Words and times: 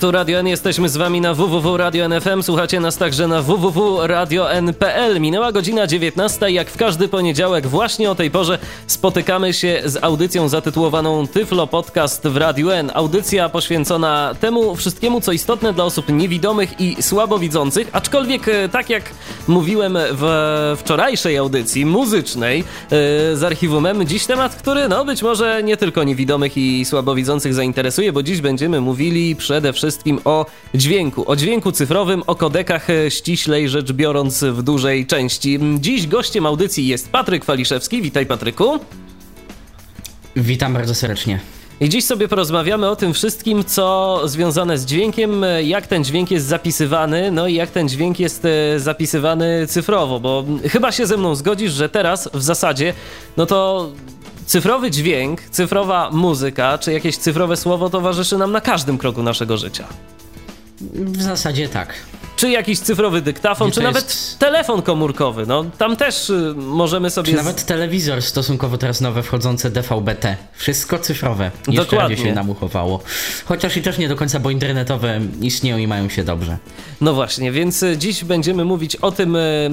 Tu 0.00 0.10
Radio 0.10 0.38
N, 0.38 0.46
jesteśmy 0.46 0.88
z 0.88 0.96
wami 0.96 1.20
na 1.20 1.34
www.radio.nfm, 1.34 2.42
słuchacie 2.42 2.80
nas 2.80 2.96
także 2.96 3.28
na 3.28 3.42
www.radio.n.pl. 3.42 5.20
Minęła 5.20 5.52
godzina 5.52 5.86
19, 5.86 6.50
jak 6.50 6.70
w 6.70 6.76
każdy 6.76 7.08
poniedziałek 7.08 7.66
właśnie 7.66 8.10
o 8.10 8.14
tej 8.14 8.30
porze 8.30 8.58
spotykamy 8.86 9.52
się 9.54 9.82
z 9.84 10.04
audycją 10.04 10.48
zatytułowaną 10.48 11.26
Tyflo 11.26 11.66
Podcast 11.66 12.28
w 12.28 12.36
Radio 12.36 12.74
N. 12.76 12.90
Audycja 12.94 13.48
poświęcona 13.48 14.34
temu 14.40 14.76
wszystkiemu, 14.76 15.20
co 15.20 15.32
istotne 15.32 15.72
dla 15.72 15.84
osób 15.84 16.08
niewidomych 16.08 16.80
i 16.80 17.02
słabowidzących, 17.02 17.88
aczkolwiek 17.92 18.48
e, 18.48 18.68
tak 18.68 18.90
jak 18.90 19.02
mówiłem 19.48 19.98
w 20.00 20.76
wczorajszej 20.80 21.36
audycji 21.36 21.86
muzycznej 21.86 22.60
e, 22.60 22.64
z 23.36 23.42
archiwum 23.44 23.86
M, 23.86 24.06
dziś 24.06 24.26
temat, 24.26 24.54
który 24.54 24.88
no 24.88 25.04
być 25.04 25.22
może 25.22 25.62
nie 25.62 25.76
tylko 25.76 26.04
niewidomych 26.04 26.56
i 26.56 26.84
słabowidzących 26.84 27.54
zainteresuje, 27.54 28.12
bo 28.12 28.22
dziś 28.22 28.40
będziemy 28.40 28.80
mówili 28.80 29.36
przede 29.36 29.72
wszystkim 29.72 29.87
wszystkim 29.88 30.20
o 30.24 30.46
dźwięku, 30.74 31.30
o 31.30 31.36
dźwięku 31.36 31.72
cyfrowym, 31.72 32.22
o 32.26 32.34
kodekach 32.34 32.90
e, 32.90 33.10
ściślej 33.10 33.68
rzecz 33.68 33.92
biorąc 33.92 34.44
w 34.44 34.62
dużej 34.62 35.06
części. 35.06 35.58
Dziś 35.80 36.06
gościem 36.06 36.46
audycji 36.46 36.86
jest 36.86 37.10
Patryk 37.10 37.44
Waliszewski. 37.44 38.02
Witaj 38.02 38.26
Patryku. 38.26 38.78
Witam 40.36 40.74
bardzo 40.74 40.94
serdecznie. 40.94 41.40
I 41.80 41.88
dziś 41.88 42.04
sobie 42.04 42.28
porozmawiamy 42.28 42.88
o 42.88 42.96
tym 42.96 43.14
wszystkim, 43.14 43.64
co 43.64 44.20
związane 44.24 44.78
z 44.78 44.84
dźwiękiem, 44.84 45.44
jak 45.62 45.86
ten 45.86 46.04
dźwięk 46.04 46.30
jest 46.30 46.46
zapisywany, 46.46 47.30
no 47.30 47.46
i 47.46 47.54
jak 47.54 47.70
ten 47.70 47.88
dźwięk 47.88 48.20
jest 48.20 48.44
e, 48.44 48.80
zapisywany 48.80 49.66
cyfrowo, 49.66 50.20
bo 50.20 50.44
chyba 50.70 50.92
się 50.92 51.06
ze 51.06 51.16
mną 51.16 51.34
zgodzisz, 51.34 51.72
że 51.72 51.88
teraz 51.88 52.28
w 52.34 52.42
zasadzie, 52.42 52.94
no 53.36 53.46
to 53.46 53.90
cyfrowy 54.48 54.90
dźwięk, 54.90 55.40
cyfrowa 55.40 56.10
muzyka, 56.10 56.78
czy 56.78 56.92
jakieś 56.92 57.16
cyfrowe 57.16 57.56
słowo 57.56 57.90
towarzyszy 57.90 58.38
nam 58.38 58.52
na 58.52 58.60
każdym 58.60 58.98
kroku 58.98 59.22
naszego 59.22 59.56
życia. 59.56 59.86
W 60.94 61.22
zasadzie 61.22 61.68
tak 61.68 61.94
czy 62.38 62.50
jakiś 62.50 62.80
cyfrowy 62.80 63.22
dyktafon, 63.22 63.70
czy 63.70 63.80
nawet 63.80 64.04
jest... 64.04 64.38
telefon 64.38 64.82
komórkowy. 64.82 65.46
No, 65.46 65.64
tam 65.78 65.96
też 65.96 66.30
y, 66.30 66.54
możemy 66.56 67.10
sobie... 67.10 67.30
Czy 67.30 67.36
nawet 67.36 67.66
telewizor 67.66 68.22
stosunkowo 68.22 68.78
teraz 68.78 69.00
nowe 69.00 69.22
wchodzące 69.22 69.70
DVB-T. 69.70 70.36
Wszystko 70.52 70.98
cyfrowe. 70.98 71.50
Jeszcze 71.68 71.90
Dokładnie. 71.90 72.16
się 72.16 72.34
namuchowało. 72.34 73.00
Chociaż 73.44 73.76
i 73.76 73.82
też 73.82 73.98
nie 73.98 74.08
do 74.08 74.16
końca, 74.16 74.40
bo 74.40 74.50
internetowe 74.50 75.20
istnieją 75.40 75.78
i 75.78 75.86
mają 75.86 76.08
się 76.08 76.24
dobrze. 76.24 76.58
No 77.00 77.14
właśnie, 77.14 77.52
więc 77.52 77.82
y, 77.82 77.96
dziś 77.96 78.24
będziemy 78.24 78.64
mówić 78.64 78.96
o 78.96 79.12
tym, 79.12 79.36
y, 79.36 79.70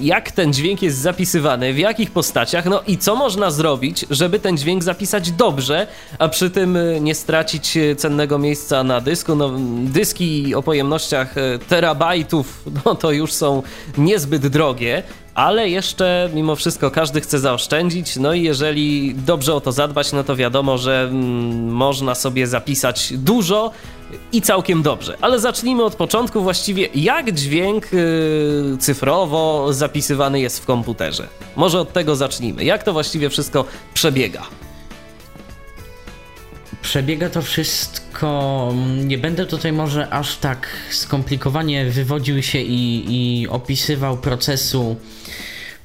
jak 0.00 0.30
ten 0.30 0.52
dźwięk 0.52 0.82
jest 0.82 0.98
zapisywany, 0.98 1.72
w 1.72 1.78
jakich 1.78 2.10
postaciach, 2.10 2.64
no 2.64 2.82
i 2.86 2.98
co 2.98 3.16
można 3.16 3.50
zrobić, 3.50 4.04
żeby 4.10 4.38
ten 4.40 4.58
dźwięk 4.58 4.82
zapisać 4.82 5.30
dobrze, 5.30 5.86
a 6.18 6.28
przy 6.28 6.50
tym 6.50 6.78
nie 7.00 7.14
stracić 7.14 7.78
cennego 7.96 8.38
miejsca 8.38 8.84
na 8.84 9.00
dysku. 9.00 9.34
No, 9.34 9.52
dyski 9.84 10.54
o 10.54 10.62
pojemnościach 10.62 11.34
terabajtów 11.68 11.95
terabajtów, 11.96 12.62
no 12.84 12.94
to 12.94 13.12
już 13.12 13.32
są 13.32 13.62
niezbyt 13.98 14.46
drogie, 14.46 15.02
ale 15.34 15.68
jeszcze 15.68 16.30
mimo 16.34 16.56
wszystko 16.56 16.90
każdy 16.90 17.20
chce 17.20 17.38
zaoszczędzić. 17.38 18.16
No 18.16 18.34
i 18.34 18.42
jeżeli 18.42 19.14
dobrze 19.14 19.54
o 19.54 19.60
to 19.60 19.72
zadbać, 19.72 20.12
no 20.12 20.24
to 20.24 20.36
wiadomo, 20.36 20.78
że 20.78 21.08
mm, 21.10 21.72
można 21.72 22.14
sobie 22.14 22.46
zapisać 22.46 23.12
dużo 23.16 23.70
i 24.32 24.42
całkiem 24.42 24.82
dobrze. 24.82 25.16
Ale 25.20 25.38
zacznijmy 25.38 25.84
od 25.84 25.94
początku 25.94 26.40
właściwie, 26.40 26.88
jak 26.94 27.32
dźwięk 27.32 27.92
yy, 27.92 28.76
cyfrowo 28.78 29.72
zapisywany 29.72 30.40
jest 30.40 30.60
w 30.60 30.66
komputerze. 30.66 31.26
Może 31.56 31.80
od 31.80 31.92
tego 31.92 32.16
zacznijmy. 32.16 32.64
Jak 32.64 32.82
to 32.82 32.92
właściwie 32.92 33.30
wszystko 33.30 33.64
przebiega? 33.94 34.42
Przebiega 36.82 37.30
to 37.30 37.42
wszystko. 37.42 38.72
Nie 39.04 39.18
będę 39.18 39.46
tutaj 39.46 39.72
może 39.72 40.08
aż 40.10 40.36
tak 40.36 40.68
skomplikowanie 40.90 41.84
wywodził 41.84 42.42
się 42.42 42.58
i, 42.58 43.04
i 43.08 43.48
opisywał 43.48 44.16
procesu 44.16 44.96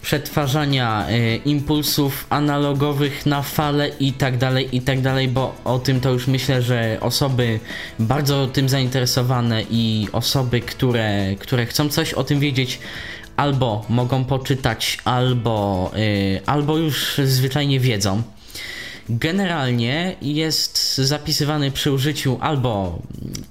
przetwarzania 0.01 1.07
y, 1.09 1.39
impulsów 1.45 2.25
analogowych 2.29 3.25
na 3.25 3.41
fale 3.41 3.89
i 3.89 4.13
tak 4.13 4.37
dalej, 4.37 4.75
i 4.75 4.81
tak 4.81 5.01
dalej, 5.01 5.27
bo 5.27 5.55
o 5.63 5.79
tym 5.79 5.99
to 5.99 6.11
już 6.11 6.27
myślę, 6.27 6.61
że 6.61 6.97
osoby 7.01 7.59
bardzo 7.99 8.47
tym 8.47 8.69
zainteresowane 8.69 9.63
i 9.69 10.07
osoby, 10.11 10.61
które, 10.61 11.35
które 11.39 11.65
chcą 11.65 11.89
coś 11.89 12.13
o 12.13 12.23
tym 12.23 12.39
wiedzieć, 12.39 12.79
albo 13.37 13.85
mogą 13.89 14.25
poczytać, 14.25 14.97
albo, 15.05 15.91
y, 15.97 16.41
albo 16.45 16.77
już 16.77 17.21
zwyczajnie 17.25 17.79
wiedzą. 17.79 18.23
Generalnie 19.09 20.15
jest 20.21 20.97
zapisywany 20.97 21.71
przy 21.71 21.91
użyciu 21.91 22.37
albo 22.41 23.01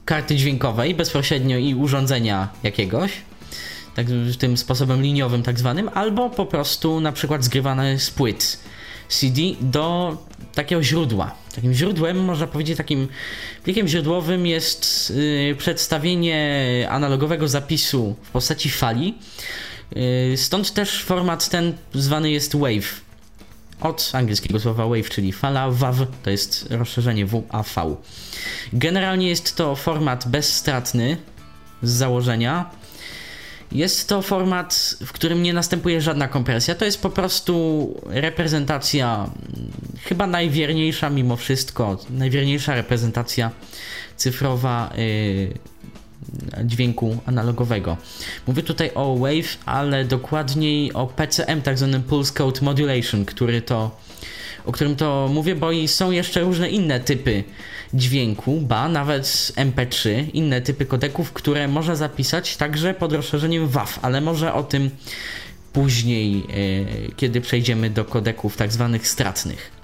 karty 0.05 0.37
dźwiękowej 0.37 0.95
bezpośrednio 0.95 1.59
i 1.59 1.75
urządzenia 1.75 2.49
jakiegoś, 2.63 3.13
tak, 3.95 4.07
tym 4.39 4.57
sposobem 4.57 5.03
liniowym 5.03 5.43
tak 5.43 5.59
zwanym, 5.59 5.91
albo 5.95 6.31
po 6.31 6.47
prostu 6.47 7.01
na 7.01 7.13
przykład 7.13 7.45
zgrywane 7.45 7.99
z 7.99 8.11
płyt 8.11 8.59
CD 9.09 9.41
do 9.61 10.17
takiego 10.55 10.83
źródła. 10.83 11.35
Takim 11.55 11.75
źródłem, 11.75 12.25
można 12.25 12.47
powiedzieć, 12.47 12.77
takim 12.77 13.09
plikiem 13.65 13.89
źródłowym 13.89 14.47
jest 14.47 15.13
yy, 15.49 15.55
przedstawienie 15.59 16.87
analogowego 16.91 17.49
zapisu 17.49 18.17
w 18.23 18.31
postaci 18.31 18.71
fali. 18.71 19.15
Yy, 20.31 20.37
stąd 20.37 20.73
też 20.73 21.05
format 21.05 21.49
ten 21.49 21.73
zwany 21.95 22.31
jest 22.31 22.57
WAVE 22.57 23.10
od 23.81 24.11
angielskiego 24.13 24.61
słowa 24.61 24.87
wave, 24.87 25.11
czyli 25.11 25.33
fala, 25.33 25.71
WAV 25.71 26.07
to 26.23 26.31
jest 26.31 26.67
rozszerzenie 26.71 27.27
WAV. 27.27 27.97
Generalnie 28.73 29.29
jest 29.29 29.57
to 29.57 29.77
format 29.77 30.29
bezstratny 30.29 31.17
z 31.83 31.91
założenia. 31.91 32.71
Jest 33.73 34.09
to 34.09 34.23
format, 34.23 34.97
w 35.07 35.13
którym 35.13 35.43
nie 35.43 35.53
następuje 35.53 36.01
żadna 36.01 36.29
kompresja. 36.29 36.75
To 36.75 36.85
jest 36.85 37.03
po 37.03 37.11
prostu 37.11 37.95
reprezentacja, 38.07 39.17
mm, 39.17 39.71
chyba 40.03 40.27
najwierniejsza 40.27 41.11
mimo 41.11 41.37
wszystko, 41.37 41.99
najwierniejsza 42.11 42.75
reprezentacja 42.75 43.51
cyfrowa 44.17 44.93
yy, 44.97 45.70
dźwięku 46.65 47.19
analogowego. 47.27 47.97
Mówię 48.47 48.63
tutaj 48.63 48.91
o 48.95 49.17
Wave, 49.17 49.59
ale 49.67 50.05
dokładniej 50.05 50.93
o 50.93 51.07
PCM, 51.07 51.63
tak 51.63 51.79
zwanym 51.79 52.03
Pulse 52.03 52.33
Code 52.33 52.61
Modulation, 52.63 53.25
który 53.25 53.63
to, 53.63 53.99
o 54.65 54.73
którym 54.73 54.97
to 54.97 55.29
mówię, 55.33 55.55
bo 55.55 55.73
i 55.73 55.89
są 55.89 56.11
jeszcze 56.11 56.41
różne 56.41 56.71
inne 56.71 57.01
typy 57.01 57.45
dźwięku, 57.95 58.61
ba 58.61 58.89
nawet 58.89 59.25
MP3, 59.57 60.11
inne 60.33 60.61
typy 60.61 60.87
kodeków, 60.87 61.33
które 61.33 61.69
można 61.69 61.95
zapisać 61.95 62.57
także 62.57 62.95
pod 62.95 63.13
rozszerzeniem 63.13 63.69
WAV, 63.69 63.99
ale 64.03 64.21
może 64.21 64.55
o 64.55 64.63
tym 64.63 64.91
później, 65.73 66.37
e, 67.09 67.13
kiedy 67.17 67.41
przejdziemy 67.41 67.91
do 67.91 68.05
kodeków 68.05 68.57
tak 68.57 68.73
zwanych 68.73 69.09
stratnych. 69.09 69.80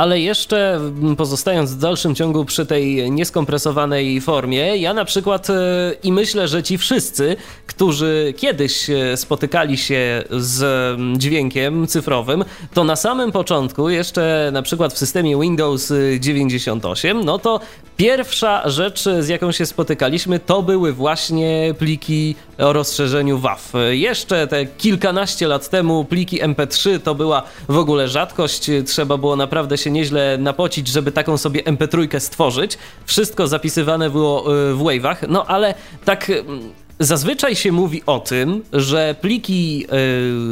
Ale 0.00 0.20
jeszcze 0.20 0.74
mm, 0.74 1.16
pozostając 1.16 1.74
w 1.74 1.78
dalszym 1.78 2.14
ciągu 2.14 2.44
przy 2.44 2.66
tej 2.66 3.10
nieskompresowanej 3.10 4.20
formie, 4.20 4.76
ja 4.76 4.94
na 4.94 5.04
przykład 5.04 5.50
e, 5.50 5.54
i 6.02 6.12
myślę, 6.12 6.48
że 6.48 6.62
ci 6.62 6.78
wszyscy, 6.78 7.36
którzy 7.66 8.34
kiedyś 8.36 8.90
e, 8.90 9.16
spotykali 9.16 9.78
się 9.78 10.24
z 10.30 10.62
mm, 10.62 11.20
dźwiękiem 11.20 11.86
cyfrowym, 11.86 12.44
to 12.74 12.84
na 12.84 12.96
samym 12.96 13.32
początku, 13.32 13.88
jeszcze 13.88 14.50
na 14.52 14.62
przykład 14.62 14.92
w 14.92 14.98
systemie 14.98 15.40
Windows 15.40 15.92
98, 16.20 17.24
no 17.24 17.38
to 17.38 17.60
pierwsza 18.00 18.68
rzecz, 18.68 19.04
z 19.20 19.28
jaką 19.28 19.52
się 19.52 19.66
spotykaliśmy, 19.66 20.38
to 20.38 20.62
były 20.62 20.92
właśnie 20.92 21.74
pliki 21.78 22.36
o 22.58 22.72
rozszerzeniu 22.72 23.38
WAV. 23.38 23.72
Jeszcze 23.90 24.46
te 24.46 24.66
kilkanaście 24.66 25.48
lat 25.48 25.68
temu 25.68 26.04
pliki 26.04 26.42
MP3 26.42 27.00
to 27.00 27.14
była 27.14 27.42
w 27.68 27.78
ogóle 27.78 28.08
rzadkość, 28.08 28.70
trzeba 28.86 29.16
było 29.16 29.36
naprawdę 29.36 29.78
się 29.78 29.90
nieźle 29.90 30.38
napocić, 30.38 30.88
żeby 30.88 31.12
taką 31.12 31.38
sobie 31.38 31.62
MP3 31.62 32.20
stworzyć. 32.20 32.78
Wszystko 33.04 33.48
zapisywane 33.48 34.10
było 34.10 34.54
y, 34.70 34.74
w 34.74 34.78
wave'ach, 34.78 35.16
no 35.28 35.46
ale 35.46 35.74
tak 36.04 36.30
mm, 36.30 36.72
zazwyczaj 37.00 37.56
się 37.56 37.72
mówi 37.72 38.02
o 38.06 38.18
tym, 38.20 38.62
że 38.72 39.14
pliki 39.20 39.78
yy, 39.78 39.86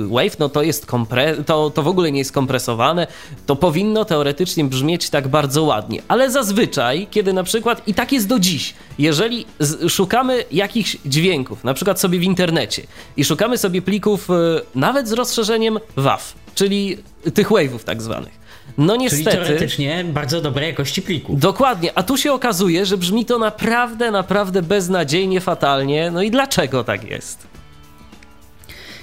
WAV, 0.08 0.36
no 0.38 0.48
to 0.48 0.62
jest 0.62 0.86
kompre- 0.86 1.44
to, 1.44 1.70
to 1.70 1.82
w 1.82 1.88
ogóle 1.88 2.12
nie 2.12 2.18
jest 2.18 2.32
kompresowane, 2.32 3.06
to 3.46 3.56
powinno 3.56 4.04
teoretycznie 4.04 4.64
brzmieć 4.64 5.10
tak 5.10 5.28
bardzo 5.28 5.62
ładnie. 5.62 6.02
Ale 6.08 6.30
zazwyczaj, 6.30 7.06
kiedy 7.10 7.32
na 7.32 7.42
przykład, 7.44 7.88
i 7.88 7.94
tak 7.94 8.12
jest 8.12 8.26
do 8.28 8.38
dziś, 8.38 8.74
jeżeli 8.98 9.46
z- 9.60 9.92
szukamy 9.92 10.44
jakichś 10.52 10.96
dźwięków, 11.06 11.64
na 11.64 11.74
przykład 11.74 12.00
sobie 12.00 12.18
w 12.18 12.22
internecie 12.22 12.82
i 13.16 13.24
szukamy 13.24 13.58
sobie 13.58 13.82
plików 13.82 14.28
yy, 14.28 14.60
nawet 14.74 15.08
z 15.08 15.12
rozszerzeniem 15.12 15.78
WAV, 15.96 16.22
czyli 16.54 16.96
tych 17.34 17.48
wave'ów 17.48 17.78
tak 17.84 18.02
zwanych, 18.02 18.38
no 18.78 18.96
niestety. 18.96 19.24
Czyli 19.24 19.36
teoretycznie 19.36 20.04
bardzo 20.04 20.40
dobrej 20.40 20.68
jakości 20.68 21.02
pliku. 21.02 21.36
Dokładnie, 21.36 21.90
a 21.94 22.02
tu 22.02 22.16
się 22.16 22.32
okazuje, 22.32 22.86
że 22.86 22.98
brzmi 22.98 23.24
to 23.24 23.38
naprawdę, 23.38 24.10
naprawdę 24.10 24.62
beznadziejnie, 24.62 25.40
fatalnie. 25.40 26.10
No 26.10 26.22
i 26.22 26.30
dlaczego 26.30 26.84
tak 26.84 27.10
jest? 27.10 27.46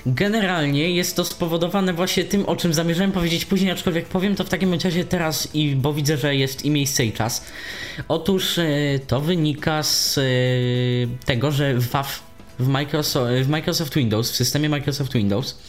Generalnie 0.06 0.92
jest 0.92 1.16
to 1.16 1.26
spowodowane 1.26 1.94
właśnie 1.94 2.24
tym, 2.24 2.46
o 2.46 2.56
czym 2.56 2.74
zamierzałem 2.74 3.12
powiedzieć 3.12 3.46
później, 3.46 3.72
aczkolwiek 3.72 4.06
powiem 4.06 4.36
to 4.36 4.44
w 4.44 4.50
takim 4.50 4.74
razie 4.74 5.06
teraz, 5.06 5.56
i 5.56 5.76
bo 5.76 5.94
widzę, 5.94 6.18
że 6.18 6.36
jest 6.36 6.66
i 6.66 6.70
miejsce, 6.70 7.06
i 7.06 7.12
czas. 7.12 7.46
Otóż 8.08 8.58
e, 8.58 8.66
to 9.08 9.22
wynika 9.22 9.84
z 9.84 10.18
e, 10.18 10.22
tego, 11.26 11.52
że 11.52 11.74
WAV 11.74 12.10
w 12.60 12.68
Microsoft, 12.68 13.32
w 13.44 13.50
Microsoft 13.50 13.96
Windows, 13.96 14.32
w 14.32 14.36
systemie 14.36 14.70
Microsoft 14.70 15.14
Windows, 15.14 15.60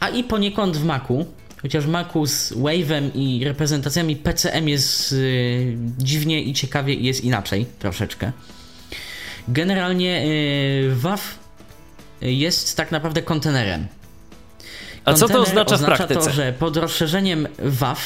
a 0.00 0.08
i 0.08 0.24
poniekąd 0.24 0.76
w 0.76 0.84
Macu, 0.84 1.26
chociaż 1.62 1.86
Macu 1.86 2.26
z 2.26 2.52
Wave'em 2.52 3.10
i 3.14 3.44
reprezentacjami 3.44 4.16
PCM 4.16 4.68
jest 4.68 5.12
yy, 5.12 5.76
dziwnie 5.98 6.42
i 6.42 6.54
ciekawie 6.54 6.94
i 6.94 7.04
jest 7.04 7.24
inaczej 7.24 7.66
troszeczkę. 7.78 8.32
Generalnie 9.48 10.26
yy, 10.26 10.94
WAV 10.94 11.20
jest 12.20 12.76
tak 12.76 12.92
naprawdę 12.92 13.22
kontenerem. 13.22 13.86
A 15.04 15.14
co 15.14 15.28
to 15.28 15.40
oznacza, 15.40 15.74
oznacza 15.74 15.94
w 15.94 15.96
praktyce? 15.96 16.20
to, 16.20 16.30
że 16.30 16.52
pod 16.52 16.76
rozszerzeniem 16.76 17.48
WAV 17.58 18.00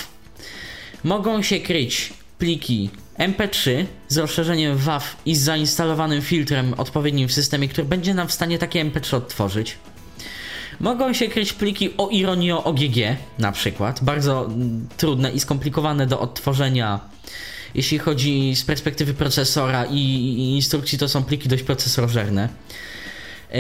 mogą 1.05 1.43
się 1.43 1.61
kryć 1.61 2.13
pliki 2.39 2.91
MP3 3.19 3.85
z 4.09 4.17
rozszerzeniem 4.17 4.77
WAV 4.77 5.05
i 5.27 5.37
z 5.37 5.41
zainstalowanym 5.41 6.23
filtrem 6.23 6.75
odpowiednim 6.75 7.29
w 7.29 7.33
systemie, 7.33 7.69
który 7.69 7.89
będzie 7.89 8.15
nam 8.15 8.29
w 8.29 8.33
stanie 8.33 8.59
takie 8.59 8.85
MP3 8.85 9.17
odtworzyć. 9.17 9.79
Mogą 10.81 11.13
się 11.13 11.29
kryć 11.29 11.53
pliki 11.53 11.91
o 11.99 12.09
ironio 12.09 12.65
OGG 12.65 12.97
na 13.39 13.53
przykład, 13.53 14.05
bardzo 14.05 14.49
trudne 14.97 15.31
i 15.31 15.41
skomplikowane 15.41 16.07
do 16.07 16.21
odtworzenia. 16.21 17.01
Jeśli 17.75 17.99
chodzi 17.99 18.57
z 18.57 18.65
perspektywy 18.65 19.15
procesora 19.15 19.85
i, 19.91 20.55
instrukcji, 20.55 20.99
to 20.99 21.09
są 21.09 21.25
pliki 21.25 21.49
dość 21.49 21.63
procesorożerne. 21.63 22.49
Yy, 23.51 23.59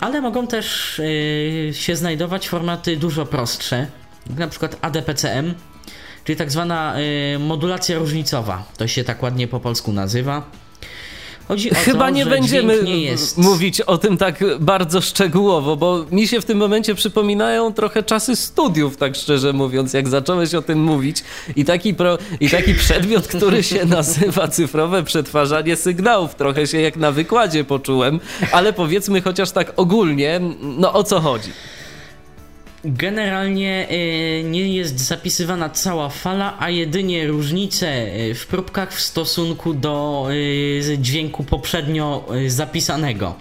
ale 0.00 0.20
mogą 0.20 0.46
też 0.46 1.00
yy, 1.66 1.74
się 1.74 1.96
znajdować 1.96 2.48
formaty 2.48 2.96
dużo 2.96 3.26
prostsze, 3.26 3.86
jak 4.30 4.38
na 4.38 4.48
przykład 4.48 4.78
ADPCM, 4.80 5.54
czyli 6.24 6.36
tak 6.36 6.50
zwana 6.50 6.94
yy, 7.00 7.38
modulacja 7.38 7.98
różnicowa. 7.98 8.64
To 8.76 8.88
się 8.88 9.04
tak 9.04 9.22
ładnie 9.22 9.48
po 9.48 9.60
polsku 9.60 9.92
nazywa. 9.92 10.50
Chodzi 11.48 11.70
o 11.70 11.74
Chyba 11.74 12.04
to, 12.04 12.10
nie 12.10 12.26
będziemy 12.26 12.78
mówić 13.36 13.80
o 13.80 13.98
tym 13.98 14.16
tak 14.16 14.44
bardzo 14.60 15.00
szczegółowo, 15.00 15.76
bo 15.76 16.04
mi 16.10 16.28
się 16.28 16.40
w 16.40 16.44
tym 16.44 16.58
momencie 16.58 16.94
przypominają 16.94 17.72
trochę 17.72 18.02
czasy 18.02 18.36
studiów, 18.36 18.96
tak 18.96 19.16
szczerze 19.16 19.52
mówiąc, 19.52 19.92
jak 19.92 20.08
zacząłeś 20.08 20.54
o 20.54 20.62
tym 20.62 20.82
mówić. 20.82 21.24
I 21.56 21.64
taki, 21.64 21.94
pro, 21.94 22.18
i 22.40 22.50
taki 22.50 22.74
przedmiot, 22.74 23.28
który 23.28 23.62
się 23.62 23.86
nazywa 23.98 24.48
cyfrowe 24.48 25.02
przetwarzanie 25.02 25.76
sygnałów. 25.76 26.34
Trochę 26.34 26.66
się 26.66 26.80
jak 26.80 26.96
na 26.96 27.12
wykładzie 27.12 27.64
poczułem, 27.64 28.20
ale 28.52 28.72
powiedzmy 28.72 29.22
chociaż 29.22 29.50
tak 29.50 29.72
ogólnie, 29.76 30.40
no 30.60 30.92
o 30.92 31.04
co 31.04 31.20
chodzi. 31.20 31.50
Generalnie 32.84 33.88
y, 33.90 34.44
nie 34.44 34.74
jest 34.74 35.00
zapisywana 35.00 35.70
cała 35.70 36.08
fala, 36.08 36.56
a 36.58 36.70
jedynie 36.70 37.26
różnice 37.26 38.14
y, 38.16 38.34
w 38.34 38.46
próbkach 38.46 38.94
w 38.94 39.00
stosunku 39.00 39.74
do 39.74 40.26
y, 40.30 40.98
dźwięku 40.98 41.44
poprzednio 41.44 42.28
zapisanego. 42.46 43.34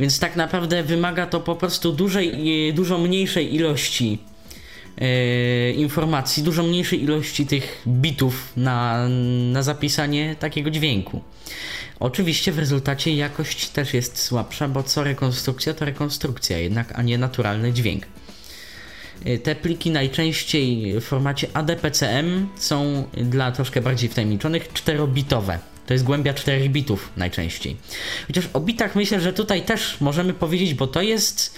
Więc 0.00 0.18
tak 0.18 0.36
naprawdę 0.36 0.82
wymaga 0.82 1.26
to 1.26 1.40
po 1.40 1.56
prostu 1.56 1.92
dużej, 1.92 2.72
dużo 2.74 2.98
mniejszej 2.98 3.54
ilości 3.54 4.18
informacji, 5.76 6.42
dużo 6.42 6.62
mniejszej 6.62 7.02
ilości 7.02 7.46
tych 7.46 7.82
bitów 7.86 8.52
na, 8.56 9.08
na 9.52 9.62
zapisanie 9.62 10.36
takiego 10.38 10.70
dźwięku. 10.70 11.22
Oczywiście 12.00 12.52
w 12.52 12.58
rezultacie 12.58 13.14
jakość 13.14 13.68
też 13.68 13.94
jest 13.94 14.18
słabsza, 14.18 14.68
bo 14.68 14.82
co 14.82 15.04
rekonstrukcja 15.04 15.74
to 15.74 15.84
rekonstrukcja 15.84 16.58
jednak, 16.58 16.92
a 16.98 17.02
nie 17.02 17.18
naturalny 17.18 17.72
dźwięk. 17.72 18.06
Te 19.42 19.54
pliki 19.54 19.90
najczęściej 19.90 21.00
w 21.00 21.04
formacie 21.04 21.48
ADPCM 21.54 22.46
są 22.56 23.04
dla 23.12 23.52
troszkę 23.52 23.80
bardziej 23.80 24.08
wtajemniczonych 24.08 24.72
4-bitowe. 24.72 25.58
To 25.86 25.94
jest 25.94 26.04
głębia 26.04 26.34
4 26.34 26.68
bitów 26.68 27.10
najczęściej. 27.16 27.76
Chociaż 28.26 28.48
o 28.52 28.60
bitach 28.60 28.96
myślę, 28.96 29.20
że 29.20 29.32
tutaj 29.32 29.62
też 29.62 30.00
możemy 30.00 30.34
powiedzieć, 30.34 30.74
bo 30.74 30.86
to 30.86 31.02
jest 31.02 31.54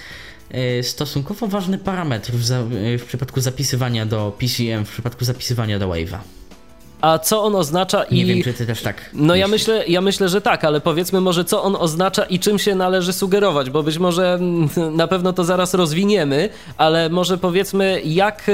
stosunkowo 0.83 1.47
ważny 1.47 1.79
parametr 1.79 2.33
w, 2.33 2.45
za, 2.45 2.63
w 2.99 3.05
przypadku 3.07 3.41
zapisywania 3.41 4.07
do 4.07 4.37
PCM, 4.39 4.85
w 4.85 4.91
przypadku 4.91 5.25
zapisywania 5.25 5.79
do 5.79 5.89
Wave'a. 5.89 6.19
A 7.07 7.19
co 7.19 7.43
on 7.43 7.55
oznacza 7.55 8.05
i. 8.05 8.15
Nie 8.15 8.25
wiem, 8.25 8.43
czy 8.43 8.55
ty 8.55 8.67
też 8.67 8.83
tak. 8.83 9.11
No 9.13 9.35
ja 9.35 9.49
myślę, 9.49 9.85
ja 9.89 10.01
myślę, 10.01 10.29
że 10.29 10.41
tak, 10.41 10.65
ale 10.65 10.81
powiedzmy 10.81 11.21
może, 11.21 11.45
co 11.45 11.63
on 11.63 11.77
oznacza 11.77 12.25
i 12.25 12.39
czym 12.39 12.59
się 12.59 12.75
należy 12.75 13.13
sugerować, 13.13 13.71
bo 13.71 13.83
być 13.83 13.99
może 13.99 14.35
mm, 14.35 14.69
na 14.97 15.07
pewno 15.07 15.33
to 15.33 15.45
zaraz 15.45 15.75
rozwiniemy, 15.75 16.49
ale 16.77 17.09
może 17.09 17.39
powiedzmy, 17.39 18.01
jak. 18.05 18.51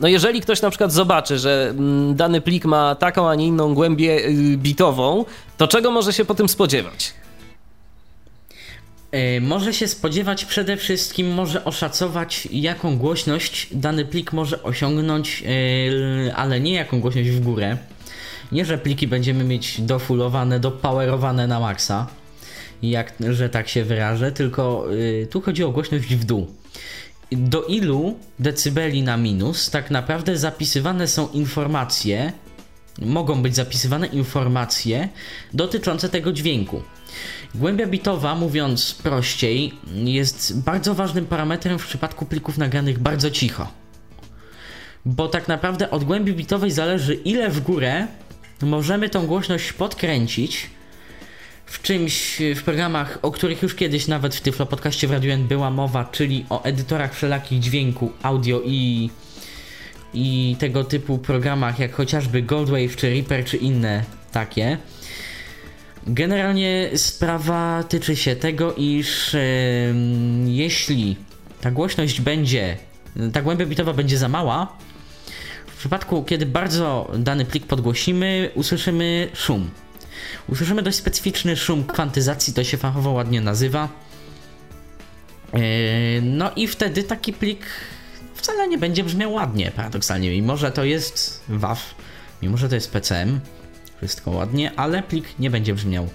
No 0.00 0.08
jeżeli 0.08 0.40
ktoś 0.40 0.62
na 0.62 0.70
przykład 0.70 0.92
zobaczy, 0.92 1.38
że 1.38 1.68
mm, 1.70 2.14
dany 2.14 2.40
plik 2.40 2.64
ma 2.64 2.94
taką, 2.94 3.28
a 3.28 3.34
nie 3.34 3.46
inną 3.46 3.74
głębię 3.74 4.26
y, 4.26 4.56
bitową, 4.56 5.24
to 5.56 5.68
czego 5.68 5.90
może 5.90 6.12
się 6.12 6.24
po 6.24 6.34
tym 6.34 6.48
spodziewać? 6.48 7.12
Może 9.40 9.74
się 9.74 9.88
spodziewać 9.88 10.44
przede 10.44 10.76
wszystkim, 10.76 11.34
może 11.34 11.64
oszacować, 11.64 12.48
jaką 12.52 12.98
głośność 12.98 13.68
dany 13.72 14.04
plik 14.04 14.32
może 14.32 14.62
osiągnąć, 14.62 15.44
ale 16.34 16.60
nie 16.60 16.72
jaką 16.72 17.00
głośność 17.00 17.30
w 17.30 17.40
górę. 17.40 17.76
Nie, 18.52 18.64
że 18.64 18.78
pliki 18.78 19.08
będziemy 19.08 19.44
mieć 19.44 19.80
dofulowane, 19.80 20.60
dopowerowane 20.60 21.46
na 21.46 21.60
maksa, 21.60 22.06
jak, 22.82 23.12
że 23.30 23.48
tak 23.48 23.68
się 23.68 23.84
wyrażę, 23.84 24.32
tylko 24.32 24.86
tu 25.30 25.40
chodzi 25.40 25.64
o 25.64 25.70
głośność 25.70 26.14
w 26.14 26.24
dół. 26.24 26.46
Do 27.32 27.62
ilu 27.62 28.18
decybeli 28.38 29.02
na 29.02 29.16
minus 29.16 29.70
tak 29.70 29.90
naprawdę 29.90 30.38
zapisywane 30.38 31.06
są 31.06 31.28
informacje, 31.28 32.32
mogą 33.02 33.42
być 33.42 33.54
zapisywane 33.54 34.06
informacje 34.06 35.08
dotyczące 35.54 36.08
tego 36.08 36.32
dźwięku. 36.32 36.82
Głębia 37.54 37.86
bitowa, 37.86 38.34
mówiąc 38.34 38.94
prościej, 38.94 39.72
jest 39.94 40.60
bardzo 40.60 40.94
ważnym 40.94 41.26
parametrem 41.26 41.78
w 41.78 41.86
przypadku 41.86 42.26
plików 42.26 42.58
nagranych 42.58 42.98
bardzo 42.98 43.30
cicho. 43.30 43.68
Bo 45.04 45.28
tak 45.28 45.48
naprawdę 45.48 45.90
od 45.90 46.04
głębi 46.04 46.32
bitowej 46.32 46.70
zależy, 46.70 47.14
ile 47.14 47.50
w 47.50 47.60
górę 47.60 48.06
możemy 48.62 49.08
tą 49.08 49.26
głośność 49.26 49.72
podkręcić 49.72 50.70
w 51.66 51.82
czymś, 51.82 52.42
w 52.56 52.62
programach, 52.62 53.18
o 53.22 53.30
których 53.30 53.62
już 53.62 53.74
kiedyś 53.74 54.08
nawet 54.08 54.34
w 54.34 54.40
Tyflo 54.40 54.66
Podcaście 54.66 55.08
w 55.08 55.10
Radio 55.10 55.32
N 55.32 55.48
była 55.48 55.70
mowa, 55.70 56.04
czyli 56.04 56.46
o 56.50 56.64
edytorach 56.64 57.14
wszelakich 57.14 57.60
dźwięku, 57.60 58.12
audio 58.22 58.62
i, 58.64 59.10
i 60.14 60.56
tego 60.58 60.84
typu 60.84 61.18
programach, 61.18 61.78
jak 61.78 61.94
chociażby 61.94 62.42
Goldwave 62.42 62.96
czy 62.96 63.10
Reaper 63.10 63.44
czy 63.44 63.56
inne 63.56 64.04
takie. 64.32 64.78
Generalnie 66.08 66.90
sprawa 66.94 67.84
tyczy 67.88 68.16
się 68.16 68.36
tego, 68.36 68.74
iż 68.74 69.34
yy, 69.34 69.40
jeśli 70.46 71.16
ta 71.60 71.70
głośność 71.70 72.20
będzie, 72.20 72.76
ta 73.32 73.42
głębia 73.42 73.66
bitowa 73.66 73.92
będzie 73.92 74.18
za 74.18 74.28
mała, 74.28 74.76
w 75.66 75.78
przypadku 75.78 76.24
kiedy 76.24 76.46
bardzo 76.46 77.12
dany 77.18 77.44
plik 77.44 77.66
podgłosimy, 77.66 78.50
usłyszymy 78.54 79.28
szum. 79.34 79.70
Usłyszymy 80.48 80.82
dość 80.82 80.96
specyficzny 80.96 81.56
szum 81.56 81.84
kwantyzacji, 81.84 82.54
to 82.54 82.64
się 82.64 82.76
fachowo 82.76 83.10
ładnie 83.10 83.40
nazywa. 83.40 83.88
Yy, 85.52 85.60
no 86.22 86.50
i 86.56 86.66
wtedy 86.66 87.02
taki 87.02 87.32
plik 87.32 87.60
wcale 88.34 88.68
nie 88.68 88.78
będzie 88.78 89.04
brzmiał 89.04 89.32
ładnie, 89.32 89.72
paradoksalnie, 89.76 90.30
mimo 90.30 90.56
że 90.56 90.72
to 90.72 90.84
jest 90.84 91.44
WAV, 91.48 91.80
mimo 92.42 92.56
że 92.56 92.68
to 92.68 92.74
jest 92.74 92.92
PCM, 92.92 93.40
wszystko 93.98 94.30
ładnie, 94.30 94.72
ale 94.76 95.02
plik 95.02 95.24
nie 95.38 95.50
będzie 95.50 95.74
brzmiał 95.74 96.08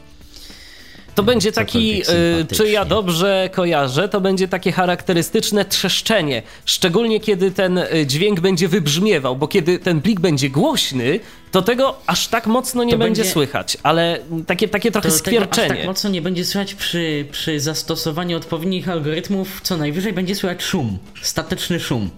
To 1.16 1.24
będzie 1.24 1.52
taki, 1.52 2.02
y, 2.02 2.56
czy 2.56 2.70
ja 2.70 2.86
dobrze 2.86 3.50
kojarzę, 3.54 4.10
to 4.10 4.22
będzie 4.22 4.48
takie 4.48 4.72
charakterystyczne 4.72 5.66
trzeszczenie. 5.66 6.44
Szczególnie 6.66 7.20
kiedy 7.20 7.52
ten 7.52 7.78
y, 7.78 8.06
dźwięk 8.08 8.40
będzie 8.40 8.68
wybrzmiewał, 8.68 9.36
bo 9.36 9.48
kiedy 9.48 9.80
ten 9.80 10.02
plik 10.02 10.20
będzie 10.20 10.50
głośny, 10.50 11.20
to 11.52 11.62
tego 11.62 12.00
aż 12.08 12.28
tak 12.28 12.48
mocno 12.48 12.84
nie 12.84 12.98
będzie, 12.98 13.04
będzie 13.04 13.26
słychać, 13.26 13.78
ale 13.84 14.20
takie, 14.48 14.68
takie 14.68 14.92
trochę 14.92 15.10
to 15.10 15.16
skwierczenie. 15.16 15.68
Tego 15.68 15.74
aż 15.74 15.80
tak 15.80 15.88
mocno 15.88 16.10
nie 16.10 16.22
będzie 16.22 16.46
słychać 16.46 16.74
przy, 16.76 17.26
przy 17.32 17.60
zastosowaniu 17.60 18.38
odpowiednich 18.38 18.90
algorytmów, 18.90 19.62
co 19.64 19.78
najwyżej 19.78 20.14
będzie 20.14 20.36
słychać 20.36 20.64
szum, 20.64 20.98
statyczny 21.22 21.80
szum. 21.80 22.10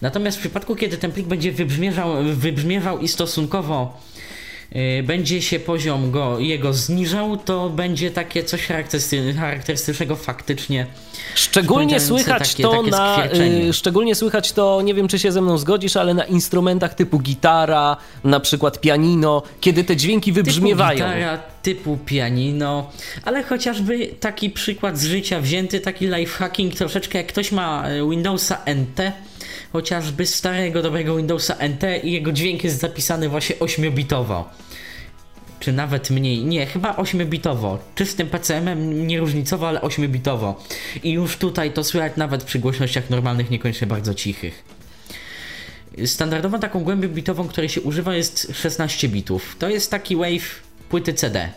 Natomiast 0.00 0.36
w 0.36 0.40
przypadku, 0.40 0.76
kiedy 0.76 0.96
ten 0.98 1.12
plik 1.12 1.26
będzie 1.26 1.52
wybrzmiewał, 1.52 2.24
wybrzmiewał 2.24 2.98
i 2.98 3.08
stosunkowo 3.08 4.00
będzie 5.02 5.42
się 5.42 5.60
poziom 5.60 6.10
go, 6.10 6.38
jego 6.38 6.72
zniżał, 6.72 7.36
to 7.36 7.70
będzie 7.70 8.10
takie 8.10 8.44
coś 8.44 8.66
charakterystycznego 9.36 10.16
faktycznie. 10.16 10.86
Szczególnie 11.34 12.00
słychać 12.00 12.50
takie, 12.50 12.62
to 12.62 12.70
takie 12.70 12.90
na. 12.90 13.26
Y, 13.68 13.72
szczególnie 13.72 14.14
słychać 14.14 14.52
to, 14.52 14.82
nie 14.82 14.94
wiem 14.94 15.08
czy 15.08 15.18
się 15.18 15.32
ze 15.32 15.42
mną 15.42 15.58
zgodzisz, 15.58 15.96
ale 15.96 16.14
na 16.14 16.24
instrumentach 16.24 16.94
typu 16.94 17.18
gitara, 17.18 17.96
na 18.24 18.40
przykład 18.40 18.80
pianino, 18.80 19.42
kiedy 19.60 19.84
te 19.84 19.96
dźwięki 19.96 20.32
wybrzmiewają. 20.32 20.98
Typu 20.98 21.10
gitara, 21.10 21.38
typu 21.62 21.98
pianino, 22.06 22.90
ale 23.24 23.42
chociażby 23.42 24.06
taki 24.20 24.50
przykład 24.50 24.98
z 24.98 25.04
życia 25.04 25.40
wzięty, 25.40 25.80
taki 25.80 26.06
lifehacking, 26.06 26.74
troszeczkę 26.74 27.18
jak 27.18 27.26
ktoś 27.26 27.52
ma 27.52 27.90
y, 27.90 28.10
Windowsa 28.10 28.58
NT 28.66 29.12
chociażby 29.74 30.26
starego, 30.26 30.82
dobrego 30.82 31.16
Windowsa 31.16 31.56
NT 31.68 32.04
i 32.04 32.12
jego 32.12 32.32
dźwięk 32.32 32.64
jest 32.64 32.80
zapisany 32.80 33.28
właśnie 33.28 33.56
8-bitowo. 33.56 34.44
Czy 35.60 35.72
nawet 35.72 36.10
mniej. 36.10 36.44
Nie, 36.44 36.66
chyba 36.66 36.92
8-bitowo. 36.92 37.78
Czystym 37.94 38.28
PCM-em 38.28 39.06
nie 39.06 39.20
różnicowo, 39.20 39.68
ale 39.68 39.80
8-bitowo. 39.80 40.54
I 41.02 41.12
już 41.12 41.36
tutaj 41.36 41.72
to 41.72 41.84
słychać 41.84 42.12
nawet 42.16 42.44
przy 42.44 42.58
głośnościach 42.58 43.10
normalnych, 43.10 43.50
niekoniecznie 43.50 43.86
bardzo 43.86 44.14
cichych. 44.14 44.64
Standardową 46.06 46.60
taką 46.60 46.84
głębią 46.84 47.08
bitową, 47.08 47.48
której 47.48 47.68
się 47.68 47.80
używa 47.80 48.14
jest 48.14 48.52
16 48.52 49.08
bitów. 49.08 49.56
To 49.58 49.68
jest 49.68 49.90
taki 49.90 50.16
wave 50.16 50.62
płyty 50.88 51.14
CD. 51.14 51.48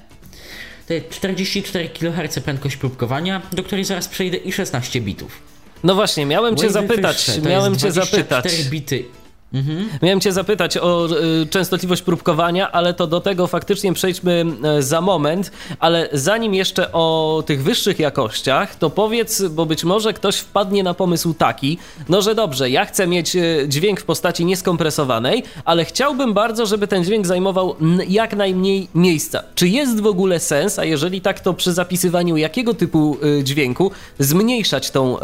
To 0.87 0.93
jest 0.93 1.09
44 1.09 1.89
kHz 1.89 2.39
prędkość 2.39 2.77
próbkowania, 2.77 3.41
do 3.53 3.63
której 3.63 3.85
zaraz 3.85 4.07
przejdę 4.07 4.37
i 4.37 4.51
16 4.51 5.01
bitów. 5.01 5.56
No 5.83 5.95
właśnie, 5.95 6.25
miałem 6.25 6.55
cię 6.55 6.69
zapytać, 6.69 7.39
miałem 7.43 7.77
cię 7.77 7.91
zapytać. 7.91 8.63
bity 8.69 9.05
Mhm. 9.53 9.89
Miałem 10.01 10.21
Cię 10.21 10.31
zapytać 10.31 10.77
o 10.77 11.07
y, 11.41 11.45
częstotliwość 11.45 12.01
próbkowania, 12.01 12.71
ale 12.71 12.93
to 12.93 13.07
do 13.07 13.21
tego 13.21 13.47
faktycznie 13.47 13.93
przejdźmy 13.93 14.45
y, 14.79 14.83
za 14.83 15.01
moment. 15.01 15.51
Ale 15.79 16.09
zanim 16.13 16.53
jeszcze 16.53 16.91
o 16.91 17.43
tych 17.45 17.63
wyższych 17.63 17.99
jakościach, 17.99 18.75
to 18.75 18.89
powiedz, 18.89 19.41
bo 19.41 19.65
być 19.65 19.83
może 19.83 20.13
ktoś 20.13 20.35
wpadnie 20.37 20.83
na 20.83 20.93
pomysł 20.93 21.33
taki, 21.33 21.77
no 22.09 22.21
że 22.21 22.35
dobrze, 22.35 22.69
ja 22.69 22.85
chcę 22.85 23.07
mieć 23.07 23.35
y, 23.35 23.65
dźwięk 23.67 23.99
w 24.01 24.03
postaci 24.03 24.45
nieskompresowanej, 24.45 25.43
ale 25.65 25.85
chciałbym 25.85 26.33
bardzo, 26.33 26.65
żeby 26.65 26.87
ten 26.87 27.03
dźwięk 27.03 27.27
zajmował 27.27 27.75
jak 28.07 28.35
najmniej 28.35 28.87
miejsca. 28.95 29.43
Czy 29.55 29.67
jest 29.67 30.01
w 30.01 30.07
ogóle 30.07 30.39
sens, 30.39 30.79
a 30.79 30.85
jeżeli 30.85 31.21
tak, 31.21 31.39
to 31.39 31.53
przy 31.53 31.73
zapisywaniu 31.73 32.37
jakiego 32.37 32.73
typu 32.73 33.17
dźwięku 33.43 33.91
zmniejszać 34.19 34.91
tą 34.91 35.17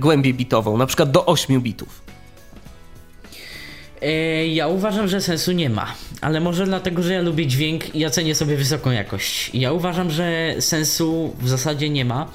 głębię 0.00 0.34
bitową, 0.34 0.76
na 0.76 0.86
przykład 0.86 1.10
do 1.10 1.26
8 1.26 1.60
bitów? 1.60 2.15
E, 4.02 4.46
ja 4.46 4.68
uważam, 4.68 5.08
że 5.08 5.20
sensu 5.20 5.52
nie 5.52 5.70
ma, 5.70 5.94
ale 6.20 6.40
może 6.40 6.64
dlatego, 6.64 7.02
że 7.02 7.14
ja 7.14 7.22
lubię 7.22 7.46
dźwięk 7.46 7.94
i 7.94 7.98
ja 7.98 8.10
cenię 8.10 8.34
sobie 8.34 8.56
wysoką 8.56 8.90
jakość. 8.90 9.50
Ja 9.54 9.72
uważam, 9.72 10.10
że 10.10 10.54
sensu 10.60 11.36
w 11.38 11.48
zasadzie 11.48 11.90
nie 11.90 12.04
ma. 12.04 12.28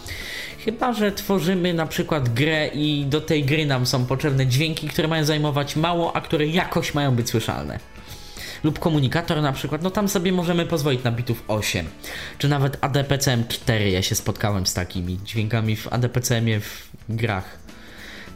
Chyba, 0.65 0.93
że 0.93 1.11
tworzymy 1.11 1.73
na 1.73 1.85
przykład 1.85 2.29
grę 2.29 2.67
i 2.67 3.05
do 3.05 3.21
tej 3.21 3.43
gry 3.43 3.65
nam 3.65 3.85
są 3.85 4.05
potrzebne 4.05 4.47
dźwięki, 4.47 4.87
które 4.87 5.07
mają 5.07 5.23
zajmować 5.23 5.75
mało, 5.75 6.15
a 6.15 6.21
które 6.21 6.47
jakoś 6.47 6.93
mają 6.93 7.15
być 7.15 7.29
słyszalne. 7.29 7.79
Lub 8.63 8.79
komunikator 8.79 9.41
na 9.41 9.53
przykład, 9.53 9.81
no 9.81 9.91
tam 9.91 10.09
sobie 10.09 10.31
możemy 10.31 10.65
pozwolić 10.65 11.03
na 11.03 11.11
bitów 11.11 11.43
8. 11.47 11.85
Czy 12.37 12.47
nawet 12.47 12.77
ADPCM 12.81 13.47
4, 13.47 13.91
ja 13.91 14.01
się 14.01 14.15
spotkałem 14.15 14.65
z 14.65 14.73
takimi 14.73 15.19
dźwiękami 15.25 15.75
w 15.75 15.93
ADPCM-ie 15.93 16.59
w 16.59 16.87
grach. 17.09 17.57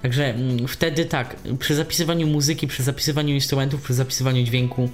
Także 0.05 0.25
mm, 0.25 0.67
wtedy 0.67 1.05
tak, 1.05 1.35
przy 1.59 1.75
zapisywaniu 1.75 2.27
muzyki, 2.27 2.67
przy 2.67 2.83
zapisywaniu 2.83 3.33
instrumentów, 3.33 3.81
przy 3.81 3.93
zapisywaniu 3.93 4.43
dźwięku 4.43 4.89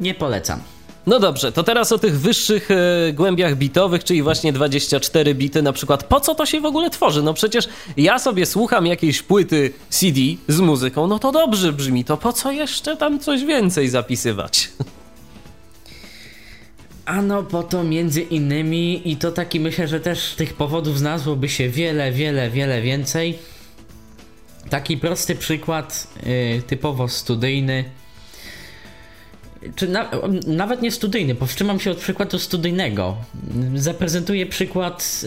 nie 0.00 0.14
polecam. 0.14 0.60
No 1.06 1.20
dobrze, 1.20 1.52
to 1.52 1.62
teraz 1.62 1.92
o 1.92 1.98
tych 1.98 2.20
wyższych 2.20 2.68
e, 2.70 3.12
głębiach 3.12 3.56
bitowych, 3.56 4.04
czyli 4.04 4.22
właśnie 4.22 4.52
24 4.52 5.34
bity 5.34 5.62
na 5.62 5.72
przykład. 5.72 6.04
Po 6.04 6.20
co 6.20 6.34
to 6.34 6.46
się 6.46 6.60
w 6.60 6.64
ogóle 6.64 6.90
tworzy? 6.90 7.22
No 7.22 7.34
przecież 7.34 7.68
ja 7.96 8.18
sobie 8.18 8.46
słucham 8.46 8.86
jakiejś 8.86 9.22
płyty 9.22 9.72
CD 9.88 10.20
z 10.48 10.60
muzyką, 10.60 11.06
no 11.06 11.18
to 11.18 11.32
dobrze 11.32 11.72
brzmi, 11.72 12.04
to 12.04 12.16
po 12.16 12.32
co 12.32 12.52
jeszcze 12.52 12.96
tam 12.96 13.18
coś 13.18 13.44
więcej 13.44 13.88
zapisywać? 13.88 14.68
Ano 17.04 17.42
po 17.42 17.62
to 17.62 17.84
między 17.84 18.20
innymi 18.20 19.10
i 19.10 19.16
to 19.16 19.32
taki 19.32 19.60
myślę, 19.60 19.88
że 19.88 20.00
też 20.00 20.34
tych 20.34 20.54
powodów 20.54 20.98
znalazłoby 20.98 21.48
się 21.48 21.68
wiele, 21.68 22.12
wiele, 22.12 22.50
wiele 22.50 22.82
więcej 22.82 23.38
Taki 24.70 24.96
prosty 24.96 25.34
przykład, 25.34 26.06
yy, 26.26 26.62
typowo 26.62 27.08
studyjny. 27.08 27.84
Czy 29.76 29.88
na, 29.88 30.10
nawet 30.46 30.82
nie 30.82 30.90
studyjny, 30.90 31.34
powstrzymam 31.34 31.80
się 31.80 31.90
od 31.90 31.98
przykładu 31.98 32.38
studyjnego. 32.38 33.16
Zaprezentuję 33.74 34.46
przykład, 34.46 35.22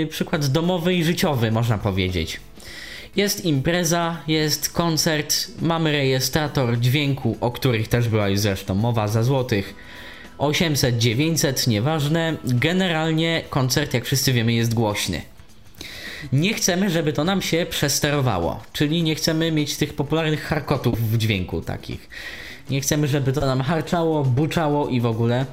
yy, 0.00 0.06
przykład 0.10 0.46
domowy 0.46 0.94
i 0.94 1.04
życiowy, 1.04 1.50
można 1.50 1.78
powiedzieć. 1.78 2.40
Jest 3.16 3.44
impreza, 3.44 4.22
jest 4.28 4.72
koncert, 4.72 5.34
mamy 5.60 5.92
rejestrator 5.92 6.78
dźwięku, 6.80 7.36
o 7.40 7.50
których 7.50 7.88
też 7.88 8.08
była 8.08 8.28
już 8.28 8.40
zresztą 8.40 8.74
mowa 8.74 9.08
za 9.08 9.22
złotych. 9.22 9.74
800, 10.38 10.98
900, 10.98 11.66
nieważne. 11.66 12.36
Generalnie 12.44 13.42
koncert, 13.50 13.94
jak 13.94 14.04
wszyscy 14.04 14.32
wiemy, 14.32 14.52
jest 14.52 14.74
głośny 14.74 15.33
nie 16.32 16.54
chcemy, 16.54 16.90
żeby 16.90 17.12
to 17.12 17.24
nam 17.24 17.42
się 17.42 17.66
przesterowało. 17.70 18.62
Czyli 18.72 19.02
nie 19.02 19.14
chcemy 19.14 19.52
mieć 19.52 19.76
tych 19.76 19.94
popularnych 19.94 20.44
harkotów 20.44 21.10
w 21.10 21.18
dźwięku 21.18 21.60
takich. 21.60 22.08
Nie 22.70 22.80
chcemy, 22.80 23.08
żeby 23.08 23.32
to 23.32 23.40
nam 23.40 23.60
harczało, 23.60 24.24
buczało 24.24 24.88
i 24.88 25.00
w 25.00 25.06
ogóle. 25.06 25.46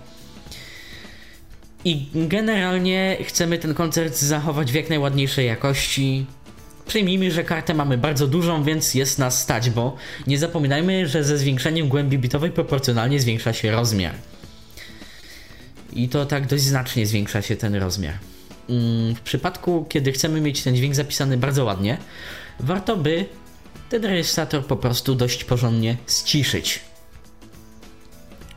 I 1.86 2.08
generalnie 2.15 3.17
chcemy 3.24 3.58
ten 3.58 3.74
koncert 3.74 4.17
zachować 4.17 4.72
w 4.72 4.75
jak 4.75 4.89
najładniejszej 4.89 5.48
jakości. 5.48 6.25
Przyjmijmy, 6.88 7.31
że 7.31 7.43
kartę 7.43 7.74
mamy 7.74 7.98
bardzo 7.98 8.27
dużą, 8.27 8.63
więc 8.63 8.93
jest 8.93 9.20
nas 9.20 9.41
stać, 9.41 9.70
bo 9.70 9.96
nie 10.27 10.38
zapominajmy, 10.38 11.08
że 11.08 11.24
ze 11.24 11.38
zwiększeniem 11.38 11.88
głębi 11.88 12.17
bitowej 12.20 12.51
proporcjonalnie 12.51 13.20
zwiększa 13.20 13.53
się 13.53 13.72
rozmiar. 13.72 14.13
I 15.93 16.10
to 16.10 16.25
tak 16.25 16.48
dość 16.48 16.63
znacznie 16.63 17.05
zwiększa 17.05 17.41
się 17.41 17.55
ten 17.55 17.75
rozmiar. 17.75 18.30
Mm, 18.70 19.15
w 19.15 19.22
przypadku, 19.22 19.86
kiedy 19.89 20.12
chcemy 20.12 20.41
mieć 20.41 20.63
ten 20.63 20.75
dźwięk 20.75 20.96
zapisany 20.96 21.38
bardzo 21.38 21.65
ładnie, 21.65 21.98
warto 22.60 22.98
by 22.98 23.25
ten 23.89 24.06
rejestrator 24.06 24.65
po 24.65 24.75
prostu 24.75 25.15
dość 25.15 25.44
porządnie 25.44 25.98
ściszyć. 26.10 26.80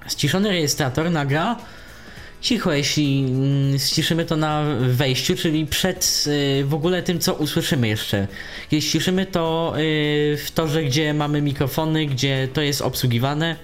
Ściszony 0.09 0.49
rejestrator 0.49 1.11
nagra 1.11 1.57
cicho, 2.45 2.73
jeśli 2.73 3.25
mm, 3.29 3.79
ściszymy 3.79 4.25
to 4.25 4.37
na 4.37 4.65
wejściu, 4.81 5.37
czyli 5.37 5.67
przed 5.67 6.25
y, 6.27 6.65
w 6.65 6.75
ogóle 6.75 7.03
tym, 7.03 7.19
co 7.19 7.35
usłyszymy 7.35 7.89
jeszcze. 7.89 8.29
Jeśli 8.71 8.91
ściszymy 8.91 9.27
to 9.27 9.75
y, 9.79 10.39
w 10.45 10.51
torze, 10.51 10.85
gdzie 10.85 11.15
mamy 11.15 11.43
mikrofony, 11.43 12.07
gdzie 12.07 12.49
to 12.53 12.63
jest 12.63 12.83
obsługiwane, 12.83 13.57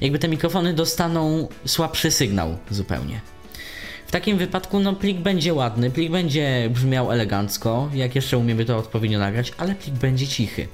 jakby 0.00 0.18
te 0.18 0.28
mikrofony 0.28 0.74
dostaną 0.74 1.48
słabszy 1.64 2.10
sygnał 2.10 2.58
zupełnie. 2.70 3.20
W 4.08 4.10
takim 4.10 4.38
wypadku 4.38 4.80
no, 4.80 4.92
plik 4.92 5.18
będzie 5.18 5.54
ładny, 5.54 5.90
plik 5.90 6.12
będzie 6.12 6.70
brzmiał 6.70 7.12
elegancko, 7.12 7.90
jak 7.94 8.14
jeszcze 8.14 8.38
umiemy 8.38 8.64
to 8.64 8.76
odpowiednio 8.76 9.18
nagrać, 9.18 9.52
ale 9.58 9.74
plik 9.74 9.94
będzie 9.94 10.26
cichy. 10.26 10.68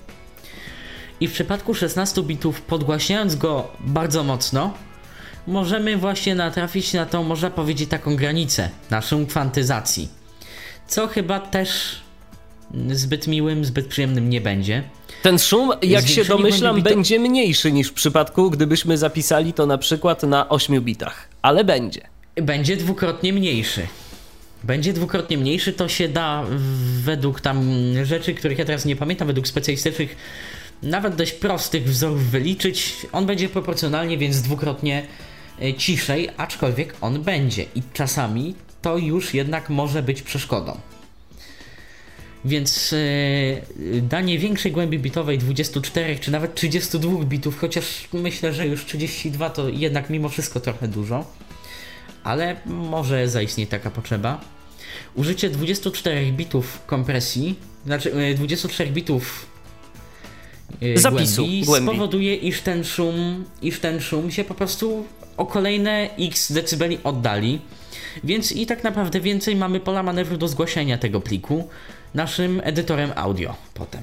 I 1.20 1.28
w 1.28 1.32
przypadku 1.32 1.74
16 1.74 2.22
bitów, 2.22 2.62
podgłaśniając 2.62 3.36
go 3.36 3.68
bardzo 3.80 4.24
mocno, 4.24 4.74
możemy 5.46 5.96
właśnie 5.96 6.34
natrafić 6.34 6.92
na 6.92 7.06
tą, 7.06 7.22
można 7.22 7.50
powiedzieć, 7.50 7.90
taką 7.90 8.16
granicę 8.16 8.70
naszą 8.90 9.26
kwantyzacji. 9.26 10.08
Co 10.86 11.06
chyba 11.06 11.40
też 11.40 12.00
zbyt 12.90 13.26
miłym, 13.26 13.64
zbyt 13.64 13.86
przyjemnym 13.86 14.30
nie 14.30 14.40
będzie. 14.40 14.82
Ten 15.22 15.38
szum, 15.38 15.70
jak 15.82 16.08
się 16.08 16.24
domyślam, 16.24 16.82
będzie 16.82 17.18
mniejszy 17.18 17.72
niż 17.72 17.88
w 17.88 17.92
przypadku, 17.92 18.50
gdybyśmy 18.50 18.98
zapisali 18.98 19.52
to 19.52 19.66
na 19.66 19.78
przykład 19.78 20.22
na 20.22 20.48
8 20.48 20.80
bitach, 20.80 21.28
ale 21.42 21.64
będzie 21.64 22.13
będzie 22.42 22.76
dwukrotnie 22.76 23.32
mniejszy. 23.32 23.86
Będzie 24.64 24.92
dwukrotnie 24.92 25.38
mniejszy, 25.38 25.72
to 25.72 25.88
się 25.88 26.08
da 26.08 26.44
według 27.02 27.40
tam 27.40 27.70
rzeczy, 28.04 28.34
których 28.34 28.58
ja 28.58 28.64
teraz 28.64 28.84
nie 28.84 28.96
pamiętam, 28.96 29.26
według 29.26 29.48
specjalistycznych, 29.48 30.16
nawet 30.82 31.14
dość 31.14 31.32
prostych 31.32 31.84
wzorów 31.84 32.30
wyliczyć. 32.30 32.96
On 33.12 33.26
będzie 33.26 33.48
proporcjonalnie, 33.48 34.18
więc 34.18 34.42
dwukrotnie 34.42 35.06
e, 35.62 35.74
ciszej, 35.74 36.28
aczkolwiek 36.36 36.96
on 37.00 37.22
będzie. 37.22 37.62
I 37.74 37.82
czasami 37.92 38.54
to 38.82 38.98
już 38.98 39.34
jednak 39.34 39.70
może 39.70 40.02
być 40.02 40.22
przeszkodą. 40.22 40.80
Więc 42.44 42.92
yy, 42.92 44.02
danie 44.02 44.38
większej 44.38 44.72
głębi 44.72 44.98
bitowej 44.98 45.38
24 45.38 46.18
czy 46.18 46.30
nawet 46.30 46.54
32 46.54 47.24
bitów, 47.24 47.58
chociaż 47.58 48.08
myślę, 48.12 48.52
że 48.52 48.66
już 48.66 48.84
32 48.84 49.50
to 49.50 49.68
jednak 49.68 50.10
mimo 50.10 50.28
wszystko 50.28 50.60
trochę 50.60 50.88
dużo, 50.88 51.24
ale 52.24 52.56
może 52.66 53.28
zaistnieć 53.28 53.70
taka 53.70 53.90
potrzeba. 53.90 54.40
Użycie 55.14 55.50
24 55.50 56.32
bitów 56.32 56.80
kompresji, 56.86 57.54
znaczy 57.86 58.10
yy, 58.10 58.34
24 58.34 58.90
bitów 58.90 59.46
yy, 60.80 60.98
zapisu 60.98 61.42
głębi, 61.42 61.64
głębi 61.64 61.88
spowoduje, 61.88 62.36
iż 62.36 62.60
ten 62.60 62.84
szum, 62.84 63.44
iż 63.62 63.80
ten 63.80 64.00
szum 64.00 64.30
się 64.30 64.44
po 64.44 64.54
prostu 64.54 65.04
o 65.36 65.46
kolejne 65.46 66.10
x 66.18 66.52
decybeli 66.52 66.98
oddali. 67.04 67.60
Więc 68.24 68.52
i 68.52 68.66
tak 68.66 68.84
naprawdę 68.84 69.20
więcej 69.20 69.56
mamy 69.56 69.80
pola 69.80 70.02
manewru 70.02 70.36
do 70.36 70.48
zgłaszania 70.48 70.98
tego 70.98 71.20
pliku 71.20 71.68
naszym 72.14 72.60
edytorem 72.64 73.12
audio 73.16 73.54
potem. 73.74 74.02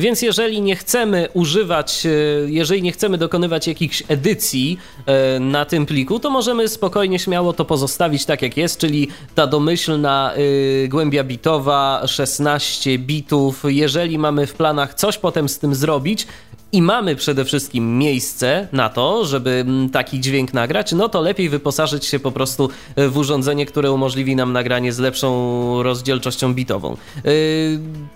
Więc 0.00 0.22
jeżeli 0.22 0.60
nie 0.60 0.76
chcemy 0.76 1.28
używać, 1.34 2.06
e, 2.06 2.10
jeżeli 2.46 2.82
nie 2.82 2.92
chcemy 2.92 3.18
dokonywać 3.18 3.66
jakichś 3.66 4.02
edycji 4.08 4.78
e, 5.06 5.40
na 5.40 5.64
tym 5.64 5.86
pliku, 5.86 6.20
to 6.20 6.30
możemy 6.30 6.68
spokojnie, 6.68 7.18
śmiało 7.18 7.52
to 7.52 7.64
pozostawić 7.64 8.24
tak 8.24 8.42
jak 8.42 8.56
jest, 8.56 8.80
czyli 8.80 9.08
ta 9.34 9.46
domyślna 9.46 10.32
e, 10.34 10.88
głębia 10.88 11.24
bitowa 11.24 12.02
16 12.06 12.98
bitów. 12.98 13.62
Jeżeli 13.68 14.18
mamy 14.18 14.46
w 14.46 14.54
planach 14.54 14.94
coś 14.94 15.18
potem 15.18 15.48
z 15.48 15.58
tym 15.58 15.74
zrobić, 15.74 16.26
i 16.72 16.82
mamy 16.82 17.16
przede 17.16 17.44
wszystkim 17.44 17.98
miejsce 17.98 18.68
na 18.72 18.88
to, 18.88 19.24
żeby 19.24 19.50
mm, 19.50 19.90
taki 19.90 20.20
dźwięk 20.20 20.54
nagrać, 20.54 20.92
no 20.92 21.08
to 21.08 21.20
lepiej 21.20 21.48
wyposażyć 21.48 22.06
się 22.06 22.18
po 22.18 22.32
prostu 22.32 22.68
e, 22.96 23.08
w 23.08 23.16
urządzenie, 23.16 23.66
które 23.66 23.92
umożliwi 23.92 24.36
nam 24.36 24.52
nagranie 24.52 24.92
z 24.92 24.98
lepszą 24.98 25.82
rozdzielczością 25.82 26.54
bitową. 26.54 26.92
E, 26.92 27.22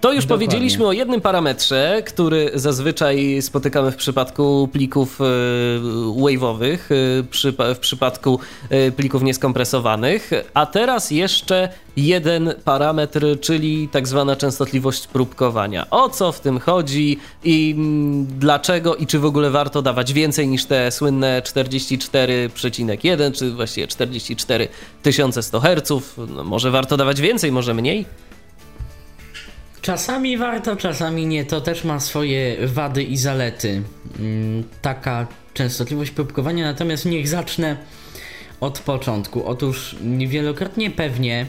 to 0.01 0.13
już 0.13 0.25
Dokładnie. 0.25 0.47
powiedzieliśmy 0.47 0.87
o 0.87 0.93
jednym 0.93 1.21
parametrze, 1.21 2.03
który 2.07 2.51
zazwyczaj 2.55 3.43
spotykamy 3.43 3.93
w 3.93 3.97
przypadku 3.97 4.69
plików 4.73 5.21
e, 5.21 5.25
wave'owych, 6.21 6.79
w 7.75 7.79
przypadku 7.81 8.41
plików 8.97 9.23
nieskompresowanych, 9.23 10.31
a 10.55 10.67
teraz 10.67 11.11
jeszcze 11.11 11.69
jeden 11.97 12.55
parametr, 12.65 13.27
czyli 13.41 13.89
tak 13.89 14.09
zwana 14.09 14.37
częstotliwość 14.37 15.07
próbkowania. 15.07 15.91
O 15.91 16.09
co 16.09 16.33
w 16.33 16.41
tym 16.41 16.59
chodzi 16.59 17.19
i 17.45 17.75
mm, 17.77 18.27
dlaczego 18.27 18.97
i 18.97 19.07
czy 19.07 19.19
w 19.19 19.25
ogóle 19.25 19.51
warto 19.51 19.83
dawać 19.83 20.13
więcej 20.13 20.49
niż 20.49 20.65
te 20.65 20.91
słynne 20.91 21.43
44,1 21.45 23.33
czy 23.33 23.51
właściwie 23.51 23.87
44 23.87 24.69
100 25.41 25.61
Hz? 25.61 25.93
No, 26.29 26.45
może 26.45 26.71
warto 26.71 26.97
dawać 26.97 27.21
więcej, 27.21 27.53
może 27.53 27.75
mniej? 27.75 28.07
Czasami 29.81 30.37
warto, 30.37 30.77
czasami 30.77 31.27
nie. 31.27 31.45
To 31.45 31.61
też 31.61 31.85
ma 31.85 32.01
swoje 32.01 32.57
wady 32.67 33.03
i 33.03 33.17
zalety. 33.17 33.83
Mm, 34.19 34.65
taka 34.83 35.27
częstotliwość 35.55 36.11
próbkowania, 36.11 36.65
natomiast 36.65 37.05
niech 37.07 37.29
zacznę 37.29 37.77
od 38.61 38.79
początku. 38.79 39.47
Otóż 39.47 39.97
wielokrotnie 40.27 40.91
pewnie 40.91 41.47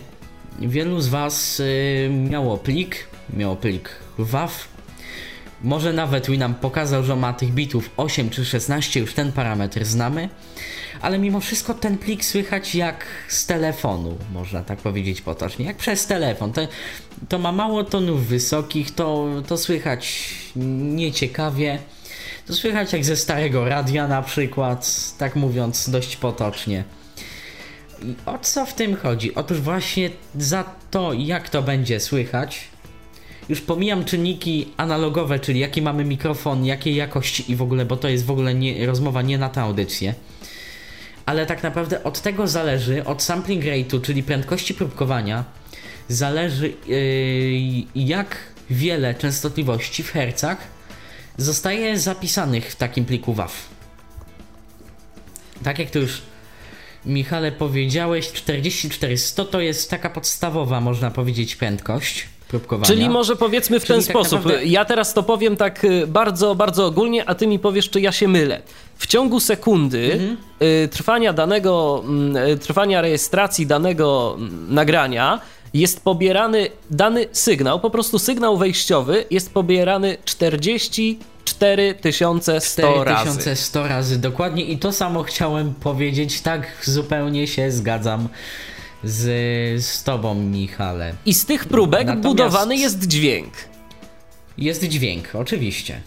wielu 0.60 1.02
z 1.02 1.08
Was 1.08 1.60
y, 1.60 2.10
miało 2.30 2.58
plik, 2.58 3.08
miało 3.34 3.56
plik 3.56 3.90
WAV. 4.18 4.52
Może 5.64 5.94
nawet 5.94 6.28
Winam 6.30 6.56
pokazał, 6.56 7.04
że 7.04 7.16
ma 7.16 7.34
tych 7.34 7.54
bitów 7.54 7.90
8 7.98 8.30
czy 8.30 8.46
16, 8.46 9.00
już 9.00 9.14
ten 9.14 9.32
parametr 9.32 9.86
znamy, 9.86 10.30
ale 11.02 11.20
mimo 11.20 11.40
wszystko 11.40 11.74
ten 11.74 11.98
plik 11.98 12.26
słychać 12.26 12.76
jak 12.76 13.06
z 13.28 13.46
telefonu, 13.46 14.18
można 14.34 14.64
tak 14.64 14.80
powiedzieć 14.80 15.22
potocznie, 15.22 15.66
jak 15.66 15.78
przez 15.78 16.08
telefon. 16.08 16.54
To, 16.54 16.62
to 17.30 17.40
ma 17.40 17.52
mało 17.52 17.84
tonów 17.84 18.28
wysokich, 18.28 18.92
to, 18.92 19.28
to 19.48 19.58
słychać 19.58 20.34
nieciekawie. 20.56 21.80
To 22.48 22.54
słychać 22.54 22.94
jak 22.94 23.06
ze 23.06 23.16
starego 23.16 23.70
radia 23.70 24.08
na 24.08 24.22
przykład, 24.22 25.12
tak 25.18 25.36
mówiąc 25.36 25.90
dość 25.90 26.16
potocznie. 26.16 26.84
I 28.06 28.16
o 28.26 28.38
co 28.38 28.66
w 28.66 28.74
tym 28.74 28.96
chodzi? 28.96 29.36
Otóż 29.36 29.62
właśnie 29.62 30.10
za 30.36 30.64
to, 30.92 31.14
jak 31.14 31.50
to 31.50 31.62
będzie 31.62 32.00
słychać, 32.00 32.68
już 33.50 33.62
pomijam 33.62 34.06
czynniki 34.06 34.68
analogowe, 34.78 35.40
czyli 35.40 35.60
jaki 35.60 35.82
mamy 35.82 36.06
mikrofon, 36.06 36.66
jakiej 36.66 36.96
jakości 36.96 37.52
i 37.52 37.56
w 37.56 37.62
ogóle, 37.62 37.86
bo 37.86 37.98
to 37.98 38.10
jest 38.10 38.26
w 38.26 38.32
ogóle 38.32 38.56
nie, 38.56 38.86
rozmowa 38.86 39.22
nie 39.22 39.38
na 39.38 39.50
tę 39.50 39.62
audycję. 39.62 40.14
Ale 41.26 41.46
tak 41.46 41.64
naprawdę 41.64 42.04
od 42.04 42.22
tego 42.22 42.48
zależy, 42.48 43.06
od 43.06 43.24
sampling 43.24 43.64
rate'u, 43.64 44.02
czyli 44.02 44.24
prędkości 44.24 44.74
próbkowania, 44.74 45.44
zależy 46.10 46.74
yy, 46.88 48.06
jak 48.06 48.38
wiele 48.70 49.16
częstotliwości 49.16 50.04
w 50.04 50.12
hercach 50.12 50.58
zostaje 51.38 52.00
zapisanych 52.00 52.72
w 52.72 52.76
takim 52.76 53.06
pliku 53.06 53.34
WAV. 53.34 53.52
Tak 55.64 55.80
jak 55.80 55.90
to 55.90 56.00
już 56.00 56.22
Michale, 57.06 57.52
powiedziałeś 57.52 58.32
4400 58.32 59.46
to 59.46 59.60
jest 59.60 59.90
taka 59.90 60.10
podstawowa, 60.10 60.82
można 60.82 61.12
powiedzieć, 61.12 61.56
prędkość. 61.56 62.28
Próbkowania. 62.48 62.88
Czyli 62.88 63.10
może 63.10 63.36
powiedzmy 63.36 63.80
w 63.80 63.86
Czyli 63.86 63.96
ten 63.96 64.04
tak 64.04 64.10
sposób. 64.10 64.46
Naprawdę... 64.46 64.66
Ja 64.66 64.86
teraz 64.86 65.14
to 65.14 65.24
powiem 65.24 65.58
tak 65.58 65.84
y, 65.84 66.08
bardzo, 66.08 66.56
bardzo 66.56 66.86
ogólnie, 66.86 67.30
a 67.30 67.36
ty 67.36 67.48
mi 67.48 67.60
powiesz, 67.60 67.90
czy 67.90 68.02
ja 68.02 68.12
się 68.12 68.28
mylę. 68.28 68.62
W 68.98 69.08
ciągu 69.08 69.40
sekundy 69.40 70.14
mhm. 70.14 70.38
y, 70.62 70.88
trwania 70.88 71.34
danego, 71.34 72.04
y, 72.54 72.58
trwania 72.58 73.02
rejestracji 73.02 73.68
danego 73.68 74.36
mm, 74.38 74.74
nagrania 74.74 75.40
jest 75.76 76.04
pobierany 76.04 76.68
dany 76.90 77.28
sygnał, 77.32 77.80
po 77.80 77.90
prostu 77.90 78.20
sygnał 78.20 78.58
wejściowy 78.58 79.26
jest 79.32 79.54
pobierany 79.54 80.18
40 80.26 81.20
4100 81.46 83.04
razy. 83.04 83.32
4100 83.32 83.88
razy, 83.88 84.18
dokładnie. 84.18 84.64
I 84.64 84.78
to 84.78 84.92
samo 84.92 85.24
chciałem 85.24 85.74
powiedzieć, 85.74 86.42
tak 86.42 86.68
zupełnie 86.84 87.48
się 87.48 87.72
zgadzam 87.72 88.28
z, 89.04 89.24
z 89.86 90.04
tobą, 90.04 90.36
Michale. 90.36 91.14
I 91.26 91.34
z 91.34 91.46
tych 91.46 91.66
próbek 91.66 92.08
Natomiast 92.08 92.28
budowany 92.28 92.78
jest 92.78 93.08
dźwięk. 93.08 93.54
Jest 94.58 94.84
dźwięk, 94.84 95.36
oczywiście. 95.36 96.02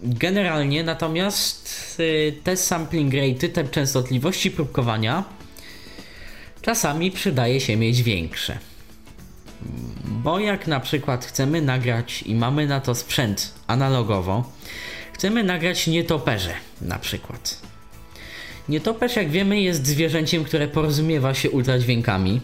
Generalnie 0.00 0.84
natomiast 0.84 1.96
y, 2.00 2.34
te 2.44 2.56
sampling 2.56 3.14
rate, 3.14 3.48
te 3.48 3.64
częstotliwości 3.64 4.50
próbkowania 4.50 5.24
czasami 6.70 7.10
przydaje 7.10 7.60
się 7.60 7.76
mieć 7.76 8.02
większe. 8.02 8.58
Bo 10.04 10.38
jak 10.38 10.66
na 10.66 10.80
przykład 10.80 11.24
chcemy 11.24 11.62
nagrać 11.62 12.22
i 12.22 12.34
mamy 12.34 12.66
na 12.66 12.80
to 12.80 12.94
sprzęt 12.94 13.54
analogowo, 13.66 14.52
chcemy 15.12 15.44
nagrać 15.44 15.86
nietoperze 15.86 16.54
na 16.80 16.98
przykład. 16.98 17.62
Nietoperz, 18.68 19.16
jak 19.16 19.30
wiemy, 19.30 19.60
jest 19.60 19.86
zwierzęciem, 19.86 20.44
które 20.44 20.68
porozumiewa 20.68 21.34
się 21.34 21.50
ultradźwiękami, 21.50 22.40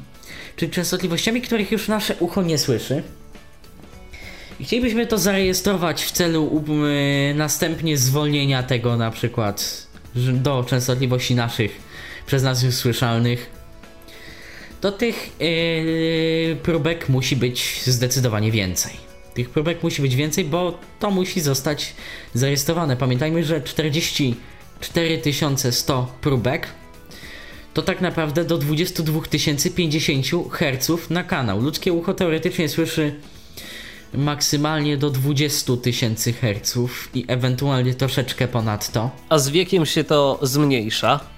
czyli 0.56 0.72
częstotliwościami, 0.72 1.40
których 1.40 1.72
już 1.72 1.88
nasze 1.88 2.16
ucho 2.16 2.42
nie 2.42 2.58
słyszy. 2.58 3.02
I 4.60 4.64
chcielibyśmy 4.64 5.06
to 5.06 5.18
zarejestrować 5.18 6.04
w 6.04 6.10
celu 6.10 6.64
yy, 6.68 7.34
następnie 7.34 7.98
zwolnienia 7.98 8.62
tego 8.62 8.96
na 8.96 9.10
przykład 9.10 9.86
do 10.14 10.64
częstotliwości 10.68 11.34
naszych 11.34 11.80
przez 12.26 12.42
nas 12.42 12.62
już 12.62 12.74
słyszalnych 12.74 13.55
to 14.80 14.92
tych 14.92 15.40
yy, 15.40 16.56
próbek 16.62 17.08
musi 17.08 17.36
być 17.36 17.82
zdecydowanie 17.86 18.52
więcej. 18.52 18.92
Tych 19.34 19.50
próbek 19.50 19.82
musi 19.82 20.02
być 20.02 20.16
więcej, 20.16 20.44
bo 20.44 20.78
to 21.00 21.10
musi 21.10 21.40
zostać 21.40 21.94
zarejestrowane. 22.34 22.96
Pamiętajmy, 22.96 23.44
że 23.44 23.60
44100 23.60 26.06
próbek 26.20 26.68
to 27.74 27.82
tak 27.82 28.00
naprawdę 28.00 28.44
do 28.44 28.58
22 28.58 29.20
050 29.76 30.26
Hz 30.50 31.10
na 31.10 31.24
kanał. 31.24 31.60
Ludzkie 31.60 31.92
ucho 31.92 32.14
teoretycznie 32.14 32.68
słyszy 32.68 33.14
maksymalnie 34.14 34.96
do 34.96 35.10
20 35.10 35.72
tysięcy 35.82 36.32
Hz 36.32 36.78
i 37.14 37.24
ewentualnie 37.28 37.94
troszeczkę 37.94 38.48
ponad 38.48 38.92
to. 38.92 39.10
A 39.28 39.38
z 39.38 39.48
wiekiem 39.48 39.86
się 39.86 40.04
to 40.04 40.38
zmniejsza? 40.42 41.35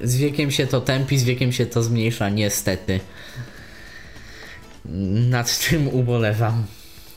Z 0.00 0.16
wiekiem 0.16 0.50
się 0.50 0.66
to 0.66 0.80
tępi, 0.80 1.18
z 1.18 1.24
wiekiem 1.24 1.52
się 1.52 1.66
to 1.66 1.82
zmniejsza, 1.82 2.28
niestety. 2.28 3.00
Nad 5.30 5.58
czym 5.58 5.88
ubolewam. 5.88 6.66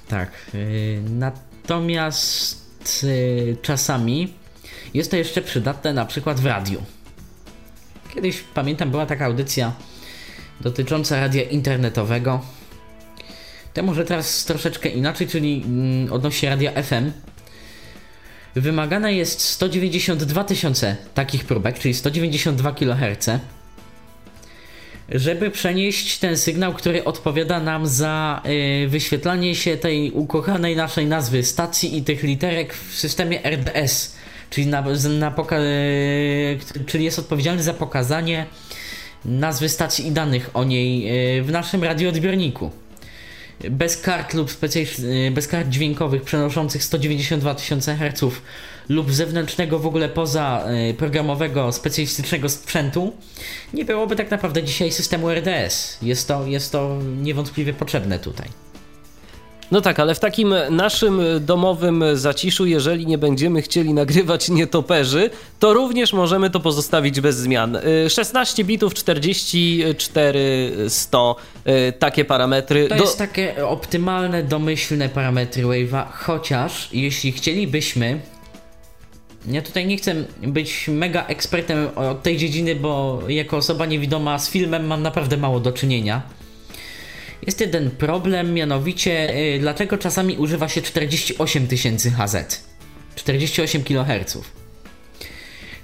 Tak. 0.07 0.31
Y, 0.53 1.01
natomiast 1.09 3.03
y, 3.03 3.57
czasami 3.61 4.33
jest 4.93 5.11
to 5.11 5.17
jeszcze 5.17 5.41
przydatne 5.41 5.93
na 5.93 6.05
przykład 6.05 6.39
w 6.39 6.45
radiu. 6.45 6.83
Kiedyś 8.13 8.43
pamiętam, 8.53 8.91
była 8.91 9.05
taka 9.05 9.25
audycja 9.25 9.73
dotycząca 10.61 11.19
radia 11.19 11.43
internetowego. 11.43 12.41
To 13.73 13.83
może 13.83 14.05
teraz 14.05 14.45
troszeczkę 14.45 14.89
inaczej, 14.89 15.27
czyli 15.27 15.63
mm, 15.65 16.13
odnośnie 16.13 16.49
radia 16.49 16.83
FM 16.83 17.11
wymagane 18.55 19.13
jest 19.13 19.41
192 19.41 20.43
tysiące 20.43 20.95
takich 21.13 21.45
próbek, 21.45 21.79
czyli 21.79 21.93
192 21.93 22.71
kHz. 22.71 23.29
żeby 25.09 25.51
przenieść 25.51 26.17
ten 26.17 26.37
sygnał, 26.37 26.73
który 26.73 27.03
odpowiada 27.03 27.59
nam 27.59 27.87
za 27.87 28.41
y, 28.83 28.87
wyświetlanie 28.87 29.55
się 29.55 29.77
tej 29.77 30.11
ukochanej 30.11 30.75
naszej 30.75 31.05
nazwy 31.05 31.43
stacji 31.43 31.97
i 31.97 32.03
tych 32.03 32.23
literek 32.23 32.73
w 32.73 32.95
systemie 32.95 33.39
RDS, 33.43 34.15
czyli, 34.49 34.67
na, 34.67 34.81
na 35.09 35.35
y, 35.51 36.59
czyli 36.85 37.03
jest 37.03 37.19
odpowiedzialny 37.19 37.63
za 37.63 37.73
pokazanie 37.73 38.45
nazwy 39.25 39.69
stacji 39.69 40.07
i 40.07 40.11
danych 40.11 40.49
o 40.53 40.63
niej 40.63 41.09
y, 41.39 41.43
w 41.43 41.51
naszym 41.51 41.83
radioodbiorniku. 41.83 42.71
Bez 43.71 43.97
kart 44.01 44.33
lub 44.33 44.49
specjal- 44.49 45.31
bez 45.31 45.47
kart 45.47 45.69
dźwiękowych 45.69 46.23
przenoszących 46.23 46.83
192 46.83 47.55
tysiące 47.55 47.95
Hz 47.95 48.23
lub 48.89 49.11
zewnętrznego 49.11 49.79
w 49.79 49.87
ogóle 49.87 50.09
poza 50.09 50.65
y, 50.89 50.93
programowego 50.93 51.71
specjalistycznego 51.71 52.49
sprzętu, 52.49 53.13
nie 53.73 53.85
byłoby 53.85 54.15
tak 54.15 54.31
naprawdę 54.31 54.63
dzisiaj 54.63 54.91
systemu 54.91 55.29
RDS. 55.29 55.97
Jest 56.01 56.27
to, 56.27 56.45
jest 56.47 56.71
to 56.71 56.99
niewątpliwie 57.21 57.73
potrzebne 57.73 58.19
tutaj. 58.19 58.47
No 59.71 59.81
tak, 59.81 59.99
ale 59.99 60.15
w 60.15 60.19
takim 60.19 60.55
naszym 60.69 61.21
domowym 61.39 62.03
zaciszu, 62.13 62.65
jeżeli 62.65 63.05
nie 63.05 63.17
będziemy 63.17 63.61
chcieli 63.61 63.93
nagrywać 63.93 64.49
nietoperzy, 64.49 65.29
to 65.59 65.73
również 65.73 66.13
możemy 66.13 66.49
to 66.49 66.59
pozostawić 66.59 67.21
bez 67.21 67.35
zmian. 67.37 67.77
16 68.09 68.61
y, 68.61 68.65
bitów, 68.65 68.93
44, 68.93 70.71
100, 70.87 71.35
y, 71.67 71.93
takie 71.99 72.25
parametry. 72.25 72.87
To 72.87 72.95
Do... 72.95 73.03
jest 73.03 73.17
takie 73.17 73.67
optymalne, 73.67 74.43
domyślne 74.43 75.09
parametry 75.09 75.63
Wave'a, 75.63 76.05
chociaż 76.11 76.89
jeśli 76.93 77.31
chcielibyśmy 77.31 78.19
ja 79.47 79.61
tutaj 79.61 79.87
nie 79.87 79.97
chcę 79.97 80.15
być 80.41 80.87
mega 80.87 81.25
ekspertem 81.27 81.89
od 81.95 82.23
tej 82.23 82.37
dziedziny, 82.37 82.75
bo 82.75 83.21
jako 83.27 83.57
osoba 83.57 83.85
niewidoma 83.85 84.39
z 84.39 84.49
filmem 84.49 84.87
mam 84.87 85.01
naprawdę 85.01 85.37
mało 85.37 85.59
do 85.59 85.71
czynienia. 85.71 86.21
Jest 87.45 87.61
jeden 87.61 87.91
problem, 87.91 88.53
mianowicie 88.53 89.33
yy, 89.53 89.59
dlaczego 89.59 89.97
czasami 89.97 90.37
używa 90.37 90.69
się 90.69 90.81
48 90.81 91.67
tysięcy 91.67 92.11
Hz, 92.11 92.63
48 93.15 93.83
kHz. 93.83 94.37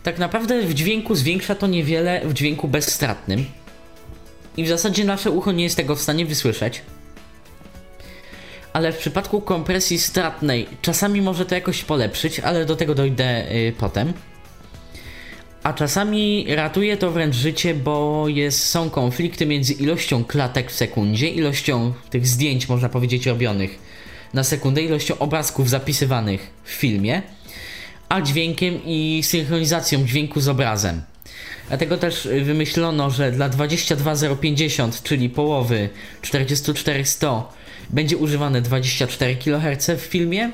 Tak 0.04 0.20
naprawdę 0.20 0.62
w 0.62 0.74
dźwięku 0.74 1.16
zwiększa 1.16 1.56
to 1.56 1.68
niewiele 1.68 2.22
w 2.26 2.34
dźwięku 2.34 2.68
bezstratnym 2.68 3.46
i 4.58 4.64
w 4.64 4.68
zasadzie 4.68 5.06
nasze 5.06 5.32
ucho 5.32 5.52
nie 5.52 5.64
jest 5.64 5.76
tego 5.76 5.96
w 5.96 6.02
stanie 6.02 6.26
wysłyszeć 6.26 6.82
ale 8.76 8.92
w 8.92 8.98
przypadku 8.98 9.42
kompresji 9.42 10.00
stratnej 10.00 10.68
czasami 10.82 11.22
może 11.22 11.46
to 11.46 11.56
jakoś 11.56 11.84
polepszyć, 11.84 12.40
ale 12.40 12.66
do 12.66 12.76
tego 12.76 12.96
dojdę 12.96 13.52
y, 13.52 13.74
potem. 13.78 14.14
A 15.66 15.74
czasami 15.74 16.46
ratuje 16.56 16.98
to 16.98 17.12
wręcz 17.12 17.36
życie, 17.36 17.74
bo 17.74 18.26
jest, 18.28 18.66
są 18.66 18.90
konflikty 18.90 19.46
między 19.46 19.74
ilością 19.74 20.26
klatek 20.26 20.72
w 20.72 20.76
sekundzie, 20.76 21.30
ilością 21.30 21.94
tych 22.10 22.28
zdjęć, 22.28 22.70
można 22.70 22.90
powiedzieć, 22.90 23.26
robionych 23.26 23.80
na 24.34 24.44
sekundę, 24.44 24.82
ilością 24.82 25.18
obrazków 25.18 25.70
zapisywanych 25.70 26.50
w 26.64 26.72
filmie, 26.72 27.22
a 28.10 28.22
dźwiękiem 28.22 28.80
i 28.86 29.22
synchronizacją 29.24 30.06
dźwięku 30.06 30.42
z 30.42 30.48
obrazem. 30.48 31.02
Dlatego 31.68 31.98
też 31.98 32.28
wymyślono, 32.44 33.10
że 33.10 33.32
dla 33.32 33.50
22050, 33.50 35.04
czyli 35.04 35.30
połowy 35.30 35.90
44100 36.22 37.54
będzie 37.90 38.18
używane 38.18 38.62
24 38.62 39.36
kHz 39.36 39.90
w 39.98 40.02
filmie, 40.02 40.52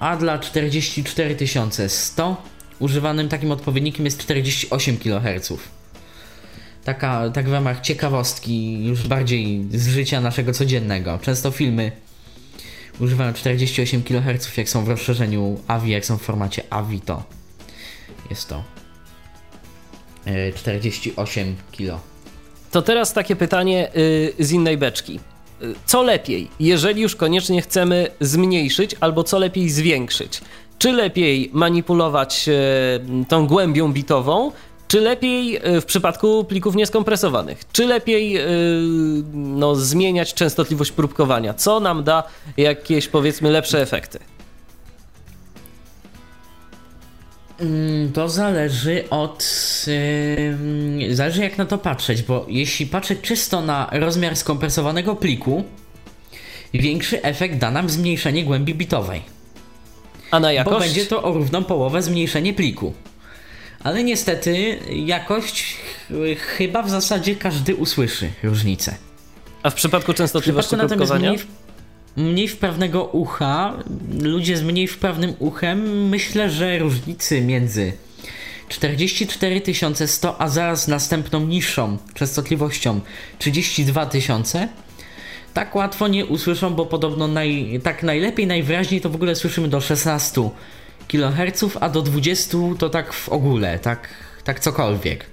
a 0.00 0.16
dla 0.16 0.38
44100 0.38 2.59
używanym 2.80 3.28
takim 3.28 3.52
odpowiednikiem 3.52 4.04
jest 4.04 4.18
48 4.18 4.98
kHz. 4.98 5.52
Taka, 6.84 7.30
tak 7.30 7.48
w 7.48 7.52
ramach 7.52 7.80
ciekawostki, 7.80 8.84
już 8.86 9.08
bardziej 9.08 9.66
z 9.72 9.88
życia 9.88 10.20
naszego 10.20 10.52
codziennego. 10.52 11.18
Często 11.22 11.50
filmy 11.50 11.92
używają 13.00 13.32
48 13.32 14.02
kHz, 14.02 14.56
jak 14.56 14.68
są 14.68 14.84
w 14.84 14.88
rozszerzeniu 14.88 15.60
AVI, 15.66 15.90
jak 15.90 16.06
są 16.06 16.18
w 16.18 16.22
formacie 16.22 16.62
AVI, 16.70 17.00
to 17.00 17.22
jest 18.30 18.48
to 18.48 18.64
48 20.54 21.48
e, 21.48 21.72
kilo. 21.72 22.00
To 22.70 22.82
teraz 22.82 23.12
takie 23.12 23.36
pytanie 23.36 23.96
y, 23.96 24.34
z 24.38 24.52
innej 24.52 24.78
beczki 24.78 25.20
co 25.86 26.02
lepiej, 26.02 26.48
jeżeli 26.60 27.02
już 27.02 27.16
koniecznie 27.16 27.62
chcemy 27.62 28.10
zmniejszyć, 28.20 28.96
albo 29.00 29.24
co 29.24 29.38
lepiej 29.38 29.70
zwiększyć? 29.70 30.40
Czy 30.80 30.92
lepiej 30.92 31.50
manipulować 31.52 32.48
e, 32.48 32.54
tą 33.28 33.46
głębią 33.46 33.92
bitową, 33.92 34.52
czy 34.88 35.00
lepiej 35.00 35.56
e, 35.56 35.80
w 35.80 35.84
przypadku 35.84 36.44
plików 36.44 36.74
nieskompresowanych? 36.74 37.60
Czy 37.72 37.86
lepiej 37.86 38.36
e, 38.36 38.46
no, 39.32 39.74
zmieniać 39.74 40.34
częstotliwość 40.34 40.92
próbkowania? 40.92 41.54
Co 41.54 41.80
nam 41.80 42.04
da 42.04 42.22
jakieś 42.56 43.08
powiedzmy 43.08 43.50
lepsze 43.50 43.82
efekty? 43.82 44.18
Mm, 47.60 48.12
to 48.12 48.28
zależy 48.28 49.04
od. 49.10 49.46
Zależy 51.10 51.42
jak 51.42 51.58
na 51.58 51.66
to 51.66 51.78
patrzeć, 51.78 52.22
bo 52.22 52.46
jeśli 52.48 52.86
patrzeć 52.86 53.20
czysto 53.20 53.60
na 53.60 53.88
rozmiar 53.92 54.36
skompresowanego 54.36 55.16
pliku, 55.16 55.64
większy 56.74 57.22
efekt 57.22 57.58
da 57.58 57.70
nam 57.70 57.90
zmniejszenie 57.90 58.44
głębi 58.44 58.74
bitowej. 58.74 59.39
A 60.30 60.40
na 60.40 60.52
jakość? 60.52 60.74
Bo 60.74 60.80
będzie 60.80 61.06
to 61.06 61.22
o 61.22 61.32
równą 61.32 61.64
połowę 61.64 62.02
zmniejszenie 62.02 62.54
pliku. 62.54 62.92
Ale 63.84 64.04
niestety 64.04 64.78
jakość 64.90 65.76
chyba 66.56 66.82
w 66.82 66.90
zasadzie 66.90 67.36
każdy 67.36 67.76
usłyszy 67.76 68.30
różnicę. 68.42 68.94
A 69.62 69.70
w 69.70 69.74
przypadku 69.74 70.12
częstotliwości 70.12 70.76
próbkowania? 70.76 71.32
Mniej, 71.32 71.44
mniej 72.16 72.48
wprawnego 72.48 73.04
ucha, 73.04 73.76
ludzie 74.20 74.56
z 74.56 74.62
mniej 74.62 74.88
wprawnym 74.88 75.34
uchem, 75.38 76.08
myślę, 76.08 76.50
że 76.50 76.78
różnicy 76.78 77.40
między 77.40 77.92
44100 78.68 80.40
a 80.40 80.48
zaraz 80.48 80.88
następną 80.88 81.46
niższą 81.46 81.98
częstotliwością 82.14 83.00
32 83.38 84.06
tysiące 84.06 84.68
tak 85.54 85.74
łatwo 85.74 86.08
nie 86.08 86.26
usłyszą, 86.26 86.74
bo 86.74 86.86
podobno 86.86 87.28
naj, 87.28 87.80
tak 87.82 88.02
najlepiej, 88.02 88.46
najwyraźniej 88.46 89.00
to 89.00 89.10
w 89.10 89.14
ogóle 89.14 89.34
słyszymy 89.34 89.68
do 89.68 89.80
16 89.80 90.50
kHz, 91.08 91.64
a 91.80 91.88
do 91.88 92.02
20 92.02 92.58
to 92.78 92.90
tak 92.90 93.12
w 93.12 93.28
ogóle, 93.28 93.78
tak, 93.78 94.08
tak 94.44 94.60
cokolwiek. 94.60 95.26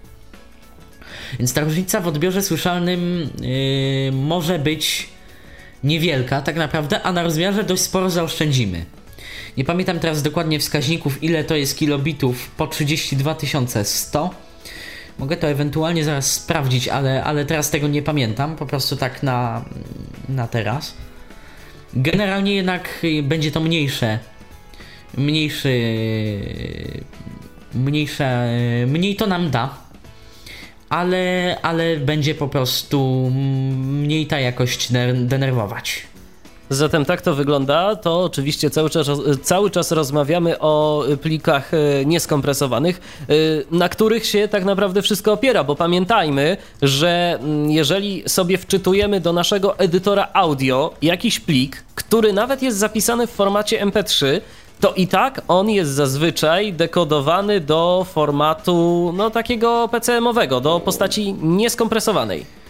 Więc 1.39 1.53
ta 1.53 1.61
różnica 1.61 1.99
w 1.99 2.07
odbiorze 2.07 2.41
słyszalnym 2.41 3.29
yy, 3.41 4.11
może 4.11 4.59
być 4.59 5.09
niewielka 5.83 6.41
tak 6.41 6.55
naprawdę, 6.55 7.01
a 7.01 7.11
na 7.11 7.23
rozmiarze 7.23 7.63
dość 7.63 7.81
sporo 7.81 8.09
zaoszczędzimy. 8.09 8.85
Nie 9.57 9.65
pamiętam 9.65 9.99
teraz 9.99 10.21
dokładnie 10.21 10.59
wskaźników, 10.59 11.23
ile 11.23 11.43
to 11.43 11.55
jest 11.55 11.77
kilobitów 11.77 12.49
po 12.49 12.67
32100. 12.67 14.46
Mogę 15.19 15.37
to 15.37 15.47
ewentualnie 15.47 16.03
zaraz 16.03 16.33
sprawdzić, 16.33 16.87
ale, 16.87 17.23
ale 17.23 17.45
teraz 17.45 17.69
tego 17.69 17.87
nie 17.87 18.01
pamiętam, 18.01 18.55
po 18.55 18.65
prostu 18.65 18.95
tak 18.95 19.23
na, 19.23 19.65
na 20.29 20.47
teraz. 20.47 20.93
Generalnie 21.93 22.55
jednak 22.55 23.05
będzie 23.23 23.51
to 23.51 23.59
mniejsze. 23.59 24.19
Mniejszy. 25.17 25.81
Mniejsze. 27.73 28.47
Mniej 28.87 29.15
to 29.15 29.27
nam 29.27 29.51
da 29.51 29.87
ale, 30.89 31.57
ale 31.61 31.97
będzie 31.97 32.35
po 32.35 32.47
prostu 32.47 33.29
mniej 33.77 34.27
ta 34.27 34.39
jakość 34.39 34.91
denerwować. 35.13 36.07
Zatem 36.69 37.05
tak 37.05 37.21
to 37.21 37.35
wygląda. 37.35 37.95
To 37.95 38.23
oczywiście 38.23 38.69
cały 38.69 38.89
czas, 38.89 39.07
cały 39.43 39.71
czas 39.71 39.91
rozmawiamy 39.91 40.59
o 40.59 41.03
plikach 41.21 41.73
e, 41.73 42.05
nieskompresowanych, 42.05 43.01
e, 43.29 43.33
na 43.71 43.89
których 43.89 44.25
się 44.25 44.47
tak 44.47 44.65
naprawdę 44.65 45.01
wszystko 45.01 45.33
opiera, 45.33 45.63
bo 45.63 45.75
pamiętajmy, 45.75 46.57
że 46.81 47.39
mm, 47.39 47.71
jeżeli 47.71 48.23
sobie 48.29 48.57
wczytujemy 48.57 49.19
do 49.19 49.33
naszego 49.33 49.79
edytora 49.79 50.27
audio 50.33 50.93
jakiś 51.01 51.39
plik, 51.39 51.83
który 51.95 52.33
nawet 52.33 52.61
jest 52.61 52.77
zapisany 52.77 53.27
w 53.27 53.31
formacie 53.31 53.85
MP3, 53.85 54.41
to 54.79 54.93
i 54.93 55.07
tak 55.07 55.41
on 55.47 55.69
jest 55.69 55.91
zazwyczaj 55.91 56.73
dekodowany 56.73 57.59
do 57.59 58.05
formatu 58.09 59.13
no 59.17 59.29
takiego 59.29 59.89
PCM-owego, 59.91 60.61
do 60.61 60.79
postaci 60.79 61.33
nieskompresowanej. 61.33 62.66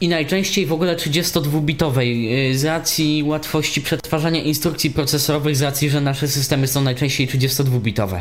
I 0.00 0.08
najczęściej 0.08 0.66
w 0.66 0.72
ogóle 0.72 0.96
32-bitowej 0.96 2.32
y, 2.50 2.58
z 2.58 2.64
racji 2.64 3.22
łatwości 3.26 3.82
przetwarzania 3.82 4.42
instrukcji 4.42 4.90
procesorowych, 4.90 5.56
z 5.56 5.62
racji, 5.62 5.90
że 5.90 6.00
nasze 6.00 6.28
systemy 6.28 6.66
są 6.66 6.80
najczęściej 6.82 7.28
32-bitowe. 7.28 8.20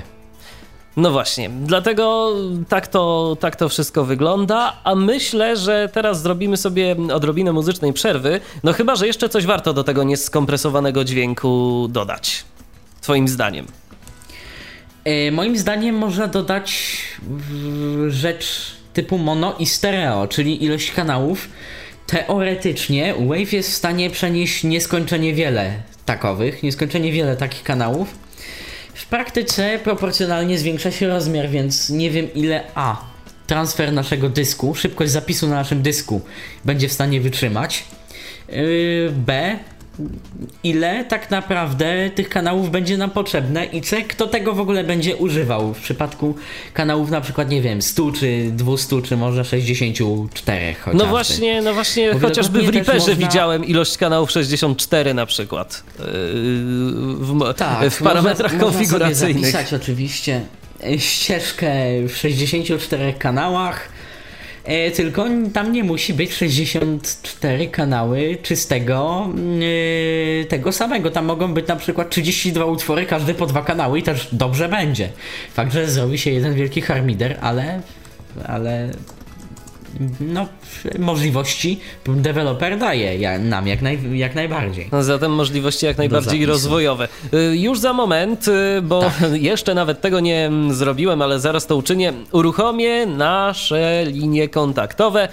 No 0.97 1.11
właśnie, 1.11 1.49
dlatego 1.49 2.33
tak 2.69 2.87
to, 2.87 3.37
tak 3.39 3.55
to 3.55 3.69
wszystko 3.69 4.05
wygląda, 4.05 4.79
a 4.83 4.95
myślę, 4.95 5.57
że 5.57 5.89
teraz 5.93 6.21
zrobimy 6.21 6.57
sobie 6.57 6.95
odrobinę 7.13 7.51
muzycznej 7.51 7.93
przerwy, 7.93 8.39
no 8.63 8.73
chyba, 8.73 8.95
że 8.95 9.07
jeszcze 9.07 9.29
coś 9.29 9.45
warto 9.45 9.73
do 9.73 9.83
tego 9.83 10.03
nieskompresowanego 10.03 11.03
dźwięku 11.03 11.87
dodać. 11.89 12.45
Twoim 13.01 13.27
zdaniem? 13.27 13.65
E, 15.03 15.31
moim 15.31 15.57
zdaniem 15.57 15.95
można 15.95 16.27
dodać 16.27 16.97
rzecz 18.07 18.75
typu 18.93 19.17
mono 19.17 19.55
i 19.59 19.65
stereo, 19.65 20.27
czyli 20.27 20.63
ilość 20.63 20.91
kanałów. 20.91 21.49
Teoretycznie 22.07 23.13
Wave 23.27 23.53
jest 23.53 23.71
w 23.71 23.73
stanie 23.73 24.09
przenieść 24.09 24.63
nieskończenie 24.63 25.33
wiele 25.33 25.73
takowych, 26.05 26.63
nieskończenie 26.63 27.11
wiele 27.11 27.37
takich 27.37 27.63
kanałów. 27.63 28.15
W 28.93 29.05
praktyce 29.05 29.79
proporcjonalnie 29.83 30.57
zwiększa 30.57 30.91
się 30.91 31.07
rozmiar, 31.07 31.49
więc 31.49 31.89
nie 31.89 32.11
wiem 32.11 32.33
ile 32.33 32.63
A 32.75 33.13
transfer 33.47 33.93
naszego 33.93 34.29
dysku, 34.29 34.75
szybkość 34.75 35.11
zapisu 35.11 35.47
na 35.47 35.55
naszym 35.55 35.81
dysku 35.81 36.21
będzie 36.65 36.89
w 36.89 36.93
stanie 36.93 37.21
wytrzymać. 37.21 37.83
Yy, 38.49 39.11
B 39.15 39.59
ile 40.63 41.05
tak 41.05 41.31
naprawdę 41.31 42.09
tych 42.15 42.29
kanałów 42.29 42.71
będzie 42.71 42.97
nam 42.97 43.09
potrzebne 43.09 43.65
i 43.65 43.81
C, 43.81 44.01
kto 44.01 44.27
tego 44.27 44.53
w 44.53 44.59
ogóle 44.59 44.83
będzie 44.83 45.15
używał 45.15 45.73
w 45.73 45.81
przypadku 45.81 46.35
kanałów 46.73 47.09
na 47.09 47.21
przykład, 47.21 47.49
nie 47.49 47.61
wiem, 47.61 47.81
100 47.81 48.11
czy 48.11 48.49
200 48.51 49.01
czy 49.01 49.17
może 49.17 49.45
64 49.45 50.73
chociażby. 50.73 51.03
No 51.03 51.09
właśnie, 51.09 51.61
no 51.61 51.73
właśnie 51.73 52.19
chociażby 52.19 52.61
w 52.61 52.69
Reaperze 52.69 52.99
można... 53.11 53.15
widziałem 53.15 53.65
ilość 53.65 53.97
kanałów 53.97 54.31
64 54.31 55.13
na 55.13 55.25
przykład 55.25 55.83
yy, 55.99 56.05
w, 56.05 57.53
tak, 57.57 57.89
w 57.89 58.03
parametrach 58.03 58.53
można, 58.53 58.67
konfiguracyjnych. 58.67 59.35
Można 59.35 59.51
sobie 59.51 59.65
zapisać 59.65 59.81
oczywiście 59.81 60.41
ścieżkę 60.97 61.73
w 62.07 62.17
64 62.17 63.13
kanałach 63.13 63.89
E, 64.63 64.91
tylko 64.91 65.25
tam 65.53 65.71
nie 65.71 65.83
musi 65.83 66.13
być 66.13 66.33
64 66.33 67.67
kanały 67.67 68.37
czystego 68.41 69.29
e, 70.41 70.45
tego 70.45 70.71
samego. 70.71 71.11
Tam 71.11 71.25
mogą 71.25 71.53
być 71.53 71.67
na 71.67 71.75
przykład 71.75 72.09
32 72.09 72.65
utwory, 72.65 73.05
każdy 73.05 73.33
po 73.33 73.45
dwa 73.45 73.61
kanały 73.61 73.99
i 73.99 74.03
też 74.03 74.29
dobrze 74.31 74.69
będzie. 74.69 75.09
Fakt, 75.53 75.73
że 75.73 75.87
zrobi 75.87 76.17
się 76.17 76.31
jeden 76.31 76.53
wielki 76.53 76.81
harmider, 76.81 77.37
ale 77.41 77.81
ale 78.45 78.89
no, 80.19 80.47
możliwości 80.99 81.79
deweloper 82.05 82.77
daje 82.77 83.39
nam 83.39 83.67
jak, 83.67 83.81
naj, 83.81 83.99
jak 84.17 84.35
najbardziej. 84.35 84.89
No, 84.91 85.03
zatem 85.03 85.31
możliwości 85.31 85.85
jak 85.85 85.97
najbardziej 85.97 86.45
rozwojowe. 86.45 87.07
Y, 87.33 87.57
już 87.57 87.79
za 87.79 87.93
moment, 87.93 88.47
y, 88.47 88.81
bo 88.81 89.01
tak. 89.01 89.13
jeszcze 89.51 89.73
nawet 89.73 90.01
tego 90.01 90.19
nie 90.19 90.51
zrobiłem, 90.71 91.21
ale 91.21 91.39
zaraz 91.39 91.67
to 91.67 91.75
uczynię, 91.75 92.13
uruchomię 92.31 93.05
nasze 93.05 94.03
linie 94.05 94.49
kontaktowe 94.49 95.25
y, 95.27 95.29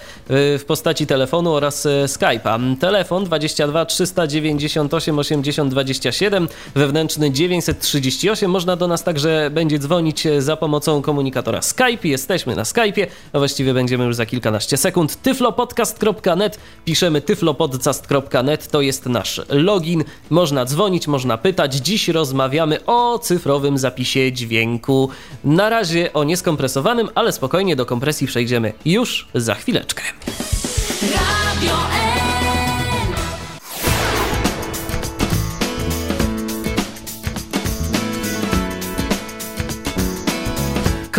w 0.59 0.63
postaci 0.67 1.07
telefonu 1.07 1.53
oraz 1.53 1.87
Skype'a. 2.05 2.77
Telefon 2.77 3.25
22 3.25 3.85
398 3.85 5.19
80 5.19 5.71
27, 5.71 6.47
wewnętrzny 6.75 7.31
938. 7.31 8.51
Można 8.51 8.75
do 8.75 8.87
nas 8.87 9.03
także 9.03 9.49
będzie 9.53 9.79
dzwonić 9.79 10.27
za 10.39 10.57
pomocą 10.57 11.01
komunikatora 11.01 11.61
Skype. 11.61 12.07
Jesteśmy 12.07 12.55
na 12.55 12.63
Skype'ie, 12.63 13.07
a 13.33 13.37
właściwie 13.37 13.73
będziemy 13.73 14.05
już 14.05 14.15
za 14.15 14.25
kilka 14.25 14.51
kilkanaście 14.51 14.77
sekund. 14.77 15.20
tyflopodcast.net, 15.23 16.59
piszemy 16.85 17.21
tyflopodcast.net, 17.21 18.67
to 18.67 18.81
jest 18.81 19.05
nasz 19.05 19.41
login. 19.49 20.03
Można 20.29 20.65
dzwonić, 20.65 21.07
można 21.07 21.37
pytać. 21.37 21.75
Dziś 21.75 22.07
rozmawiamy 22.07 22.85
o 22.85 23.19
cyfrowym 23.19 23.77
zapisie 23.77 24.31
dźwięku. 24.31 25.09
Na 25.43 25.69
razie 25.69 26.13
o 26.13 26.23
nieskompresowanym, 26.23 27.09
ale 27.15 27.31
spokojnie 27.31 27.75
do 27.75 27.85
kompresji 27.85 28.27
przejdziemy 28.27 28.73
już 28.85 29.27
za 29.33 29.55
chwileczkę. 29.55 30.03
Radio 31.01 32.10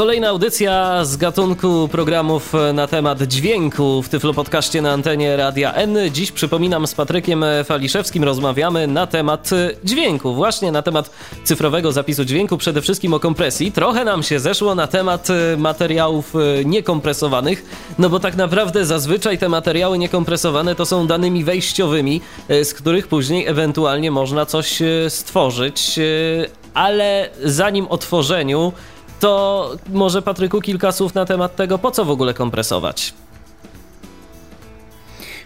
Kolejna 0.03 0.29
audycja 0.29 1.05
z 1.05 1.17
gatunku 1.17 1.89
programów 1.93 2.53
na 2.75 2.87
temat 2.87 3.23
dźwięku 3.23 4.03
w 4.03 4.09
Tyflo 4.09 4.35
Podcaście 4.35 4.83
na 4.83 4.93
antenie 4.93 5.37
Radia 5.37 5.75
N. 5.75 5.99
Dziś 6.13 6.33
przypominam 6.33 6.87
z 6.87 6.95
Patrykiem 6.95 7.45
Faliszewskim 7.65 8.25
rozmawiamy 8.25 8.87
na 8.87 9.07
temat 9.07 9.51
dźwięku, 9.85 10.35
właśnie 10.35 10.73
na 10.73 10.83
temat 10.83 11.11
cyfrowego 11.45 11.93
zapisu 11.93 12.25
dźwięku, 12.25 12.59
przede 12.59 12.83
wszystkim 12.83 13.15
o 13.15 13.21
kompresji. 13.21 13.73
Trochę 13.73 14.05
nam 14.05 14.23
się 14.23 14.41
zeszło 14.41 14.75
na 14.75 14.87
temat 14.87 15.29
materiałów 15.57 16.33
niekompresowanych, 16.65 17.65
no 17.99 18.11
bo 18.11 18.21
tak 18.21 18.37
naprawdę 18.37 18.87
zazwyczaj 18.87 19.39
te 19.39 19.49
materiały 19.49 19.99
niekompresowane 19.99 20.75
to 20.75 20.87
są 20.87 21.07
danymi 21.07 21.45
wejściowymi, 21.45 22.21
z 22.49 22.75
których 22.75 23.09
później 23.09 23.47
ewentualnie 23.47 24.11
można 24.11 24.47
coś 24.47 24.83
stworzyć, 25.09 26.01
ale 26.75 27.29
zanim 27.45 27.87
o 27.87 27.99
tworzeniu 27.99 28.73
to 29.23 29.71
może 29.89 30.23
Patryku 30.23 30.61
kilka 30.61 30.93
słów 30.93 31.15
na 31.15 31.25
temat 31.25 31.57
tego, 31.57 31.79
po 31.79 31.91
co 31.91 32.05
w 32.05 32.11
ogóle 32.11 32.35
kompresować? 32.35 33.15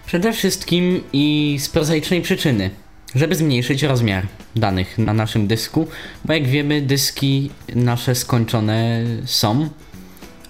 Przede 0.07 0.33
wszystkim 0.33 1.03
i 1.13 1.57
z 1.61 1.69
prozaicznej 1.69 2.23
przyczyny, 2.23 2.71
żeby 3.15 3.35
zmniejszyć 3.35 3.83
rozmiar 3.83 4.27
danych 4.55 4.99
na 4.99 5.13
naszym 5.15 5.47
dysku, 5.47 5.87
bo 6.25 6.33
jak 6.33 6.47
wiemy, 6.47 6.81
dyski 6.83 7.51
nasze 7.75 8.15
skończone 8.15 9.05
są, 9.25 9.69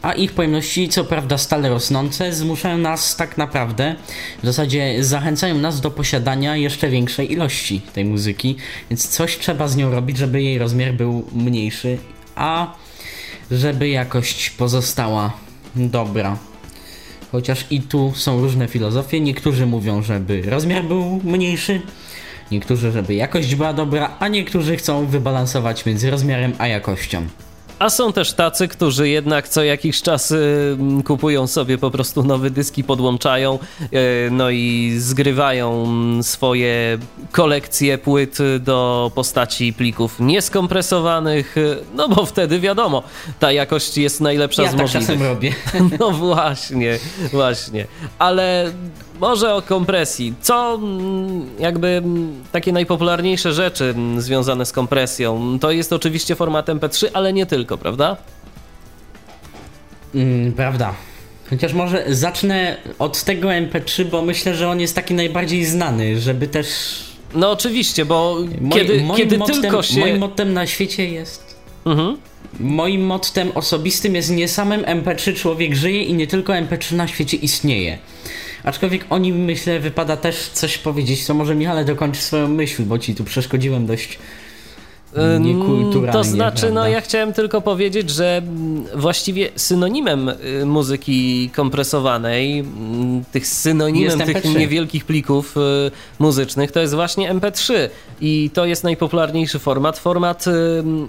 a 0.02 0.12
ich 0.12 0.32
pojemności, 0.32 0.88
co 0.88 1.04
prawda 1.04 1.38
stale 1.38 1.68
rosnące, 1.68 2.32
zmuszają 2.32 2.78
nas 2.78 3.16
tak 3.16 3.38
naprawdę, 3.38 3.94
w 4.42 4.46
zasadzie 4.46 5.04
zachęcają 5.04 5.54
nas 5.54 5.80
do 5.80 5.90
posiadania 5.90 6.56
jeszcze 6.56 6.88
większej 6.88 7.32
ilości 7.32 7.80
tej 7.92 8.04
muzyki, 8.04 8.56
więc 8.90 9.08
coś 9.08 9.38
trzeba 9.38 9.68
z 9.68 9.76
nią 9.76 9.90
robić, 9.90 10.18
żeby 10.18 10.42
jej 10.42 10.58
rozmiar 10.58 10.94
był 10.94 11.26
mniejszy, 11.32 11.98
a 12.36 12.76
żeby 13.50 13.88
jakość 13.88 14.50
pozostała 14.50 15.32
dobra. 15.76 16.36
Chociaż 17.32 17.66
i 17.70 17.80
tu 17.80 18.12
są 18.16 18.40
różne 18.40 18.68
filozofie. 18.68 19.20
Niektórzy 19.20 19.66
mówią, 19.66 20.02
żeby 20.02 20.42
rozmiar 20.42 20.84
był 20.84 21.20
mniejszy, 21.24 21.80
niektórzy, 22.50 22.92
żeby 22.92 23.14
jakość 23.14 23.54
była 23.54 23.72
dobra, 23.72 24.16
a 24.18 24.28
niektórzy 24.28 24.76
chcą 24.76 25.06
wybalansować 25.06 25.86
między 25.86 26.10
rozmiarem 26.10 26.52
a 26.58 26.66
jakością. 26.66 27.26
A 27.78 27.90
są 27.90 28.12
też 28.12 28.32
tacy, 28.32 28.68
którzy 28.68 29.08
jednak 29.08 29.48
co 29.48 29.62
jakiś 29.64 30.02
czas 30.02 30.30
y, 30.30 30.76
kupują 31.04 31.46
sobie 31.46 31.78
po 31.78 31.90
prostu 31.90 32.22
nowe 32.22 32.50
dyski, 32.50 32.84
podłączają, 32.84 33.58
y, 33.82 33.88
no 34.30 34.50
i 34.50 34.94
zgrywają 34.98 35.86
swoje 36.22 36.98
kolekcje 37.32 37.98
płyt 37.98 38.38
do 38.60 39.10
postaci 39.14 39.72
plików 39.72 40.20
nieskompresowanych, 40.20 41.56
y, 41.56 41.76
no 41.94 42.08
bo 42.08 42.26
wtedy 42.26 42.60
wiadomo, 42.60 43.02
ta 43.38 43.52
jakość 43.52 43.98
jest 43.98 44.20
najlepsza 44.20 44.62
ja 44.62 44.68
z 44.68 44.72
tak 44.72 44.80
możliwych. 44.80 45.08
czasem 45.08 45.22
robię. 45.22 45.52
No 46.00 46.10
właśnie, 46.10 46.98
właśnie. 47.32 47.86
Ale 48.18 48.72
może 49.20 49.54
o 49.54 49.62
kompresji. 49.62 50.34
Co 50.40 50.74
mm, 50.74 51.46
jakby 51.58 51.88
mm, 51.88 52.44
takie 52.52 52.72
najpopularniejsze 52.72 53.52
rzeczy 53.52 53.84
mm, 53.84 54.20
związane 54.20 54.66
z 54.66 54.72
kompresją? 54.72 55.58
To 55.60 55.70
jest 55.70 55.92
oczywiście 55.92 56.34
format 56.34 56.66
MP3, 56.66 57.06
ale 57.12 57.32
nie 57.32 57.46
tylko, 57.46 57.78
prawda? 57.78 58.16
Mm, 60.14 60.52
prawda. 60.52 60.94
Chociaż 61.50 61.72
może 61.72 62.04
zacznę 62.08 62.76
od 62.98 63.24
tego 63.24 63.48
MP3, 63.48 64.04
bo 64.04 64.22
myślę, 64.22 64.54
że 64.54 64.68
on 64.68 64.80
jest 64.80 64.94
taki 64.94 65.14
najbardziej 65.14 65.64
znany, 65.64 66.20
żeby 66.20 66.48
też. 66.48 66.66
No 67.34 67.50
oczywiście, 67.50 68.04
bo 68.04 68.36
kiedy, 68.72 69.00
moim 69.00 69.16
kiedy 69.16 69.38
mottem, 69.38 69.62
tylko 69.62 69.82
się. 69.82 70.00
Moim 70.00 70.18
mottem 70.18 70.52
na 70.52 70.66
świecie 70.66 71.08
jest. 71.08 71.45
Mhm. 71.86 72.16
Moim 72.60 73.02
mottem 73.06 73.50
osobistym 73.54 74.14
jest 74.14 74.30
nie 74.30 74.48
samym 74.48 74.82
MP3 74.82 75.34
człowiek 75.34 75.74
żyje 75.74 76.02
i 76.02 76.14
nie 76.14 76.26
tylko 76.26 76.52
MP3 76.52 76.94
na 76.94 77.08
świecie 77.08 77.36
istnieje. 77.36 77.98
Aczkolwiek 78.64 79.06
o 79.10 79.18
nim 79.18 79.36
myślę 79.44 79.80
wypada 79.80 80.16
też 80.16 80.48
coś 80.48 80.78
powiedzieć, 80.78 81.26
co 81.26 81.34
może 81.34 81.54
Michale 81.54 81.84
dokończy 81.84 82.22
swoją 82.22 82.48
myśl, 82.48 82.82
bo 82.82 82.98
ci 82.98 83.14
tu 83.14 83.24
przeszkodziłem 83.24 83.86
dość 83.86 84.18
niekulturalnie. 85.40 86.12
To 86.12 86.24
znaczy, 86.24 86.60
prawda? 86.60 86.80
no 86.80 86.88
ja 86.88 87.00
chciałem 87.00 87.32
tylko 87.32 87.60
powiedzieć, 87.60 88.10
że 88.10 88.42
właściwie 88.94 89.50
synonimem 89.56 90.28
y, 90.28 90.66
muzyki 90.66 91.50
kompresowanej, 91.54 92.64
tych 93.32 93.46
synonimem 93.46 94.20
tych 94.20 94.44
niewielkich 94.44 95.04
plików 95.04 95.56
y, 95.56 95.90
muzycznych, 96.18 96.72
to 96.72 96.80
jest 96.80 96.94
właśnie 96.94 97.34
MP3 97.34 97.74
i 98.20 98.50
to 98.54 98.66
jest 98.66 98.84
najpopularniejszy 98.84 99.58
format. 99.58 99.98
Format 99.98 100.44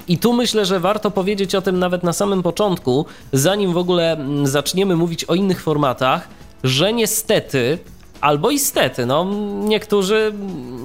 i 0.07 0.17
tu 0.17 0.33
myślę, 0.33 0.65
że 0.65 0.79
warto 0.79 1.11
powiedzieć 1.11 1.55
o 1.55 1.61
tym 1.61 1.79
nawet 1.79 2.03
na 2.03 2.13
samym 2.13 2.43
początku, 2.43 3.05
zanim 3.33 3.73
w 3.73 3.77
ogóle 3.77 4.17
zaczniemy 4.43 4.95
mówić 4.95 5.23
o 5.25 5.35
innych 5.35 5.61
formatach, 5.61 6.27
że 6.63 6.93
niestety 6.93 7.79
albo 8.21 8.51
istety, 8.51 9.05
no 9.05 9.27
niektórzy, 9.63 10.33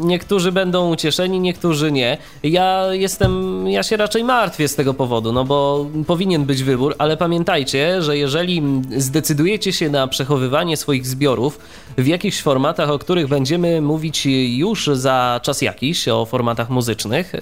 niektórzy 0.01 0.53
będą 0.53 0.91
ucieszeni, 0.91 1.41
niektórzy 1.41 1.93
nie. 1.93 2.19
Ja 2.43 2.87
jestem, 2.91 3.65
ja 3.69 3.83
się 3.83 3.97
raczej 3.97 4.25
martwię 4.25 4.69
z 4.69 4.75
tego 4.75 4.95
powodu, 4.95 5.33
no 5.33 5.45
bo 5.45 5.87
powinien 6.07 6.45
być 6.45 6.63
wybór, 6.63 6.95
ale 6.99 7.17
pamiętajcie, 7.17 8.03
że 8.03 8.19
jeżeli 8.19 8.63
zdecydujecie 8.97 9.73
się 9.73 9.91
na 9.91 10.07
przechowywanie 10.07 10.77
swoich 10.77 11.07
zbiorów 11.07 11.59
w 11.99 12.07
jakichś 12.07 12.43
formatach, 12.43 12.91
o 12.91 12.99
których 12.99 13.29
będziemy 13.29 13.81
mówić 13.81 14.27
już 14.47 14.87
za 14.93 15.41
czas 15.43 15.63
jakiś, 15.63 16.09
o 16.09 16.27
formatach 16.27 16.71
muzycznych, 16.71 17.33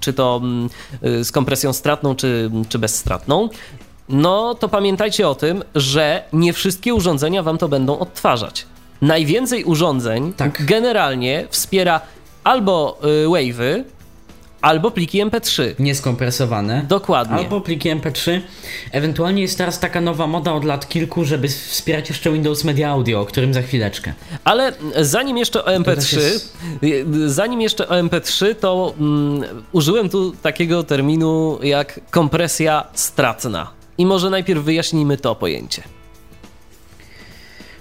czy 0.00 0.12
to 0.12 0.40
z 1.22 1.32
kompresją 1.32 1.72
stratną, 1.72 2.14
czy, 2.14 2.50
czy 2.68 2.78
bezstratną, 2.78 3.48
no 4.08 4.54
to 4.54 4.68
pamiętajcie 4.68 5.28
o 5.28 5.34
tym, 5.34 5.64
że 5.74 6.22
nie 6.32 6.52
wszystkie 6.52 6.94
urządzenia 6.94 7.42
wam 7.42 7.58
to 7.58 7.68
będą 7.68 7.98
odtwarzać. 7.98 8.66
Najwięcej 9.02 9.64
urządzeń 9.64 10.32
tak. 10.32 10.64
generalnie 10.66 11.46
wspiera 11.50 12.00
albo 12.44 12.98
y, 13.24 13.26
wave'y, 13.26 13.84
albo 14.66 14.90
pliki 14.90 15.24
MP3. 15.24 15.74
Nieskompresowane. 15.78 16.84
Dokładnie. 16.88 17.36
Albo 17.36 17.60
pliki 17.60 17.90
MP3. 17.90 18.40
Ewentualnie 18.92 19.42
jest 19.42 19.58
teraz 19.58 19.80
taka 19.80 20.00
nowa 20.00 20.26
moda 20.26 20.52
od 20.52 20.64
lat 20.64 20.88
kilku, 20.88 21.24
żeby 21.24 21.48
wspierać 21.48 22.08
jeszcze 22.08 22.32
Windows 22.32 22.64
Media 22.64 22.90
Audio, 22.90 23.20
o 23.20 23.26
którym 23.26 23.54
za 23.54 23.62
chwileczkę. 23.62 24.12
Ale 24.44 24.72
zanim 25.00 25.38
jeszcze 25.38 25.64
o 25.64 25.78
MP3, 25.78 26.18
jest... 26.18 26.56
zanim 27.26 27.60
jeszcze 27.60 27.88
o 27.88 27.94
MP3, 27.94 28.54
to 28.54 28.94
mm, 29.00 29.44
użyłem 29.72 30.08
tu 30.08 30.32
takiego 30.42 30.82
terminu 30.82 31.58
jak 31.62 32.00
kompresja 32.10 32.84
stratna. 32.94 33.70
I 33.98 34.06
może 34.06 34.30
najpierw 34.30 34.64
wyjaśnijmy 34.64 35.16
to 35.16 35.34
pojęcie. 35.34 35.82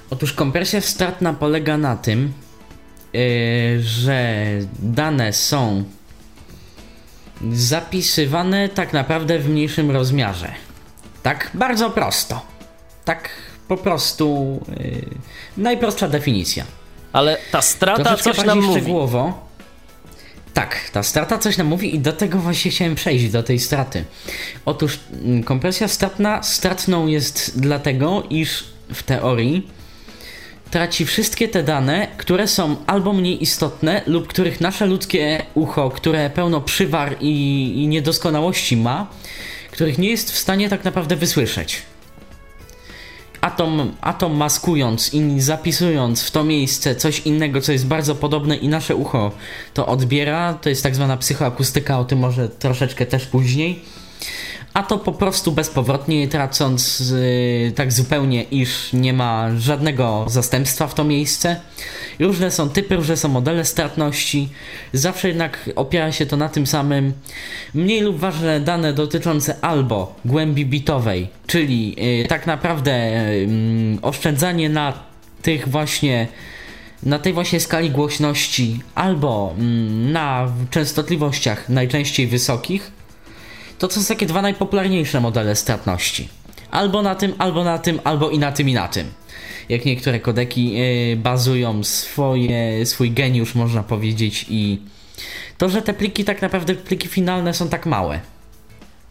Otóż 0.09 0.33
kompresja 0.33 0.81
stratna 0.81 1.33
polega 1.33 1.77
na 1.77 1.95
tym, 1.95 2.33
yy, 3.13 3.21
że 3.83 4.35
dane 4.79 5.33
są 5.33 5.83
zapisywane 7.51 8.69
tak 8.69 8.93
naprawdę 8.93 9.39
w 9.39 9.49
mniejszym 9.49 9.91
rozmiarze. 9.91 10.51
Tak 11.23 11.51
bardzo 11.53 11.89
prosto. 11.89 12.41
Tak 13.05 13.29
po 13.67 13.77
prostu 13.77 14.59
yy, 14.79 15.01
najprostsza 15.57 16.07
definicja. 16.07 16.65
Ale 17.13 17.37
ta 17.51 17.61
strata 17.61 18.03
Troszeczkę 18.03 18.33
coś 18.33 18.45
nam 18.45 18.61
mówi. 18.61 18.79
szczegółowo. 18.81 19.45
Tak, 20.53 20.89
ta 20.89 21.03
strata 21.03 21.37
coś 21.37 21.57
nam 21.57 21.67
mówi 21.67 21.95
i 21.95 21.99
do 21.99 22.13
tego 22.13 22.39
właśnie 22.39 22.71
chciałem 22.71 22.95
przejść, 22.95 23.29
do 23.29 23.43
tej 23.43 23.59
straty. 23.59 24.05
Otóż 24.65 24.99
mm, 25.11 25.43
kompresja 25.43 25.87
stratna 25.87 26.43
stratną 26.43 27.07
jest 27.07 27.59
dlatego, 27.59 28.23
iż 28.29 28.63
w 28.93 29.03
teorii 29.03 29.67
traci 30.71 31.05
wszystkie 31.05 31.47
te 31.47 31.63
dane, 31.63 32.07
które 32.17 32.47
są 32.47 32.75
albo 32.87 33.13
mniej 33.13 33.43
istotne, 33.43 34.01
lub 34.07 34.27
których 34.27 34.61
nasze 34.61 34.85
ludzkie 34.85 35.45
ucho, 35.53 35.89
które 35.89 36.29
pełno 36.29 36.61
przywar 36.61 37.15
i, 37.21 37.73
i 37.83 37.87
niedoskonałości 37.87 38.77
ma, 38.77 39.07
których 39.71 39.97
nie 39.97 40.09
jest 40.09 40.31
w 40.31 40.37
stanie 40.37 40.69
tak 40.69 40.83
naprawdę 40.83 41.15
wysłyszeć. 41.15 41.81
Atom, 43.41 43.95
atom 44.01 44.35
maskując 44.35 45.13
i 45.13 45.41
zapisując 45.41 46.23
w 46.23 46.31
to 46.31 46.43
miejsce 46.43 46.95
coś 46.95 47.19
innego, 47.19 47.61
co 47.61 47.71
jest 47.71 47.87
bardzo 47.87 48.15
podobne 48.15 48.55
i 48.55 48.67
nasze 48.67 48.95
ucho 48.95 49.31
to 49.73 49.87
odbiera, 49.87 50.53
to 50.53 50.69
jest 50.69 50.83
tak 50.83 50.95
zwana 50.95 51.17
psychoakustyka, 51.17 51.99
o 51.99 52.05
tym 52.05 52.19
może 52.19 52.49
troszeczkę 52.49 53.05
też 53.05 53.25
później 53.25 53.81
a 54.75 54.83
to 54.83 54.97
po 54.97 55.11
prostu 55.11 55.51
bezpowrotnie, 55.51 56.27
tracąc 56.27 56.99
yy, 56.99 57.71
tak 57.71 57.93
zupełnie, 57.93 58.43
iż 58.43 58.93
nie 58.93 59.13
ma 59.13 59.49
żadnego 59.57 60.25
zastępstwa 60.27 60.87
w 60.87 60.93
to 60.93 61.03
miejsce. 61.03 61.61
Różne 62.19 62.51
są 62.51 62.69
typy, 62.69 62.95
różne 62.95 63.17
są 63.17 63.29
modele 63.29 63.65
stratności, 63.65 64.49
zawsze 64.93 65.27
jednak 65.27 65.69
opiera 65.75 66.11
się 66.11 66.25
to 66.25 66.37
na 66.37 66.49
tym 66.49 66.67
samym. 66.67 67.13
Mniej 67.73 68.01
lub 68.01 68.19
ważne 68.19 68.59
dane 68.59 68.93
dotyczące 68.93 69.55
albo 69.61 70.15
głębi 70.25 70.65
bitowej, 70.65 71.27
czyli 71.47 71.95
yy, 72.19 72.27
tak 72.27 72.47
naprawdę 72.47 72.91
yy, 73.45 74.01
oszczędzanie 74.01 74.69
na 74.69 74.93
tych 75.41 75.69
właśnie 75.69 76.27
na 77.03 77.19
tej 77.19 77.33
właśnie 77.33 77.59
skali 77.59 77.91
głośności 77.91 78.79
albo 78.95 79.53
mm, 79.57 80.11
na 80.11 80.51
częstotliwościach 80.69 81.69
najczęściej 81.69 82.27
wysokich 82.27 82.94
to 83.79 83.89
są 83.89 84.03
takie 84.03 84.25
dwa 84.25 84.41
najpopularniejsze 84.41 85.21
modele 85.21 85.55
stratności. 85.55 86.29
Albo 86.71 87.01
na 87.01 87.15
tym, 87.15 87.33
albo 87.37 87.63
na 87.63 87.77
tym, 87.77 87.99
albo 88.03 88.29
i 88.29 88.39
na 88.39 88.51
tym, 88.51 88.69
i 88.69 88.73
na 88.73 88.87
tym. 88.87 89.07
Jak 89.69 89.85
niektóre 89.85 90.19
kodeki 90.19 90.71
yy, 90.71 91.15
bazują 91.15 91.83
swoje, 91.83 92.85
swój 92.85 93.11
geniusz, 93.11 93.55
można 93.55 93.83
powiedzieć, 93.83 94.45
i 94.49 94.79
to, 95.57 95.69
że 95.69 95.81
te 95.81 95.93
pliki 95.93 96.23
tak 96.25 96.41
naprawdę, 96.41 96.75
pliki 96.75 97.07
finalne 97.07 97.53
są 97.53 97.69
tak 97.69 97.85
małe. 97.85 98.19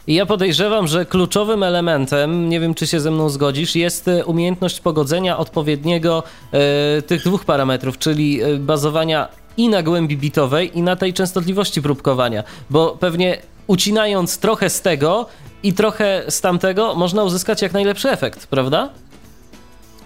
Ja 0.07 0.27
podejrzewam, 0.27 0.87
że 0.87 1.07
kluczowym 1.07 1.63
elementem, 1.63 2.49
nie 2.49 2.61
wiem 2.61 2.75
czy 2.75 2.87
się 2.87 3.01
ze 3.01 3.11
mną 3.11 3.29
zgodzisz, 3.29 3.77
jest 3.77 4.09
e, 4.09 4.25
umiejętność 4.25 4.81
pogodzenia 4.81 5.39
odpowiedniego 5.39 6.23
e, 6.53 7.03
tych 7.03 7.25
dwóch 7.25 7.45
parametrów, 7.45 7.99
czyli 7.99 8.41
bazowania 8.59 9.29
i 9.57 9.69
na 9.69 9.83
głębi 9.83 10.17
bitowej, 10.17 10.79
i 10.79 10.83
na 10.83 10.97
tej 10.97 11.13
częstotliwości 11.13 11.83
próbkowania, 11.83 12.45
bo 12.71 12.97
pewnie 13.01 13.39
ucinając 13.67 14.39
trochę 14.39 14.71
z 14.71 14.81
tego 14.81 15.29
i 15.63 15.73
trochę 15.73 16.25
z 16.29 16.41
tamtego, 16.41 16.95
można 16.95 17.25
uzyskać 17.25 17.63
jak 17.63 17.73
najlepszy 17.73 18.11
efekt, 18.11 18.47
prawda? 18.47 18.91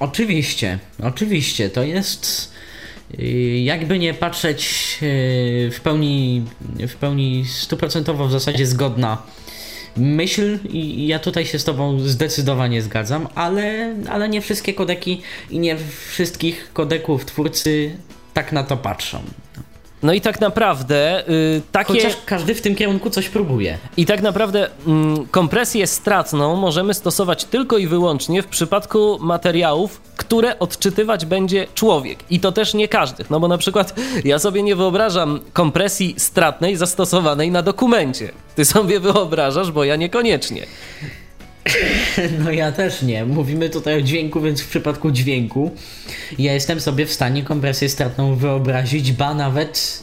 Oczywiście, 0.00 0.78
oczywiście. 1.02 1.70
To 1.70 1.82
jest 1.82 2.52
y, 3.18 3.24
jakby 3.64 3.98
nie 3.98 4.14
patrzeć 4.14 4.98
y, 5.02 5.70
w 5.72 5.80
pełni, 5.80 6.44
w 6.88 6.94
pełni 6.94 7.44
stuprocentowo 7.46 8.28
w 8.28 8.32
zasadzie 8.32 8.66
zgodna 8.66 9.22
myśl 9.98 10.58
i 10.70 11.06
ja 11.06 11.18
tutaj 11.18 11.46
się 11.46 11.58
z 11.58 11.64
tobą 11.64 12.00
zdecydowanie 12.00 12.82
zgadzam, 12.82 13.28
ale, 13.34 13.94
ale 14.10 14.28
nie 14.28 14.40
wszystkie 14.40 14.74
kodeki 14.74 15.22
i 15.50 15.58
nie 15.58 15.76
wszystkich 16.08 16.70
kodeków 16.72 17.24
twórcy 17.24 17.96
tak 18.34 18.52
na 18.52 18.64
to 18.64 18.76
patrzą. 18.76 19.22
No 20.02 20.12
i 20.12 20.20
tak 20.20 20.40
naprawdę 20.40 21.28
y, 21.28 21.62
takie. 21.72 21.92
Chociaż 21.92 22.16
każdy 22.26 22.54
w 22.54 22.60
tym 22.60 22.74
kierunku 22.74 23.10
coś 23.10 23.28
próbuje. 23.28 23.78
I 23.96 24.06
tak 24.06 24.22
naprawdę 24.22 24.66
y, 24.66 24.70
kompresję 25.30 25.86
stratną 25.86 26.56
możemy 26.56 26.94
stosować 26.94 27.44
tylko 27.44 27.78
i 27.78 27.86
wyłącznie 27.86 28.42
w 28.42 28.46
przypadku 28.46 29.18
materiałów, 29.20 30.00
które 30.16 30.58
odczytywać 30.58 31.26
będzie 31.26 31.66
człowiek. 31.74 32.18
I 32.30 32.40
to 32.40 32.52
też 32.52 32.74
nie 32.74 32.88
każdy. 32.88 33.24
No 33.30 33.40
bo 33.40 33.48
na 33.48 33.58
przykład 33.58 33.94
ja 34.24 34.38
sobie 34.38 34.62
nie 34.62 34.76
wyobrażam 34.76 35.40
kompresji 35.52 36.14
stratnej 36.18 36.76
zastosowanej 36.76 37.50
na 37.50 37.62
dokumencie. 37.62 38.32
Ty 38.54 38.64
sobie 38.64 39.00
wyobrażasz, 39.00 39.72
bo 39.72 39.84
ja 39.84 39.96
niekoniecznie. 39.96 40.66
No 42.44 42.50
ja 42.50 42.72
też 42.72 43.02
nie. 43.02 43.24
Mówimy 43.24 43.70
tutaj 43.70 43.98
o 43.98 44.02
dźwięku, 44.02 44.40
więc 44.40 44.60
w 44.60 44.68
przypadku 44.68 45.10
dźwięku 45.10 45.70
ja 46.38 46.54
jestem 46.54 46.80
sobie 46.80 47.06
w 47.06 47.12
stanie 47.12 47.42
kompresję 47.42 47.88
stratną 47.88 48.36
wyobrazić, 48.36 49.12
ba 49.12 49.34
nawet 49.34 50.02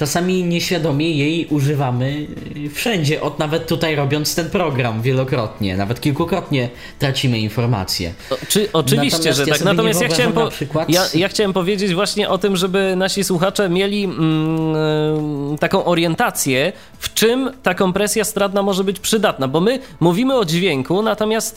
czasami 0.00 0.44
nieświadomie 0.44 1.10
jej 1.10 1.46
używamy 1.46 2.26
y, 2.56 2.70
wszędzie, 2.70 3.20
od 3.20 3.38
nawet 3.38 3.66
tutaj 3.66 3.96
robiąc 3.96 4.34
ten 4.34 4.50
program 4.50 5.02
wielokrotnie, 5.02 5.76
nawet 5.76 6.00
kilkukrotnie 6.00 6.68
tracimy 6.98 7.38
informacje. 7.38 8.12
O, 8.30 8.36
czy, 8.48 8.68
oczywiście, 8.72 9.18
Natomiast 9.18 9.38
że 9.38 9.44
ja 9.46 9.54
tak. 9.54 9.64
Natomiast 9.64 10.00
ja 10.00 10.08
chciałem, 10.08 10.32
po, 10.32 10.48
przykład... 10.48 10.90
ja, 10.90 11.02
ja, 11.14 11.28
chciałem 11.28 11.52
powiedzieć 11.52 11.94
właśnie 11.94 12.28
o 12.28 12.38
tym, 12.38 12.56
żeby 12.56 12.96
nasi 12.96 13.24
słuchacze 13.24 13.68
mieli 13.68 14.04
mm, 14.04 15.58
taką 15.58 15.84
orientację, 15.84 16.72
w 16.98 17.14
czym 17.14 17.50
ta 17.62 17.74
kompresja 17.74 18.24
stratna 18.24 18.62
może 18.62 18.84
być 18.84 19.00
przydatna, 19.00 19.48
bo 19.48 19.60
my 19.60 19.78
mówimy 20.00 20.36
o 20.36 20.44
dźwięku, 20.44 21.02
natomiast 21.02 21.56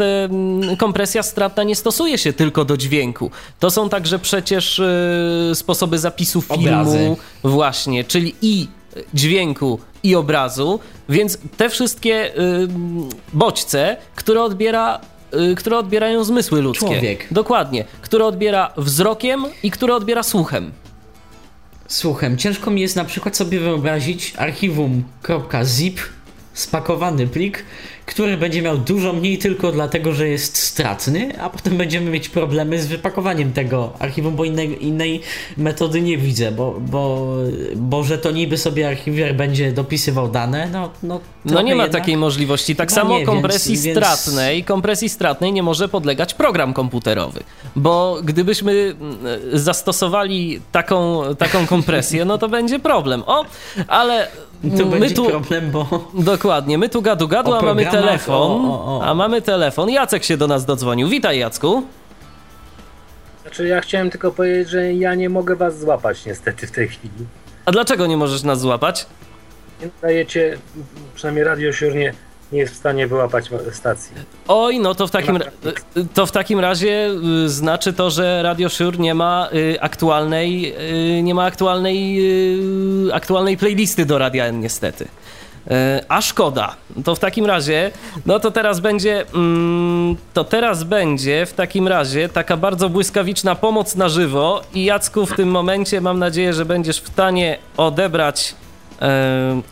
kompresja 0.77 1.23
stratna 1.23 1.63
nie 1.63 1.75
stosuje 1.75 2.17
się 2.17 2.33
tylko 2.33 2.65
do 2.65 2.77
dźwięku. 2.77 3.31
To 3.59 3.71
są 3.71 3.89
także 3.89 4.19
przecież 4.19 4.79
e, 4.79 5.55
sposoby 5.55 5.99
zapisu 5.99 6.41
filmu, 6.41 6.63
Obrazy. 6.63 7.15
właśnie, 7.43 8.03
czyli 8.03 8.32
i 8.41 8.67
dźwięku, 9.13 9.79
i 10.03 10.15
obrazu, 10.15 10.79
więc 11.09 11.37
te 11.57 11.69
wszystkie 11.69 12.37
y, 12.37 12.67
bodźce, 13.33 13.97
które 14.15 14.43
odbiera 14.43 15.01
y, 15.51 15.55
które 15.55 15.77
odbierają 15.77 16.23
zmysły 16.23 16.61
ludzkie. 16.61 16.85
Człowiek. 16.85 17.27
Dokładnie. 17.31 17.85
Które 18.01 18.25
odbiera 18.25 18.73
wzrokiem 18.77 19.45
i 19.63 19.71
które 19.71 19.95
odbiera 19.95 20.23
słuchem. 20.23 20.71
Słuchem. 21.87 22.37
Ciężko 22.37 22.71
mi 22.71 22.81
jest 22.81 22.95
na 22.95 23.05
przykład 23.05 23.37
sobie 23.37 23.59
wyobrazić 23.59 24.33
archiwum.zip 24.37 25.99
spakowany 26.53 27.27
plik, 27.27 27.65
który 28.05 28.37
będzie 28.37 28.61
miał 28.61 28.77
dużo 28.77 29.13
mniej 29.13 29.37
tylko 29.37 29.71
dlatego, 29.71 30.13
że 30.13 30.27
jest 30.27 30.57
stratny, 30.57 31.41
a 31.41 31.49
potem 31.49 31.77
będziemy 31.77 32.11
mieć 32.11 32.29
problemy 32.29 32.79
z 32.79 32.87
wypakowaniem 32.87 33.53
tego 33.53 33.93
archiwum, 33.99 34.35
bo 34.35 34.45
innej, 34.45 34.85
innej 34.85 35.21
metody 35.57 36.01
nie 36.01 36.17
widzę, 36.17 36.51
bo, 36.51 36.75
bo, 36.79 37.35
bo 37.75 38.03
że 38.03 38.17
to 38.17 38.31
niby 38.31 38.57
sobie 38.57 38.87
archiwier 38.87 39.35
będzie 39.35 39.71
dopisywał 39.71 40.31
dane, 40.31 40.69
no 40.71 40.89
No, 41.03 41.53
no 41.53 41.61
nie 41.61 41.75
ma 41.75 41.87
takiej 41.87 42.17
możliwości. 42.17 42.75
Tak 42.75 42.91
samo 42.91 43.19
nie, 43.19 43.25
kompresji 43.25 43.77
więc, 43.77 43.97
stratnej, 43.97 44.55
więc... 44.55 44.67
kompresji 44.67 45.09
stratnej 45.09 45.53
nie 45.53 45.63
może 45.63 45.89
podlegać 45.89 46.33
program 46.33 46.73
komputerowy, 46.73 47.43
bo 47.75 48.19
gdybyśmy 48.23 48.71
mm, 48.71 49.17
zastosowali 49.53 50.61
taką, 50.71 51.21
taką 51.37 51.67
kompresję, 51.67 52.25
no 52.25 52.37
to 52.37 52.49
będzie 52.49 52.79
problem. 52.79 53.23
O, 53.25 53.45
ale 53.87 54.27
to 54.69 54.85
my 54.85 54.99
będzie 54.99 55.15
tu, 55.15 55.25
problem, 55.25 55.71
bo... 55.71 56.11
Dokładnie, 56.13 56.77
my 56.77 56.89
tu 56.89 57.01
gadu 57.01 57.27
gadu, 57.27 57.53
a 57.53 57.61
mamy 57.61 57.85
telefon, 57.85 58.65
o, 58.65 58.85
o, 58.85 58.97
o. 58.97 59.03
a 59.03 59.13
mamy 59.13 59.41
telefon. 59.41 59.89
Jacek 59.89 60.23
się 60.23 60.37
do 60.37 60.47
nas 60.47 60.65
dodzwonił. 60.65 61.07
Witaj 61.07 61.39
Jacku. 61.39 61.83
Znaczy 63.41 63.67
ja 63.67 63.81
chciałem 63.81 64.09
tylko 64.09 64.31
powiedzieć, 64.31 64.69
że 64.69 64.93
ja 64.93 65.15
nie 65.15 65.29
mogę 65.29 65.55
was 65.55 65.79
złapać 65.79 66.25
niestety 66.25 66.67
w 66.67 66.71
tej 66.71 66.87
chwili. 66.87 67.25
A 67.65 67.71
dlaczego 67.71 68.07
nie 68.07 68.17
możesz 68.17 68.43
nas 68.43 68.59
złapać? 68.59 69.05
Nie 69.81 69.89
dajecie, 70.01 70.57
przynajmniej 71.15 71.45
Radio 71.45 71.71
nie 72.53 72.59
jest 72.59 72.73
w 72.73 72.77
stanie 72.77 73.07
wyłapać 73.07 73.49
stacji. 73.71 74.11
Oj, 74.47 74.79
no 74.79 74.95
to 74.95 75.07
w 75.07 75.11
takim, 75.11 75.39
to 76.13 76.25
w 76.25 76.31
takim 76.31 76.59
razie 76.59 77.09
y, 77.45 77.49
znaczy 77.49 77.93
to, 77.93 78.09
że 78.09 78.43
Radio 78.43 78.69
Shure 78.69 78.97
nie 78.97 79.13
ma 79.13 79.49
y, 79.53 79.81
aktualnej, 79.81 80.73
y, 81.17 81.21
nie 81.21 81.33
ma 81.33 81.45
aktualnej, 81.45 82.19
aktualnej 83.13 83.57
playlisty 83.57 84.05
do 84.05 84.17
Radia 84.17 84.45
N 84.45 84.59
niestety. 84.59 85.07
A 86.09 86.21
szkoda. 86.21 86.75
To 87.05 87.15
w 87.15 87.19
takim 87.19 87.45
razie, 87.45 87.91
no 88.25 88.39
to 88.39 88.51
teraz 88.51 88.79
będzie, 88.79 89.25
mm, 89.33 90.15
to 90.33 90.43
teraz 90.43 90.83
będzie 90.83 91.45
w 91.45 91.53
takim 91.53 91.87
razie 91.87 92.29
taka 92.29 92.57
bardzo 92.57 92.89
błyskawiczna 92.89 93.55
pomoc 93.55 93.95
na 93.95 94.09
żywo 94.09 94.61
i 94.73 94.85
Jacku 94.85 95.25
w 95.25 95.35
tym 95.35 95.49
momencie 95.49 96.01
mam 96.01 96.19
nadzieję, 96.19 96.53
że 96.53 96.65
będziesz 96.65 97.01
w 97.01 97.07
stanie 97.07 97.57
odebrać, 97.77 98.55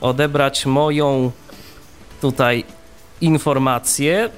odebrać 0.02 0.66
moją 0.66 1.32
tutaj 2.22 2.64
informację, 3.22 4.30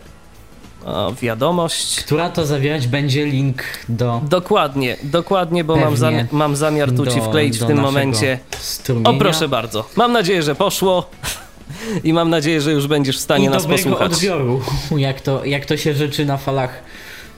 o, 0.86 1.14
wiadomość. 1.22 2.04
Która 2.04 2.30
to 2.30 2.46
zawierać 2.46 2.88
będzie 2.88 3.26
link 3.26 3.64
do. 3.90 4.22
Dokładnie, 4.30 4.98
dokładnie, 5.04 5.64
bo 5.64 5.76
mam, 5.76 5.98
zami 5.98 6.26
mam 6.32 6.56
zamiar 6.56 6.92
tu 6.92 7.08
ci 7.08 7.22
wkleić 7.22 7.60
w 7.60 7.66
tym 7.68 7.80
momencie. 7.80 8.40
Strumienia. 8.60 9.10
O, 9.10 9.14
proszę 9.14 9.48
bardzo. 9.48 9.86
Mam 9.96 10.12
nadzieję, 10.12 10.44
że 10.44 10.56
poszło. 10.56 11.10
I 12.04 12.14
mam 12.14 12.30
nadzieję, 12.30 12.62
że 12.62 12.72
już 12.72 12.88
będziesz 12.88 13.18
w 13.18 13.22
stanie 13.22 13.46
I 13.46 13.50
nas 13.50 13.66
posłuchać. 13.66 14.14
odbioru, 14.14 14.62
jak 14.98 15.22
to, 15.22 15.46
jak 15.46 15.66
to 15.66 15.78
się 15.78 15.94
rzeczy 15.94 16.26
na 16.26 16.38
falach 16.38 16.84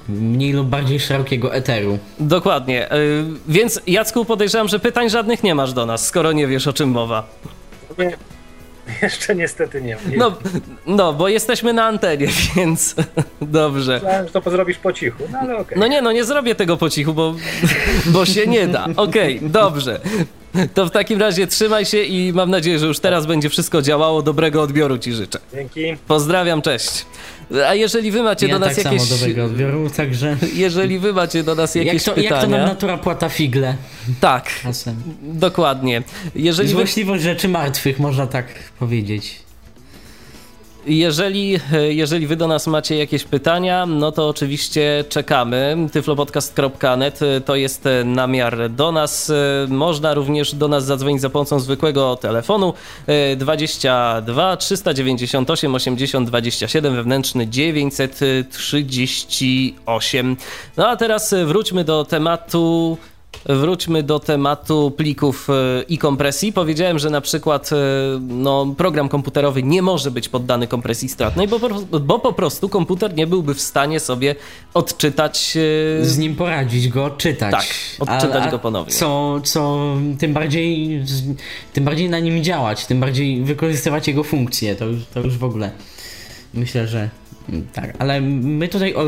mniej 0.09 0.53
lub 0.53 0.67
bardziej 0.67 0.99
szerokiego 0.99 1.53
eteru. 1.53 1.99
Dokładnie. 2.19 2.89
Yy, 2.91 3.25
więc 3.47 3.81
Jacku, 3.87 4.25
podejrzewam, 4.25 4.67
że 4.67 4.79
pytań 4.79 5.09
żadnych 5.09 5.43
nie 5.43 5.55
masz 5.55 5.73
do 5.73 5.85
nas, 5.85 6.07
skoro 6.07 6.31
nie 6.31 6.47
wiesz 6.47 6.67
o 6.67 6.73
czym 6.73 6.89
mowa. 6.89 7.23
Jeszcze 9.01 9.35
niestety 9.35 9.81
nie. 9.81 9.97
nie. 10.09 10.17
No, 10.17 10.37
no, 10.85 11.13
bo 11.13 11.27
jesteśmy 11.27 11.73
na 11.73 11.85
antenie, 11.85 12.27
więc 12.55 12.95
dobrze. 13.41 13.93
Myślałem, 13.93 14.27
że 14.27 14.41
to 14.41 14.51
zrobisz 14.51 14.77
po 14.77 14.93
cichu, 14.93 15.23
no 15.31 15.39
ale 15.39 15.53
okej. 15.53 15.65
Okay. 15.65 15.79
No 15.79 15.87
nie, 15.87 16.01
no 16.01 16.11
nie 16.11 16.23
zrobię 16.23 16.55
tego 16.55 16.77
po 16.77 16.89
cichu, 16.89 17.13
bo, 17.13 17.35
bo 18.13 18.25
się 18.25 18.47
nie 18.47 18.67
da. 18.67 18.87
Okej, 18.95 19.37
okay, 19.37 19.49
dobrze. 19.49 19.99
To 20.73 20.85
w 20.85 20.91
takim 20.91 21.19
razie 21.19 21.47
trzymaj 21.47 21.85
się 21.85 22.03
i 22.03 22.33
mam 22.33 22.51
nadzieję, 22.51 22.79
że 22.79 22.85
już 22.85 22.99
teraz 22.99 23.25
będzie 23.25 23.49
wszystko 23.49 23.81
działało. 23.81 24.21
Dobrego 24.21 24.61
odbioru 24.61 24.97
ci 24.97 25.13
życzę. 25.13 25.39
Dzięki. 25.53 25.81
Pozdrawiam, 26.07 26.61
cześć. 26.61 27.05
A 27.67 27.73
jeżeli 27.75 28.11
wy 28.11 28.23
macie 28.23 28.47
ja 28.47 28.53
do 28.53 28.59
nas 28.59 28.75
tak 28.75 28.85
jakieś. 28.85 29.01
Samo 29.01 29.15
dobrego 29.15 29.45
odbioru, 29.45 29.89
także. 29.89 30.37
Jeżeli 30.53 30.99
wy 30.99 31.13
macie 31.13 31.43
do 31.43 31.55
nas 31.55 31.75
jakieś 31.75 31.93
jak 31.93 32.03
to, 32.03 32.11
pytania. 32.11 32.35
Jak 32.35 32.41
to 32.41 32.47
nam 32.49 32.67
natura 32.67 32.97
płata 32.97 33.29
figle? 33.29 33.75
Tak. 34.19 34.49
Czasem. 34.63 34.95
Dokładnie. 35.21 36.03
Jeżeli 36.35 36.69
Złośliwość 36.69 37.23
wy... 37.23 37.29
rzeczy 37.29 37.47
martwych, 37.47 37.99
można 37.99 38.27
tak 38.27 38.45
powiedzieć. 38.79 39.44
Jeżeli, 40.87 41.59
jeżeli 41.89 42.27
wy 42.27 42.35
do 42.35 42.47
nas 42.47 42.67
macie 42.67 42.97
jakieś 42.97 43.23
pytania, 43.23 43.85
no 43.85 44.11
to 44.11 44.29
oczywiście 44.29 45.03
czekamy. 45.09 45.77
tyflopodcast.net 45.91 47.19
to 47.45 47.55
jest 47.55 47.83
namiar 48.05 48.69
do 48.69 48.91
nas. 48.91 49.31
Można 49.67 50.13
również 50.13 50.55
do 50.55 50.67
nas 50.67 50.85
zadzwonić 50.85 51.21
za 51.21 51.29
pomocą 51.29 51.59
zwykłego 51.59 52.15
telefonu 52.15 52.73
22 53.37 54.57
398 54.57 55.75
80 55.75 56.29
27 56.29 56.95
wewnętrzny 56.95 57.47
938. 57.47 60.37
No 60.77 60.87
a 60.87 60.95
teraz 60.95 61.33
wróćmy 61.45 61.83
do 61.83 62.05
tematu 62.05 62.97
Wróćmy 63.45 64.03
do 64.03 64.19
tematu 64.19 64.91
plików 64.97 65.47
e, 65.49 65.83
i 65.89 65.97
kompresji. 65.97 66.53
Powiedziałem, 66.53 66.99
że 66.99 67.09
na 67.09 67.21
przykład 67.21 67.69
e, 67.73 67.75
no, 68.21 68.73
program 68.77 69.09
komputerowy 69.09 69.63
nie 69.63 69.81
może 69.81 70.11
być 70.11 70.29
poddany 70.29 70.67
kompresji 70.67 71.09
stratnej, 71.09 71.47
bo, 71.47 71.59
bo 71.99 72.19
po 72.19 72.33
prostu 72.33 72.69
komputer 72.69 73.15
nie 73.15 73.27
byłby 73.27 73.53
w 73.53 73.61
stanie 73.61 73.99
sobie 73.99 74.35
odczytać. 74.73 75.57
E, 76.01 76.05
Z 76.05 76.17
nim 76.17 76.35
poradzić 76.35 76.89
go, 76.89 77.05
odczytać. 77.05 77.51
Tak, 77.51 77.65
odczytać 77.99 78.43
a, 78.43 78.47
a 78.47 78.51
go 78.51 78.59
ponownie. 78.59 78.93
Co, 78.93 79.41
co 79.43 79.77
tym 80.19 80.33
bardziej 80.33 81.03
tym 81.73 81.85
bardziej 81.85 82.09
na 82.09 82.19
nim 82.19 82.43
działać, 82.43 82.85
tym 82.85 82.99
bardziej 82.99 83.43
wykorzystywać 83.43 84.07
jego 84.07 84.23
funkcje. 84.23 84.75
To 84.75 84.85
to 85.13 85.19
już 85.19 85.37
w 85.37 85.43
ogóle 85.43 85.71
myślę, 86.53 86.87
że 86.87 87.09
tak, 87.73 87.95
ale 87.99 88.21
my 88.21 88.67
tutaj 88.67 88.93
o 88.93 89.03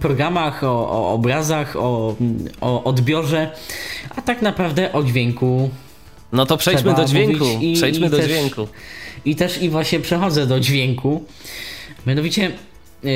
programach, 0.00 0.64
o, 0.64 0.90
o 0.90 1.12
obrazach, 1.12 1.76
o, 1.76 2.16
o 2.60 2.84
odbiorze, 2.84 3.50
a 4.16 4.22
tak 4.22 4.42
naprawdę 4.42 4.92
o 4.92 5.02
dźwięku. 5.02 5.70
No 6.32 6.46
to 6.46 6.56
przejdźmy 6.56 6.94
do 6.94 7.04
dźwięku. 7.04 7.44
I, 7.60 7.74
przejdźmy 7.74 8.06
i 8.06 8.10
do 8.10 8.16
też, 8.16 8.26
dźwięku. 8.26 8.68
I 9.24 9.36
też 9.36 9.62
i 9.62 9.70
właśnie 9.70 10.00
przechodzę 10.00 10.46
do 10.46 10.60
dźwięku. 10.60 11.24
Mianowicie 12.06 12.52
yy, 13.02 13.12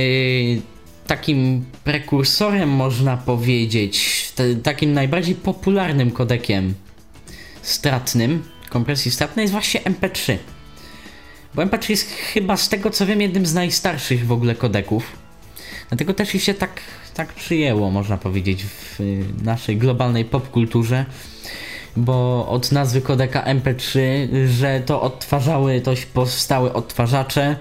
takim 1.06 1.64
prekursorem 1.84 2.68
można 2.68 3.16
powiedzieć, 3.16 4.26
te, 4.34 4.54
takim 4.54 4.92
najbardziej 4.92 5.34
popularnym 5.34 6.10
kodekiem 6.10 6.74
stratnym, 7.62 8.42
kompresji 8.70 9.10
stratnej 9.10 9.44
jest 9.44 9.52
właśnie 9.52 9.80
MP3. 9.80 10.36
Bo 11.56 11.62
MP3 11.62 11.90
jest 11.90 12.10
chyba 12.10 12.56
z 12.56 12.68
tego 12.68 12.90
co 12.90 13.06
wiem 13.06 13.20
jednym 13.20 13.46
z 13.46 13.54
najstarszych 13.54 14.26
w 14.26 14.32
ogóle 14.32 14.54
kodeków. 14.54 15.12
Dlatego 15.88 16.14
też 16.14 16.34
i 16.34 16.40
się 16.40 16.54
tak, 16.54 16.80
tak 17.14 17.32
przyjęło, 17.32 17.90
można 17.90 18.16
powiedzieć, 18.18 18.64
w 18.64 18.98
naszej 19.42 19.76
globalnej 19.76 20.24
popkulturze. 20.24 21.04
Bo 21.96 22.48
od 22.48 22.72
nazwy 22.72 23.00
kodeka 23.00 23.42
MP3, 23.42 23.98
że 24.46 24.80
to 24.86 25.02
odtwarzały, 25.02 25.80
to 25.80 25.92
powstały 26.14 26.72
odtwarzacze, 26.72 27.56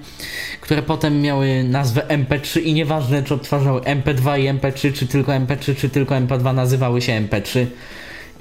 które 0.61 0.83
potem 0.83 1.21
miały 1.21 1.63
nazwę 1.63 2.01
MP3 2.07 2.61
i 2.61 2.73
nieważne 2.73 3.23
czy 3.23 3.33
odtwarzały 3.33 3.81
MP2 3.81 4.39
i 4.39 4.59
MP3, 4.59 4.93
czy 4.93 5.07
tylko 5.07 5.31
MP3, 5.31 5.75
czy 5.75 5.89
tylko 5.89 6.15
MP2 6.15 6.53
nazywały 6.53 7.01
się 7.01 7.21
MP3 7.21 7.65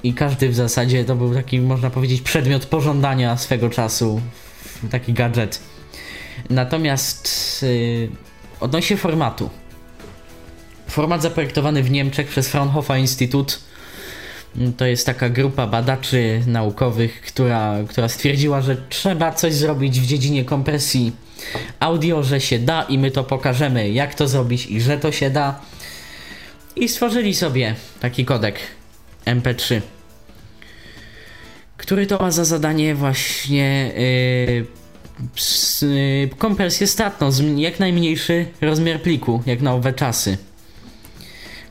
i 0.03 0.13
każdy 0.13 0.49
w 0.49 0.55
zasadzie 0.55 1.05
to 1.05 1.15
był 1.15 1.33
taki, 1.33 1.61
można 1.61 1.89
powiedzieć, 1.89 2.21
przedmiot 2.21 2.65
pożądania 2.65 3.37
swego 3.37 3.69
czasu 3.69 4.21
taki 4.91 5.13
gadżet. 5.13 5.59
Natomiast 6.49 7.29
yy, 7.63 8.09
odnośnie 8.59 8.97
formatu. 8.97 9.49
Format 10.87 11.21
zaprojektowany 11.21 11.83
w 11.83 11.91
Niemczech 11.91 12.27
przez 12.27 12.49
Fraunhofer 12.49 12.97
Institut 12.97 13.59
mm, 14.57 14.73
to 14.73 14.85
jest 14.85 15.05
taka 15.05 15.29
grupa 15.29 15.67
badaczy 15.67 16.41
naukowych, 16.47 17.21
która, 17.21 17.75
która 17.89 18.09
stwierdziła, 18.09 18.61
że 18.61 18.77
trzeba 18.89 19.31
coś 19.31 19.53
zrobić 19.53 19.99
w 19.99 20.05
dziedzinie 20.05 20.45
kompresji 20.45 21.11
audio, 21.79 22.23
że 22.23 22.41
się 22.41 22.59
da 22.59 22.83
i 22.83 22.97
my 22.97 23.11
to 23.11 23.23
pokażemy, 23.23 23.89
jak 23.89 24.15
to 24.15 24.27
zrobić 24.27 24.65
i 24.65 24.81
że 24.81 24.97
to 24.97 25.11
się 25.11 25.29
da. 25.29 25.59
I 26.75 26.89
stworzyli 26.89 27.35
sobie 27.35 27.75
taki 27.99 28.25
kodek 28.25 28.59
MP3 29.25 29.81
który 31.85 32.07
to 32.07 32.17
ma 32.17 32.31
za 32.31 32.45
zadanie 32.45 32.95
właśnie 32.95 33.91
yy, 35.81 36.29
kompresję 36.37 36.87
statną, 36.87 37.29
jak 37.55 37.79
najmniejszy 37.79 38.45
rozmiar 38.61 39.01
pliku, 39.01 39.43
jak 39.45 39.61
na 39.61 39.73
owe 39.73 39.93
czasy. 39.93 40.37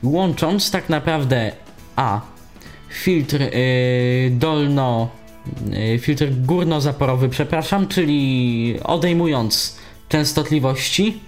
Łącząc 0.02 0.70
tak 0.70 0.88
naprawdę 0.88 1.52
A 1.96 2.20
filtr 2.88 3.40
yy, 3.40 3.50
dolno 4.30 5.10
yy, 5.70 5.98
filtr 5.98 6.26
górnozaporowy, 6.30 7.28
przepraszam, 7.28 7.88
czyli 7.88 8.78
odejmując 8.84 9.76
częstotliwości 10.08 11.20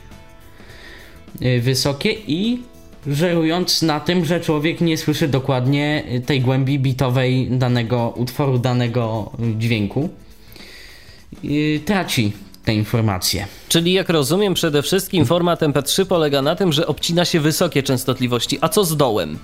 yy, 1.41 1.61
wysokie 1.61 2.12
i 2.12 2.62
żerując 3.07 3.82
na 3.82 4.00
tym, 4.00 4.24
że 4.24 4.40
człowiek 4.40 4.80
nie 4.80 4.98
słyszy 4.98 5.28
dokładnie 5.28 6.04
tej 6.26 6.40
głębi 6.40 6.78
bitowej 6.78 7.48
danego 7.50 8.12
utworu, 8.16 8.59
danego 8.59 9.32
dźwięku. 9.59 10.09
Traci 11.84 12.32
te 12.64 12.74
informacje. 12.74 13.46
Czyli 13.68 13.92
jak 13.92 14.09
rozumiem, 14.09 14.54
przede 14.54 14.82
wszystkim 14.82 15.26
format 15.26 15.61
MP3 15.61 16.04
polega 16.07 16.42
na 16.42 16.57
tym, 16.57 16.72
że 16.72 16.86
obcina 16.86 17.24
się 17.24 17.40
wysokie 17.40 17.82
częstotliwości. 17.82 18.59
A 18.61 18.68
co 18.68 18.84
z 18.84 18.96
dołem? 18.96 19.38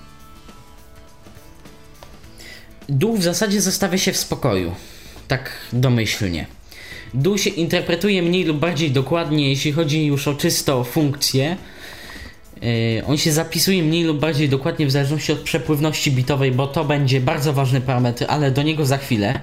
Dół 2.89 3.17
w 3.17 3.23
zasadzie 3.23 3.61
zostawia 3.61 3.97
się 3.97 4.11
w 4.11 4.17
spokoju. 4.17 4.75
Tak 5.27 5.51
domyślnie. 5.73 6.45
Dół 7.13 7.37
się 7.37 7.49
interpretuje 7.49 8.21
mniej 8.21 8.43
lub 8.43 8.57
bardziej 8.57 8.91
dokładnie, 8.91 9.49
jeśli 9.49 9.71
chodzi 9.71 10.05
już 10.05 10.27
o 10.27 10.33
czysto 10.33 10.83
funkcję, 10.83 11.57
on 13.07 13.17
się 13.17 13.31
zapisuje 13.31 13.83
mniej 13.83 14.03
lub 14.03 14.19
bardziej 14.19 14.49
dokładnie 14.49 14.85
w 14.85 14.91
zależności 14.91 15.31
od 15.31 15.39
przepływności 15.39 16.11
bitowej, 16.11 16.51
bo 16.51 16.67
to 16.67 16.85
będzie 16.85 17.21
bardzo 17.21 17.53
ważny 17.53 17.81
parametr, 17.81 18.25
ale 18.27 18.51
do 18.51 18.63
niego 18.63 18.85
za 18.85 18.97
chwilę. 18.97 19.39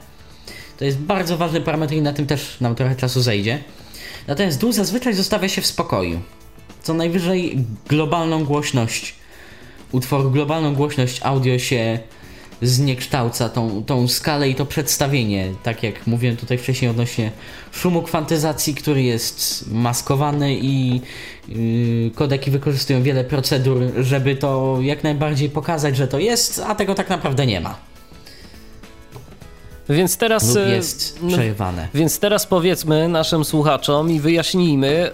To 0.78 0.84
jest 0.84 0.98
bardzo 0.98 1.36
ważny 1.36 1.60
parametr 1.60 1.94
i 1.94 2.02
na 2.02 2.12
tym 2.12 2.26
też 2.26 2.60
nam 2.60 2.74
trochę 2.74 2.96
czasu 2.96 3.22
zejdzie. 3.22 3.58
Natomiast 4.26 4.60
dół 4.60 4.72
zazwyczaj 4.72 5.14
zostawia 5.14 5.48
się 5.48 5.62
w 5.62 5.66
spokoju. 5.66 6.20
Co 6.82 6.94
najwyżej 6.94 7.64
globalną 7.88 8.44
głośność 8.44 9.14
utworu, 9.92 10.30
globalną 10.30 10.74
głośność 10.74 11.20
audio 11.22 11.58
się 11.58 11.98
zniekształca 12.62 13.48
tą, 13.48 13.84
tą 13.84 14.08
skalę 14.08 14.48
i 14.48 14.54
to 14.54 14.66
przedstawienie. 14.66 15.52
Tak 15.62 15.82
jak 15.82 16.06
mówiłem 16.06 16.36
tutaj 16.36 16.58
wcześniej 16.58 16.90
odnośnie 16.90 17.30
szumu 17.72 18.02
kwantyzacji, 18.02 18.74
który 18.74 19.02
jest 19.02 19.64
maskowany 19.72 20.56
i 20.56 21.00
yy, 21.48 22.10
kodeki 22.14 22.50
wykorzystują 22.50 23.02
wiele 23.02 23.24
procedur, 23.24 23.82
żeby 24.00 24.36
to 24.36 24.78
jak 24.82 25.04
najbardziej 25.04 25.50
pokazać, 25.50 25.96
że 25.96 26.08
to 26.08 26.18
jest, 26.18 26.62
a 26.66 26.74
tego 26.74 26.94
tak 26.94 27.08
naprawdę 27.08 27.46
nie 27.46 27.60
ma. 27.60 27.89
Więc 29.90 30.16
teraz. 30.16 30.54
Lub 30.54 30.66
e, 30.66 30.70
jest 30.70 31.18
no, 31.22 31.28
przerywane. 31.28 31.88
Więc 31.94 32.18
teraz 32.18 32.46
powiedzmy 32.46 33.08
naszym 33.08 33.44
słuchaczom 33.44 34.10
i 34.10 34.20
wyjaśnijmy, 34.20 34.88
e, 34.88 35.12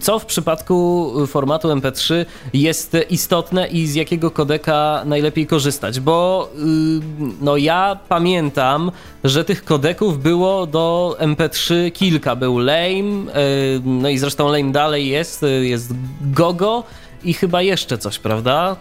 co 0.00 0.18
w 0.18 0.26
przypadku 0.26 1.12
formatu 1.26 1.68
MP3 1.68 2.26
jest 2.52 2.96
istotne 3.10 3.68
i 3.68 3.86
z 3.86 3.94
jakiego 3.94 4.30
kodeka 4.30 5.02
najlepiej 5.06 5.46
korzystać. 5.46 6.00
Bo 6.00 6.48
e, 6.54 6.60
no 7.40 7.56
ja 7.56 7.98
pamiętam, 8.08 8.90
że 9.24 9.44
tych 9.44 9.64
kodeków 9.64 10.22
było 10.22 10.66
do 10.66 11.16
MP3 11.18 11.92
kilka. 11.92 12.36
Był 12.36 12.58
Lame, 12.58 13.32
no 13.84 14.08
i 14.08 14.18
zresztą 14.18 14.48
Lame 14.48 14.72
dalej 14.72 15.08
jest, 15.08 15.44
jest 15.60 15.92
Gogo 16.20 16.84
i 17.24 17.34
chyba 17.34 17.62
jeszcze 17.62 17.98
coś, 17.98 18.18
prawda? 18.18 18.76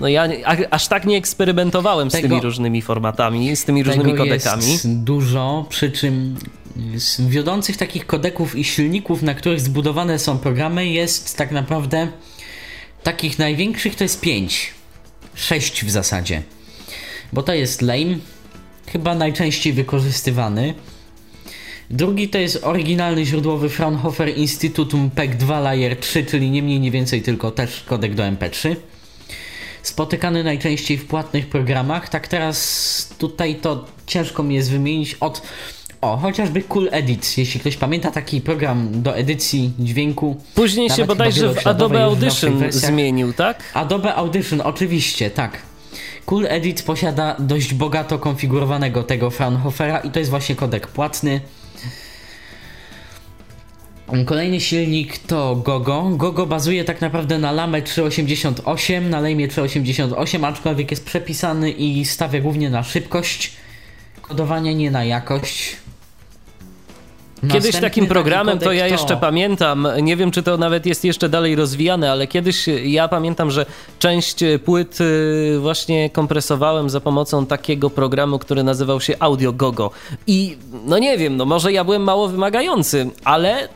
No 0.00 0.08
ja 0.08 0.28
aż 0.70 0.88
tak 0.88 1.06
nie 1.06 1.16
eksperymentowałem 1.16 2.10
z 2.10 2.12
tego, 2.12 2.28
tymi 2.28 2.40
różnymi 2.40 2.82
formatami, 2.82 3.56
z 3.56 3.64
tymi 3.64 3.82
różnymi 3.82 4.14
kodekami. 4.14 4.72
Jest 4.72 4.88
dużo, 4.88 5.66
przy 5.68 5.90
czym 5.90 6.36
z 6.96 7.20
wiodących 7.20 7.76
takich 7.76 8.06
kodeków 8.06 8.56
i 8.56 8.64
silników, 8.64 9.22
na 9.22 9.34
których 9.34 9.60
zbudowane 9.60 10.18
są 10.18 10.38
programy, 10.38 10.88
jest 10.88 11.36
tak 11.36 11.50
naprawdę 11.50 12.08
takich 13.02 13.38
największych 13.38 13.94
to 13.94 14.04
jest 14.04 14.20
5. 14.20 14.74
6 15.34 15.84
w 15.84 15.90
zasadzie. 15.90 16.42
Bo 17.32 17.42
to 17.42 17.54
jest 17.54 17.82
Lame, 17.82 18.16
chyba 18.86 19.14
najczęściej 19.14 19.72
wykorzystywany. 19.72 20.74
Drugi 21.90 22.28
to 22.28 22.38
jest 22.38 22.64
oryginalny 22.64 23.26
źródłowy 23.26 23.68
Fraunhofer 23.68 24.38
Institutum 24.38 25.10
PEC 25.10 25.30
2 25.36 25.60
Layer 25.60 25.96
3, 25.96 26.24
czyli 26.24 26.50
nie 26.50 26.62
mniej 26.62 26.80
nie 26.80 26.90
więcej 26.90 27.22
tylko 27.22 27.50
też 27.50 27.84
kodek 27.88 28.14
do 28.14 28.22
MP3. 28.22 28.76
Spotykany 29.82 30.44
najczęściej 30.44 30.98
w 30.98 31.06
płatnych 31.06 31.46
programach. 31.46 32.08
Tak 32.08 32.28
teraz 32.28 33.14
tutaj 33.18 33.54
to 33.54 33.84
ciężko 34.06 34.42
mi 34.42 34.54
jest 34.54 34.70
wymienić 34.70 35.14
od 35.14 35.42
o, 36.00 36.16
chociażby 36.16 36.62
Cool 36.62 36.88
Edit, 36.92 37.38
jeśli 37.38 37.60
ktoś 37.60 37.76
pamięta 37.76 38.10
taki 38.10 38.40
program 38.40 39.02
do 39.02 39.16
edycji 39.16 39.72
dźwięku. 39.78 40.36
Później 40.54 40.90
się 40.90 41.04
bodajże 41.04 41.54
w 41.54 41.66
Adobe 41.66 42.04
Audition 42.04 42.62
zmienił, 42.68 43.32
tak? 43.32 43.62
Adobe 43.74 44.14
Audition, 44.14 44.60
oczywiście, 44.60 45.30
tak. 45.30 45.62
Cool 46.26 46.46
Edit 46.48 46.82
posiada 46.82 47.36
dość 47.38 47.74
bogato 47.74 48.18
konfigurowanego 48.18 49.02
tego 49.02 49.30
Fraunhofera 49.30 49.98
i 49.98 50.10
to 50.10 50.18
jest 50.18 50.30
właśnie 50.30 50.54
kodek 50.54 50.86
płatny. 50.86 51.40
Kolejny 54.26 54.60
silnik 54.60 55.18
to 55.18 55.56
Gogo. 55.56 56.10
Gogo 56.16 56.46
bazuje 56.46 56.84
tak 56.84 57.00
naprawdę 57.00 57.38
na 57.38 57.52
Lame 57.52 57.82
388, 57.82 59.10
na 59.10 59.20
Lame 59.20 59.48
388, 59.48 60.44
aczkolwiek 60.44 60.90
jest 60.90 61.04
przepisany 61.04 61.70
i 61.70 62.04
stawia 62.04 62.40
głównie 62.40 62.70
na 62.70 62.82
szybkość 62.82 63.52
kodowania, 64.22 64.72
nie 64.72 64.90
na 64.90 65.04
jakość. 65.04 65.76
Kiedyś 67.40 67.54
Następny 67.54 67.80
takim 67.80 68.06
programem 68.06 68.58
to 68.58 68.72
ja 68.72 68.86
jeszcze 68.86 69.14
to... 69.14 69.16
pamiętam, 69.16 69.88
nie 70.02 70.16
wiem 70.16 70.30
czy 70.30 70.42
to 70.42 70.56
nawet 70.56 70.86
jest 70.86 71.04
jeszcze 71.04 71.28
dalej 71.28 71.56
rozwijane, 71.56 72.12
ale 72.12 72.26
kiedyś 72.26 72.66
ja 72.84 73.08
pamiętam, 73.08 73.50
że 73.50 73.66
część 73.98 74.36
płyt 74.64 75.00
y, 75.00 75.58
właśnie 75.60 76.10
kompresowałem 76.10 76.90
za 76.90 77.00
pomocą 77.00 77.46
takiego 77.46 77.90
programu, 77.90 78.38
który 78.38 78.62
nazywał 78.62 79.00
się 79.00 79.14
Audio 79.18 79.52
Gogo. 79.52 79.90
I 80.26 80.56
no 80.84 80.98
nie 80.98 81.18
wiem, 81.18 81.36
no 81.36 81.44
może 81.44 81.72
ja 81.72 81.84
byłem 81.84 82.02
mało 82.02 82.28
wymagający, 82.28 83.10
ale 83.24 83.68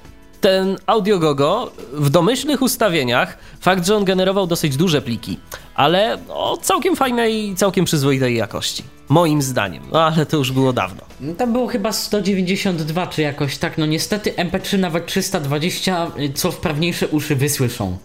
ten 0.44 0.76
AudioGogo 0.86 1.72
w 1.92 2.10
domyślnych 2.10 2.62
ustawieniach, 2.62 3.38
fakt, 3.60 3.86
że 3.86 3.96
on 3.96 4.04
generował 4.04 4.46
dosyć 4.46 4.76
duże 4.76 5.02
pliki, 5.02 5.38
ale 5.74 6.18
o 6.28 6.56
całkiem 6.56 6.96
fajnej, 6.96 7.54
całkiem 7.56 7.84
przyzwoitej 7.84 8.36
jakości. 8.36 8.82
Moim 9.08 9.42
zdaniem, 9.42 9.82
no 9.92 10.02
ale 10.02 10.26
to 10.26 10.36
już 10.36 10.52
było 10.52 10.72
dawno. 10.72 11.02
No, 11.20 11.34
tam 11.34 11.52
było 11.52 11.66
chyba 11.66 11.92
192 11.92 13.06
czy 13.06 13.22
jakoś 13.22 13.58
tak, 13.58 13.78
no 13.78 13.86
niestety 13.86 14.32
MP3 14.32 14.78
nawet 14.78 15.06
320, 15.06 16.10
co 16.34 16.52
wprawniejsze 16.52 17.08
uszy 17.08 17.36
wysłyszą, 17.36 17.98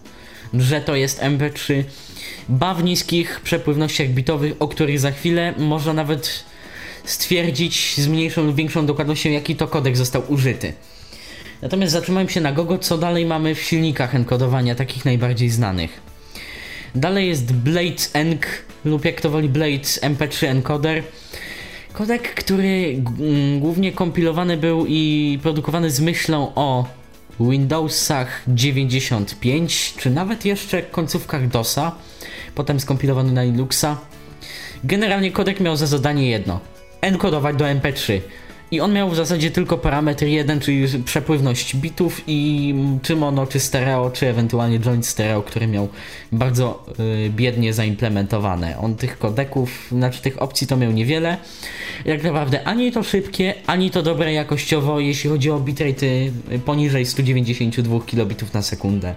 że 0.54 0.80
to 0.80 0.94
jest 0.94 1.20
MP3. 1.20 1.84
Ba 2.48 2.74
w 2.74 2.84
niskich 2.84 3.40
przepływnościach 3.40 4.08
bitowych, 4.08 4.52
o 4.58 4.68
których 4.68 5.00
za 5.00 5.10
chwilę 5.10 5.54
można 5.58 5.92
nawet 5.92 6.44
stwierdzić 7.04 7.94
z 7.98 8.08
mniejszą 8.08 8.44
lub 8.44 8.56
większą 8.56 8.86
dokładnością, 8.86 9.30
jaki 9.30 9.56
to 9.56 9.68
kodek 9.68 9.96
został 9.96 10.22
użyty. 10.28 10.72
Natomiast 11.62 11.92
zatrzymałem 11.92 12.28
się 12.28 12.40
na 12.40 12.52
Gogo, 12.52 12.78
co 12.78 12.98
dalej 12.98 13.26
mamy 13.26 13.54
w 13.54 13.62
silnikach 13.62 14.14
enkodowania, 14.14 14.74
takich 14.74 15.04
najbardziej 15.04 15.50
znanych. 15.50 16.00
Dalej 16.94 17.28
jest 17.28 17.52
Blades 17.52 18.10
Enc 18.14 18.42
lub 18.84 19.04
jak 19.04 19.20
to 19.20 19.30
woli 19.30 19.48
Blades 19.48 20.00
MP3 20.02 20.46
encoder. 20.46 21.02
Kodek, 21.92 22.34
który 22.34 23.02
głównie 23.58 23.92
kompilowany 23.92 24.56
był 24.56 24.86
i 24.88 25.38
produkowany 25.42 25.90
z 25.90 26.00
myślą 26.00 26.52
o 26.54 26.86
Windowsach 27.40 28.42
95, 28.48 29.94
czy 29.98 30.10
nawet 30.10 30.44
jeszcze 30.44 30.82
końcówkach 30.82 31.48
DOSa, 31.48 31.92
potem 32.54 32.80
skompilowany 32.80 33.32
na 33.32 33.42
Linuxa. 33.42 33.96
Generalnie 34.84 35.32
kodek 35.32 35.60
miał 35.60 35.76
za 35.76 35.86
zadanie 35.86 36.30
jedno: 36.30 36.60
enkodować 37.00 37.56
do 37.56 37.64
MP3. 37.64 38.20
I 38.70 38.80
on 38.80 38.92
miał 38.92 39.10
w 39.10 39.16
zasadzie 39.16 39.50
tylko 39.50 39.78
parametr 39.78 40.24
jeden, 40.24 40.60
czyli 40.60 40.86
przepływność 41.04 41.76
bitów 41.76 42.22
i 42.26 42.74
czy 43.02 43.16
mono, 43.16 43.46
czy 43.46 43.60
stereo, 43.60 44.10
czy 44.10 44.28
ewentualnie 44.28 44.80
joint 44.80 45.06
stereo, 45.06 45.42
który 45.42 45.66
miał 45.66 45.88
bardzo 46.32 46.84
y, 47.26 47.30
biednie 47.30 47.72
zaimplementowane. 47.72 48.78
On 48.78 48.94
tych 48.94 49.18
kodeków, 49.18 49.86
znaczy 49.92 50.22
tych 50.22 50.42
opcji 50.42 50.66
to 50.66 50.76
miał 50.76 50.92
niewiele. 50.92 51.36
Jak 52.04 52.22
naprawdę 52.22 52.64
ani 52.64 52.92
to 52.92 53.02
szybkie, 53.02 53.54
ani 53.66 53.90
to 53.90 54.02
dobre 54.02 54.32
jakościowo, 54.32 55.00
jeśli 55.00 55.30
chodzi 55.30 55.50
o 55.50 55.60
bitrate 55.60 56.06
poniżej 56.64 57.06
192 57.06 58.00
kilobitów 58.00 58.54
na 58.54 58.62
sekundę 58.62 59.14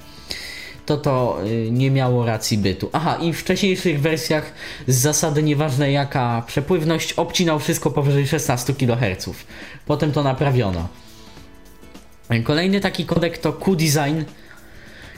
to 0.85 0.97
to 0.97 1.37
y, 1.45 1.71
nie 1.71 1.91
miało 1.91 2.25
racji 2.25 2.57
bytu. 2.57 2.89
Aha, 2.93 3.17
i 3.21 3.33
w 3.33 3.39
wcześniejszych 3.39 4.01
wersjach 4.01 4.53
z 4.87 4.95
zasady 4.95 5.43
nieważne 5.43 5.91
jaka 5.91 6.43
przepływność 6.47 7.13
obcinał 7.13 7.59
wszystko 7.59 7.91
powyżej 7.91 8.27
16 8.27 8.73
kHz. 8.73 9.29
Potem 9.85 10.11
to 10.11 10.23
naprawiono. 10.23 10.87
Kolejny 12.43 12.79
taki 12.79 13.05
kodek 13.05 13.37
to 13.37 13.53
Q-Design. 13.53 14.23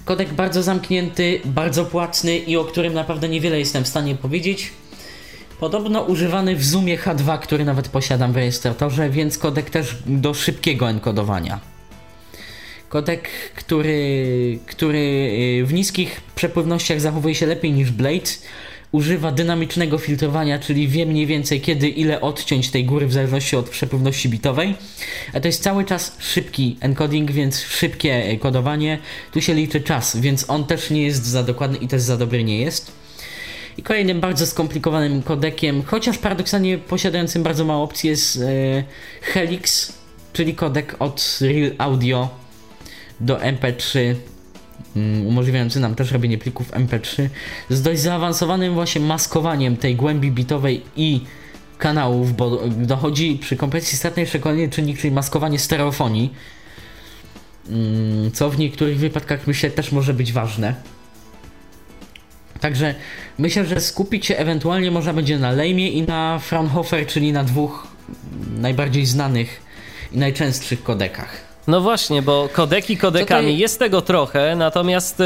Kodek 0.05 0.33
bardzo 0.33 0.63
zamknięty, 0.63 1.41
bardzo 1.45 1.85
płatny 1.85 2.37
i 2.37 2.57
o 2.57 2.63
którym 2.65 2.93
naprawdę 2.93 3.29
niewiele 3.29 3.59
jestem 3.59 3.83
w 3.83 3.87
stanie 3.87 4.15
powiedzieć. 4.15 4.73
Podobno 5.59 6.01
używany 6.01 6.55
w 6.55 6.65
Zoomie 6.65 6.97
H2, 6.97 7.39
który 7.39 7.65
nawet 7.65 7.89
posiadam 7.89 8.33
w 8.33 8.35
rejestratorze, 8.35 9.09
więc 9.09 9.37
kodek 9.37 9.69
też 9.69 9.97
do 10.05 10.33
szybkiego 10.33 10.89
enkodowania. 10.89 11.74
Kodek, 12.89 13.29
który, 13.55 14.59
który 14.65 14.99
y, 15.61 15.65
w 15.65 15.73
niskich 15.73 16.21
przepływnościach 16.35 17.01
zachowuje 17.01 17.35
się 17.35 17.45
lepiej 17.45 17.71
niż 17.71 17.91
Blade. 17.91 18.31
Używa 18.91 19.31
dynamicznego 19.31 19.97
filtrowania, 19.97 20.59
czyli 20.59 20.87
wie 20.87 21.05
mniej 21.05 21.25
więcej 21.25 21.61
kiedy, 21.61 21.89
ile 21.89 22.21
odciąć 22.21 22.69
tej 22.69 22.85
góry 22.85 23.07
w 23.07 23.13
zależności 23.13 23.55
od 23.55 23.69
przepływności 23.69 24.29
bitowej. 24.29 24.75
A 25.33 25.39
to 25.39 25.47
jest 25.47 25.63
cały 25.63 25.85
czas 25.85 26.17
szybki 26.19 26.77
encoding, 26.79 27.31
więc 27.31 27.61
szybkie 27.61 28.37
kodowanie. 28.37 28.99
Tu 29.31 29.41
się 29.41 29.53
liczy 29.53 29.81
czas, 29.81 30.17
więc 30.17 30.49
on 30.49 30.65
też 30.65 30.89
nie 30.89 31.03
jest 31.03 31.25
za 31.25 31.43
dokładny 31.43 31.77
i 31.77 31.87
też 31.87 32.01
za 32.01 32.17
dobry 32.17 32.43
nie 32.43 32.61
jest. 32.61 32.91
I 33.77 33.83
kolejnym 33.83 34.19
bardzo 34.19 34.47
skomplikowanym 34.47 35.21
kodekiem, 35.21 35.83
chociaż 35.83 36.17
paradoksalnie 36.17 36.77
posiadającym 36.77 37.43
bardzo 37.43 37.65
mało 37.65 37.83
opcji 37.83 38.09
jest 38.09 38.37
e, 38.37 38.83
Helix, 39.21 39.93
czyli 40.33 40.55
kodek 40.55 40.95
od 40.99 41.39
Real 41.41 41.71
Audio 41.77 42.44
do 43.19 43.37
MP3 43.37 44.15
mm, 44.95 45.27
umożliwiający 45.27 45.79
nam 45.79 45.95
też 45.95 46.11
robienie 46.11 46.37
plików 46.37 46.71
MP3 46.71 47.29
z 47.69 47.81
dość 47.81 48.01
zaawansowanym 48.01 48.73
właśnie 48.73 49.01
maskowaniem 49.01 49.77
tej 49.77 49.95
głębi 49.95 50.31
bitowej 50.31 50.81
i 50.95 51.21
kanałów, 51.77 52.35
bo 52.35 52.59
dochodzi 52.67 53.39
przy 53.41 53.55
kompresji 53.55 53.97
stratnej 53.97 54.23
jeszcze 54.23 54.39
kolejny 54.39 54.69
czynnik, 54.69 54.99
czyli 54.99 55.13
maskowanie 55.13 55.59
stereofonii, 55.59 56.33
mm, 57.69 58.31
co 58.31 58.49
w 58.49 58.59
niektórych 58.59 58.97
wypadkach 58.97 59.47
myślę 59.47 59.69
też 59.69 59.91
może 59.91 60.13
być 60.13 60.33
ważne. 60.33 60.75
Także 62.59 62.95
myślę, 63.37 63.65
że 63.65 63.81
skupić 63.81 64.25
się 64.25 64.37
ewentualnie 64.37 64.91
można 64.91 65.13
będzie 65.13 65.39
na 65.39 65.51
Lejmie 65.51 65.89
i 65.89 66.01
na 66.01 66.39
Fraunhofer, 66.39 67.07
czyli 67.07 67.31
na 67.31 67.43
dwóch 67.43 67.87
najbardziej 68.57 69.05
znanych 69.05 69.61
i 70.11 70.17
najczęstszych 70.17 70.83
kodekach. 70.83 71.54
No 71.67 71.81
właśnie, 71.81 72.21
bo 72.21 72.49
kodeki 72.53 72.97
kodekami 72.97 73.47
Tutaj... 73.47 73.57
jest 73.57 73.79
tego 73.79 74.01
trochę, 74.01 74.55
natomiast 74.55 75.19
y, 75.19 75.23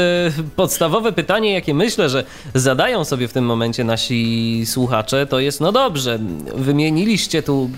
podstawowe 0.56 1.12
pytanie, 1.12 1.52
jakie 1.52 1.74
myślę, 1.74 2.08
że 2.08 2.24
zadają 2.54 3.04
sobie 3.04 3.28
w 3.28 3.32
tym 3.32 3.44
momencie 3.44 3.84
nasi 3.84 4.62
słuchacze, 4.66 5.26
to 5.26 5.40
jest 5.40 5.60
no 5.60 5.72
dobrze, 5.72 6.18
wymieniliście 6.54 7.42
tu 7.42 7.70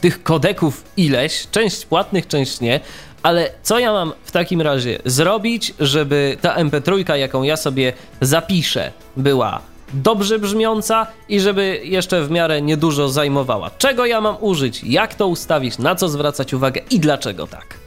tych 0.00 0.22
kodeków 0.22 0.84
ileś, 0.96 1.46
część 1.50 1.86
płatnych, 1.86 2.26
część 2.26 2.60
nie, 2.60 2.80
ale 3.22 3.50
co 3.62 3.78
ja 3.78 3.92
mam 3.92 4.12
w 4.24 4.30
takim 4.30 4.60
razie 4.60 4.98
zrobić, 5.04 5.74
żeby 5.80 6.36
ta 6.40 6.56
MP3, 6.56 7.14
jaką 7.14 7.42
ja 7.42 7.56
sobie 7.56 7.92
zapiszę, 8.20 8.92
była 9.16 9.60
dobrze 9.94 10.38
brzmiąca 10.38 11.06
i 11.28 11.40
żeby 11.40 11.80
jeszcze 11.84 12.22
w 12.22 12.30
miarę 12.30 12.62
niedużo 12.62 13.08
zajmowała? 13.08 13.70
Czego 13.78 14.06
ja 14.06 14.20
mam 14.20 14.36
użyć? 14.40 14.84
Jak 14.84 15.14
to 15.14 15.26
ustawić? 15.26 15.78
Na 15.78 15.94
co 15.94 16.08
zwracać 16.08 16.54
uwagę 16.54 16.80
i 16.90 17.00
dlaczego 17.00 17.46
tak? 17.46 17.85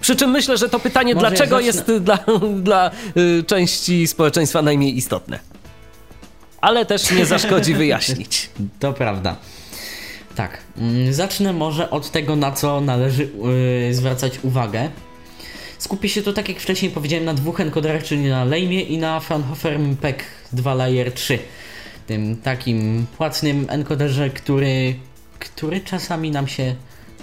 Przy 0.00 0.16
czym 0.16 0.30
myślę, 0.30 0.56
że 0.56 0.68
to 0.68 0.78
pytanie, 0.78 1.14
Może 1.14 1.28
dlaczego 1.28 1.60
ja 1.60 1.66
jest 1.66 1.92
dla, 1.92 2.18
dla 2.62 2.90
y, 3.16 3.44
części 3.46 4.06
społeczeństwa 4.06 4.62
najmniej 4.62 4.96
istotne. 4.96 5.38
Ale 6.60 6.86
też 6.86 7.10
nie 7.10 7.26
zaszkodzi 7.26 7.74
wyjaśnić. 7.84 8.50
To 8.80 8.92
prawda. 8.92 9.36
Tak. 10.36 10.58
Mm, 10.78 11.12
zacznę 11.12 11.52
może 11.52 11.90
od 11.90 12.10
tego, 12.10 12.36
na 12.36 12.52
co 12.52 12.80
należy 12.80 13.28
yy, 13.86 13.94
zwracać 13.94 14.38
uwagę. 14.42 14.90
Skupię 15.78 16.08
się 16.08 16.22
tu, 16.22 16.32
tak 16.32 16.48
jak 16.48 16.58
wcześniej 16.58 16.90
powiedziałem, 16.90 17.24
na 17.24 17.34
dwóch 17.34 17.60
encoderach, 17.60 18.02
czyli 18.02 18.28
na 18.28 18.44
Lejmie 18.44 18.82
i 18.82 18.98
na 18.98 19.20
Fraunhofer 19.20 19.78
MPEG 19.78 20.24
2 20.52 20.74
Layer 20.74 21.12
3. 21.12 21.38
Tym 22.06 22.36
takim 22.36 23.06
płatnym 23.16 23.66
encoderze, 23.68 24.30
który, 24.30 24.94
który 25.38 25.80
czasami 25.80 26.30
nam 26.30 26.48
się 26.48 26.74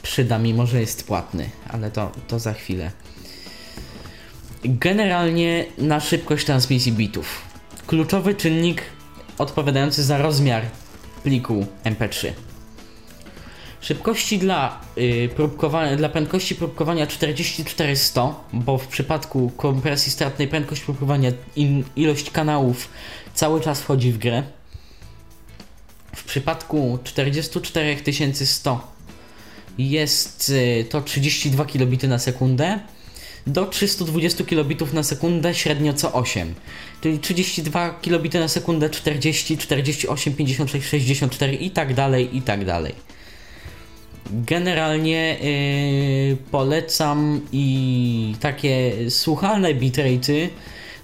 przyda, 0.04 0.40
mimo 0.40 0.66
że 0.66 0.80
jest 0.80 1.08
płatny, 1.08 1.50
ale 1.70 1.92
to, 1.92 2.12
to 2.28 2.40
za 2.40 2.54
chwilę. 2.54 2.92
Generalnie 4.66 5.66
na 5.78 6.00
szybkość 6.00 6.46
transmisji 6.46 6.92
bitów. 6.92 7.42
Kluczowy 7.88 8.36
czynnik 8.36 8.82
odpowiadający 9.38 10.04
za 10.04 10.18
rozmiar 10.18 10.64
pliku 11.24 11.66
MP3. 11.84 12.32
Szybkości 13.82 14.40
dla, 14.40 14.82
yy, 14.96 15.30
próbkowania, 15.30 15.96
dla 15.96 16.10
prędkości 16.10 16.56
próbkowania 16.56 17.08
4400, 17.08 18.36
bo 18.54 18.78
w 18.78 18.88
przypadku 18.88 19.52
kompresji 19.58 20.12
stratnej 20.12 20.48
prędkość 20.48 20.82
próbkowania 20.82 21.32
in, 21.56 21.84
ilość 21.96 22.32
kanałów 22.32 22.90
cały 23.34 23.62
czas 23.62 23.82
wchodzi 23.82 24.12
w 24.12 24.18
grę. 24.18 24.44
W 26.16 26.24
przypadku 26.24 27.00
44100 27.04 28.93
jest 29.78 30.50
yy, 30.50 30.84
to 30.84 31.02
32 31.02 31.66
kilobity 31.66 32.08
na 32.08 32.20
sekundę 32.20 32.80
do 33.48 33.66
320 33.66 34.44
kilobitów 34.44 34.94
na 34.94 35.04
sekundę 35.04 35.56
średnio 35.56 35.94
co 35.94 36.14
8. 36.14 36.54
Czyli 37.02 37.20
32 37.20 38.00
kilobity 38.02 38.40
na 38.40 38.48
sekundę, 38.48 38.90
40, 38.90 39.58
48, 39.58 40.34
56, 40.34 40.90
64 40.90 41.54
i 41.54 41.72
tak 41.72 41.94
dalej, 41.94 42.38
i 42.38 42.42
tak 42.42 42.66
dalej. 42.66 42.96
Generalnie 44.32 45.38
yy, 46.30 46.38
polecam 46.52 47.42
i 47.52 48.36
takie 48.40 48.94
słuchalne 49.10 49.76
bitrate'y 49.76 50.50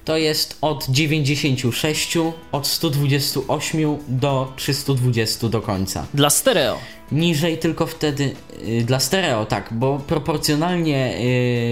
to 0.10 0.18
jest 0.18 0.58
od 0.62 0.86
96, 0.90 2.18
od 2.52 2.68
128 2.68 3.98
do 4.08 4.54
320 4.56 5.50
do 5.50 5.62
końca. 5.62 6.06
Dla 6.14 6.30
stereo. 6.30 6.78
Niżej 7.12 7.58
tylko 7.58 7.86
wtedy, 7.86 8.36
yy, 8.64 8.84
dla 8.84 9.00
stereo 9.00 9.46
tak, 9.46 9.70
bo 9.72 10.00
proporcjonalnie 10.08 11.22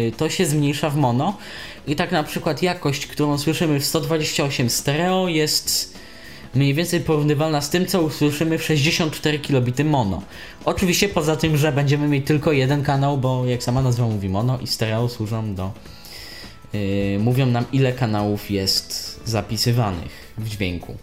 yy, 0.06 0.12
to 0.12 0.30
się 0.30 0.46
zmniejsza 0.46 0.90
w 0.90 0.96
mono 0.96 1.38
i 1.88 1.96
tak 1.96 2.12
na 2.12 2.24
przykład 2.24 2.62
jakość, 2.62 3.08
którą 3.08 3.38
słyszymy 3.38 3.80
w 3.80 3.86
128 3.86 4.70
stereo 4.70 5.28
jest 5.28 5.98
mniej 6.56 6.74
więcej 6.74 7.00
porównywalna 7.00 7.62
z 7.62 7.70
tym, 7.70 7.86
co 7.86 8.02
usłyszymy 8.02 8.58
w 8.58 8.64
64 8.64 9.40
kilobity 9.40 9.84
mono. 9.84 10.22
Oczywiście 10.66 11.10
poza 11.10 11.36
tym, 11.36 11.58
że 11.58 11.72
będziemy 11.72 12.08
mieć 12.08 12.28
tylko 12.28 12.52
jeden 12.52 12.84
kanał, 12.84 13.18
bo 13.18 13.46
jak 13.46 13.64
sama 13.64 13.82
nazwa 13.82 14.06
mówi, 14.06 14.30
mono 14.30 14.60
i 14.60 14.68
stereo 14.68 15.10
służą 15.10 15.56
do... 15.56 15.72
Yy, 16.74 17.20
mówią 17.20 17.46
nam 17.46 17.66
ile 17.72 17.94
kanałów 17.94 18.52
jest 18.52 19.20
zapisywanych 19.26 20.34
w 20.38 20.50
dźwięku. 20.50 20.98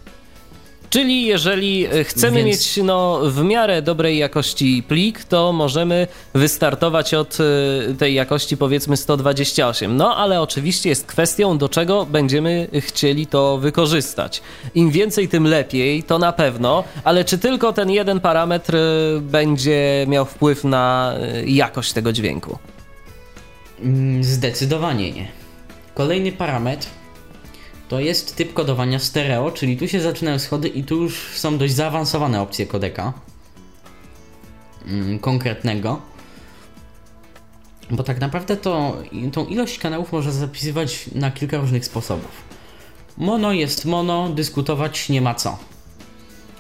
Czyli 0.95 1.27
jeżeli 1.27 1.87
e, 1.87 2.05
chcemy 2.05 2.37
Więc... 2.37 2.47
mieć 2.47 2.85
no, 2.85 3.21
w 3.25 3.45
miarę 3.45 3.83
dobrej 3.83 4.19
jakości 4.19 4.83
plik, 4.89 5.25
to 5.25 5.53
możemy 5.53 6.07
wystartować 6.35 7.15
od 7.15 7.39
e, 7.41 7.95
tej 7.95 8.15
jakości 8.15 8.57
powiedzmy 8.57 8.97
128. 8.97 9.97
No 9.97 10.17
ale 10.17 10.41
oczywiście 10.41 10.89
jest 10.89 11.07
kwestią, 11.07 11.59
do 11.59 11.69
czego 11.69 12.07
będziemy 12.07 12.69
chcieli 12.81 13.27
to 13.27 13.59
wykorzystać. 13.59 14.43
Im 14.75 14.91
więcej, 14.91 15.29
tym 15.29 15.47
lepiej, 15.47 16.03
to 16.03 16.19
na 16.19 16.33
pewno, 16.33 16.85
ale 17.05 17.25
czy 17.25 17.39
tylko 17.39 17.73
ten 17.73 17.91
jeden 17.91 18.21
parametr 18.21 18.77
e, 18.77 18.81
będzie 19.21 20.07
miał 20.09 20.25
wpływ 20.25 20.65
na 20.65 21.15
jakość 21.47 21.93
tego 21.93 22.13
dźwięku? 22.13 22.59
Mm, 23.81 24.25
zdecydowanie 24.25 25.13
nie. 25.13 25.44
Kolejny 25.95 26.33
parametr 26.33 26.87
to 27.89 28.01
jest 28.01 28.37
typ 28.37 28.55
kodowania 28.55 28.99
stereo, 28.99 29.51
czyli 29.51 29.77
tu 29.77 29.89
się 29.89 30.01
zaczynają 30.01 30.39
schody 30.39 30.69
i 30.69 30.85
tu 30.85 31.03
już 31.03 31.19
są 31.35 31.59
dość 31.59 31.75
zaawansowane 31.75 32.41
opcje 32.41 32.67
kodeka 32.67 33.13
mm, 34.87 35.19
konkretnego. 35.19 36.01
Bo 37.91 38.03
tak 38.03 38.21
naprawdę 38.21 38.57
to 38.57 38.97
tą 39.33 39.47
ilość 39.47 39.79
kanałów 39.79 40.13
można 40.13 40.33
zapisywać 40.33 41.11
na 41.15 41.31
kilka 41.31 41.59
różnych 41.59 41.85
sposobów. 41.85 42.45
Mono 43.17 43.53
jest 43.53 43.85
mono, 43.85 44.29
dyskutować 44.29 45.09
nie 45.09 45.21
ma 45.21 45.35
co. 45.35 45.59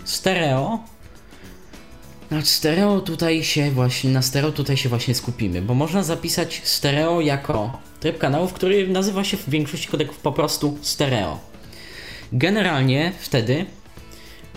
Stereo 0.04 0.78
na 2.30 2.42
stereo 2.42 3.00
tutaj 3.00 3.44
się 3.44 3.70
właśnie, 3.70 4.10
na 4.10 4.22
stereo 4.22 4.52
tutaj 4.52 4.76
się 4.76 4.88
właśnie 4.88 5.14
skupimy, 5.14 5.62
bo 5.62 5.74
można 5.74 6.02
zapisać 6.02 6.62
stereo 6.64 7.20
jako 7.20 7.78
tryb 8.04 8.18
kanałów, 8.18 8.52
który 8.52 8.88
nazywa 8.88 9.24
się 9.24 9.36
w 9.36 9.50
większości 9.50 9.88
kodeków 9.88 10.18
po 10.18 10.32
prostu 10.32 10.78
stereo. 10.82 11.40
Generalnie 12.32 13.12
wtedy 13.20 13.66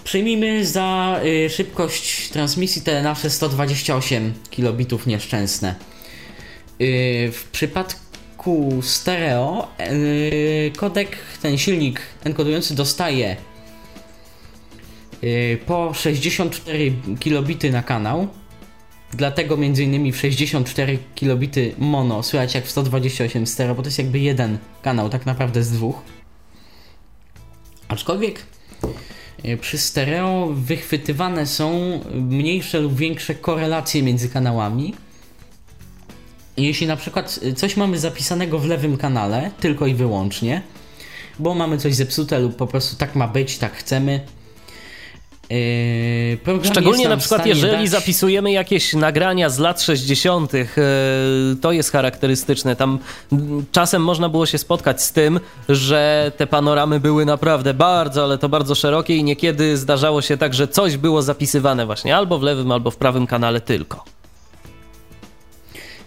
przyjmijmy 0.03 0.65
za 0.65 1.19
y, 1.25 1.49
szybkość 1.49 2.29
transmisji 2.29 2.81
te 2.81 3.03
nasze 3.03 3.29
128 3.29 4.33
kilobitów 4.49 5.07
nieszczęsne. 5.07 5.75
Y, 6.81 7.31
w 7.33 7.43
przypadku 7.51 8.79
stereo 8.81 9.67
y, 9.91 10.71
kodek, 10.77 11.17
ten 11.41 11.57
silnik 11.57 12.01
enkodujący 12.23 12.75
dostaje 12.75 13.35
Y, 15.23 15.59
po 15.65 15.93
64 15.93 16.93
kilobity 17.19 17.71
na 17.71 17.83
kanał. 17.83 18.27
Dlatego 19.13 19.55
innymi 19.55 20.11
w 20.11 20.17
64 20.17 20.99
kilobity 21.15 21.75
mono 21.77 22.23
słychać 22.23 22.55
jak 22.55 22.65
w 22.65 22.71
128 22.71 23.47
stereo, 23.47 23.75
bo 23.75 23.81
to 23.81 23.87
jest 23.87 23.97
jakby 23.97 24.19
jeden 24.19 24.57
kanał 24.81 25.09
tak 25.09 25.25
naprawdę 25.25 25.63
z 25.63 25.71
dwóch. 25.71 26.01
Aczkolwiek 27.87 28.43
y, 29.45 29.57
przy 29.57 29.77
stereo 29.77 30.49
wychwytywane 30.53 31.45
są 31.45 31.99
mniejsze 32.13 32.79
lub 32.79 32.95
większe 32.95 33.35
korelacje 33.35 34.03
między 34.03 34.29
kanałami. 34.29 34.93
Jeśli 36.57 36.87
na 36.87 36.95
przykład 36.95 37.39
coś 37.55 37.77
mamy 37.77 37.99
zapisanego 37.99 38.59
w 38.59 38.65
lewym 38.65 38.97
kanale, 38.97 39.51
tylko 39.59 39.87
i 39.87 39.93
wyłącznie, 39.93 40.61
bo 41.39 41.55
mamy 41.55 41.77
coś 41.77 41.95
zepsute 41.95 42.39
lub 42.39 42.55
po 42.55 42.67
prostu 42.67 42.95
tak 42.95 43.15
ma 43.15 43.27
być, 43.27 43.57
tak 43.57 43.73
chcemy, 43.73 44.21
Szczególnie 46.63 47.09
na 47.09 47.17
przykład, 47.17 47.45
jeżeli 47.45 47.83
dać... 47.83 47.89
zapisujemy 47.89 48.51
jakieś 48.51 48.93
nagrania 48.93 49.49
z 49.49 49.59
lat 49.59 49.81
60., 49.81 50.53
yy, 50.53 50.65
to 51.61 51.71
jest 51.71 51.91
charakterystyczne. 51.91 52.75
Tam 52.75 52.99
czasem 53.71 54.03
można 54.03 54.29
było 54.29 54.45
się 54.45 54.57
spotkać 54.57 55.03
z 55.03 55.11
tym, 55.11 55.39
że 55.69 56.31
te 56.37 56.47
panoramy 56.47 56.99
były 56.99 57.25
naprawdę 57.25 57.73
bardzo, 57.73 58.23
ale 58.23 58.37
to 58.37 58.49
bardzo 58.49 58.75
szerokie 58.75 59.15
i 59.15 59.23
niekiedy 59.23 59.77
zdarzało 59.77 60.21
się 60.21 60.37
tak, 60.37 60.53
że 60.53 60.67
coś 60.67 60.97
było 60.97 61.21
zapisywane 61.21 61.85
właśnie 61.85 62.15
albo 62.15 62.39
w 62.39 62.43
lewym, 62.43 62.71
albo 62.71 62.91
w 62.91 62.97
prawym 62.97 63.27
kanale 63.27 63.61
tylko. 63.61 64.03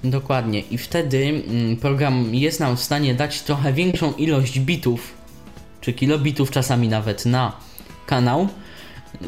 Dokładnie. 0.05 0.61
I 0.61 0.79
wtedy 0.79 1.43
mm, 1.49 1.77
program 1.77 2.35
jest 2.35 2.61
nam 2.61 2.77
w 2.77 2.81
stanie 2.81 3.15
dać 3.15 3.43
trochę 3.43 3.73
większą 3.73 4.13
ilość 4.13 4.61
bitów, 4.61 5.15
czy 5.81 5.93
kilobitów 5.93 6.51
czasami 6.51 6.89
nawet 6.89 7.27
na 7.27 7.53
kanał, 8.07 8.49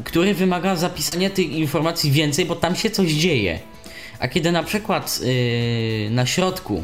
który 0.05 0.35
wymaga 0.35 0.77
zapisania 0.77 1.31
tych 1.31 1.53
informacji 1.53 2.11
więcej, 2.11 2.47
bo 2.47 2.57
tam 2.57 2.77
się 2.77 2.91
coś 2.91 3.13
dzieje. 3.13 3.59
A 4.19 4.29
kiedy 4.29 4.53
na 4.53 4.63
przykład 4.63 5.21
yy, 5.23 6.11
na 6.11 6.27
środku, 6.27 6.83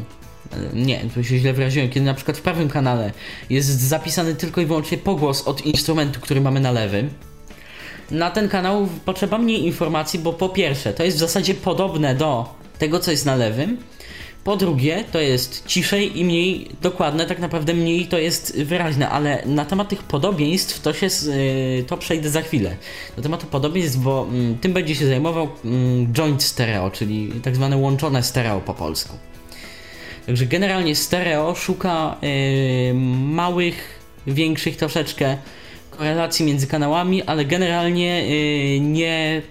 yy, 0.52 0.82
nie, 0.84 1.00
to 1.14 1.22
się 1.22 1.38
źle 1.38 1.52
wyraziłem, 1.52 1.88
kiedy 1.88 2.06
na 2.06 2.14
przykład 2.14 2.38
w 2.38 2.42
prawym 2.42 2.68
kanale 2.68 3.12
jest 3.50 3.68
zapisany 3.68 4.34
tylko 4.34 4.61
i 4.61 4.66
wyłącznie 4.66 4.98
pogłos 4.98 5.42
od 5.42 5.66
instrumentu, 5.66 6.20
który 6.20 6.40
mamy 6.40 6.61
na 6.61 6.70
lewym, 6.70 7.11
na 8.11 8.30
ten 8.30 8.48
kanał 8.48 8.88
potrzeba 9.04 9.38
mniej 9.38 9.66
informacji, 9.66 10.18
bo 10.18 10.32
po 10.32 10.48
pierwsze, 10.48 10.92
to 10.92 11.04
jest 11.04 11.16
w 11.16 11.20
zasadzie 11.20 11.54
podobne 11.54 12.14
do 12.14 12.54
tego, 12.78 13.00
co 13.00 13.11
jest 13.11 13.26
na 13.26 13.36
lewym. 13.36 13.76
Po 14.49 14.57
drugie, 14.57 15.05
to 15.12 15.20
jest 15.20 15.66
ciszej 15.66 16.18
i 16.18 16.24
mniej 16.24 16.68
dokładne, 16.82 17.26
tak 17.26 17.38
naprawdę 17.38 17.74
mniej 17.74 18.07
to 18.07 18.18
jest 18.18 18.62
wyraźne, 18.62 19.09
ale 19.09 19.42
na 19.46 19.64
temat 19.64 19.88
tych 19.88 20.03
podobieństw 20.03 20.80
to 20.80 20.92
się 20.92 21.07
y, 21.07 21.84
to 21.86 21.96
przejdę 21.96 22.30
za 22.30 22.42
chwilę. 22.42 22.76
Na 23.16 23.22
temat 23.22 23.46
podobieństw, 23.46 23.99
bo 23.99 24.26
mm, 24.30 24.59
tym 24.59 24.72
będzie 24.72 24.94
się 24.94 25.07
zajmował 25.07 25.49
mm, 25.64 26.12
joint 26.12 26.42
stereo, 26.42 26.90
czyli 26.90 27.32
tak 27.42 27.57
zwane 27.57 27.76
łączone 27.76 28.22
stereo 28.22 28.61
po 28.61 28.74
polsku. 28.74 29.16
Także 30.26 30.46
generalnie 30.46 30.96
stereo 30.96 31.55
szuka 31.55 32.16
y, 32.24 32.94
małych, 33.24 34.01
większych 34.26 34.76
troszeczkę 34.76 35.36
korelacji 35.90 36.46
między 36.46 36.66
kanałami, 36.66 37.22
ale 37.22 37.44
generalnie 37.44 38.22
y, 38.22 38.80
nie, 38.80 39.42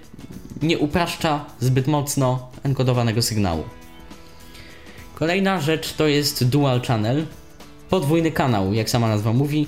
nie 0.62 0.78
upraszcza 0.78 1.46
zbyt 1.60 1.88
mocno 1.88 2.50
enkodowanego 2.64 3.22
sygnału. 3.22 3.77
Kolejna 5.20 5.62
rzecz 5.62 5.94
to 5.94 6.08
jest 6.08 6.44
dual 6.44 6.82
channel, 6.82 7.26
podwójny 7.90 8.32
kanał, 8.32 8.74
jak 8.74 8.90
sama 8.90 9.08
nazwa 9.08 9.34
mówi. 9.34 9.68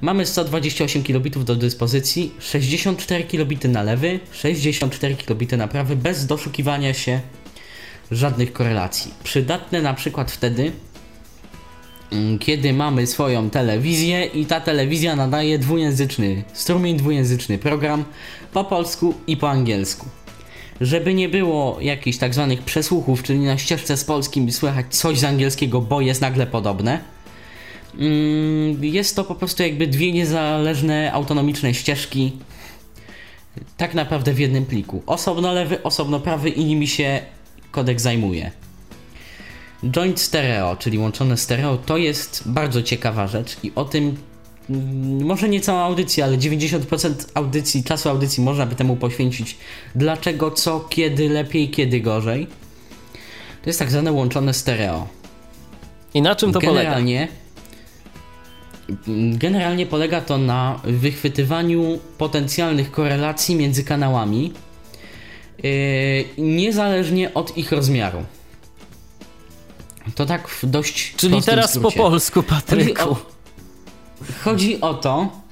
Mamy 0.00 0.26
128 0.26 1.02
kilobitów 1.02 1.44
do 1.44 1.56
dyspozycji, 1.56 2.32
64 2.38 3.24
kilobity 3.24 3.68
na 3.68 3.82
lewy, 3.82 4.20
64 4.32 5.14
kilobity 5.14 5.56
na 5.56 5.68
prawy, 5.68 5.96
bez 5.96 6.26
doszukiwania 6.26 6.94
się 6.94 7.20
żadnych 8.10 8.52
korelacji. 8.52 9.14
Przydatne 9.24 9.82
na 9.82 9.94
przykład 9.94 10.30
wtedy, 10.30 10.72
mm, 12.12 12.38
kiedy 12.38 12.72
mamy 12.72 13.06
swoją 13.06 13.50
telewizję 13.50 14.24
i 14.24 14.46
ta 14.46 14.60
telewizja 14.60 15.16
nadaje 15.16 15.58
dwujęzyczny 15.58 16.44
strumień, 16.52 16.96
dwujęzyczny 16.96 17.58
program 17.58 18.04
po 18.52 18.64
polsku 18.64 19.14
i 19.26 19.36
po 19.36 19.50
angielsku 19.50 20.06
żeby 20.80 21.14
nie 21.14 21.28
było 21.28 21.78
jakichś 21.80 22.18
tak 22.18 22.34
zwanych 22.34 22.62
przesłuchów, 22.62 23.22
czyli 23.22 23.38
na 23.38 23.58
ścieżce 23.58 23.96
z 23.96 24.04
polskim 24.04 24.52
słychać 24.52 24.86
coś 24.96 25.18
z 25.18 25.24
angielskiego, 25.24 25.80
bo 25.80 26.00
jest 26.00 26.20
nagle 26.20 26.46
podobne. 26.46 27.00
Mm, 27.98 28.84
jest 28.84 29.16
to 29.16 29.24
po 29.24 29.34
prostu 29.34 29.62
jakby 29.62 29.86
dwie 29.86 30.12
niezależne, 30.12 31.12
autonomiczne 31.12 31.74
ścieżki, 31.74 32.32
tak 33.76 33.94
naprawdę 33.94 34.32
w 34.32 34.38
jednym 34.38 34.66
pliku. 34.66 35.02
Osobno 35.06 35.52
lewy, 35.52 35.82
osobno 35.82 36.20
prawy 36.20 36.48
i 36.48 36.64
nimi 36.64 36.88
się 36.88 37.20
kodek 37.70 38.00
zajmuje. 38.00 38.50
Joint 39.90 40.20
stereo, 40.20 40.76
czyli 40.76 40.98
łączone 40.98 41.36
stereo, 41.36 41.76
to 41.76 41.96
jest 41.96 42.42
bardzo 42.46 42.82
ciekawa 42.82 43.26
rzecz 43.26 43.56
i 43.62 43.72
o 43.74 43.84
tym 43.84 44.16
może 45.20 45.48
nie 45.48 45.60
całą 45.60 45.78
audycję, 45.78 46.24
ale 46.24 46.38
90% 46.38 47.14
audycji, 47.34 47.84
czasu 47.84 48.08
audycji 48.08 48.42
można 48.42 48.66
by 48.66 48.74
temu 48.74 48.96
poświęcić. 48.96 49.56
Dlaczego, 49.94 50.50
co, 50.50 50.80
kiedy 50.80 51.28
lepiej, 51.28 51.70
kiedy 51.70 52.00
gorzej. 52.00 52.46
To 53.62 53.70
jest 53.70 53.78
tak 53.78 53.90
zwane 53.90 54.12
łączone 54.12 54.54
stereo. 54.54 55.08
I 56.14 56.22
na 56.22 56.36
czym 56.36 56.52
to 56.52 56.58
generalnie, 56.58 57.28
polega? 57.28 57.44
Generalnie 59.38 59.86
polega 59.86 60.20
to 60.20 60.38
na 60.38 60.80
wychwytywaniu 60.84 61.98
potencjalnych 62.18 62.90
korelacji 62.90 63.56
między 63.56 63.84
kanałami, 63.84 64.52
yy, 65.62 65.70
niezależnie 66.38 67.34
od 67.34 67.56
ich 67.56 67.72
rozmiaru. 67.72 68.24
To 70.14 70.26
tak 70.26 70.48
w 70.48 70.66
dość. 70.66 71.14
Czyli 71.16 71.42
teraz 71.42 71.70
skrócie. 71.70 71.96
po 71.96 72.02
polsku, 72.02 72.42
Patryku. 72.42 73.16
Chodzi 74.44 74.80
o 74.80 74.94
to, 74.94 75.44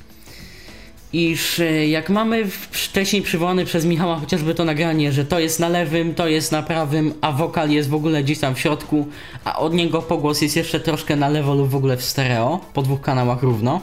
iż 1.12 1.61
e, 1.61 1.87
jak 1.87 2.11
mamy 2.11 2.47
wcześniej 2.70 3.23
przywołane 3.23 3.64
przez 3.64 3.85
Michała 3.85 4.16
chociażby 4.16 4.55
to 4.55 4.64
nagranie, 4.64 5.12
że 5.12 5.25
to 5.25 5.39
jest 5.39 5.61
na 5.61 5.68
lewym, 5.68 6.14
to 6.14 6.29
jest 6.29 6.53
na 6.53 6.62
prawym, 6.62 7.14
a 7.20 7.33
wokal 7.33 7.70
jest 7.70 7.89
w 7.89 7.95
ogóle 7.95 8.23
gdzieś 8.23 8.39
tam 8.39 8.55
w 8.55 8.61
środku, 8.61 9.09
a 9.45 9.59
od 9.59 9.75
niego 9.75 10.03
pogłos 10.03 10.43
jest 10.43 10.57
jeszcze 10.57 10.81
troszkę 10.81 11.16
na 11.16 11.29
lewo 11.29 11.55
lub 11.55 11.68
w 11.68 11.77
ogóle 11.77 11.97
w 11.97 12.05
stereo, 12.05 12.61
po 12.75 12.83
dwóch 12.83 13.01
kanałach 13.01 13.43
równo. 13.43 13.81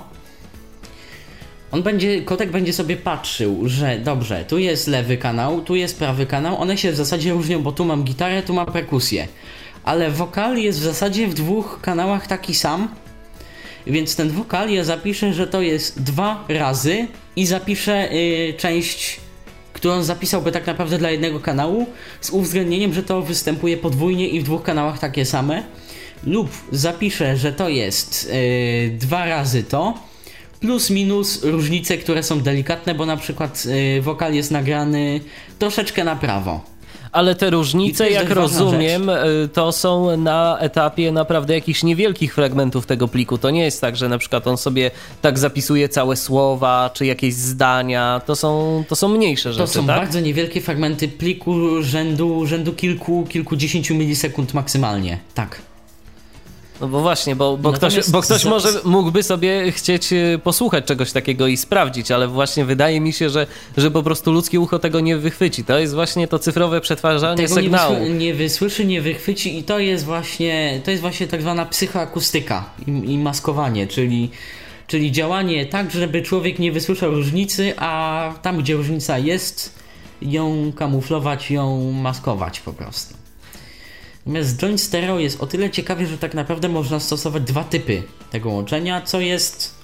On 1.71 1.83
będzie, 1.83 2.21
kotek 2.21 2.51
będzie 2.51 2.73
sobie 2.73 2.97
patrzył, 2.97 3.61
że 3.65 3.99
dobrze, 3.99 4.45
tu 4.45 4.57
jest 4.57 4.87
lewy 4.87 5.17
kanał, 5.17 5.61
tu 5.61 5.75
jest 5.75 5.99
prawy 5.99 6.25
kanał, 6.25 6.61
one 6.61 6.77
się 6.77 6.91
w 6.91 6.95
zasadzie 6.95 7.31
różnią, 7.31 7.63
bo 7.63 7.71
tu 7.71 7.85
mam 7.85 8.03
gitarę, 8.03 8.43
tu 8.43 8.53
mam 8.53 8.65
perkusję. 8.65 9.27
Ale 9.83 10.11
wokal 10.11 10.57
jest 10.57 10.79
w 10.79 10.83
zasadzie 10.83 11.27
w 11.27 11.33
dwóch 11.33 11.79
kanałach 11.81 12.27
taki 12.27 12.55
sam, 12.55 12.87
więc 13.87 14.15
ten 14.15 14.29
wokal 14.29 14.69
ja 14.69 14.83
zapiszę, 14.83 15.33
że 15.33 15.47
to 15.47 15.61
jest 15.61 16.01
dwa 16.01 16.45
razy 16.49 17.07
i 17.35 17.45
zapiszę 17.45 18.09
yy, 18.11 18.53
część, 18.53 19.19
którą 19.73 20.03
zapisałby 20.03 20.51
tak 20.51 20.67
naprawdę 20.67 20.97
dla 20.97 21.11
jednego 21.11 21.39
kanału, 21.39 21.85
z 22.21 22.29
uwzględnieniem, 22.29 22.93
że 22.93 23.03
to 23.03 23.21
występuje 23.21 23.77
podwójnie 23.77 24.27
i 24.27 24.39
w 24.39 24.43
dwóch 24.43 24.63
kanałach 24.63 24.99
takie 24.99 25.25
same. 25.25 25.63
Lub 26.23 26.49
zapiszę, 26.71 27.37
że 27.37 27.53
to 27.53 27.69
jest 27.69 28.31
yy, 28.33 28.97
dwa 28.97 29.25
razy 29.25 29.63
to, 29.63 29.93
plus 30.59 30.89
minus 30.89 31.43
różnice, 31.43 31.97
które 31.97 32.23
są 32.23 32.41
delikatne, 32.41 32.95
bo 32.95 33.05
na 33.05 33.17
przykład 33.17 33.65
yy, 33.65 34.01
wokal 34.01 34.33
jest 34.33 34.51
nagrany 34.51 35.19
troszeczkę 35.59 36.03
na 36.03 36.15
prawo 36.15 36.78
ale 37.11 37.35
te 37.35 37.49
różnice, 37.49 38.09
jak 38.09 38.29
rozumiem, 38.29 39.05
rzecz. 39.05 39.51
to 39.53 39.71
są 39.71 40.17
na 40.17 40.57
etapie 40.59 41.11
naprawdę 41.11 41.53
jakichś 41.53 41.83
niewielkich 41.83 42.35
fragmentów 42.35 42.85
tego 42.85 43.07
pliku. 43.07 43.37
To 43.37 43.49
nie 43.49 43.63
jest 43.63 43.81
tak, 43.81 43.95
że 43.95 44.09
na 44.09 44.17
przykład 44.17 44.47
on 44.47 44.57
sobie 44.57 44.91
tak 45.21 45.39
zapisuje 45.39 45.89
całe 45.89 46.15
słowa, 46.15 46.89
czy 46.93 47.05
jakieś 47.05 47.33
zdania. 47.33 48.21
To 48.25 48.35
są, 48.35 48.83
to 48.87 48.95
są 48.95 49.09
mniejsze 49.09 49.53
rzeczy, 49.53 49.67
To 49.67 49.73
są 49.73 49.87
tak? 49.87 49.97
bardzo 49.99 50.19
niewielkie 50.19 50.61
fragmenty 50.61 51.07
pliku 51.07 51.81
rzędu, 51.83 52.45
rzędu 52.45 52.73
kilku, 52.73 53.25
kilkudziesięciu 53.29 53.95
milisekund 53.95 54.53
maksymalnie. 54.53 55.19
Tak. 55.35 55.68
No 56.81 56.87
bo 56.87 57.01
właśnie, 57.01 57.35
bo, 57.35 57.57
bo 57.57 57.71
ktoś, 57.71 58.09
bo 58.09 58.21
ktoś 58.21 58.45
może 58.45 58.69
mógłby 58.83 59.23
sobie 59.23 59.71
chcieć 59.71 60.13
e, 60.13 60.39
posłuchać 60.43 60.85
czegoś 60.85 61.11
takiego 61.11 61.47
i 61.47 61.57
sprawdzić, 61.57 62.11
ale 62.11 62.27
właśnie 62.27 62.65
wydaje 62.65 63.01
mi 63.01 63.13
się, 63.13 63.29
że, 63.29 63.47
że 63.77 63.91
po 63.91 64.03
prostu 64.03 64.31
ludzkie 64.31 64.59
ucho 64.59 64.79
tego 64.79 64.99
nie 64.99 65.17
wychwyci. 65.17 65.63
To 65.63 65.79
jest 65.79 65.93
właśnie 65.93 66.27
to 66.27 66.39
cyfrowe 66.39 66.81
przetwarzanie 66.81 67.37
tego 67.37 67.55
sygnału. 67.55 67.93
Nie, 67.93 67.99
wysły, 67.99 68.15
nie 68.15 68.33
wysłyszy, 68.33 68.85
nie 68.85 69.01
wychwyci 69.01 69.57
i 69.57 69.63
to 69.63 69.79
jest 69.79 70.05
właśnie, 70.05 70.81
to 70.85 70.91
jest 70.91 71.01
właśnie 71.01 71.27
tak 71.27 71.41
zwana 71.41 71.65
psychoakustyka 71.65 72.69
i, 72.87 72.91
i 72.91 73.17
maskowanie, 73.17 73.87
czyli 73.87 74.29
czyli 74.87 75.11
działanie 75.11 75.65
tak, 75.65 75.91
żeby 75.91 76.21
człowiek 76.21 76.59
nie 76.59 76.71
wysłyszał 76.71 77.11
różnicy, 77.11 77.73
a 77.77 78.33
tam, 78.41 78.57
gdzie 78.57 78.73
różnica 78.73 79.17
jest, 79.17 79.79
ją 80.21 80.71
kamuflować, 80.75 81.51
ją 81.51 81.91
maskować 81.91 82.59
po 82.59 82.73
prostu. 82.73 83.18
Natomiast 84.29 84.57
joint 84.57 84.81
stereo 84.81 85.19
jest 85.19 85.41
o 85.41 85.47
tyle 85.47 85.69
ciekawie, 85.69 86.07
że 86.07 86.17
tak 86.17 86.33
naprawdę 86.33 86.69
można 86.69 86.99
stosować 86.99 87.43
dwa 87.43 87.63
typy 87.63 88.03
tego 88.31 88.49
łączenia, 88.49 89.01
co 89.01 89.19
jest 89.19 89.75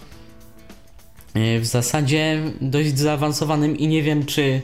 e, 1.33 1.59
w 1.59 1.65
zasadzie 1.65 2.41
dość 2.61 2.97
zaawansowanym 2.97 3.77
i 3.77 3.87
nie 3.87 4.03
wiem 4.03 4.25
czy 4.25 4.61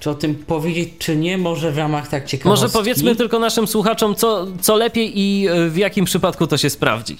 czy 0.00 0.10
o 0.10 0.14
tym 0.14 0.34
powiedzieć, 0.34 0.88
czy 0.98 1.16
nie, 1.16 1.38
może 1.38 1.72
w 1.72 1.78
ramach 1.78 2.08
tak 2.08 2.26
ciekawostki. 2.26 2.64
Może 2.64 2.72
powiedzmy 2.72 3.16
tylko 3.16 3.38
naszym 3.38 3.66
słuchaczom, 3.66 4.14
co, 4.14 4.46
co 4.60 4.76
lepiej 4.76 5.18
i 5.18 5.48
e, 5.48 5.68
w 5.68 5.76
jakim 5.76 6.04
przypadku 6.04 6.46
to 6.46 6.58
się 6.58 6.70
sprawdzi. 6.70 7.16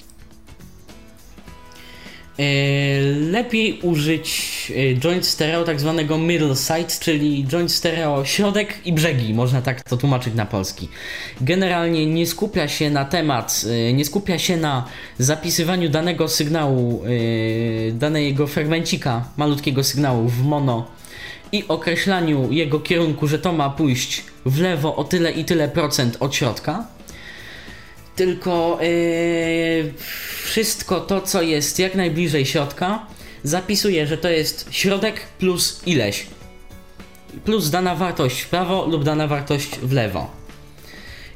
E, 2.41 3.01
lepiej 3.31 3.79
użyć 3.81 4.71
e, 4.75 4.95
joint 4.95 5.25
stereo 5.25 5.63
tak 5.63 5.79
zwanego 5.79 6.17
middle 6.17 6.55
side, 6.55 6.99
czyli 6.99 7.45
joint 7.47 7.71
stereo 7.71 8.25
środek 8.25 8.73
i 8.85 8.93
brzegi, 8.93 9.33
można 9.33 9.61
tak 9.61 9.83
to 9.83 9.97
tłumaczyć 9.97 10.33
na 10.33 10.45
polski. 10.45 10.89
Generalnie 11.41 12.05
nie 12.05 12.27
skupia 12.27 12.67
się 12.67 12.89
na 12.89 13.05
temat, 13.05 13.65
e, 13.89 13.93
nie 13.93 14.05
skupia 14.05 14.39
się 14.39 14.57
na 14.57 14.85
zapisywaniu 15.17 15.89
danego 15.89 16.27
sygnału, 16.27 17.03
danego 17.93 18.47
fragmencika, 18.47 19.25
malutkiego 19.37 19.83
sygnału 19.83 20.27
w 20.27 20.43
mono 20.43 20.87
i 21.51 21.63
określaniu 21.67 22.51
jego 22.51 22.79
kierunku, 22.79 23.27
że 23.27 23.39
to 23.39 23.53
ma 23.53 23.69
pójść 23.69 24.23
w 24.45 24.59
lewo 24.59 24.95
o 24.95 25.03
tyle 25.03 25.31
i 25.31 25.45
tyle 25.45 25.69
procent 25.69 26.17
od 26.19 26.35
środka, 26.35 26.85
tylko 28.21 28.79
yy, 28.81 29.93
wszystko 30.43 30.99
to, 30.99 31.21
co 31.21 31.41
jest 31.41 31.79
jak 31.79 31.95
najbliżej 31.95 32.45
środka, 32.45 33.05
zapisuję, 33.43 34.07
że 34.07 34.17
to 34.17 34.29
jest 34.29 34.67
środek 34.71 35.21
plus 35.39 35.81
ileś. 35.85 36.27
Plus 37.45 37.69
dana 37.69 37.95
wartość 37.95 38.41
w 38.41 38.49
prawo 38.49 38.85
lub 38.85 39.03
dana 39.03 39.27
wartość 39.27 39.69
w 39.69 39.91
lewo. 39.91 40.31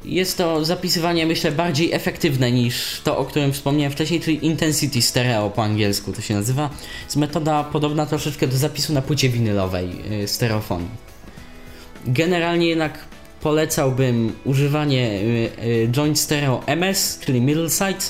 Jest 0.04 0.38
to 0.38 0.64
zapisywanie, 0.64 1.26
myślę, 1.26 1.52
bardziej 1.52 1.92
efektywne 1.92 2.52
niż 2.52 3.00
to, 3.04 3.18
o 3.18 3.24
którym 3.24 3.52
wspomniałem 3.52 3.92
wcześniej, 3.92 4.20
czyli 4.20 4.46
intensity 4.46 5.02
stereo 5.02 5.50
po 5.50 5.62
angielsku 5.62 6.12
to 6.12 6.20
się 6.20 6.34
nazywa. 6.34 6.70
Jest 7.04 7.16
metoda 7.16 7.64
podobna 7.64 8.06
troszeczkę 8.06 8.46
do 8.46 8.56
zapisu 8.56 8.92
na 8.92 9.02
płycie 9.02 9.28
winylowej 9.28 9.90
yy, 10.10 10.28
stereofonu. 10.28 10.88
Generalnie 12.06 12.68
jednak 12.68 12.98
polecałbym 13.40 14.32
używanie 14.44 15.10
y, 15.10 15.50
y, 15.64 15.88
joint 15.92 16.18
stereo 16.18 16.62
MS, 16.66 17.18
czyli 17.26 17.40
middle 17.40 17.70
side, 17.70 18.04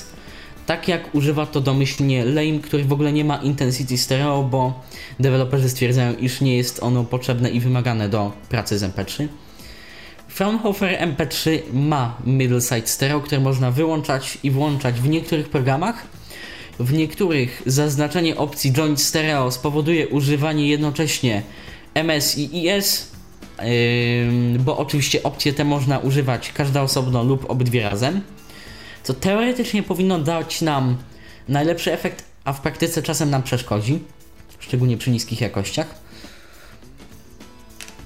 tak 0.65 0.87
jak 0.87 1.15
używa 1.15 1.45
to 1.45 1.61
domyślnie 1.61 2.25
Lame, 2.25 2.59
który 2.59 2.83
w 2.83 2.93
ogóle 2.93 3.13
nie 3.13 3.25
ma 3.25 3.37
intensity 3.37 3.97
stereo, 3.97 4.43
bo 4.43 4.83
deweloperzy 5.19 5.69
stwierdzają, 5.69 6.15
iż 6.15 6.41
nie 6.41 6.57
jest 6.57 6.83
ono 6.83 7.03
potrzebne 7.03 7.49
i 7.49 7.59
wymagane 7.59 8.09
do 8.09 8.31
pracy 8.49 8.77
z 8.79 8.83
MP3. 8.83 9.27
Fraunhofer 10.27 10.99
MP3 10.99 11.59
ma 11.73 12.17
middle 12.25 12.61
side 12.61 12.87
stereo, 12.87 13.21
które 13.21 13.41
można 13.41 13.71
wyłączać 13.71 14.37
i 14.43 14.51
włączać 14.51 15.01
w 15.01 15.09
niektórych 15.09 15.49
programach. 15.49 16.07
W 16.79 16.93
niektórych 16.93 17.61
zaznaczenie 17.65 18.35
opcji 18.35 18.71
joint 18.71 19.01
stereo 19.01 19.51
spowoduje 19.51 20.07
używanie 20.07 20.67
jednocześnie 20.67 21.43
MS 21.93 22.37
i 22.37 22.67
IS, 22.67 23.11
bo 24.59 24.77
oczywiście 24.77 25.23
opcje 25.23 25.53
te 25.53 25.63
można 25.63 25.99
używać 25.99 26.51
każda 26.51 26.81
osobno 26.81 27.23
lub 27.23 27.49
obydwie 27.49 27.83
razem, 27.83 28.21
co 29.03 29.13
teoretycznie 29.13 29.83
powinno 29.83 30.19
dać 30.19 30.61
nam 30.61 30.97
najlepszy 31.49 31.93
efekt, 31.93 32.23
a 32.43 32.53
w 32.53 32.61
praktyce 32.61 33.03
czasem 33.03 33.29
nam 33.29 33.43
przeszkodzi, 33.43 33.99
szczególnie 34.59 34.97
przy 34.97 35.11
niskich 35.11 35.41
jakościach. 35.41 35.95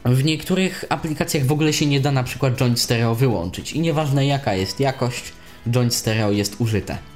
W 0.06 0.24
niektórych 0.24 0.86
aplikacjach 0.89 1.45
w 1.45 1.52
ogóle 1.52 1.74
się 1.74 1.86
nie 1.86 1.99
da 1.99 2.12
na 2.12 2.24
przykład 2.24 2.56
joint 2.56 2.80
stereo 2.80 3.16
wyłączyć 3.16 3.74
i 3.74 3.80
nieważne 3.80 4.26
jaka 4.26 4.54
jest 4.54 4.80
jakość, 4.80 5.24
joint 5.72 5.95
stereo 5.95 6.32
jest 6.32 6.56
użyte. 6.62 7.11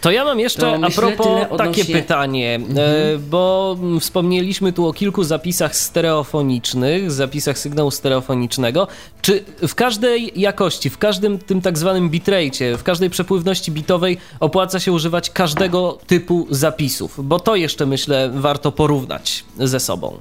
To 0.00 0.10
ja 0.10 0.24
mam 0.24 0.40
jeszcze 0.40 0.78
a 0.82 0.90
propos 0.90 1.58
takie 1.58 1.84
pytanie, 1.84 2.54
mhm. 2.54 2.78
E, 2.78 3.18
bo 3.18 3.76
wspomnieliśmy 4.00 4.72
tu 4.72 4.86
o 4.86 4.92
kilku 4.92 5.24
zapisach 5.24 5.76
stereofonicznych, 5.76 7.10
zapisach 7.10 7.58
sygnału 7.58 7.90
stereofonicznego. 7.90 8.88
Czy 9.22 9.44
w 9.68 9.74
każdej 9.74 10.40
jakości, 10.40 10.90
w 10.90 10.98
każdym 10.98 11.38
tym 11.38 11.60
tak 11.60 11.78
zwanym 11.78 12.10
bitrate, 12.10 12.76
w 12.78 12.82
każdej 12.82 13.10
przepływności 13.10 13.72
bitowej 13.72 14.18
opłaca 14.40 14.80
się 14.80 14.92
używać 14.92 15.30
każdego 15.30 15.98
typu 16.06 16.46
zapisów? 16.50 17.28
Bo 17.28 17.40
to 17.40 17.56
jeszcze 17.56 17.86
myślę 17.86 18.30
warto 18.34 18.72
porównać 18.72 19.44
ze 19.58 19.80
sobą. 19.80 20.18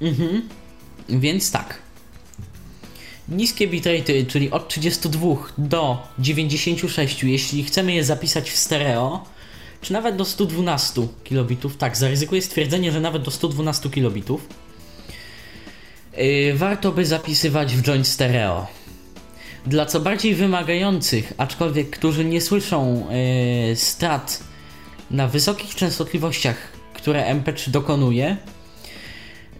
Mhm. 0.00 0.48
Więc 1.08 1.52
tak. 1.52 1.87
Niskie 3.28 3.68
bitrate, 3.68 4.24
czyli 4.28 4.50
od 4.50 4.68
32 4.68 5.36
do 5.58 6.08
96, 6.18 7.22
jeśli 7.22 7.64
chcemy 7.64 7.92
je 7.92 8.04
zapisać 8.04 8.50
w 8.50 8.56
stereo, 8.56 9.24
czy 9.80 9.92
nawet 9.92 10.16
do 10.16 10.24
112 10.24 11.08
kilobitów, 11.24 11.76
tak, 11.76 11.96
zaryzykuję 11.96 12.42
stwierdzenie, 12.42 12.92
że 12.92 13.00
nawet 13.00 13.22
do 13.22 13.30
112 13.30 13.90
kilobitów, 13.90 14.48
yy, 16.16 16.54
warto 16.54 16.92
by 16.92 17.04
zapisywać 17.04 17.74
w 17.74 17.82
joint 17.82 18.06
stereo. 18.06 18.66
Dla 19.66 19.86
co 19.86 20.00
bardziej 20.00 20.34
wymagających, 20.34 21.32
aczkolwiek 21.38 21.90
którzy 21.90 22.24
nie 22.24 22.40
słyszą 22.40 23.06
yy, 23.68 23.76
strat 23.76 24.40
na 25.10 25.28
wysokich 25.28 25.74
częstotliwościach, 25.74 26.56
które 26.94 27.34
MP3 27.34 27.70
dokonuje, 27.70 28.36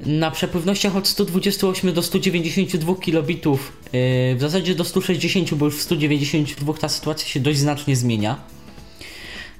na 0.07 0.31
przepływnościach 0.31 0.97
od 0.97 1.09
128 1.09 1.93
do 1.93 2.03
192 2.03 2.95
kilobitów, 2.95 3.73
yy, 3.85 3.91
w 4.37 4.41
zasadzie 4.41 4.75
do 4.75 4.85
160, 4.85 5.55
bo 5.55 5.65
już 5.65 5.77
w 5.77 5.83
192 5.83 6.75
ta 6.75 6.89
sytuacja 6.89 7.29
się 7.29 7.41
dość 7.41 7.59
znacznie 7.59 7.97
zmienia. 7.97 8.37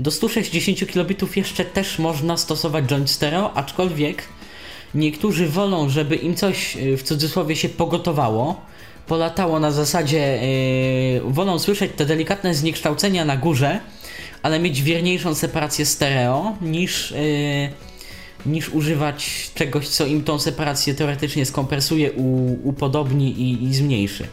Do 0.01 0.11
160 0.11 0.91
kilobitów 0.91 1.37
jeszcze 1.37 1.65
też 1.65 1.99
można 1.99 2.37
stosować 2.37 2.85
joint 2.85 3.11
stereo, 3.11 3.57
aczkolwiek 3.57 4.23
niektórzy 4.95 5.49
wolą, 5.49 5.89
żeby 5.89 6.17
im 6.17 6.35
coś 6.35 6.77
yy, 6.77 6.97
w 6.97 7.03
cudzysłowie 7.03 7.57
się 7.57 7.69
pogotowało, 7.69 8.61
polatało 9.07 9.61
na 9.61 9.71
zasadzie, 9.71 10.41
yy, 11.25 11.33
wolą 11.33 11.59
słyszeć 11.59 11.93
te 11.97 12.07
delikatne 12.07 12.55
zniekształcenia 12.55 13.25
na 13.25 13.37
górze, 13.37 13.81
ale 14.43 14.59
mieć 14.59 14.83
wierniejszą 14.83 15.35
separację 15.35 15.87
stereo 15.87 16.57
niż 16.61 17.11
yy, 17.11 17.88
niż 18.47 18.69
używać 18.69 19.51
czegoś, 19.55 19.89
co 19.89 20.07
im 20.07 20.25
tą 20.25 20.39
separację 20.39 20.95
teoretycznie 20.95 21.47
skompresuje, 21.47 22.13
upodobni 22.63 23.33
i, 23.33 23.65
i 23.65 23.75
zmniejszy. 23.75 24.27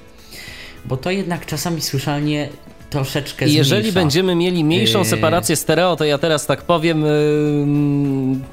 Bo 0.86 0.98
to 0.98 1.12
jednak 1.12 1.46
czasami 1.46 1.82
słyszalnie 1.82 2.50
troszeczkę 2.90 3.48
zmniejsza. 3.48 3.76
Jeżeli 3.76 3.92
będziemy 3.92 4.36
mieli 4.36 4.64
mniejszą 4.64 5.00
yy. 5.00 5.06
separację 5.06 5.56
stereo, 5.56 5.96
to 5.96 6.06
ja 6.06 6.18
teraz 6.18 6.46
tak 6.46 6.62
powiem 6.62 7.06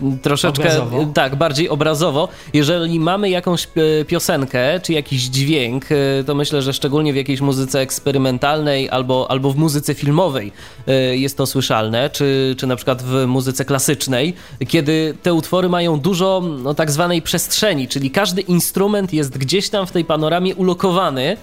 yy, 0.01 0.17
troszeczkę 0.23 0.63
obrazowo. 0.63 1.07
tak, 1.15 1.37
bardziej 1.37 1.69
obrazowo. 1.69 2.29
Jeżeli 2.53 3.01
mamy 3.01 3.31
jakąś 3.31 3.69
e, 4.01 4.05
piosenkę 4.05 4.81
czy 4.81 4.93
jakiś 4.93 5.23
dźwięk, 5.23 5.85
e, 5.93 6.25
to 6.25 6.35
myślę, 6.35 6.63
że 6.63 6.73
szczególnie 6.73 7.13
w 7.13 7.17
jakiejś 7.17 7.41
muzyce 7.41 7.81
eksperymentalnej 7.81 8.91
albo, 8.91 9.31
albo 9.31 9.53
w 9.53 9.57
muzyce 9.57 9.95
filmowej 9.95 10.53
e, 10.87 11.17
jest 11.17 11.37
to 11.37 11.47
słyszalne, 11.47 12.11
czy, 12.11 12.55
czy 12.59 12.67
na 12.67 12.77
przykład 12.77 13.03
w 13.03 13.27
muzyce 13.27 13.65
klasycznej, 13.65 14.35
kiedy 14.69 15.15
te 15.23 15.35
utwory 15.35 15.69
mają 15.69 16.01
dużo 16.01 16.43
no, 16.63 16.75
tak 16.75 16.91
zwanej 16.91 17.23
przestrzeni, 17.23 17.89
czyli 17.89 18.11
każdy 18.11 18.41
instrument 18.41 19.13
jest 19.13 19.39
gdzieś 19.39 19.69
tam 19.69 19.87
w 19.87 19.93
tej 19.93 20.05
panoramie 20.05 20.55
ulokowany 20.55 21.37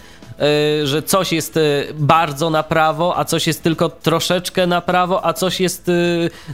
że 0.84 1.04
coś 1.04 1.34
jest 1.34 1.58
e, 1.58 1.62
bardzo 1.94 2.50
na 2.50 2.64
prawo, 2.64 3.18
a 3.18 3.26
coś 3.26 3.48
jest 3.48 3.64
tylko 3.64 3.90
troszeczkę 3.90 4.68
na 4.68 4.82
prawo, 4.82 5.26
a 5.26 5.34
coś 5.34 5.60
jest 5.60 5.90
e, 5.90 5.92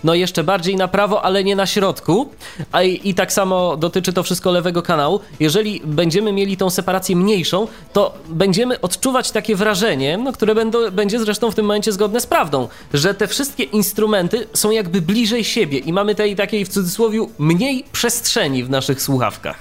no 0.03 0.13
jeszcze 0.13 0.43
bardziej 0.43 0.75
na 0.75 0.87
prawo, 0.87 1.21
ale 1.21 1.43
nie 1.43 1.55
na 1.55 1.65
środku. 1.65 2.29
A 2.71 2.83
i, 2.83 3.09
i 3.09 3.13
tak 3.13 3.33
samo 3.33 3.77
dotyczy 3.77 4.13
to 4.13 4.23
wszystko 4.23 4.51
lewego 4.51 4.81
kanału. 4.81 5.19
Jeżeli 5.39 5.81
będziemy 5.85 6.33
mieli 6.33 6.57
tą 6.57 6.69
separację 6.69 7.15
mniejszą, 7.15 7.67
to 7.93 8.13
będziemy 8.29 8.81
odczuwać 8.81 9.31
takie 9.31 9.55
wrażenie, 9.55 10.17
no, 10.17 10.33
które 10.33 10.55
będą, 10.55 10.91
będzie 10.91 11.19
zresztą 11.19 11.51
w 11.51 11.55
tym 11.55 11.65
momencie 11.65 11.91
zgodne 11.91 12.21
z 12.21 12.27
prawdą, 12.27 12.67
że 12.93 13.13
te 13.13 13.27
wszystkie 13.27 13.63
instrumenty 13.63 14.47
są 14.53 14.71
jakby 14.71 15.01
bliżej 15.01 15.43
siebie 15.43 15.77
i 15.77 15.93
mamy 15.93 16.15
tej 16.15 16.35
takiej 16.35 16.65
w 16.65 16.69
cudzysłowie 16.69 17.27
mniej 17.39 17.85
przestrzeni 17.91 18.63
w 18.63 18.69
naszych 18.69 19.01
słuchawkach. 19.01 19.59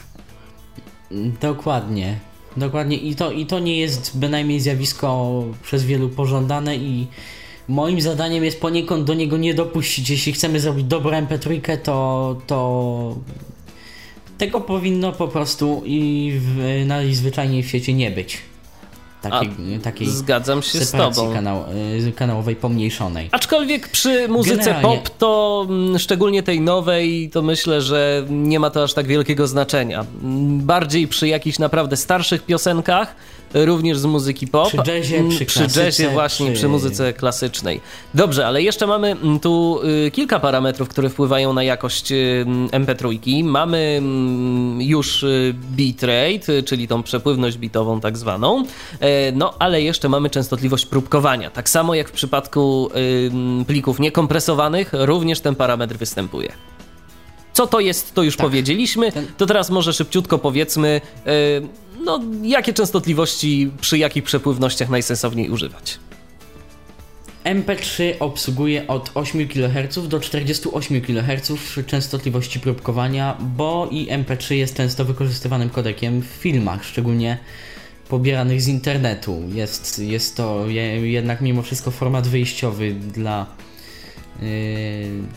Dokładnie. 1.40 2.33
Dokładnie 2.56 2.96
i 2.96 3.14
to, 3.14 3.32
i 3.32 3.46
to 3.46 3.58
nie 3.58 3.78
jest 3.78 4.18
bynajmniej 4.18 4.60
zjawisko 4.60 5.42
przez 5.62 5.84
wielu 5.84 6.08
pożądane 6.08 6.76
i 6.76 7.06
moim 7.68 8.00
zadaniem 8.00 8.44
jest 8.44 8.60
poniekąd 8.60 9.04
do 9.04 9.14
niego 9.14 9.36
nie 9.36 9.54
dopuścić. 9.54 10.10
Jeśli 10.10 10.32
chcemy 10.32 10.60
zrobić 10.60 10.84
dobrą 10.84 11.10
MP3, 11.10 11.78
to, 11.78 12.36
to 12.46 13.16
tego 14.38 14.60
powinno 14.60 15.12
po 15.12 15.28
prostu 15.28 15.82
i 15.84 16.32
w, 16.38 16.84
najzwyczajniej 16.86 17.62
w 17.62 17.68
świecie 17.68 17.94
nie 17.94 18.10
być 18.10 18.38
takiej, 19.30 19.78
takiej 19.82 20.10
zgadzam 20.10 20.62
się 20.62 20.84
z 20.84 20.90
tobą. 20.90 21.32
Kanał, 21.32 21.64
y, 22.08 22.12
kanałowej 22.12 22.56
pomniejszonej. 22.56 23.28
Aczkolwiek 23.32 23.88
przy 23.88 24.28
muzyce 24.28 24.56
Generalnie... 24.56 24.82
pop 24.82 25.10
to 25.18 25.66
mm, 25.68 25.98
szczególnie 25.98 26.42
tej 26.42 26.60
nowej 26.60 27.30
to 27.30 27.42
myślę, 27.42 27.82
że 27.82 28.26
nie 28.30 28.60
ma 28.60 28.70
to 28.70 28.82
aż 28.82 28.94
tak 28.94 29.06
wielkiego 29.06 29.46
znaczenia. 29.46 30.04
Bardziej 30.48 31.08
przy 31.08 31.28
jakichś 31.28 31.58
naprawdę 31.58 31.96
starszych 31.96 32.42
piosenkach 32.42 33.16
również 33.54 33.98
z 33.98 34.04
muzyki 34.04 34.46
pop. 34.46 34.68
Przy 34.68 34.76
jazzie, 34.76 35.18
mm, 35.18 35.30
przy, 35.30 35.44
przy 35.44 35.80
jazzie 35.80 36.08
właśnie, 36.08 36.46
przy... 36.46 36.58
przy... 36.58 36.68
muzyce 36.68 37.12
klasycznej. 37.12 37.80
Dobrze, 38.14 38.46
ale 38.46 38.62
jeszcze 38.62 38.86
mamy 38.86 39.10
mm, 39.10 39.40
tu 39.40 39.80
y, 40.06 40.10
kilka 40.10 40.40
parametrów, 40.40 40.88
które 40.88 41.10
wpływają 41.10 41.52
na 41.52 41.62
jakość 41.62 42.12
y, 42.12 42.46
MP3. 42.70 43.44
Mamy 43.44 43.78
mm, 43.98 44.82
już 44.82 45.22
y, 45.22 45.54
bitrate, 45.76 46.62
czyli 46.62 46.88
tą 46.88 47.02
przepływność 47.02 47.58
bitową 47.58 48.00
tak 48.00 48.18
zwaną, 48.18 48.64
e, 49.00 49.32
no 49.32 49.54
ale 49.58 49.82
jeszcze 49.82 50.08
mamy 50.08 50.30
częstotliwość 50.30 50.86
próbkowania. 50.86 51.50
Tak 51.50 51.68
samo 51.68 51.94
jak 51.94 52.08
w 52.08 52.12
przypadku 52.12 52.90
plików 53.66 54.00
niekompresowanych, 54.00 54.90
również 54.92 55.40
ten 55.40 55.54
parametr 55.54 55.96
występuje. 55.96 56.52
Co 57.54 57.66
to 57.66 57.80
jest, 57.80 58.14
to 58.14 58.22
już 58.22 58.36
tak. 58.36 58.46
powiedzieliśmy. 58.46 59.12
To 59.36 59.46
teraz 59.46 59.70
może 59.70 59.92
szybciutko 59.92 60.38
powiedzmy, 60.38 61.00
no, 62.04 62.20
jakie 62.42 62.72
częstotliwości 62.72 63.70
przy 63.80 63.98
jakich 63.98 64.24
przepływnościach 64.24 64.88
najsensowniej 64.88 65.50
używać? 65.50 65.98
MP3 67.44 68.14
obsługuje 68.20 68.86
od 68.86 69.10
8 69.14 69.48
kHz 69.48 70.08
do 70.08 70.20
48 70.20 71.00
kHz 71.00 71.52
częstotliwości 71.86 72.60
próbkowania, 72.60 73.36
bo 73.40 73.88
i 73.90 74.06
MP3 74.06 74.54
jest 74.54 74.76
często 74.76 75.04
wykorzystywanym 75.04 75.70
kodekiem 75.70 76.22
w 76.22 76.26
filmach, 76.26 76.84
szczególnie 76.84 77.38
pobieranych 78.08 78.62
z 78.62 78.68
internetu. 78.68 79.42
Jest, 79.52 79.98
jest 79.98 80.36
to 80.36 80.66
jednak 81.02 81.40
mimo 81.40 81.62
wszystko 81.62 81.90
format 81.90 82.28
wyjściowy 82.28 82.94
dla, 82.94 83.46
yy, 84.42 84.48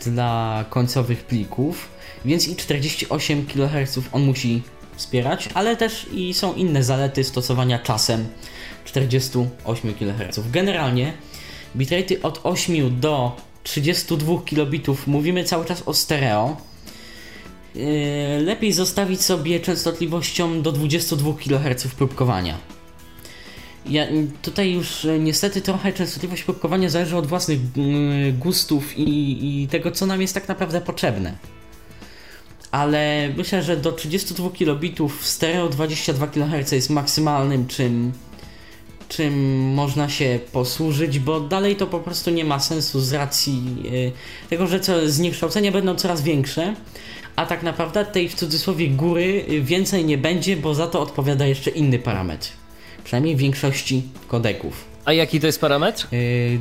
dla 0.04 0.64
końcowych 0.70 1.24
plików, 1.24 1.88
więc 2.24 2.48
i 2.48 2.56
48 2.56 3.46
kHz 3.46 3.98
on 4.12 4.22
musi 4.22 4.62
wspierać, 4.96 5.48
ale 5.54 5.76
też 5.76 6.06
i 6.12 6.34
są 6.34 6.54
inne 6.54 6.82
zalety 6.82 7.24
stosowania 7.24 7.78
czasem 7.78 8.26
48 8.84 9.94
kHz. 9.94 10.40
Generalnie 10.50 11.12
bitrate 11.76 12.22
od 12.22 12.40
8 12.42 13.00
do 13.00 13.36
32 13.62 14.42
kilobitów 14.44 15.06
mówimy 15.06 15.44
cały 15.44 15.64
czas 15.64 15.82
o 15.86 15.94
stereo. 15.94 16.56
Yy, 17.74 17.84
lepiej 18.44 18.72
zostawić 18.72 19.20
sobie 19.20 19.60
częstotliwością 19.60 20.62
do 20.62 20.72
22 20.72 21.32
kHz 21.32 21.86
próbkowania. 21.86 22.58
Ja, 23.86 24.06
tutaj 24.42 24.72
już 24.72 25.04
e, 25.04 25.18
niestety 25.18 25.60
trochę 25.60 25.92
częstotliwość 25.92 26.42
próbkowania 26.42 26.88
zależy 26.90 27.16
od 27.16 27.26
własnych 27.26 27.58
yy, 27.76 28.32
gustów 28.32 28.98
i, 28.98 29.62
i 29.62 29.68
tego, 29.68 29.90
co 29.90 30.06
nam 30.06 30.20
jest 30.20 30.34
tak 30.34 30.48
naprawdę 30.48 30.80
potrzebne 30.80 31.57
ale 32.70 33.28
myślę, 33.36 33.62
że 33.62 33.76
do 33.76 33.92
32 33.92 34.50
kilobitów 34.50 35.22
w 35.22 35.26
stereo 35.26 35.68
22 35.68 36.26
kHz 36.26 36.72
jest 36.72 36.90
maksymalnym, 36.90 37.66
czym, 37.66 38.12
czym 39.08 39.34
można 39.74 40.08
się 40.08 40.38
posłużyć, 40.52 41.18
bo 41.18 41.40
dalej 41.40 41.76
to 41.76 41.86
po 41.86 42.00
prostu 42.00 42.30
nie 42.30 42.44
ma 42.44 42.60
sensu 42.60 43.00
z 43.00 43.12
racji 43.12 43.62
yy, 43.82 44.12
tego, 44.50 44.66
że 44.66 44.80
co, 44.80 45.08
zniekształcenia 45.08 45.72
będą 45.72 45.94
coraz 45.94 46.22
większe, 46.22 46.74
a 47.36 47.46
tak 47.46 47.62
naprawdę 47.62 48.04
tej 48.04 48.28
w 48.28 48.34
cudzysłowie 48.34 48.88
góry 48.88 49.44
więcej 49.62 50.04
nie 50.04 50.18
będzie, 50.18 50.56
bo 50.56 50.74
za 50.74 50.86
to 50.86 51.00
odpowiada 51.00 51.46
jeszcze 51.46 51.70
inny 51.70 51.98
parametr. 51.98 52.48
Przynajmniej 53.04 53.36
w 53.36 53.38
większości 53.38 54.02
kodeków. 54.28 54.84
A 55.04 55.12
jaki 55.12 55.40
to 55.40 55.46
jest 55.46 55.60
parametr? 55.60 56.08
Yy, 56.12 56.58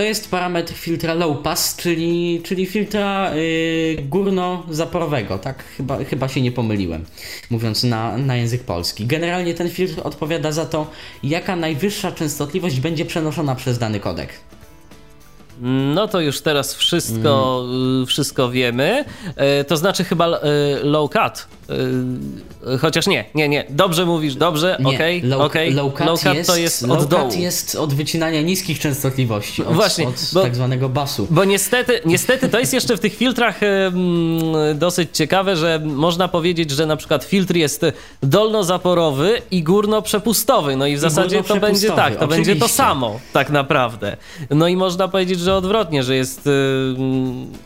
to 0.00 0.04
jest 0.04 0.30
parametr 0.30 0.72
filtra 0.74 1.14
low 1.14 1.42
pass, 1.42 1.76
czyli, 1.76 2.40
czyli 2.44 2.66
filtra 2.66 3.34
yy, 3.34 4.02
górno-zaporowego, 4.02 5.38
tak? 5.38 5.64
Chyba, 5.76 6.04
chyba 6.04 6.28
się 6.28 6.40
nie 6.40 6.52
pomyliłem, 6.52 7.04
mówiąc 7.50 7.84
na, 7.84 8.16
na 8.16 8.36
język 8.36 8.62
polski. 8.62 9.06
Generalnie 9.06 9.54
ten 9.54 9.70
filtr 9.70 10.00
odpowiada 10.04 10.52
za 10.52 10.66
to, 10.66 10.90
jaka 11.22 11.56
najwyższa 11.56 12.12
częstotliwość 12.12 12.80
będzie 12.80 13.04
przenoszona 13.04 13.54
przez 13.54 13.78
dany 13.78 14.00
kodek. 14.00 14.28
No 15.94 16.08
to 16.08 16.20
już 16.20 16.40
teraz 16.40 16.74
wszystko, 16.74 17.64
mm. 17.64 18.06
wszystko 18.06 18.50
wiemy. 18.50 19.04
E, 19.36 19.64
to 19.64 19.76
znaczy 19.76 20.04
chyba 20.04 20.26
e, 20.26 20.40
low 20.82 21.10
cut. 21.10 21.46
E, 22.74 22.78
chociaż 22.78 23.06
nie, 23.06 23.24
nie, 23.34 23.48
nie. 23.48 23.64
Dobrze 23.70 24.06
mówisz, 24.06 24.34
dobrze, 24.34 24.78
okej. 24.84 25.18
Okay, 25.18 25.30
low, 25.30 25.40
okay. 25.40 25.70
low, 25.70 25.94
cut 25.94 26.06
low 26.06 26.20
cut 26.20 26.34
jest, 26.34 26.50
to 26.50 26.56
jest 26.56 26.84
od 26.84 27.04
dołu. 27.04 27.32
jest 27.36 27.74
od 27.74 27.94
wycinania 27.94 28.42
niskich 28.42 28.78
częstotliwości, 28.78 29.64
od, 29.64 29.74
Właśnie, 29.74 30.08
od 30.08 30.30
bo, 30.32 30.42
tak 30.42 30.54
zwanego 30.54 30.88
basu. 30.88 31.26
Bo 31.30 31.44
niestety, 31.44 32.00
niestety 32.04 32.48
to 32.48 32.58
jest 32.58 32.72
jeszcze 32.72 32.96
w 32.96 33.00
tych 33.00 33.14
filtrach 33.14 33.60
dosyć 34.74 35.08
ciekawe, 35.12 35.56
że 35.56 35.80
można 35.84 36.28
powiedzieć, 36.28 36.70
że 36.70 36.86
na 36.86 36.96
przykład 36.96 37.24
filtr 37.24 37.56
jest 37.56 37.84
dolnozaporowy 38.22 39.42
i 39.50 39.62
górno-przepustowy. 39.62 40.76
No 40.76 40.86
i 40.86 40.92
w 40.92 40.96
I 40.96 41.00
zasadzie 41.00 41.42
to 41.42 41.56
będzie 41.56 41.88
tak, 41.88 42.16
to 42.16 42.24
oczywiście. 42.24 42.52
będzie 42.52 42.56
to 42.56 42.68
samo 42.68 43.20
tak 43.32 43.50
naprawdę. 43.50 44.16
No 44.50 44.68
i 44.68 44.76
można 44.76 45.08
powiedzieć, 45.08 45.40
że 45.40 45.49
odwrotnie, 45.54 46.02
że 46.02 46.16
jest. 46.16 46.46
Yy, 46.46 46.52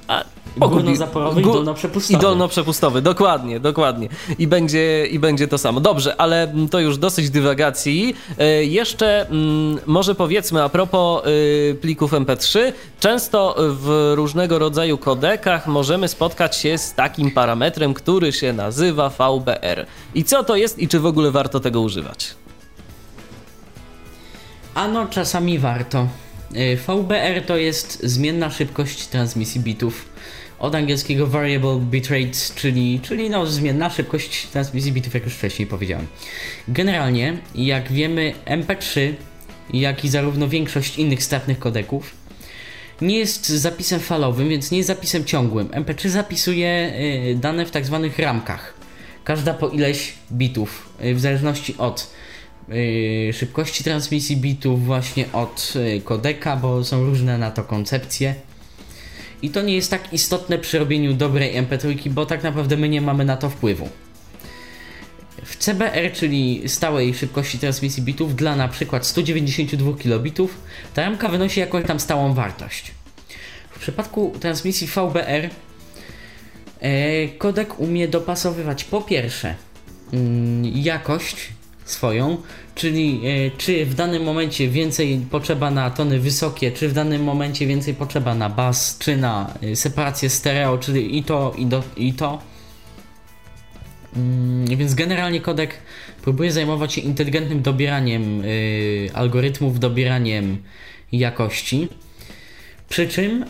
a, 0.08 0.24
Górno-zaporowy 0.56 1.40
i 1.40 1.44
dolno-przepustowy. 1.44 2.18
I 2.18 2.22
dolno-przepustowy, 2.22 3.02
dokładnie, 3.02 3.60
dokładnie. 3.60 4.08
I 4.38 4.46
będzie, 4.46 5.06
I 5.06 5.18
będzie 5.18 5.48
to 5.48 5.58
samo. 5.58 5.80
Dobrze, 5.80 6.20
ale 6.20 6.52
to 6.70 6.80
już 6.80 6.98
dosyć 6.98 7.30
dywagacji. 7.30 8.14
Yy, 8.38 8.66
jeszcze 8.66 9.26
yy, 9.30 9.82
może 9.86 10.14
powiedzmy 10.14 10.62
a 10.62 10.68
propos 10.68 11.22
yy, 11.26 11.74
plików 11.80 12.12
MP3. 12.12 12.72
Często 13.00 13.54
w 13.58 14.12
różnego 14.14 14.58
rodzaju 14.58 14.98
kodekach 14.98 15.66
możemy 15.66 16.08
spotkać 16.08 16.56
się 16.56 16.78
z 16.78 16.94
takim 16.94 17.30
parametrem, 17.30 17.94
który 17.94 18.32
się 18.32 18.52
nazywa 18.52 19.08
VBR. 19.10 19.86
I 20.14 20.24
co 20.24 20.44
to 20.44 20.56
jest 20.56 20.78
i 20.78 20.88
czy 20.88 21.00
w 21.00 21.06
ogóle 21.06 21.30
warto 21.30 21.60
tego 21.60 21.80
używać? 21.80 22.34
Ano, 24.74 25.06
czasami 25.06 25.58
warto. 25.58 26.06
Y, 26.56 26.76
VBR 26.76 27.42
to 27.46 27.56
jest 27.56 28.02
zmienna 28.02 28.50
szybkość 28.50 29.06
transmisji 29.06 29.60
bitów. 29.60 30.08
Od 30.58 30.74
angielskiego 30.74 31.26
variable 31.26 31.80
bitrate, 31.80 32.54
czyli, 32.54 33.00
czyli 33.00 33.30
no, 33.30 33.46
zmienna 33.46 33.90
szybkość 33.90 34.46
transmisji 34.46 34.92
bitów, 34.92 35.14
jak 35.14 35.24
już 35.24 35.34
wcześniej 35.34 35.68
powiedziałem. 35.68 36.06
Generalnie, 36.68 37.36
jak 37.54 37.92
wiemy, 37.92 38.34
MP3, 38.46 39.12
jak 39.72 40.04
i 40.04 40.08
zarówno 40.08 40.48
większość 40.48 40.98
innych 40.98 41.22
statnych 41.22 41.58
kodeków, 41.58 42.14
nie 43.00 43.18
jest 43.18 43.48
zapisem 43.48 44.00
falowym, 44.00 44.48
więc 44.48 44.70
nie 44.70 44.78
jest 44.78 44.86
zapisem 44.86 45.24
ciągłym. 45.24 45.68
MP3 45.68 46.08
zapisuje 46.08 46.92
y, 47.30 47.34
dane 47.34 47.66
w 47.66 47.70
tak 47.70 47.86
zwanych 47.86 48.18
ramkach. 48.18 48.74
Każda 49.24 49.54
po 49.54 49.68
ileś 49.68 50.12
bitów, 50.32 50.88
y, 51.04 51.14
w 51.14 51.20
zależności 51.20 51.74
od 51.78 52.10
szybkości 53.32 53.84
transmisji 53.84 54.36
bitów 54.36 54.84
właśnie 54.84 55.32
od 55.32 55.72
y, 55.76 56.00
kodeka, 56.00 56.56
bo 56.56 56.84
są 56.84 57.04
różne 57.04 57.38
na 57.38 57.50
to 57.50 57.64
koncepcje. 57.64 58.34
I 59.42 59.50
to 59.50 59.62
nie 59.62 59.74
jest 59.74 59.90
tak 59.90 60.12
istotne 60.12 60.58
przy 60.58 60.78
robieniu 60.78 61.14
dobrej 61.14 61.62
MP3, 61.62 62.10
bo 62.10 62.26
tak 62.26 62.42
naprawdę 62.42 62.76
my 62.76 62.88
nie 62.88 63.00
mamy 63.00 63.24
na 63.24 63.36
to 63.36 63.50
wpływu. 63.50 63.88
W 65.44 65.56
CBR, 65.56 66.12
czyli 66.12 66.62
stałej 66.66 67.14
szybkości 67.14 67.58
transmisji 67.58 68.02
bitów 68.02 68.36
dla 68.36 68.56
na 68.56 68.68
przykład 68.68 69.06
192 69.06 69.98
kilobitów, 69.98 70.60
ta 70.94 71.02
ramka 71.02 71.28
wynosi 71.28 71.60
jakąś 71.60 71.86
tam 71.86 72.00
stałą 72.00 72.34
wartość. 72.34 72.92
W 73.70 73.78
przypadku 73.78 74.32
transmisji 74.40 74.86
VBR 74.86 75.50
e, 76.80 77.28
kodek 77.28 77.80
umie 77.80 78.08
dopasowywać 78.08 78.84
po 78.84 79.00
pierwsze 79.00 79.54
mm, 80.12 80.64
jakość 80.64 81.36
swoją, 81.84 82.36
czyli 82.74 83.20
e, 83.24 83.50
czy 83.58 83.86
w 83.86 83.94
danym 83.94 84.22
momencie 84.22 84.68
więcej 84.68 85.26
potrzeba 85.30 85.70
na 85.70 85.90
tony 85.90 86.20
wysokie, 86.20 86.72
czy 86.72 86.88
w 86.88 86.92
danym 86.92 87.24
momencie 87.24 87.66
więcej 87.66 87.94
potrzeba 87.94 88.34
na 88.34 88.48
bas, 88.48 88.98
czy 88.98 89.16
na 89.16 89.54
e, 89.62 89.76
separację 89.76 90.30
stereo, 90.30 90.78
czyli 90.78 91.18
i 91.18 91.22
to, 91.22 91.54
i, 91.58 91.66
do, 91.66 91.82
i 91.96 92.12
to. 92.12 92.42
Mm, 94.16 94.76
więc 94.76 94.94
generalnie 94.94 95.40
kodek 95.40 95.78
próbuje 96.22 96.52
zajmować 96.52 96.92
się 96.92 97.00
inteligentnym 97.00 97.62
dobieraniem 97.62 98.44
y, 98.44 99.10
algorytmów, 99.14 99.80
dobieraniem 99.80 100.58
jakości. 101.12 101.88
Przy 102.88 103.08
czym 103.08 103.44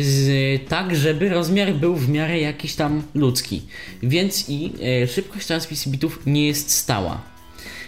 z, 0.00 0.68
tak, 0.68 0.96
żeby 0.96 1.28
rozmiar 1.28 1.74
był 1.74 1.96
w 1.96 2.08
miarę 2.08 2.40
jakiś 2.40 2.74
tam 2.74 3.02
ludzki. 3.14 3.62
Więc 4.02 4.48
i 4.48 4.72
szybkość 5.14 5.46
transmisji 5.46 5.92
bitów 5.92 6.20
nie 6.26 6.46
jest 6.46 6.70
stała. 6.70 7.37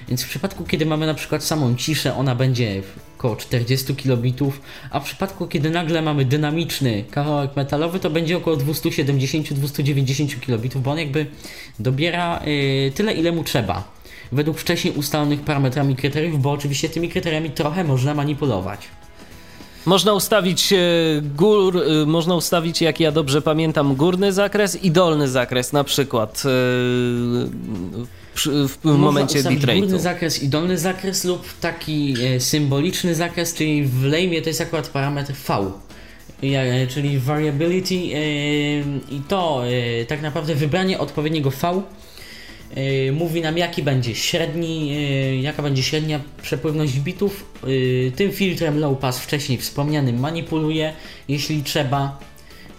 Więc 0.08 0.22
w 0.22 0.28
przypadku, 0.28 0.64
kiedy 0.64 0.86
mamy 0.86 1.06
na 1.06 1.14
przykład 1.14 1.44
samą 1.44 1.76
ciszę, 1.76 2.16
ona 2.16 2.34
będzie 2.34 2.82
około 3.18 3.36
40 3.36 3.94
kilobitów, 3.94 4.60
a 4.90 5.00
w 5.00 5.04
przypadku, 5.04 5.46
kiedy 5.46 5.70
nagle 5.70 6.02
mamy 6.02 6.24
dynamiczny 6.24 7.04
kawałek 7.10 7.56
metalowy, 7.56 8.00
to 8.00 8.10
będzie 8.10 8.36
około 8.36 8.56
270-290 8.56 10.40
kilobitów, 10.40 10.82
bo 10.82 10.90
on 10.90 10.98
jakby 10.98 11.26
dobiera 11.78 12.40
yy, 12.44 12.92
tyle, 12.94 13.12
ile 13.12 13.32
mu 13.32 13.44
trzeba. 13.44 14.00
Według 14.32 14.58
wcześniej 14.58 14.94
ustalonych 14.94 15.40
parametrami 15.40 15.96
kryteriów, 15.96 16.42
bo 16.42 16.50
oczywiście 16.50 16.88
tymi 16.88 17.08
kryteriami 17.08 17.50
trochę 17.50 17.84
można 17.84 18.14
manipulować. 18.14 18.80
Można 19.86 20.12
ustawić 20.12 20.72
e, 20.72 20.76
gór, 21.36 21.76
e, 21.76 22.06
można 22.06 22.34
ustawić, 22.34 22.82
jak 22.82 23.00
ja 23.00 23.12
dobrze 23.12 23.42
pamiętam, 23.42 23.94
górny 23.94 24.32
zakres 24.32 24.84
i 24.84 24.90
dolny 24.90 25.28
zakres, 25.28 25.72
na 25.72 25.84
przykład 25.84 26.42
e, 26.44 26.50
w, 28.46 28.78
w 28.84 28.84
momencie 28.84 29.42
bitrate'u. 29.42 29.80
górny 29.80 30.00
zakres 30.00 30.42
i 30.42 30.48
dolny 30.48 30.78
zakres 30.78 31.24
lub 31.24 31.58
taki 31.60 32.14
e, 32.24 32.40
symboliczny 32.40 33.14
zakres, 33.14 33.54
czyli 33.54 33.84
w 33.84 34.04
Lame 34.04 34.42
to 34.42 34.48
jest 34.48 34.60
akurat 34.60 34.88
parametr 34.88 35.32
V. 35.32 35.72
E, 36.42 36.86
czyli 36.86 37.18
variability 37.18 37.94
e, 37.94 37.98
i 39.10 39.20
to 39.28 39.62
tak 40.08 40.22
naprawdę 40.22 40.54
wybranie 40.54 40.98
odpowiedniego 40.98 41.50
V 41.50 41.82
mówi 43.12 43.40
nam 43.40 43.58
jaki 43.58 43.82
będzie 43.82 44.14
średni, 44.14 44.92
jaka 45.42 45.62
będzie 45.62 45.82
średnia 45.82 46.20
przepływność 46.42 46.98
bitów. 46.98 47.44
tym 48.16 48.32
filtrem 48.32 48.78
low 48.78 48.98
pass 48.98 49.18
wcześniej 49.18 49.58
wspomnianym 49.58 50.20
manipuluje, 50.20 50.92
jeśli 51.28 51.62
trzeba 51.62 52.18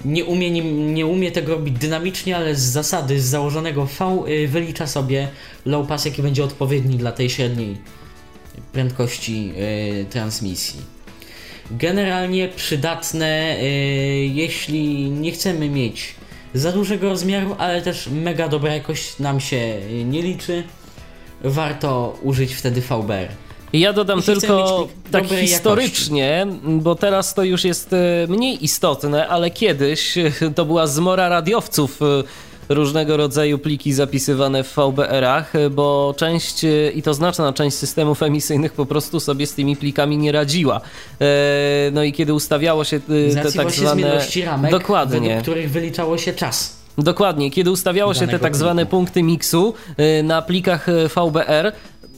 nie 0.05 0.25
umie, 0.25 0.51
nie, 0.51 0.61
nie 0.73 1.05
umie 1.05 1.31
tego 1.31 1.55
robić 1.55 1.77
dynamicznie, 1.77 2.37
ale 2.37 2.55
z 2.55 2.61
zasady, 2.61 3.21
z 3.21 3.25
założonego 3.25 3.85
V 3.85 4.23
y, 4.27 4.47
wylicza 4.47 4.87
sobie 4.87 5.27
low 5.65 5.87
pass, 5.87 6.05
jaki 6.05 6.21
będzie 6.21 6.43
odpowiedni 6.43 6.97
dla 6.97 7.11
tej 7.11 7.29
średniej 7.29 7.77
prędkości 8.73 9.53
y, 10.01 10.05
transmisji. 10.09 10.79
Generalnie 11.71 12.49
przydatne, 12.49 13.57
y, 13.59 13.65
jeśli 14.33 15.11
nie 15.11 15.31
chcemy 15.31 15.69
mieć 15.69 16.15
za 16.53 16.71
dużego 16.71 17.09
rozmiaru, 17.09 17.55
ale 17.57 17.81
też 17.81 18.07
mega 18.07 18.47
dobra 18.47 18.73
jakość 18.73 19.19
nam 19.19 19.39
się 19.39 19.79
nie 20.05 20.21
liczy, 20.21 20.63
warto 21.43 22.19
użyć 22.21 22.53
wtedy 22.53 22.81
VBR. 22.81 23.27
Ja 23.74 23.93
dodam 23.93 24.22
tylko 24.22 24.88
tak 25.11 25.28
historycznie, 25.28 26.45
jakości. 26.47 26.59
bo 26.65 26.95
teraz 26.95 27.34
to 27.34 27.43
już 27.43 27.63
jest 27.63 27.93
e, 27.93 27.97
mniej 28.30 28.63
istotne, 28.63 29.28
ale 29.28 29.51
kiedyś 29.51 30.17
e, 30.17 30.32
to 30.55 30.65
była 30.65 30.88
zmora 30.88 31.30
radiowców 31.30 32.01
e, 32.01 32.05
różnego 32.69 33.17
rodzaju 33.17 33.57
pliki 33.57 33.93
zapisywane 33.93 34.63
w 34.63 34.76
VBR-ach, 34.76 35.53
bo 35.72 36.13
część 36.17 36.65
i 36.95 37.01
to 37.01 37.13
znaczna 37.13 37.53
część 37.53 37.78
systemów 37.78 38.24
emisyjnych 38.24 38.74
po 38.74 38.86
prostu 38.86 39.19
sobie 39.19 39.47
z 39.47 39.53
tymi 39.53 39.76
plikami 39.76 40.17
nie 40.17 40.32
radziła. 40.32 40.82
No 41.91 42.03
i 42.03 42.13
kiedy 42.13 42.34
ustawiało 42.34 42.84
się 42.84 42.99
te 43.43 43.51
tak 43.51 43.72
zwane 43.72 44.22
ramek, 44.45 44.72
dokładnie, 44.72 45.39
których 45.41 45.72
wyliczało 45.72 46.17
się 46.17 46.34
czas. 46.34 46.82
Dokładnie, 46.97 47.51
kiedy 47.51 47.72
ustawiało 47.72 48.13
się 48.13 48.28
te 48.28 48.39
tak 48.39 48.55
zwane 48.55 48.86
punkty 48.86 49.24
miksu 49.24 49.74
na 50.24 50.41
plikach 50.41 50.88
VBR, 51.15 51.72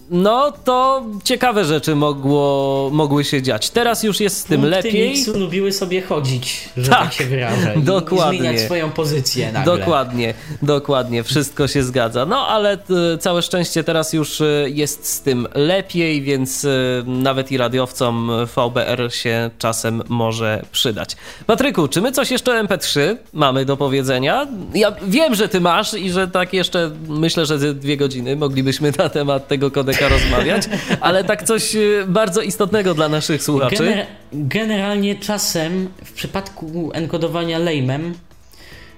no 0.10 0.54
to 0.64 1.06
ciekawe 1.24 1.66
rzeczy 1.66 1.95
mogło, 1.95 2.89
mogły 2.93 3.24
się 3.24 3.41
dziać. 3.41 3.70
Teraz 3.70 4.04
już 4.04 4.20
jest 4.20 4.38
z 4.38 4.43
tym 4.43 4.62
Punkty 4.62 4.78
lepiej. 4.78 5.10
Miksu 5.10 5.39
lubiły 5.39 5.72
sobie 5.72 6.01
chodzić, 6.01 6.70
że 6.78 6.91
Tak, 6.91 6.99
tak, 7.04 7.14
się 7.14 7.26
wyrażę. 7.26 7.74
Dokładnie. 7.78 8.38
I 8.38 8.41
zmieniać 8.41 8.62
swoją 8.62 8.91
pozycję 8.91 9.51
nagle. 9.51 9.78
Dokładnie, 9.78 10.34
dokładnie, 10.62 11.24
wszystko 11.24 11.68
się 11.68 11.84
zgadza. 11.84 12.26
No 12.26 12.47
ale 12.47 12.78
t, 12.78 12.93
całe 13.20 13.41
szczęście 13.41 13.84
teraz 13.84 14.14
już 14.14 14.41
y, 14.41 14.72
jest 14.74 15.06
z 15.06 15.22
tym 15.22 15.47
lepiej, 15.56 16.22
więc 16.22 16.64
y, 16.64 17.04
nawet 17.06 17.51
i 17.51 17.58
radiowcom 17.58 18.32
VBR 18.45 19.14
się 19.14 19.49
czasem 19.60 20.04
może 20.10 20.66
przydać. 20.72 21.16
Patryku, 21.45 21.88
czy 21.88 22.01
my 22.01 22.12
coś 22.12 22.32
jeszcze 22.32 22.60
o 22.60 22.64
MP3 22.64 23.16
mamy 23.34 23.66
do 23.66 23.78
powiedzenia? 23.78 24.47
Ja 24.74 24.95
wiem, 25.08 25.36
że 25.36 25.49
ty 25.49 25.62
masz 25.62 25.93
i 25.93 26.12
że 26.12 26.28
tak 26.28 26.54
jeszcze 26.54 26.91
myślę, 27.08 27.45
że 27.45 27.60
ze 27.60 27.74
dwie 27.74 27.97
godziny 27.97 28.36
moglibyśmy 28.36 28.91
na 28.97 29.10
temat 29.10 29.47
tego 29.47 29.72
rozmawiać, 30.02 30.64
ale 31.02 31.24
tak 31.24 31.44
coś 31.44 31.76
y, 31.76 32.06
bardzo 32.08 32.41
istotnego 32.41 32.94
dla 32.94 33.10
naszych 33.10 33.44
słuchaczy. 33.44 33.78
Gener 33.78 34.06
generalnie 34.34 35.16
czasem 35.16 35.89
w 36.06 36.12
przypadku 36.12 36.91
enkodowania 36.94 37.60
lejmem 37.60 38.14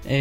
yy, 0.06 0.12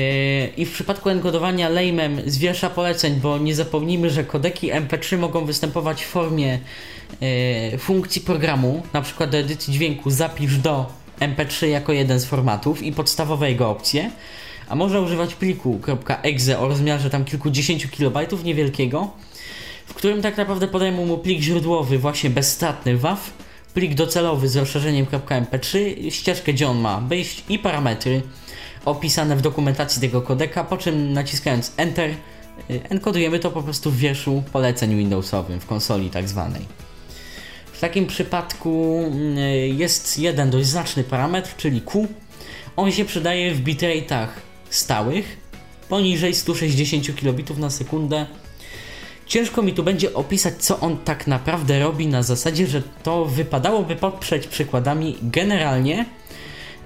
i 0.57 0.67
w 0.67 0.73
przypadku 0.73 1.09
enkodowania 1.09 1.69
lejmem 1.69 2.21
z 2.27 2.39
wiersza 2.39 2.71
poleceń, 2.71 3.15
bo 3.23 3.39
nie 3.39 3.55
zapomnijmy, 3.55 4.11
że 4.11 4.25
kodeki 4.25 4.73
MP3 4.73 5.19
mogą 5.19 5.45
występować 5.45 6.05
w 6.05 6.09
formie 6.09 6.59
yy, 7.21 7.79
funkcji 7.79 8.21
programu, 8.21 8.83
na 8.93 9.03
przykład 9.03 9.31
do 9.31 9.39
edycji 9.39 9.75
dźwięku 9.75 10.11
zapisz 10.11 10.59
do 10.59 10.87
MP3 11.21 11.67
jako 11.67 11.93
jeden 11.93 12.21
z 12.21 12.25
formatów 12.25 12.83
i 12.83 12.93
podstawowe 12.93 13.51
jego 13.51 13.71
opcje, 13.71 14.11
a 14.69 14.75
można 14.77 15.01
używać 15.01 15.35
pliku 15.35 15.81
.exe 16.23 16.59
o 16.59 16.69
rozmiarze 16.69 17.11
tam 17.11 17.25
kilkudziesięciu 17.25 17.89
kilobajtów 17.89 18.45
niewielkiego, 18.45 19.11
w 19.95 19.97
którym 19.97 20.23
tak 20.23 20.37
naprawdę 20.37 20.69
podajemy 20.69 21.07
mu 21.07 21.19
plik 21.19 21.41
źródłowy 21.41 21.99
właśnie 21.99 22.31
bezstratny 22.31 22.97
WAV, 22.97 23.21
plik 23.75 23.95
docelowy 23.95 24.49
z 24.49 24.57
rozszerzeniem 24.57 25.07
.mp3, 25.07 25.79
ścieżkę 26.11 26.53
gdzie 26.53 26.69
on 26.69 26.79
ma 26.79 27.01
wejść 27.01 27.45
i 27.49 27.59
parametry 27.59 28.23
opisane 28.85 29.37
w 29.37 29.41
dokumentacji 29.41 30.01
tego 30.01 30.23
kodeka, 30.23 30.65
po 30.65 30.77
czym 30.77 31.13
naciskając 31.13 31.73
Enter 31.77 32.11
y, 32.11 32.15
enkodujemy 32.89 33.39
to 33.39 33.51
po 33.51 33.63
prostu 33.63 33.91
w 33.91 33.97
wierszu 33.97 34.43
poleceń 34.53 34.97
Windowsowym, 34.97 35.61
w 35.61 35.67
konsoli 35.67 36.11
tak 36.11 36.29
zwanej. 36.29 36.63
W 37.73 37.81
takim 37.81 38.07
przypadku 38.07 39.03
y, 39.37 39.69
jest 39.69 40.19
jeden 40.19 40.51
dość 40.51 40.67
znaczny 40.67 41.05
parametr, 41.05 41.57
czyli 41.57 41.81
Q. 41.81 42.07
On 42.77 42.93
się 42.93 43.05
przydaje 43.05 43.55
w 43.55 43.63
bitrate'ach 43.63 44.29
stałych 44.71 45.37
poniżej 45.89 46.35
160 46.35 47.17
kilobitów 47.17 47.59
na 47.59 47.71
sekundę. 47.71 48.27
Ciężko 49.27 49.63
mi 49.63 49.73
tu 49.73 49.83
będzie 49.83 50.15
opisać, 50.15 50.55
co 50.59 50.81
on 50.81 50.99
tak 50.99 51.27
naprawdę 51.27 51.81
robi, 51.81 52.07
na 52.07 52.23
zasadzie, 52.23 52.67
że 52.67 52.83
to 53.03 53.25
wypadałoby 53.25 53.97
poprzeć 53.97 54.47
przykładami. 54.47 55.17
Generalnie 55.23 56.05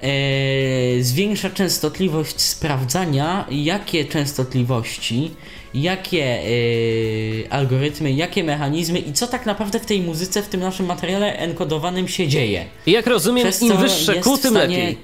e, 0.02 1.02
zwiększa 1.02 1.50
częstotliwość 1.50 2.40
sprawdzania, 2.40 3.46
jakie 3.50 4.04
częstotliwości, 4.04 5.30
jakie 5.74 6.24
e, 6.24 7.52
algorytmy, 7.52 8.12
jakie 8.12 8.44
mechanizmy 8.44 8.98
i 8.98 9.12
co 9.12 9.26
tak 9.26 9.46
naprawdę 9.46 9.80
w 9.80 9.86
tej 9.86 10.02
muzyce, 10.02 10.42
w 10.42 10.48
tym 10.48 10.60
naszym 10.60 10.86
materiale 10.86 11.36
enkodowanym 11.38 12.08
się 12.08 12.28
dzieje. 12.28 12.64
Jak 12.86 13.06
rozumiem, 13.06 13.44
Przez 13.44 13.62
im 13.62 13.76
wyższe 13.76 14.14
Q, 14.14 14.38
tym 14.38 14.50
stanie- 14.50 14.78
lepiej. 14.78 14.98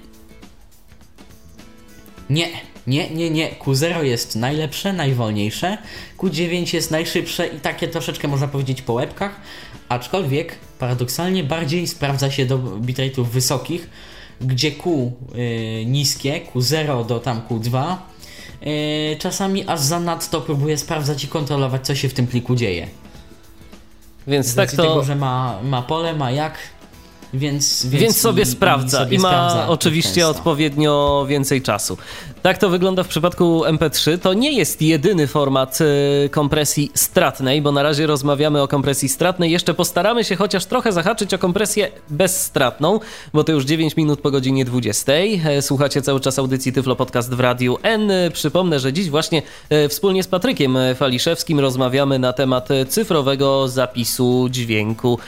Nie, 2.30 2.48
nie, 2.86 3.10
nie, 3.10 3.30
nie. 3.30 3.50
Q0 3.50 4.02
jest 4.02 4.36
najlepsze, 4.36 4.92
najwolniejsze. 4.92 5.78
Q9 6.24 6.74
jest 6.74 6.90
najszybsze 6.90 7.46
i 7.46 7.60
takie 7.60 7.88
troszeczkę 7.88 8.28
można 8.28 8.48
powiedzieć 8.48 8.82
po 8.82 8.92
łebkach, 8.92 9.40
aczkolwiek 9.88 10.58
paradoksalnie 10.78 11.44
bardziej 11.44 11.86
sprawdza 11.86 12.30
się 12.30 12.46
do 12.46 12.58
bitrate'ów 12.58 13.24
wysokich, 13.24 13.90
gdzie 14.40 14.72
Q 14.72 15.12
y, 15.34 15.84
niskie, 15.86 16.40
Q0 16.54 17.06
do 17.06 17.18
tam 17.20 17.40
Q2 17.50 17.96
y, 18.66 19.16
czasami 19.18 19.68
aż 19.68 19.80
zanadto 19.80 20.40
próbuje 20.40 20.78
sprawdzać 20.78 21.24
i 21.24 21.28
kontrolować, 21.28 21.86
co 21.86 21.94
się 21.94 22.08
w 22.08 22.14
tym 22.14 22.26
pliku 22.26 22.56
dzieje. 22.56 22.86
Więc 24.26 24.46
Z 24.46 24.54
tak 24.54 24.70
to. 24.70 24.76
tego, 24.82 25.04
że 25.04 25.16
ma, 25.16 25.58
ma 25.62 25.82
pole, 25.82 26.14
ma 26.14 26.30
jak, 26.30 26.54
więc... 27.34 27.86
Więc, 27.86 28.02
Więc 28.02 28.16
sobie 28.20 28.42
i- 28.42 28.46
sprawdza 28.46 28.98
i, 29.00 29.04
sobie 29.04 29.18
ma 29.18 29.28
sprawdza 29.28 29.68
oczywiście 29.68 30.14
często. 30.20 30.30
odpowiednio 30.30 31.26
więcej 31.28 31.62
czasu. 31.62 31.98
Tak 32.44 32.58
to 32.58 32.68
wygląda 32.68 33.02
w 33.02 33.08
przypadku 33.08 33.62
MP3. 33.64 34.18
To 34.18 34.34
nie 34.34 34.52
jest 34.52 34.82
jedyny 34.82 35.26
format 35.26 35.78
y, 35.80 36.28
kompresji 36.28 36.90
stratnej, 36.94 37.62
bo 37.62 37.72
na 37.72 37.82
razie 37.82 38.06
rozmawiamy 38.06 38.62
o 38.62 38.68
kompresji 38.68 39.08
stratnej. 39.08 39.50
Jeszcze 39.50 39.74
postaramy 39.74 40.24
się 40.24 40.36
chociaż 40.36 40.66
trochę 40.66 40.92
zahaczyć 40.92 41.34
o 41.34 41.38
kompresję 41.38 41.90
bezstratną, 42.10 43.00
bo 43.32 43.44
to 43.44 43.52
już 43.52 43.64
9 43.64 43.96
minut 43.96 44.20
po 44.20 44.30
godzinie 44.30 44.64
20. 44.64 45.12
E, 45.12 45.62
Słuchacie 45.62 46.02
cały 46.02 46.20
czas 46.20 46.38
audycji 46.38 46.72
Tyflo 46.72 46.96
Podcast 46.96 47.34
w 47.34 47.40
Radiu 47.40 47.78
N. 47.82 48.10
E, 48.10 48.30
Przypomnę, 48.30 48.80
że 48.80 48.92
dziś 48.92 49.10
właśnie 49.10 49.42
e, 49.70 49.88
wspólnie 49.88 50.22
z 50.22 50.28
Patrykiem 50.28 50.78
Faliszewskim 50.94 51.60
rozmawiamy 51.60 52.18
na 52.18 52.32
temat 52.32 52.68
cyfrowego 52.88 53.68
zapisu 53.68 54.48
dźwięku. 54.50 55.18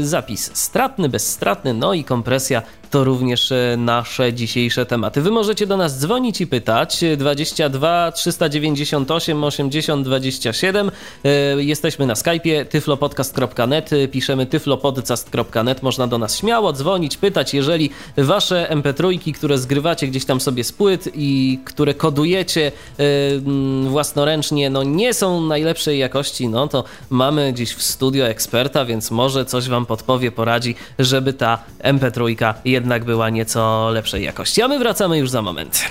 Zapis 0.00 0.50
stratny, 0.54 1.08
bezstratny, 1.08 1.74
no 1.74 1.94
i 1.94 2.04
kompresja 2.04 2.62
to 2.90 3.04
również 3.04 3.52
e, 3.52 3.76
nasze 3.78 4.32
dzisiejsze 4.32 4.86
tematy. 4.86 5.22
Wy 5.22 5.30
możecie 5.30 5.66
do 5.66 5.76
nas 5.76 5.98
dzwonić 6.00 6.40
i 6.40 6.46
pytać. 6.46 7.04
e, 7.04 7.16
22 7.16 8.12
398 8.12 9.44
80 9.44 10.04
27. 10.04 10.90
E, 11.24 11.30
Jesteśmy 11.62 12.06
na 12.06 12.14
Skype'ie 12.14 12.64
tyflopodcast.net, 12.64 13.92
e, 13.92 14.08
piszemy 14.08 14.46
tyflopodcast.net. 14.46 15.82
Można 15.82 16.06
do 16.06 16.18
nas 16.18 16.36
śmiało 16.36 16.72
dzwonić, 16.72 17.16
pytać. 17.16 17.54
Jeżeli 17.54 17.90
wasze 18.16 18.68
MP3, 18.70 19.34
które 19.34 19.58
zgrywacie 19.58 20.06
gdzieś 20.06 20.24
tam 20.24 20.40
sobie 20.40 20.64
z 20.64 20.72
płyt 20.72 21.08
i 21.14 21.58
które 21.64 21.94
kodujecie 21.94 22.72
e, 22.98 23.02
mm, 23.32 23.88
własnoręcznie, 23.88 24.70
no 24.70 24.82
nie 24.82 25.14
są 25.14 25.40
najlepszej 25.40 25.98
jakości, 25.98 26.48
no 26.48 26.68
to 26.68 26.84
mamy 27.10 27.52
gdzieś 27.52 27.74
w 27.74 27.82
studio 27.82 28.26
eksperta, 28.26 28.84
więc 28.84 29.10
może 29.10 29.44
coś 29.44 29.68
wam 29.68 29.86
podpowie, 29.86 30.32
poradzi, 30.32 30.74
żeby 30.98 31.32
ta 31.32 31.58
MP3 31.84 32.54
jednak 32.64 32.79
była 33.04 33.30
nieco 33.30 33.90
lepszej 33.90 34.24
jakości. 34.24 34.62
A 34.62 34.68
my 34.68 34.78
wracamy 34.78 35.18
już 35.18 35.30
za 35.30 35.42
moment. 35.42 35.84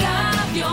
Radio 0.00 0.66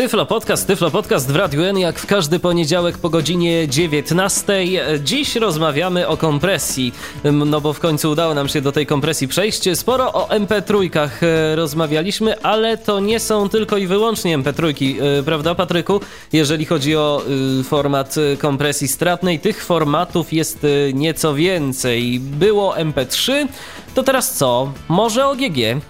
Tyflo 0.00 0.26
Podcast, 0.26 0.66
Tyflo 0.66 0.90
Podcast 0.90 1.32
w 1.32 1.36
Radiu 1.36 1.62
N, 1.62 1.78
jak 1.78 1.98
w 1.98 2.06
każdy 2.06 2.38
poniedziałek 2.38 2.98
po 2.98 3.10
godzinie 3.10 3.68
19. 3.68 4.66
Dziś 5.04 5.36
rozmawiamy 5.36 6.08
o 6.08 6.16
kompresji, 6.16 6.92
no 7.24 7.60
bo 7.60 7.72
w 7.72 7.80
końcu 7.80 8.10
udało 8.10 8.34
nam 8.34 8.48
się 8.48 8.60
do 8.60 8.72
tej 8.72 8.86
kompresji 8.86 9.28
przejść. 9.28 9.78
Sporo 9.78 10.12
o 10.12 10.28
MP3 10.28 10.98
e, 11.22 11.56
rozmawialiśmy, 11.56 12.42
ale 12.42 12.78
to 12.78 13.00
nie 13.00 13.20
są 13.20 13.48
tylko 13.48 13.76
i 13.76 13.86
wyłącznie 13.86 14.38
MP3, 14.38 14.74
e, 15.00 15.22
prawda 15.22 15.54
Patryku? 15.54 16.00
Jeżeli 16.32 16.64
chodzi 16.64 16.96
o 16.96 17.22
y, 17.60 17.64
format 17.64 18.16
y, 18.16 18.36
kompresji 18.36 18.88
stratnej, 18.88 19.40
tych 19.40 19.64
formatów 19.64 20.32
jest 20.32 20.64
y, 20.64 20.92
nieco 20.94 21.34
więcej. 21.34 22.20
Było 22.20 22.74
MP3, 22.74 23.46
to 23.94 24.02
teraz 24.02 24.36
co? 24.36 24.72
Może 24.88 25.26
OGG? 25.26 25.80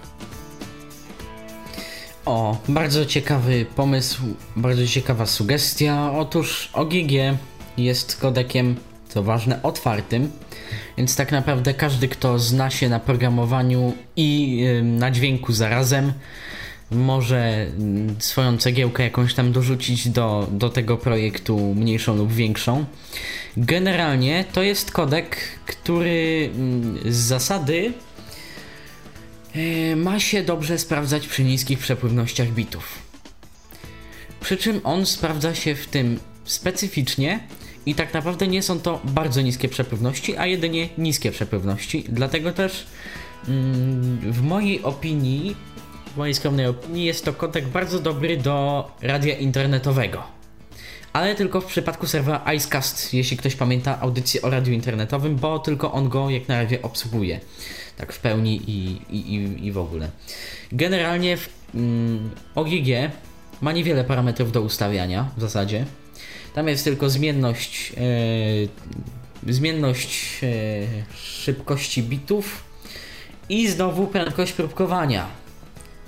O, 2.25 2.57
bardzo 2.69 3.05
ciekawy 3.05 3.65
pomysł, 3.75 4.21
bardzo 4.55 4.87
ciekawa 4.87 5.25
sugestia. 5.25 6.11
Otóż 6.17 6.69
OGG 6.73 7.11
jest 7.77 8.17
kodekiem, 8.17 8.75
co 9.07 9.23
ważne, 9.23 9.63
otwartym, 9.63 10.31
więc 10.97 11.15
tak 11.15 11.31
naprawdę 11.31 11.73
każdy, 11.73 12.07
kto 12.07 12.39
zna 12.39 12.69
się 12.69 12.89
na 12.89 12.99
programowaniu 12.99 13.93
i 14.15 14.63
na 14.83 15.11
dźwięku 15.11 15.53
zarazem, 15.53 16.13
może 16.91 17.67
swoją 18.19 18.57
cegiełkę 18.57 19.03
jakąś 19.03 19.33
tam 19.33 19.51
dorzucić 19.51 20.09
do, 20.09 20.47
do 20.51 20.69
tego 20.69 20.97
projektu, 20.97 21.75
mniejszą 21.75 22.15
lub 22.15 22.31
większą. 22.31 22.85
Generalnie 23.57 24.45
to 24.53 24.63
jest 24.63 24.91
kodek, 24.91 25.37
który 25.65 26.49
z 27.05 27.15
zasady 27.15 27.93
ma 29.95 30.19
się 30.19 30.43
dobrze 30.43 30.77
sprawdzać 30.77 31.27
przy 31.27 31.43
niskich 31.43 31.79
przepływnościach 31.79 32.51
bitów. 32.51 32.99
Przy 34.39 34.57
czym 34.57 34.81
on 34.83 35.05
sprawdza 35.05 35.55
się 35.55 35.75
w 35.75 35.87
tym 35.87 36.19
specyficznie 36.43 37.39
i 37.85 37.95
tak 37.95 38.13
naprawdę 38.13 38.47
nie 38.47 38.63
są 38.63 38.79
to 38.79 39.01
bardzo 39.03 39.41
niskie 39.41 39.69
przepływności, 39.69 40.37
a 40.37 40.45
jedynie 40.45 40.89
niskie 40.97 41.31
przepływności. 41.31 42.05
Dlatego 42.09 42.51
też 42.51 42.85
mm, 43.47 44.19
w 44.31 44.41
mojej 44.41 44.83
opinii, 44.83 45.55
w 46.13 46.17
mojej 46.17 46.35
skromnej 46.35 46.65
opinii 46.65 47.05
jest 47.05 47.25
to 47.25 47.33
kodek 47.33 47.67
bardzo 47.67 47.99
dobry 47.99 48.37
do 48.37 48.87
radia 49.01 49.37
internetowego. 49.37 50.40
Ale 51.13 51.35
tylko 51.35 51.61
w 51.61 51.65
przypadku 51.65 52.07
serwera 52.07 52.53
Icecast, 52.53 53.13
jeśli 53.13 53.37
ktoś 53.37 53.55
pamięta 53.55 53.99
audycję 54.01 54.41
o 54.41 54.49
radiu 54.49 54.73
internetowym, 54.73 55.35
bo 55.35 55.59
tylko 55.59 55.91
on 55.91 56.09
go 56.09 56.29
jak 56.29 56.47
na 56.47 56.63
razie 56.63 56.81
obsługuje. 56.81 57.39
Tak 57.97 58.13
w 58.13 58.19
pełni 58.19 58.61
i, 58.69 59.01
i, 59.09 59.35
i, 59.35 59.65
i 59.65 59.71
w 59.71 59.77
ogóle. 59.77 60.09
Generalnie 60.71 61.37
w 61.37 61.49
mm, 61.75 62.29
OGG 62.55 63.11
ma 63.61 63.71
niewiele 63.71 64.03
parametrów 64.03 64.51
do 64.51 64.61
ustawiania 64.61 65.29
w 65.37 65.41
zasadzie. 65.41 65.85
Tam 66.53 66.67
jest 66.67 66.83
tylko 66.83 67.09
zmienność, 67.09 67.93
e, 69.47 69.53
zmienność 69.53 70.39
e, 70.43 70.47
szybkości 71.15 72.03
bitów 72.03 72.63
i 73.49 73.67
znowu 73.67 74.07
prędkość 74.07 74.53
próbkowania 74.53 75.27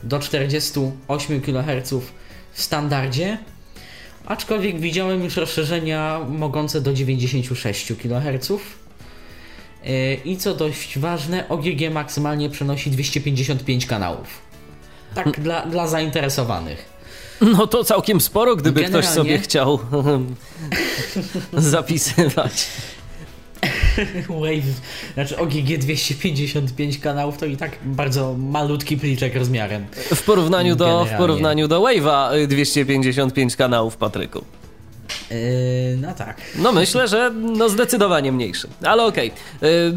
do 0.03 0.19
48 0.19 1.41
kHz 1.41 1.93
w 2.53 2.61
standardzie. 2.61 3.38
Aczkolwiek 4.26 4.80
widziałem 4.80 5.24
już 5.24 5.38
rozszerzenia 5.38 6.20
mogące 6.30 6.82
do 6.82 6.94
96 6.94 7.94
kHz. 8.04 8.52
E, 9.86 10.14
I 10.14 10.38
co 10.38 10.56
dość 10.56 11.00
ważne, 11.00 11.50
OGG 11.50 11.91
maksymalnie 11.91 12.50
przenosi 12.50 12.91
255 12.91 13.86
kanałów. 13.86 14.28
Tak 15.16 15.40
dla, 15.40 15.66
dla 15.66 15.88
zainteresowanych. 15.88 16.94
No 17.41 17.68
to 17.68 17.84
całkiem 17.84 18.22
sporo, 18.22 18.56
gdyby 18.56 18.80
ktoś 18.84 18.91
Generalnie- 18.91 19.16
sobie 19.16 19.38
chciał 19.40 19.80
zapisywać. 21.54 22.68
Wave, 24.41 24.81
znaczy 25.14 25.38
OGG 25.38 25.77
255 25.77 26.99
kanałów 26.99 27.38
to 27.38 27.45
i 27.45 27.57
tak 27.57 27.72
bardzo 27.85 28.35
malutki 28.38 28.98
pliczek 28.98 29.35
rozmiarem. 29.35 29.85
W 30.15 30.23
porównaniu 30.23 30.76
do, 30.76 31.06
w 31.06 31.18
porównaniu 31.18 31.68
do 31.68 31.81
Wave'a 31.81 32.35
y, 32.35 32.48
255 32.48 33.56
kanałów, 33.56 33.98
Patryku. 33.98 34.44
Yy, 35.31 35.38
no 36.01 36.13
tak. 36.13 36.41
No 36.55 36.71
myślę, 36.71 37.07
że 37.07 37.31
no 37.35 37.69
zdecydowanie 37.69 38.31
mniejszy. 38.31 38.67
Ale 38.84 39.03
okej. 39.03 39.31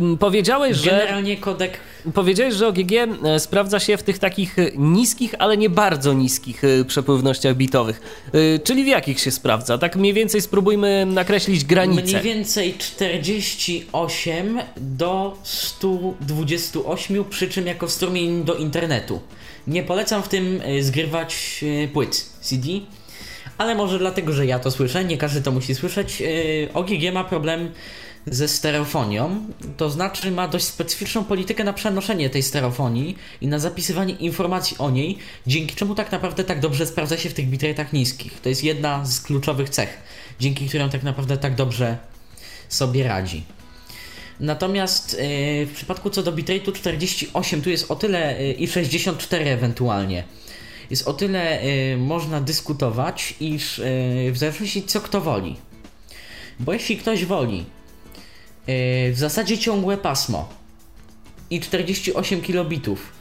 Ym, 0.00 0.18
Powiedziałeś, 0.18 0.76
że... 0.76 0.90
Generalnie 0.90 1.36
kodek 1.36 1.78
Powiedziałeś, 2.14 2.54
że 2.54 2.68
OGG 2.68 2.92
e, 2.92 3.40
sprawdza 3.40 3.80
się 3.80 3.96
w 3.96 4.02
tych 4.02 4.18
takich 4.18 4.58
e, 4.58 4.70
niskich, 4.76 5.34
ale 5.38 5.56
nie 5.56 5.70
bardzo 5.70 6.12
niskich 6.12 6.64
e, 6.64 6.84
przepływnościach 6.84 7.56
bitowych. 7.56 8.00
Czyli 8.64 8.84
w 8.84 8.86
jakich 8.86 9.20
się 9.20 9.30
sprawdza? 9.30 9.78
Tak 9.78 9.96
mniej 9.96 10.12
więcej 10.12 10.40
spróbujmy 10.42 11.06
nakreślić 11.06 11.64
granicę. 11.64 12.02
mniej 12.02 12.22
więcej 12.22 12.74
48 12.78 14.58
do 14.76 15.38
128, 15.42 17.24
przy 17.24 17.48
czym 17.48 17.66
jako 17.66 17.88
strumień 17.88 18.44
do 18.44 18.54
internetu. 18.54 19.20
Nie 19.66 19.82
polecam 19.82 20.22
w 20.22 20.28
tym 20.28 20.60
zgrywać 20.80 21.64
płyt 21.92 22.30
CD, 22.40 22.68
ale 23.58 23.74
może 23.74 23.98
dlatego, 23.98 24.32
że 24.32 24.46
ja 24.46 24.58
to 24.58 24.70
słyszę, 24.70 25.04
nie 25.04 25.18
każdy 25.18 25.42
to 25.42 25.52
musi 25.52 25.74
słyszeć. 25.74 26.22
Y, 26.22 26.68
OGG 26.74 27.12
ma 27.12 27.24
problem 27.24 27.70
ze 28.26 28.48
stereofonią, 28.48 29.46
to 29.76 29.90
znaczy 29.90 30.30
ma 30.30 30.48
dość 30.48 30.64
specyficzną 30.64 31.24
politykę 31.24 31.64
na 31.64 31.72
przenoszenie 31.72 32.30
tej 32.30 32.42
stereofonii 32.42 33.16
i 33.40 33.46
na 33.46 33.58
zapisywanie 33.58 34.14
informacji 34.14 34.78
o 34.78 34.90
niej, 34.90 35.18
dzięki 35.46 35.76
czemu 35.76 35.94
tak 35.94 36.12
naprawdę 36.12 36.44
tak 36.44 36.60
dobrze 36.60 36.86
sprawdza 36.86 37.16
się 37.16 37.30
w 37.30 37.34
tych 37.34 37.50
bitrate'ach 37.50 37.92
niskich. 37.92 38.40
To 38.40 38.48
jest 38.48 38.64
jedna 38.64 39.04
z 39.04 39.20
kluczowych 39.20 39.68
cech, 39.68 39.98
dzięki 40.40 40.68
którym 40.68 40.90
tak 40.90 41.02
naprawdę 41.02 41.36
tak 41.36 41.54
dobrze 41.54 41.98
sobie 42.68 43.04
radzi. 43.04 43.44
Natomiast 44.40 45.12
yy, 45.12 45.66
w 45.66 45.72
przypadku 45.74 46.10
co 46.10 46.22
do 46.22 46.32
bitrate'u 46.32 46.72
48 46.72 47.62
tu 47.62 47.70
jest 47.70 47.90
o 47.90 47.96
tyle 47.96 48.42
yy, 48.42 48.52
i 48.52 48.68
64 48.68 49.44
ewentualnie. 49.44 50.24
Jest 50.90 51.08
o 51.08 51.12
tyle 51.12 51.64
yy, 51.64 51.96
można 51.96 52.40
dyskutować, 52.40 53.34
iż 53.40 53.78
yy, 53.78 54.32
w 54.32 54.38
zależności 54.38 54.82
co 54.82 55.00
kto 55.00 55.20
woli. 55.20 55.56
Bo 56.60 56.72
jeśli 56.72 56.96
ktoś 56.96 57.24
woli 57.24 57.58
yy, 57.58 57.64
w 59.12 59.14
zasadzie 59.16 59.58
ciągłe 59.58 59.96
pasmo 59.96 60.48
i 61.50 61.60
48 61.60 62.42
kilobitów 62.42 63.12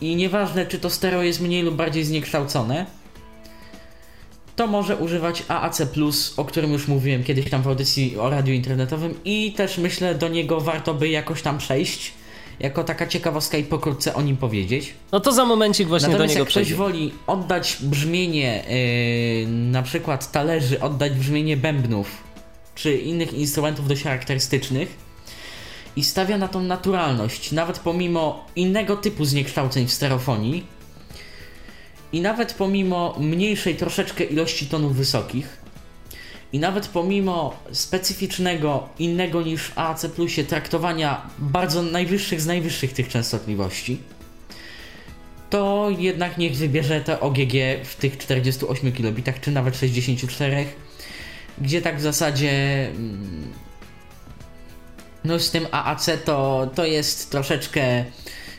i 0.00 0.16
nieważne 0.16 0.66
czy 0.66 0.78
to 0.78 0.90
stereo 0.90 1.22
jest 1.22 1.40
mniej 1.40 1.62
lub 1.62 1.74
bardziej 1.74 2.04
zniekształcone, 2.04 2.86
to 4.56 4.66
może 4.66 4.96
używać 4.96 5.42
AAC+, 5.48 5.82
o 6.36 6.44
którym 6.44 6.72
już 6.72 6.88
mówiłem 6.88 7.24
kiedyś 7.24 7.50
tam 7.50 7.62
w 7.62 7.68
audycji 7.68 8.18
o 8.18 8.30
radiu 8.30 8.54
internetowym 8.54 9.14
i 9.24 9.52
też 9.52 9.78
myślę 9.78 10.14
do 10.14 10.28
niego 10.28 10.60
warto 10.60 10.94
by 10.94 11.08
jakoś 11.08 11.42
tam 11.42 11.58
przejść, 11.58 12.12
jako 12.60 12.84
taka 12.84 13.06
ciekawostka 13.06 13.58
i 13.58 13.64
pokrótce 13.64 14.14
o 14.14 14.22
nim 14.22 14.36
powiedzieć. 14.36 14.94
No 15.12 15.20
to 15.20 15.32
za 15.32 15.44
momencik 15.44 15.88
właśnie 15.88 16.08
Natomiast 16.08 16.34
do 16.34 16.38
niego 16.38 16.40
jak 16.40 16.48
ktoś 16.48 16.62
przejdziemy. 16.64 16.78
woli 16.78 17.12
oddać 17.26 17.76
brzmienie 17.80 18.64
yy, 19.44 19.46
na 19.46 19.82
przykład 19.82 20.32
talerzy, 20.32 20.80
oddać 20.80 21.12
brzmienie 21.12 21.56
bębnów 21.56 22.30
czy 22.74 22.96
innych 22.96 23.32
instrumentów 23.32 23.88
dość 23.88 24.02
charakterystycznych 24.02 24.96
i 25.96 26.04
stawia 26.04 26.38
na 26.38 26.48
tą 26.48 26.62
naturalność, 26.62 27.52
nawet 27.52 27.78
pomimo 27.78 28.46
innego 28.56 28.96
typu 28.96 29.24
zniekształceń 29.24 29.86
w 29.86 29.92
stereofonii 29.92 30.66
i 32.12 32.20
nawet 32.20 32.54
pomimo 32.54 33.16
mniejszej 33.20 33.76
troszeczkę 33.76 34.24
ilości 34.24 34.66
tonów 34.66 34.96
wysokich 34.96 35.59
i 36.52 36.58
nawet 36.58 36.88
pomimo 36.88 37.56
specyficznego, 37.72 38.88
innego 38.98 39.42
niż 39.42 39.62
w 39.62 39.78
AAC 39.78 40.06
Plusie 40.06 40.44
traktowania 40.44 41.30
bardzo 41.38 41.82
najwyższych 41.82 42.40
z 42.40 42.46
najwyższych 42.46 42.92
tych 42.92 43.08
częstotliwości, 43.08 43.98
to 45.50 45.88
jednak 45.98 46.38
niech 46.38 46.56
wybierze 46.56 47.00
te 47.00 47.20
OGG 47.20 47.52
w 47.84 47.96
tych 47.96 48.18
48 48.18 48.92
kilobitach, 48.92 49.40
czy 49.40 49.50
nawet 49.50 49.76
64, 49.76 50.66
gdzie 51.58 51.82
tak 51.82 51.98
w 51.98 52.00
zasadzie 52.00 52.50
mm, 52.88 53.52
no 55.24 55.38
z 55.38 55.50
tym 55.50 55.66
AAC 55.70 56.10
to, 56.24 56.70
to 56.74 56.84
jest 56.84 57.30
troszeczkę 57.30 58.04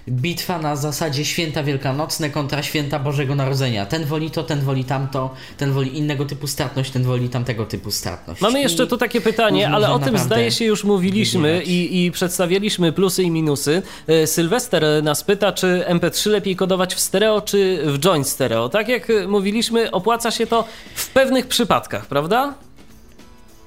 bitwa 0.09 0.59
na 0.59 0.75
zasadzie 0.75 1.25
święta 1.25 1.63
wielkanocne 1.63 2.29
kontra 2.29 2.63
święta 2.63 2.99
Bożego 2.99 3.35
Narodzenia. 3.35 3.85
Ten 3.85 4.05
woli 4.05 4.31
to, 4.31 4.43
ten 4.43 4.59
woli 4.59 4.83
tamto, 4.83 5.33
ten 5.57 5.71
woli 5.71 5.97
innego 5.97 6.25
typu 6.25 6.47
stratność, 6.47 6.91
ten 6.91 7.03
woli 7.03 7.29
tamtego 7.29 7.65
typu 7.65 7.91
stratność. 7.91 8.41
Mamy 8.41 8.61
jeszcze 8.61 8.87
tu 8.87 8.97
takie 8.97 9.21
pytanie, 9.21 9.69
ale 9.69 9.91
o 9.91 9.99
tym 9.99 10.17
zdaje 10.17 10.51
się 10.51 10.65
już 10.65 10.83
mówiliśmy 10.83 11.63
i, 11.63 12.05
i 12.05 12.11
przedstawiliśmy 12.11 12.91
plusy 12.91 13.23
i 13.23 13.31
minusy. 13.31 13.81
E, 14.07 14.27
Sylwester 14.27 14.83
nas 15.03 15.23
pyta, 15.23 15.51
czy 15.51 15.85
MP3 15.89 16.29
lepiej 16.29 16.55
kodować 16.55 16.95
w 16.95 16.99
stereo, 16.99 17.41
czy 17.41 17.81
w 17.85 17.99
joint 17.99 18.27
stereo. 18.27 18.69
Tak 18.69 18.87
jak 18.87 19.07
mówiliśmy, 19.27 19.91
opłaca 19.91 20.31
się 20.31 20.47
to 20.47 20.65
w 20.95 21.09
pewnych 21.09 21.47
przypadkach, 21.47 22.05
prawda? 22.05 22.53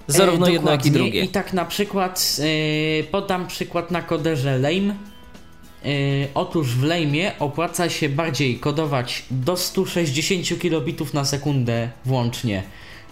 Zarówno 0.07 0.49
E, 0.49 0.53
jedno, 0.53 0.71
jak 0.71 0.87
i 0.87 0.91
drugie. 0.91 1.21
I 1.21 1.29
tak 1.29 1.53
na 1.53 1.65
przykład 1.65 2.37
e, 3.01 3.05
podam 3.05 3.47
przykład 3.47 3.91
na 3.91 4.03
koderze 4.03 4.59
Lame. 4.59 4.95
E, 5.85 5.89
otóż 6.35 6.75
w 6.75 6.83
Lame'ie 6.83 7.31
opłaca 7.39 7.91
się 7.91 8.09
bardziej 8.09 8.59
kodować 8.59 9.25
do 9.31 9.57
160 9.57 10.61
kilobitów 10.61 11.15
na 11.15 11.25
sekundę 11.25 11.91
włącznie 12.05 12.63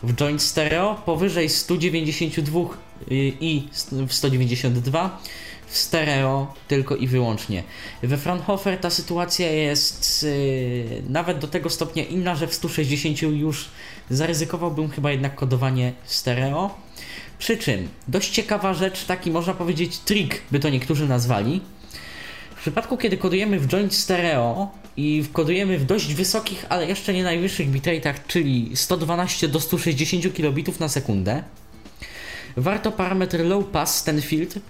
w 0.02 0.14
joint 0.14 0.42
stereo, 0.42 1.02
powyżej 1.06 1.48
192 1.48 2.60
y, 2.60 2.66
i 3.40 3.68
w 4.06 4.14
192 4.14 5.20
w 5.66 5.78
stereo 5.78 6.54
tylko 6.68 6.96
i 6.96 7.06
wyłącznie. 7.06 7.62
We 8.02 8.16
Fraunhofer 8.16 8.78
ta 8.78 8.90
sytuacja 8.90 9.50
jest 9.50 10.22
y, 10.22 11.02
nawet 11.08 11.38
do 11.38 11.48
tego 11.48 11.70
stopnia 11.70 12.04
inna, 12.04 12.34
że 12.34 12.46
w 12.46 12.54
160 12.54 13.22
już 13.22 13.68
zaryzykowałbym 14.10 14.90
chyba 14.90 15.10
jednak 15.10 15.34
kodowanie 15.34 15.92
stereo. 16.04 16.74
Przy 17.38 17.56
czym 17.56 17.88
dość 18.08 18.30
ciekawa 18.30 18.74
rzecz, 18.74 19.04
taki 19.04 19.30
można 19.30 19.54
powiedzieć 19.54 19.98
trik, 19.98 20.42
by 20.50 20.60
to 20.60 20.68
niektórzy 20.68 21.08
nazwali. 21.08 21.60
W 22.62 22.64
przypadku, 22.64 22.96
kiedy 22.96 23.16
kodujemy 23.16 23.60
w 23.60 23.66
joint 23.66 23.94
stereo 23.94 24.70
i 24.96 25.24
kodujemy 25.32 25.78
w 25.78 25.84
dość 25.84 26.14
wysokich, 26.14 26.66
ale 26.68 26.86
jeszcze 26.86 27.12
nie 27.12 27.22
najwyższych 27.22 27.70
bitrate'ach, 27.70 28.14
czyli 28.26 28.70
112 28.74 29.48
do 29.48 29.60
160 29.60 30.34
kilobitów 30.34 30.80
na 30.80 30.88
sekundę, 30.88 31.42
warto 32.56 32.92
parametr 32.92 33.44
low 33.44 33.64
pass, 33.64 34.04
ten 34.04 34.22
filtr, 34.22 34.60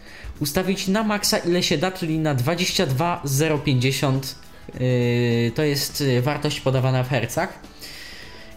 ustawić 0.41 0.89
na 0.89 1.05
maksa 1.05 1.39
ile 1.39 1.63
się 1.63 1.79
da, 1.79 1.91
czyli 1.91 2.19
na 2.19 2.35
22050. 2.35 4.35
Yy, 4.81 5.53
to 5.55 5.63
jest 5.63 6.01
yy, 6.01 6.23
wartość 6.23 6.61
podawana 6.61 7.03
w 7.03 7.09
hercach. 7.09 7.59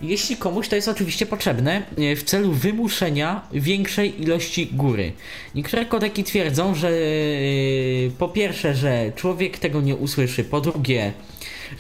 Jeśli 0.02 0.38
komuś 0.38 0.68
to 0.68 0.76
jest 0.76 0.88
oczywiście 0.88 1.26
potrzebne 1.26 1.82
yy, 1.98 2.16
w 2.16 2.24
celu 2.24 2.52
wymuszenia 2.52 3.48
większej 3.54 4.22
ilości 4.22 4.68
góry. 4.72 5.12
Niektóre 5.56 5.86
kodeki 5.86 6.24
twierdzą, 6.24 6.76
że 6.76 6.92
yy, 6.92 8.12
po 8.18 8.30
pierwsze, 8.30 8.76
że 8.76 9.12
człowiek 9.16 9.58
tego 9.58 9.82
nie 9.82 9.96
usłyszy, 9.96 10.44
po 10.44 10.62
drugie, 10.62 11.14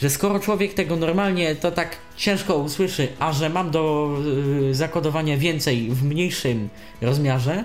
że 0.01 0.09
skoro 0.09 0.39
człowiek 0.39 0.73
tego 0.73 0.95
normalnie 0.95 1.55
to 1.55 1.71
tak 1.71 1.97
ciężko 2.17 2.57
usłyszy, 2.57 3.07
a 3.19 3.33
że 3.33 3.49
mam 3.49 3.71
do 3.71 4.15
yy, 4.61 4.75
zakodowania 4.75 5.37
więcej 5.37 5.89
w 5.89 6.03
mniejszym 6.03 6.69
rozmiarze, 7.01 7.63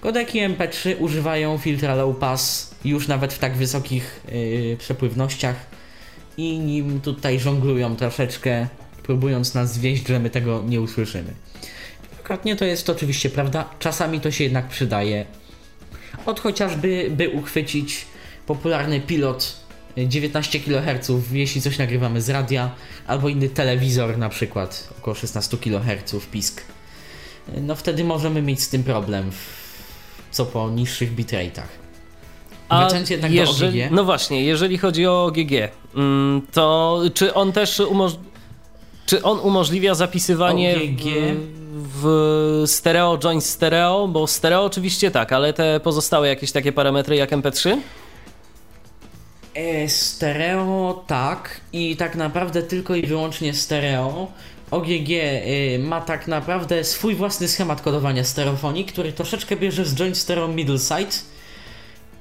kodeki 0.00 0.40
MP3 0.40 0.94
używają 0.98 1.58
filtra 1.58 1.94
low 1.94 2.16
pass 2.16 2.74
już 2.84 3.08
nawet 3.08 3.32
w 3.32 3.38
tak 3.38 3.56
wysokich 3.56 4.26
przepływnościach 4.78 5.56
i 6.36 6.58
nim 6.58 7.00
tutaj 7.00 7.40
żonglują 7.40 7.96
troszeczkę, 7.96 8.66
próbując 9.02 9.54
nas 9.54 9.72
zwieść, 9.72 10.08
że 10.08 10.20
my 10.20 10.30
tego 10.30 10.62
nie 10.66 10.80
usłyszymy. 10.80 11.34
Wielokrotnie 12.10 12.56
to 12.56 12.64
jest 12.64 12.90
oczywiście 12.90 13.30
prawda, 13.30 13.70
czasami 13.78 14.20
to 14.20 14.30
się 14.30 14.44
jednak 14.44 14.68
przydaje. 14.68 15.26
Od 16.26 16.40
chociażby, 16.40 17.10
by 17.10 17.28
uchwycić 17.28 18.06
popularny 18.46 19.00
pilot 19.00 19.56
19 19.96 20.60
kHz, 20.60 21.10
jeśli 21.32 21.62
coś 21.62 21.78
nagrywamy 21.78 22.22
z 22.22 22.30
radia, 22.30 22.70
albo 23.06 23.28
inny 23.28 23.48
telewizor 23.48 24.18
na 24.18 24.28
przykład, 24.28 24.88
około 24.98 25.14
16 25.14 25.56
kHz 25.58 26.26
pisk. 26.30 26.62
No 27.60 27.74
wtedy 27.74 28.04
możemy 28.04 28.42
mieć 28.42 28.62
z 28.62 28.68
tym 28.68 28.84
problem, 28.84 29.30
co 30.30 30.46
po 30.46 30.70
niższych 30.70 31.14
bitrate'ach. 31.14 31.82
A 32.68 32.88
jednak 33.10 33.32
jeżeli, 33.32 33.78
do 33.78 33.84
OGG. 33.86 33.92
No 33.92 34.04
właśnie, 34.04 34.44
jeżeli 34.44 34.78
chodzi 34.78 35.06
o 35.06 35.24
OGG, 35.24 35.52
mm, 35.94 36.42
to 36.52 37.00
czy 37.14 37.34
on 37.34 37.52
też 37.52 37.80
umoż... 37.80 38.12
czy 39.06 39.22
on 39.22 39.40
umożliwia 39.40 39.94
zapisywanie 39.94 40.76
OGG? 40.76 41.02
w, 41.72 42.02
w 42.02 42.70
stereo, 42.70 43.18
joint 43.18 43.44
stereo? 43.44 44.08
Bo 44.08 44.26
stereo 44.26 44.64
oczywiście 44.64 45.10
tak, 45.10 45.32
ale 45.32 45.52
te 45.52 45.80
pozostałe 45.80 46.28
jakieś 46.28 46.52
takie 46.52 46.72
parametry 46.72 47.16
jak 47.16 47.30
MP3? 47.30 47.76
E, 49.54 49.88
stereo 49.88 51.04
tak 51.06 51.60
i 51.72 51.96
tak 51.96 52.16
naprawdę 52.16 52.62
tylko 52.62 52.94
i 52.94 53.06
wyłącznie 53.06 53.54
stereo. 53.54 54.28
OGG 54.70 55.10
y, 55.10 55.78
ma 55.78 56.00
tak 56.00 56.28
naprawdę 56.28 56.84
swój 56.84 57.14
własny 57.14 57.48
schemat 57.48 57.80
kodowania 57.80 58.24
stereofonii, 58.24 58.84
który 58.84 59.12
troszeczkę 59.12 59.56
bierze 59.56 59.84
z 59.84 59.94
Joint 59.94 60.18
Stereo 60.18 60.48
Middle 60.48 60.78
Side 60.78 61.31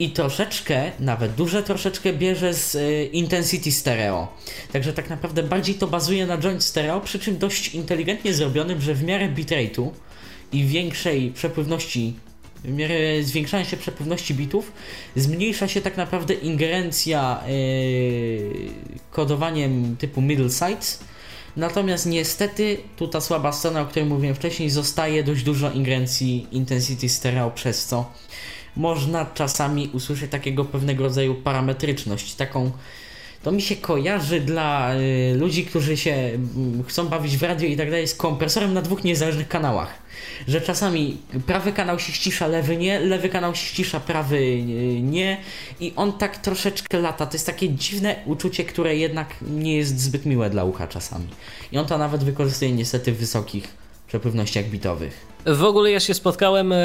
i 0.02 0.10
troszeczkę, 0.10 0.92
nawet 1.00 1.36
duże 1.36 1.64
troszeczkę 1.64 2.14
bierze 2.14 2.54
z 2.54 2.76
y, 2.76 3.10
Intensity 3.12 3.72
Stereo. 3.72 4.28
Także 4.72 4.94
tak 4.94 5.10
naprawdę 5.10 5.44
bardziej 5.44 5.76
to 5.76 5.88
bazuje 5.88 6.26
na 6.26 6.38
Joint 6.38 6.64
Stereo, 6.64 7.02
przy 7.02 7.20
czym 7.20 7.38
dość 7.38 7.76
inteligentnie 7.76 8.34
zrobionym, 8.34 8.82
że 8.82 8.94
w 8.94 9.04
miarę 9.04 9.30
bitrate'u 9.30 9.90
i 10.52 10.66
większej 10.66 11.32
przepływności, 11.32 12.14
w 12.64 12.72
miarę 12.72 13.24
zwiększania 13.24 13.66
się 13.66 13.78
przepływności 13.78 14.34
bitów, 14.34 14.72
zmniejsza 15.16 15.68
się 15.68 15.82
tak 15.82 15.98
naprawdę 15.98 16.34
ingerencja 16.34 17.44
yy, 17.48 18.70
kodowaniem 19.12 19.98
typu 19.98 20.22
middle 20.22 20.50
sites. 20.50 21.00
Natomiast 21.56 22.06
niestety, 22.06 22.78
tu 22.98 23.08
ta 23.08 23.22
słaba 23.22 23.52
strona, 23.52 23.82
o 23.82 23.86
której 23.86 24.10
mówiłem 24.10 24.36
wcześniej, 24.36 24.70
zostaje 24.70 25.24
dość 25.24 25.44
dużo 25.44 25.72
ingerencji 25.72 26.48
intensity 26.52 27.10
stereo, 27.10 27.52
przez 27.52 27.86
co 27.86 28.12
można 28.76 29.26
czasami 29.26 29.90
usłyszeć 29.94 30.32
takiego 30.32 30.66
pewnego 30.66 31.04
rodzaju 31.04 31.36
parametryczność, 31.36 32.36
taką 32.36 32.72
to 33.44 33.52
mi 33.52 33.62
się 33.62 33.76
kojarzy 33.76 34.42
dla 34.42 34.96
y, 34.96 35.36
ludzi, 35.38 35.66
którzy 35.66 35.98
się 35.98 36.14
mm, 36.14 36.84
chcą 36.84 37.08
bawić 37.08 37.38
w 37.38 37.44
radio 37.44 37.68
i 37.68 37.78
tak 37.78 37.90
dalej 37.90 38.08
z 38.08 38.16
kompresorem 38.16 38.74
na 38.74 38.82
dwóch 38.82 39.04
niezależnych 39.04 39.48
kanałach. 39.48 40.02
Że 40.48 40.62
czasami 40.62 41.18
prawy 41.46 41.74
kanał 41.74 42.00
się 42.00 42.12
ścisza, 42.12 42.48
lewy 42.48 42.78
nie, 42.78 43.00
lewy 43.00 43.30
kanał 43.30 43.56
się 43.56 43.66
ścisza, 43.66 44.00
prawy 44.00 44.38
y, 44.38 45.02
nie 45.02 45.38
i 45.80 45.94
on 45.96 46.14
tak 46.14 46.38
troszeczkę 46.38 47.00
lata. 47.00 47.26
To 47.26 47.34
jest 47.34 47.46
takie 47.46 47.70
dziwne 47.70 48.16
uczucie, 48.26 48.64
które 48.64 48.96
jednak 48.96 49.36
nie 49.42 49.78
jest 49.78 50.00
zbyt 50.00 50.26
miłe 50.26 50.50
dla 50.50 50.64
ucha 50.64 50.88
czasami. 50.88 51.28
I 51.72 51.78
on 51.78 51.86
to 51.86 51.98
nawet 51.98 52.24
wykorzystuje 52.24 52.72
niestety 52.72 53.12
w 53.12 53.18
wysokich 53.18 53.68
przepływnościach 54.08 54.66
bitowych. 54.66 55.26
W 55.46 55.64
ogóle 55.64 55.92
ja 55.92 56.00
się 56.00 56.14
spotkałem 56.14 56.72
e, 56.74 56.78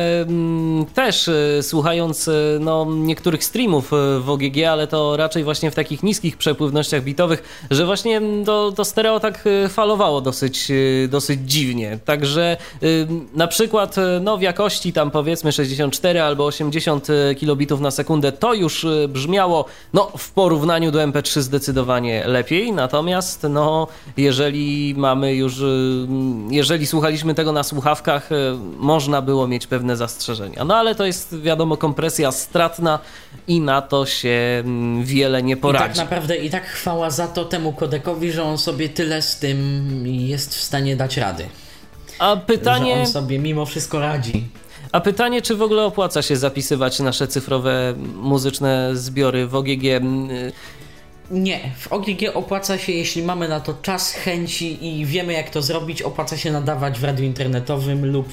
też 0.94 1.28
e, 1.28 1.62
słuchając 1.62 2.28
e, 2.28 2.32
no, 2.60 2.86
niektórych 2.90 3.44
streamów 3.44 3.90
w 4.20 4.30
OGG, 4.30 4.64
ale 4.70 4.86
to 4.86 5.16
raczej 5.16 5.44
właśnie 5.44 5.70
w 5.70 5.74
takich 5.74 6.02
niskich 6.02 6.36
przepływnościach 6.36 7.02
bitowych, 7.02 7.66
że 7.70 7.86
właśnie 7.86 8.20
to, 8.46 8.72
to 8.72 8.84
stereo 8.84 9.20
tak 9.20 9.44
falowało 9.68 10.20
dosyć, 10.20 10.72
dosyć 11.08 11.40
dziwnie. 11.44 11.98
Także 12.04 12.56
na 13.34 13.46
przykład 13.46 13.96
no, 14.20 14.36
w 14.36 14.42
jakości 14.42 14.92
tam 14.92 15.10
powiedzmy 15.10 15.52
64 15.52 16.20
albo 16.20 16.46
80 16.46 17.08
kilobitów 17.36 17.80
na 17.80 17.90
sekundę 17.90 18.32
to 18.32 18.54
już 18.54 18.86
brzmiało 19.08 19.64
no, 19.92 20.12
w 20.18 20.30
porównaniu 20.32 20.90
do 20.90 20.98
MP3 20.98 21.40
zdecydowanie 21.40 22.26
lepiej, 22.26 22.72
natomiast 22.72 23.46
no, 23.50 23.88
jeżeli 24.16 24.94
mamy 24.96 25.34
już, 25.34 25.54
jeżeli 26.50 26.86
słuchaliśmy 26.86 27.34
tego 27.34 27.52
na 27.52 27.62
słuchawkach, 27.62 28.30
można 28.78 29.22
było 29.22 29.48
mieć 29.48 29.66
pewne 29.66 29.96
zastrzeżenia. 29.96 30.64
No 30.64 30.76
ale 30.76 30.94
to 30.94 31.06
jest 31.06 31.40
wiadomo 31.40 31.76
kompresja 31.76 32.32
stratna 32.32 32.98
i 33.48 33.60
na 33.60 33.82
to 33.82 34.06
się 34.06 34.62
mm, 34.64 35.04
wiele 35.04 35.42
nie 35.42 35.52
I 35.52 35.56
tak 35.56 35.62
poradzi. 35.62 36.00
naprawdę 36.00 36.36
i 36.36 36.50
tak 36.50 36.66
chwała 36.66 37.10
za 37.10 37.28
to 37.28 37.44
temu 37.44 37.72
kodekowi, 37.72 38.32
że 38.32 38.42
on 38.42 38.58
sobie 38.58 38.88
tyle 38.88 39.22
z 39.22 39.38
tym 39.38 40.02
jest 40.06 40.54
w 40.54 40.62
stanie 40.62 40.96
dać 40.96 41.16
rady. 41.16 41.46
A 42.18 42.34
Że 42.34 42.40
pytanie, 42.40 42.94
on 42.94 43.06
sobie 43.06 43.38
mimo 43.38 43.66
wszystko 43.66 44.00
radzi. 44.00 44.44
a 44.92 45.00
pytanie, 45.00 45.42
czy 45.42 45.56
w 45.56 45.62
ogóle 45.62 45.84
opłaca 45.84 46.22
się 46.22 46.36
zapisywać 46.36 47.00
nasze 47.00 47.26
cyfrowe 47.28 47.94
muzyczne 48.16 48.90
zbiory 48.96 49.46
w 49.46 49.54
OGG? 49.54 49.82
Nie, 51.30 51.60
w 51.76 51.92
OGG 51.92 52.22
opłaca 52.34 52.78
się, 52.78 52.92
jeśli 52.92 53.22
mamy 53.22 53.48
na 53.48 53.60
to 53.60 53.74
czas, 53.82 54.12
chęci 54.12 54.86
i 54.86 55.06
wiemy 55.06 55.32
jak 55.32 55.50
to 55.50 55.62
zrobić, 55.62 56.02
opłaca 56.02 56.36
się 56.36 56.52
nadawać 56.52 56.98
w 56.98 57.04
radiu 57.04 57.24
internetowym 57.24 58.12
lub. 58.12 58.32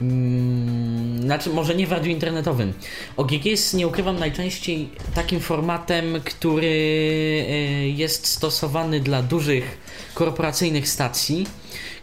Mm, 0.00 1.22
znaczy, 1.22 1.50
może 1.50 1.74
nie 1.74 1.86
w 1.86 1.92
radiu 1.92 2.10
internetowym. 2.10 2.72
OGG 3.16 3.44
jest, 3.44 3.74
nie 3.74 3.86
ukrywam, 3.86 4.18
najczęściej 4.18 4.88
takim 5.14 5.40
formatem, 5.40 6.20
który 6.24 6.66
y, 6.66 7.92
jest 7.96 8.26
stosowany 8.26 9.00
dla 9.00 9.22
dużych 9.22 9.78
korporacyjnych 10.14 10.88
stacji, 10.88 11.46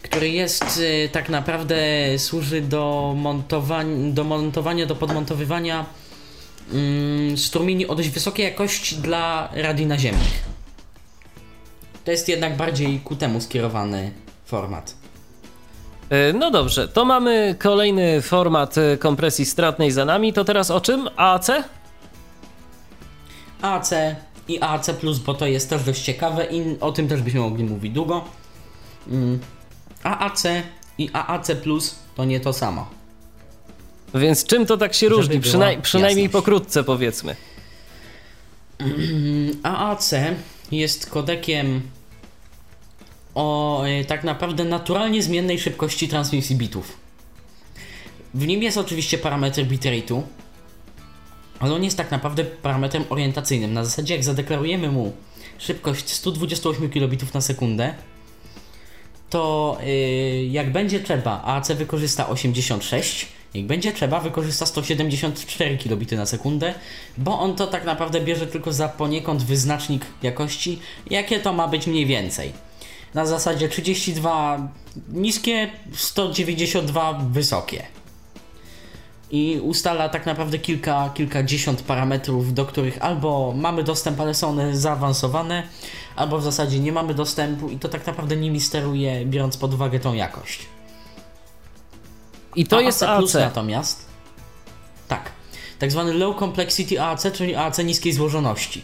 który 0.02 0.30
jest 0.30 0.78
y, 0.78 1.10
tak 1.12 1.30
naprawdę 1.30 1.78
służy 2.18 2.62
do 2.62 3.14
montowania, 3.18 4.12
do 4.14 4.24
montowania, 4.24 4.86
do 4.86 4.96
podmontowywania 4.96 5.86
strumieni 7.36 7.88
o 7.88 7.96
dość 7.96 8.10
wysokiej 8.10 8.46
jakości 8.46 8.96
dla 8.96 9.50
radii 9.54 9.86
naziemnych. 9.86 10.44
To 12.06 12.12
jest 12.12 12.30
jednak 12.30 12.58
bardziej 12.58 13.00
ku 13.00 13.16
temu 13.16 13.42
skierowany 13.42 14.12
format. 14.46 14.96
e, 16.10 16.34
No 16.34 16.52
dobrze, 16.52 16.88
to 16.88 17.06
mamy 17.06 17.56
kolejny 17.60 18.22
format 18.22 18.78
e, 18.78 18.98
kompresji 18.98 19.46
stratnej 19.46 19.92
za 19.92 20.06
nami. 20.06 20.34
To 20.34 20.44
teraz 20.44 20.72
o 20.72 20.82
czym? 20.82 21.10
AAC? 21.18 21.50
AC 23.62 23.90
i 24.48 24.62
AC+, 24.62 24.90
bo 25.26 25.34
to 25.34 25.46
jest 25.48 25.70
też 25.70 25.84
dość 25.84 26.02
ciekawe 26.02 26.46
i 26.46 26.80
o 26.80 26.92
tym 26.92 27.08
też 27.08 27.22
byśmy 27.22 27.40
mogli 27.40 27.64
mówić 27.64 27.94
długo. 27.94 28.26
Mm. 29.08 29.40
AAC 30.04 30.44
i 30.98 31.10
AAC+, 31.14 31.52
to 32.16 32.26
nie 32.26 32.40
to 32.40 32.54
samo. 32.54 33.01
Więc 34.16 34.46
czym 34.46 34.66
to 34.66 34.78
tak 34.78 34.94
się 34.94 35.06
Żeby 35.06 35.16
różni? 35.16 35.42
Przynaj- 35.42 35.82
przynajmniej 35.82 36.24
jasność. 36.24 36.46
pokrótce 36.46 36.84
powiedzmy. 36.84 37.36
AAC 39.64 40.14
jest 40.72 41.10
kodekiem 41.10 41.82
o 43.36 43.84
e, 43.86 44.06
tak 44.06 44.24
naprawdę 44.24 44.64
naturalnie 44.64 45.24
zmiennej 45.24 45.60
szybkości 45.60 46.08
transmisji 46.08 46.56
bitów. 46.56 46.98
W 48.34 48.48
nim 48.48 48.64
jest 48.64 48.78
oczywiście 48.78 49.18
parametr 49.18 49.62
bitrate'u, 49.62 50.22
ale 51.60 51.74
on 51.74 51.84
jest 51.84 51.98
tak 51.98 52.12
naprawdę 52.12 52.44
parametrem 52.44 53.04
orientacyjnym. 53.10 53.74
Na 53.74 53.86
zasadzie 53.86 54.14
jak 54.16 54.24
zadeklarujemy 54.24 54.92
mu 54.92 55.14
szybkość 55.58 56.10
128 56.10 56.90
kilobitów 56.90 57.34
na 57.34 57.42
sekundę, 57.42 57.94
to 59.30 59.78
yy, 59.84 60.46
jak 60.46 60.72
będzie 60.72 61.00
trzeba, 61.00 61.42
AAC 61.42 61.72
wykorzysta 61.72 62.30
86, 62.30 63.28
jak 63.54 63.66
będzie 63.66 63.94
trzeba, 63.94 64.20
wykorzysta 64.20 64.66
174 64.66 65.78
kilobity 65.78 66.18
na 66.18 66.26
sekundę, 66.26 66.74
bo 67.18 67.40
on 67.40 67.56
to 67.56 67.68
tak 67.68 67.86
naprawdę 67.86 68.22
bierze 68.22 68.48
tylko 68.48 68.74
za 68.74 68.90
poniekąd 68.90 69.44
wyznacznik 69.44 70.06
jakości, 70.24 70.80
jakie 71.10 71.40
to 71.40 71.54
ma 71.54 71.68
być 71.68 71.88
mniej 71.88 72.06
więcej. 72.06 72.52
Na 73.14 73.26
zasadzie 73.26 73.70
32 73.70 74.68
niskie, 75.10 75.70
192 75.94 77.14
wysokie. 77.14 77.84
I 79.32 79.60
ustala 79.64 80.10
tak 80.10 80.26
naprawdę 80.26 80.60
kilka, 80.60 81.12
kilkadziesiąt 81.14 81.82
parametrów, 81.82 82.54
do 82.54 82.66
których 82.66 83.02
albo 83.02 83.54
mamy 83.56 83.84
dostęp, 83.84 84.20
ale 84.20 84.34
są 84.34 84.50
one 84.50 84.78
zaawansowane, 84.78 85.64
albo 86.16 86.38
w 86.38 86.44
zasadzie 86.44 86.80
nie 86.80 86.92
mamy 86.92 87.14
dostępu 87.14 87.70
i 87.70 87.80
to 87.80 87.90
tak 87.90 88.08
naprawdę 88.08 88.36
nimi 88.36 88.62
steruje, 88.62 89.26
biorąc 89.26 89.58
pod 89.58 89.74
uwagę 89.74 90.00
tą 90.00 90.14
jakość. 90.14 90.68
I 92.56 92.66
to 92.66 92.82
jest 92.82 93.00
Plus 93.18 93.36
AC. 93.36 93.42
natomiast. 93.42 94.06
Tak. 95.08 95.32
Tak 95.80 95.92
zwany 95.92 96.14
Low 96.14 96.40
Complexity 96.40 97.02
AAC, 97.02 97.28
czyli 97.34 97.56
AAC 97.56 97.78
niskiej 97.78 98.14
złożoności. 98.14 98.84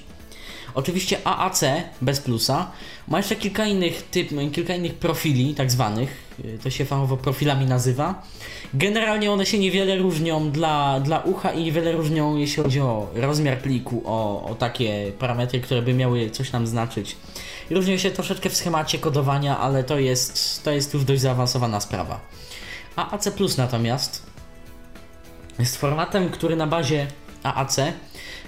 Oczywiście 0.75 1.17
AAC 1.27 1.61
bez 2.01 2.19
plusa 2.19 2.71
ma 3.07 3.17
jeszcze 3.17 3.35
kilka 3.35 3.65
innych 3.65 4.01
typ, 4.11 4.29
kilka 4.53 4.75
innych 4.75 4.93
profili, 4.93 5.55
tak 5.55 5.71
zwanych. 5.71 6.09
y, 6.45 6.59
To 6.63 6.69
się 6.69 6.85
fachowo 6.85 7.17
profilami 7.17 7.65
nazywa. 7.65 8.23
Generalnie 8.73 9.31
one 9.31 9.45
się 9.45 9.59
niewiele 9.59 9.97
różnią 9.97 10.51
dla, 10.51 10.99
dla 10.99 11.19
ucha 11.19 11.51
i 11.51 11.63
niewiele 11.63 11.91
różnią, 11.91 12.37
jeśli 12.37 12.63
chodzi 12.63 12.79
o 12.81 13.07
rozmiar 13.15 13.57
pliku, 13.57 14.01
o, 14.05 14.45
o 14.49 14.55
takie 14.55 15.11
parametry, 15.19 15.59
które 15.61 15.81
by 15.81 15.93
miały 15.93 16.29
coś 16.29 16.51
nam 16.51 16.67
znaczyć. 16.67 17.15
Różnią 17.69 17.97
się 17.97 18.11
troszeczkę 18.11 18.49
w 18.49 18.55
schemacie 18.55 18.99
kodowania, 18.99 19.57
ale 19.59 19.83
to 19.83 19.99
jest, 19.99 20.63
to 20.63 20.71
jest 20.71 20.93
już 20.93 21.03
dość 21.03 21.21
zaawansowana 21.21 21.79
sprawa. 21.81 22.19
AAC 22.97 23.31
Plus 23.31 23.57
natomiast 23.57 24.25
jest 25.59 25.77
formatem, 25.77 26.29
który 26.29 26.55
na 26.55 26.67
bazie 26.67 27.07
AAC 27.43 27.79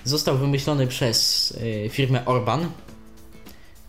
został 0.03 0.37
wymyślony 0.37 0.87
przez 0.87 1.51
y, 1.51 1.89
firmę 1.91 2.25
Orban, 2.25 2.69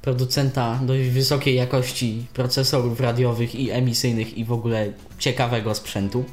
producenta 0.03 0.78
dość 0.82 1.09
wysokiej 1.09 1.55
jakości 1.55 2.27
procesorów 2.35 3.01
radiowych 3.01 3.55
i 3.55 3.70
emisyjnych 3.70 4.39
i 4.39 4.45
w 4.45 4.53
ogóle 4.53 4.93
ciekawego 5.19 5.74
sprzętu, 5.74 6.24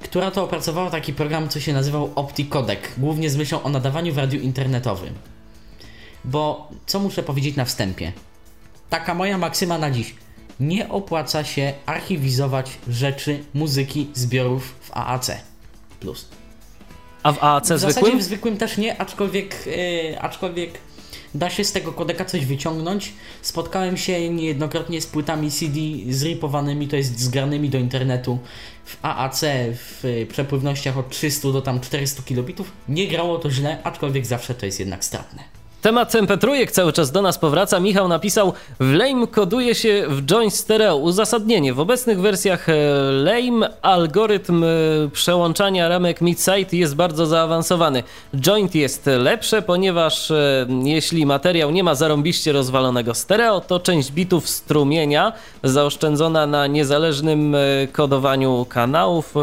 która 0.00 0.30
to 0.30 0.44
opracowała 0.44 0.90
taki 0.90 1.12
program, 1.12 1.48
co 1.48 1.60
się 1.60 1.72
nazywał 1.72 2.12
OptiCodec, 2.14 2.80
głównie 2.98 3.30
z 3.30 3.36
myślą 3.36 3.62
o 3.62 3.68
nadawaniu 3.68 4.14
w 4.14 4.18
radiu 4.18 4.40
internetowym. 4.40 5.14
Bo 6.24 6.70
co 6.86 7.00
muszę 7.00 7.22
powiedzieć 7.22 7.56
na 7.56 7.64
wstępie? 7.64 8.12
Taka 8.90 9.14
moja 9.14 9.38
maksyma 9.38 9.78
na 9.78 9.90
dziś. 9.90 10.14
Nie 10.60 10.88
opłaca 10.88 11.44
się 11.44 11.72
archiwizować 11.86 12.78
rzeczy, 12.88 13.44
muzyki, 13.54 14.10
zbiorów 14.14 14.74
w 14.80 14.90
AAC. 14.92 15.30
Plus. 16.00 16.28
A 17.22 17.32
w 17.32 17.44
AAC 17.44 17.64
W 17.64 17.68
zasadzie 17.68 17.92
zwykłym? 17.92 18.18
w 18.18 18.22
zwykłym 18.22 18.56
też 18.56 18.76
nie, 18.78 19.00
aczkolwiek, 19.00 19.66
yy, 19.66 20.20
aczkolwiek 20.20 20.78
da 21.34 21.50
się 21.50 21.64
z 21.64 21.72
tego 21.72 21.92
kodeka 21.92 22.24
coś 22.24 22.46
wyciągnąć. 22.46 23.12
Spotkałem 23.42 23.96
się 23.96 24.30
niejednokrotnie 24.30 25.00
z 25.00 25.06
płytami 25.06 25.50
CD 25.50 25.80
zripowanymi, 26.08 26.88
to 26.88 26.96
jest 26.96 27.20
zgranymi 27.20 27.70
do 27.70 27.78
internetu 27.78 28.38
w 28.84 28.96
AAC 29.02 29.40
w 29.74 30.26
przepływnościach 30.28 30.98
od 30.98 31.10
300 31.10 31.52
do 31.52 31.62
tam 31.62 31.80
400 31.80 32.22
kilobitów. 32.22 32.72
Nie 32.88 33.08
grało 33.08 33.38
to 33.38 33.50
źle, 33.50 33.78
aczkolwiek 33.84 34.26
zawsze 34.26 34.54
to 34.54 34.66
jest 34.66 34.80
jednak 34.80 35.04
stratne. 35.04 35.57
Temat 35.82 36.12
MP3 36.14 36.70
cały 36.70 36.92
czas 36.92 37.10
do 37.10 37.22
nas 37.22 37.38
powraca. 37.38 37.80
Michał 37.80 38.08
napisał: 38.08 38.52
W 38.80 38.92
Lame 38.92 39.26
koduje 39.26 39.74
się 39.74 40.04
w 40.08 40.22
joint 40.22 40.54
stereo. 40.54 40.96
Uzasadnienie. 40.96 41.74
W 41.74 41.80
obecnych 41.80 42.20
wersjach 42.20 42.68
e, 42.68 42.74
Lame 43.12 43.82
algorytm 43.82 44.64
e, 44.64 44.66
przełączania 45.12 45.88
ramek 45.88 46.20
mid-side 46.20 46.76
jest 46.76 46.94
bardzo 46.94 47.26
zaawansowany. 47.26 48.02
Joint 48.36 48.74
jest 48.74 49.06
lepsze, 49.06 49.62
ponieważ 49.62 50.30
e, 50.30 50.66
jeśli 50.84 51.26
materiał 51.26 51.70
nie 51.70 51.84
ma 51.84 51.94
zarąbiście 51.94 52.52
rozwalonego 52.52 53.14
stereo, 53.14 53.60
to 53.60 53.80
część 53.80 54.12
bitów 54.12 54.48
strumienia 54.48 55.32
zaoszczędzona 55.64 56.46
na 56.46 56.66
niezależnym 56.66 57.56
kodowaniu 57.92 58.66
kanałów 58.68 59.34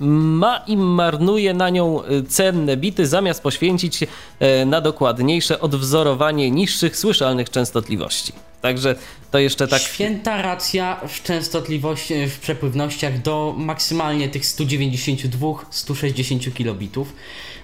ma 0.00 0.64
i 0.66 0.76
marnuje 0.76 1.54
na 1.54 1.70
nią 1.70 2.04
y, 2.04 2.22
cenne 2.22 2.76
bity, 2.76 3.06
zamiast 3.06 3.42
poświęcić 3.42 4.04
e, 4.40 4.64
na 4.64 4.80
dokładniejsze 4.80 5.60
odwzorowanie 5.60 6.50
niższych 6.50 6.96
słyszalnych 6.96 7.50
częstotliwości. 7.50 8.32
Także 8.60 8.94
to 9.30 9.38
jeszcze 9.38 9.68
tak. 9.68 9.82
Święta 9.82 10.42
racja 10.42 11.00
w 11.08 11.22
częstotliwości, 11.22 12.26
w 12.26 12.38
przepływnościach 12.38 13.22
do 13.22 13.54
maksymalnie 13.56 14.28
tych 14.28 14.42
192-160 14.42 16.52
kilobitów, 16.52 17.12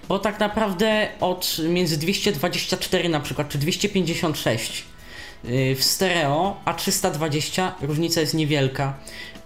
bo 0.09 0.19
tak 0.19 0.41
naprawdę 0.41 1.09
od 1.21 1.57
między 1.69 1.99
224 1.99 3.09
na 3.09 3.21
przykład, 3.21 3.49
czy 3.49 3.59
256 3.59 4.85
yy, 5.45 5.75
w 5.75 5.85
stereo, 5.85 6.57
a 6.65 6.75
320 6.75 7.75
różnica 7.83 8.21
jest 8.21 8.35
niewielka, 8.35 8.95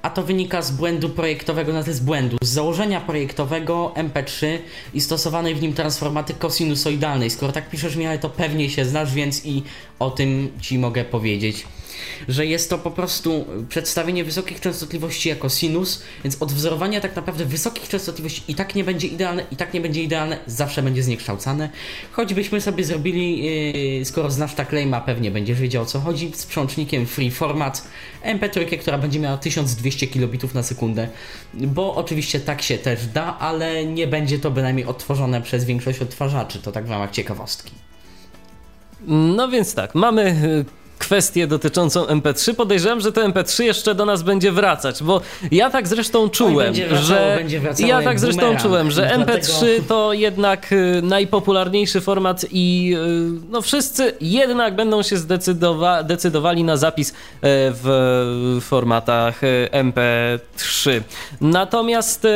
a 0.03 0.11
to 0.11 0.23
wynika 0.23 0.63
z 0.63 0.71
błędu 0.71 1.09
projektowego, 1.09 1.73
to 1.83 1.91
jest 1.91 2.05
błędu, 2.05 2.37
z 2.43 2.49
założenia 2.49 3.01
projektowego 3.01 3.93
MP3 3.97 4.59
i 4.95 5.01
stosowanej 5.01 5.55
w 5.55 5.63
nim 5.63 5.73
transformaty 5.73 6.35
kosinusoidalnej. 6.35 7.31
Skoro 7.31 7.53
tak 7.53 7.71
piszesz 7.71 7.97
mi, 7.97 8.07
ale 8.07 8.19
to 8.19 8.31
pewnie 8.31 8.71
się 8.71 8.85
znasz, 8.85 9.15
więc 9.15 9.47
i 9.47 9.63
o 9.99 10.11
tym 10.11 10.53
Ci 10.61 10.79
mogę 10.79 11.05
powiedzieć. 11.05 11.67
Że 12.29 12.47
jest 12.47 12.71
to 12.71 12.79
po 12.79 12.91
prostu 12.91 13.47
przedstawienie 13.69 14.25
wysokich 14.25 14.61
częstotliwości 14.61 15.29
jako 15.29 15.49
sinus, 15.49 16.03
więc 16.25 16.43
odwzorowanie 16.43 17.01
tak 17.01 17.17
naprawdę 17.17 17.45
wysokich 17.45 17.89
częstotliwości 17.89 18.43
i 18.49 18.55
tak 18.55 18.75
nie 18.75 18.85
będzie 18.85 19.09
idealne, 19.09 19.45
i 19.53 19.57
tak 19.57 19.75
nie 19.75 19.81
będzie 19.81 20.03
idealne, 20.03 20.39
zawsze 20.47 20.83
będzie 20.83 21.03
zniekształcane. 21.03 21.71
Choćbyśmy 22.13 22.61
sobie 22.61 22.85
zrobili, 22.85 23.45
yy, 23.99 24.05
skoro 24.05 24.31
znasz 24.31 24.55
tak 24.55 24.73
Lejma, 24.73 25.01
pewnie 25.01 25.31
będziesz 25.31 25.61
wiedział 25.61 25.83
o 25.83 25.87
co 25.87 26.01
chodzi, 26.01 26.33
z 26.35 26.47
przełącznikiem 26.47 27.07
free 27.07 27.31
format 27.31 27.89
MP3, 28.25 28.79
która 28.79 28.99
będzie 28.99 29.21
miała 29.21 29.37
1200 29.37 30.07
kilobitów 30.07 30.55
na 30.55 30.63
sekundę, 30.63 31.09
bo 31.55 31.95
oczywiście 31.95 32.41
tak 32.41 32.63
się 32.63 32.79
też 32.79 33.07
da, 33.07 33.39
ale 33.39 33.85
nie 33.85 34.07
będzie 34.07 34.39
to 34.39 34.51
bynajmniej 34.51 34.87
odtworzone 34.87 35.43
przez 35.43 35.65
większość 35.65 36.03
odtwarzaczy, 36.03 36.59
to 36.59 36.73
tak 36.73 36.87
w 36.87 36.91
ramach 36.91 37.11
ciekawostki. 37.11 37.73
No 39.07 39.49
więc 39.49 39.75
tak, 39.75 39.95
mamy 39.95 40.23
y, 40.23 40.65
kwestię 40.99 41.47
dotyczącą 41.47 42.05
MP3. 42.05 42.55
Podejrzewam, 42.55 43.01
że 43.01 43.13
to 43.13 43.21
MP3 43.29 43.63
jeszcze 43.63 43.95
do 43.95 44.05
nas 44.05 44.23
będzie 44.23 44.53
wracać, 44.53 45.03
bo 45.03 45.21
ja 45.51 45.71
tak 45.71 45.89
zresztą 45.89 46.29
czułem, 46.29 46.75
wracało, 46.75 47.03
że 47.03 47.87
ja 47.87 48.03
tak 48.03 48.21
zresztą 48.21 48.41
bumerang. 48.41 48.63
czułem, 48.63 48.91
że 48.91 49.03
Dlatego- 49.17 49.39
MP3 49.39 49.67
to 49.89 50.13
jednak 50.13 50.73
y, 50.73 51.01
najpopularniejszy 51.03 52.01
format 52.01 52.45
i 52.51 52.95
y, 52.97 53.41
no 53.51 53.63
wszyscy 53.63 54.13
jednak 54.21 54.77
będą 54.77 55.03
się 55.03 55.17
zdecydowa- 55.17 56.05
decydowali 56.05 56.65
na 56.65 56.77
zapis 56.77 57.11
y, 57.11 57.15
w 57.43 58.59
formatach 58.63 59.45
y, 59.45 59.69
MP3. 59.73 61.01
Natomiast 61.41 62.25
y, 62.25 62.29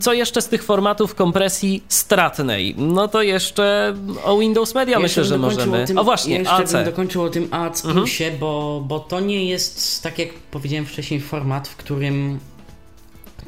co 0.00 0.12
jeszcze 0.12 0.42
z 0.42 0.48
tych 0.48 0.62
formatów 0.64 1.14
kompresji 1.14 1.82
stratnej? 1.88 2.74
No 2.78 3.08
to 3.08 3.22
jeszcze 3.22 3.94
o 4.24 4.38
Windows 4.38 4.74
Media 4.74 4.98
myślę, 4.98 5.24
że 5.24 5.38
możemy. 5.38 5.86
Tym, 5.86 5.98
o 5.98 6.04
właśnie, 6.04 6.38
jeszcze 6.38 6.54
AC. 6.54 6.72
bym 6.72 6.84
dokończył 6.84 7.22
o 7.22 7.28
tym 7.28 7.48
AC 7.50 7.84
Plusie, 8.06 8.30
bo, 8.30 8.84
bo 8.88 9.00
to 9.00 9.20
nie 9.20 9.44
jest, 9.44 10.02
tak 10.02 10.18
jak 10.18 10.28
powiedziałem 10.34 10.86
wcześniej, 10.86 11.20
format, 11.20 11.68
w 11.68 11.76
którym 11.76 12.40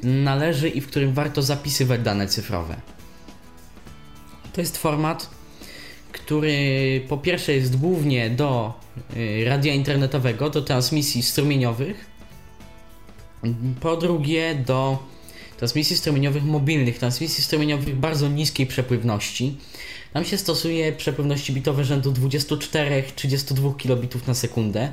należy 0.03 0.69
i 0.69 0.81
w 0.81 0.87
którym 0.87 1.13
warto 1.13 1.43
zapisywać 1.43 2.01
dane 2.01 2.27
cyfrowe. 2.27 2.77
To 4.53 4.61
jest 4.61 4.79
format, 4.79 5.31
który 6.13 7.01
po 7.09 7.19
pierwsze 7.19 7.53
jest 7.53 7.77
głównie 7.77 8.31
do 8.31 8.75
y, 9.17 9.45
radia 9.45 9.75
internetowego, 9.75 10.51
do 10.51 10.63
transmisji 10.63 11.23
strumieniowych, 11.23 12.07
po 13.81 13.97
drugie 13.97 14.55
do 14.55 14.99
transmisji 15.57 15.97
strumieniowych 15.97 16.45
mobilnych, 16.45 16.99
transmisji 16.99 17.45
strumieniowych 17.45 17.97
bardzo 17.97 18.29
niskiej 18.29 18.67
przepływności. 18.67 19.57
Tam 20.13 20.25
się 20.25 20.39
stosuje 20.39 20.93
przepływności 20.93 21.53
bitowe 21.53 21.85
rzędu 21.85 22.13
24-32 22.13 23.77
kilobitów 23.77 24.27
na 24.27 24.35
sekundę. 24.35 24.93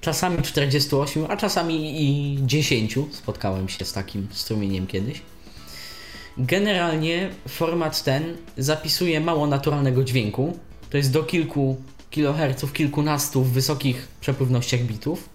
Czasami 0.00 0.42
48, 0.42 1.26
a 1.28 1.36
czasami 1.36 2.02
i 2.02 2.38
10. 2.46 2.98
Spotkałem 3.12 3.68
się 3.68 3.84
z 3.84 3.92
takim 3.92 4.28
strumieniem 4.30 4.86
kiedyś. 4.86 5.22
Generalnie 6.38 7.30
format 7.48 8.02
ten 8.02 8.36
zapisuje 8.58 9.20
mało 9.20 9.46
naturalnego 9.46 10.04
dźwięku. 10.04 10.58
To 10.90 10.96
jest 10.96 11.12
do 11.12 11.22
kilku 11.22 11.76
kiloherców, 12.10 12.72
kilkunastu 12.72 13.42
w 13.42 13.52
wysokich 13.52 14.08
przepływnościach 14.20 14.80
bitów. 14.80 15.28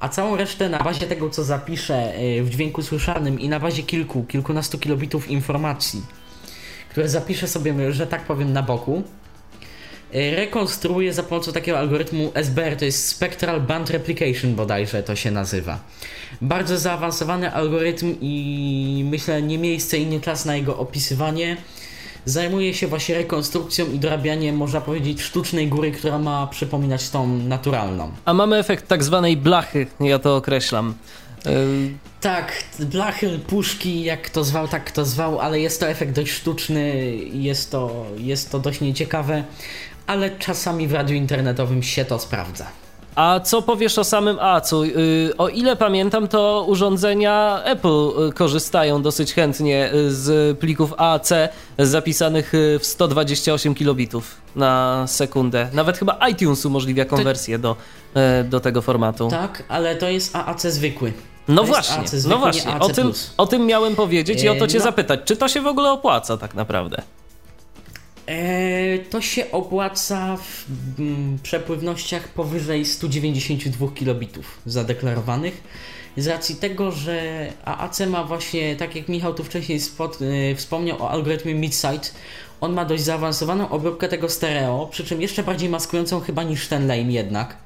A 0.00 0.08
całą 0.08 0.36
resztę 0.36 0.68
na 0.68 0.78
bazie 0.78 1.06
tego, 1.06 1.30
co 1.30 1.44
zapiszę 1.44 2.20
y, 2.20 2.44
w 2.44 2.50
dźwięku 2.50 2.82
słyszalnym 2.82 3.40
i 3.40 3.48
na 3.48 3.60
bazie 3.60 3.82
kilku, 3.82 4.24
kilkunastu 4.24 4.78
kilobitów 4.78 5.30
informacji, 5.30 6.02
które 6.90 7.08
zapiszę 7.08 7.48
sobie, 7.48 7.92
że 7.92 8.06
tak 8.06 8.24
powiem, 8.24 8.52
na 8.52 8.62
boku, 8.62 9.02
y, 10.14 10.36
rekonstruuję 10.36 11.12
za 11.12 11.22
pomocą 11.22 11.52
takiego 11.52 11.78
algorytmu 11.78 12.32
SBR, 12.34 12.76
to 12.76 12.84
jest 12.84 13.08
Spectral 13.08 13.60
Band 13.60 13.90
Replication 13.90 14.54
bodajże 14.54 15.02
to 15.02 15.16
się 15.16 15.30
nazywa. 15.30 15.78
Bardzo 16.40 16.78
zaawansowany 16.78 17.52
algorytm 17.52 18.14
i 18.20 19.04
myślę 19.10 19.42
nie 19.42 19.58
miejsce 19.58 19.98
i 19.98 20.06
nie 20.06 20.20
czas 20.20 20.44
na 20.44 20.56
jego 20.56 20.78
opisywanie. 20.78 21.56
Zajmuje 22.24 22.74
się 22.74 22.86
właśnie 22.86 23.14
rekonstrukcją 23.14 23.92
i 23.92 23.98
dorabianiem, 23.98 24.56
można 24.56 24.80
powiedzieć, 24.80 25.22
sztucznej 25.22 25.68
góry, 25.68 25.92
która 25.92 26.18
ma 26.18 26.46
przypominać 26.46 27.10
tą 27.10 27.38
naturalną. 27.38 28.12
A 28.24 28.34
mamy 28.34 28.56
efekt 28.56 28.88
tak 28.88 29.04
zwanej 29.04 29.36
blachy, 29.36 29.86
ja 30.00 30.18
to 30.18 30.36
określam. 30.36 30.94
Tak, 32.20 32.52
blachy, 32.78 33.38
puszki, 33.38 34.02
jak 34.02 34.22
kto 34.22 34.44
zwał, 34.44 34.68
tak 34.68 34.84
kto 34.84 35.04
zwał, 35.04 35.40
ale 35.40 35.60
jest 35.60 35.80
to 35.80 35.88
efekt 35.88 36.12
dość 36.12 36.32
sztuczny, 36.32 37.14
jest 37.32 37.70
to, 37.70 38.04
jest 38.16 38.52
to 38.52 38.58
dość 38.58 38.80
nieciekawe, 38.80 39.44
ale 40.06 40.30
czasami 40.38 40.88
w 40.88 40.92
radiu 40.92 41.16
internetowym 41.16 41.82
się 41.82 42.04
to 42.04 42.18
sprawdza. 42.18 42.66
A 43.14 43.40
co 43.40 43.62
powiesz 43.62 43.98
o 43.98 44.04
samym 44.04 44.38
ACU? 44.40 44.82
Y, 44.84 45.32
O 45.38 45.48
ile 45.48 45.76
pamiętam, 45.76 46.28
to 46.28 46.64
urządzenia 46.68 47.62
Apple 47.64 48.10
y, 48.28 48.32
korzystają 48.32 49.02
dosyć 49.02 49.34
chętnie 49.34 49.90
y, 49.94 50.14
z 50.14 50.58
plików 50.58 50.94
AAC 50.96 51.30
zapisanych 51.78 52.52
w 52.80 52.86
128 52.86 53.74
kilobitów 53.74 54.34
na 54.56 55.04
sekundę. 55.06 55.68
Nawet 55.72 55.98
chyba 55.98 56.28
iTunes 56.28 56.66
umożliwia 56.66 57.04
konwersję 57.04 57.58
do, 57.58 57.76
y, 58.40 58.44
do 58.44 58.60
tego 58.60 58.82
formatu. 58.82 59.28
Tak, 59.30 59.62
ale 59.68 59.96
to 59.96 60.08
jest 60.08 60.36
AAC 60.36 60.62
zwykły. 60.62 61.12
No 61.48 61.64
właśnie, 61.64 61.96
AC 61.96 62.12
no 62.24 62.34
nie 62.34 62.40
właśnie. 62.40 62.72
AC+. 62.72 62.80
O 62.82 62.88
tym, 62.88 63.12
o 63.36 63.46
tym 63.46 63.66
miałem 63.66 63.96
powiedzieć 63.96 64.42
i 64.42 64.48
o 64.48 64.54
to 64.54 64.64
E, 64.64 64.68
cię 64.68 64.78
no. 64.78 64.84
zapytać. 64.84 65.20
Czy 65.24 65.36
to 65.36 65.48
się 65.48 65.60
w 65.60 65.66
ogóle 65.66 65.90
opłaca 65.90 66.36
tak 66.36 66.54
naprawdę? 66.54 67.02
Eee, 68.26 68.98
to 69.10 69.20
się 69.20 69.50
opłaca 69.52 70.36
w 70.36 70.64
mm, 71.00 71.38
przepływnościach 71.42 72.28
powyżej 72.28 72.84
192 72.84 73.88
kilobitów 73.94 74.58
zadeklarowanych. 74.66 75.62
z 76.16 76.26
racji 76.26 76.56
tego, 76.56 76.92
że 76.92 77.46
AAC 77.64 78.00
ma 78.00 78.24
właśnie, 78.24 78.76
tak 78.76 78.94
jak 78.96 79.08
Michał 79.08 79.34
tu 79.34 79.44
wcześniej 79.44 79.80
spod, 79.80 80.20
yy, 80.20 80.54
wspomniał 80.56 81.02
o 81.02 81.10
algorytmie 81.10 81.54
Midside, 81.54 82.00
on 82.60 82.72
ma 82.72 82.84
dość 82.84 83.02
zaawansowaną 83.02 83.68
obróbkę 83.68 84.08
tego 84.08 84.28
stereo, 84.28 84.88
przy 84.90 85.04
czym 85.04 85.22
jeszcze 85.22 85.42
bardziej 85.42 85.68
maskującą 85.68 86.20
chyba 86.20 86.42
niż 86.42 86.68
ten 86.68 86.86
lane 86.86 87.12
jednak. 87.12 87.56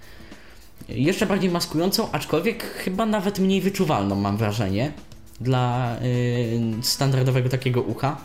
Jeszcze 0.89 1.27
bardziej 1.27 1.51
maskującą, 1.51 2.13
aczkolwiek 2.13 2.65
chyba 2.65 3.07
nawet 3.07 3.39
mniej 3.39 3.61
wyczuwalną 3.61 4.15
mam 4.15 4.37
wrażenie 4.37 4.93
dla 5.41 5.97
yy, 6.03 6.83
standardowego 6.83 7.49
takiego 7.49 7.83
ucha. 7.83 8.17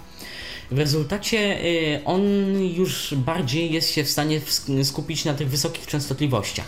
W 0.72 0.78
rezultacie 0.78 1.38
yy, 1.38 2.02
on 2.06 2.22
już 2.62 3.14
bardziej 3.18 3.74
jest 3.74 3.90
się 3.90 4.04
w 4.04 4.10
stanie 4.10 4.42
skupić 4.84 5.26
na 5.26 5.34
tych 5.34 5.50
wysokich 5.50 5.88
częstotliwościach. 5.88 6.68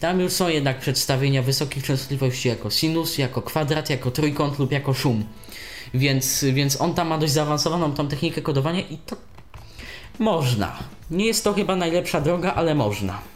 Tam 0.00 0.20
już 0.20 0.32
są 0.32 0.48
jednak 0.48 0.78
przedstawienia 0.78 1.42
wysokich 1.42 1.84
częstotliwości 1.84 2.48
jako 2.48 2.70
sinus, 2.70 3.18
jako 3.18 3.42
kwadrat, 3.42 3.90
jako 3.90 4.10
trójkąt 4.10 4.58
lub 4.58 4.72
jako 4.72 4.94
szum. 4.94 5.24
Więc, 5.94 6.44
więc 6.52 6.80
on 6.80 6.94
tam 6.94 7.08
ma 7.08 7.18
dość 7.18 7.32
zaawansowaną 7.32 7.92
tą 7.92 8.08
technikę 8.08 8.42
kodowania 8.42 8.80
i 8.80 8.98
to 8.98 9.16
można. 10.18 10.78
Nie 11.10 11.26
jest 11.26 11.44
to 11.44 11.52
chyba 11.52 11.76
najlepsza 11.76 12.20
droga, 12.20 12.54
ale 12.54 12.74
można. 12.74 13.31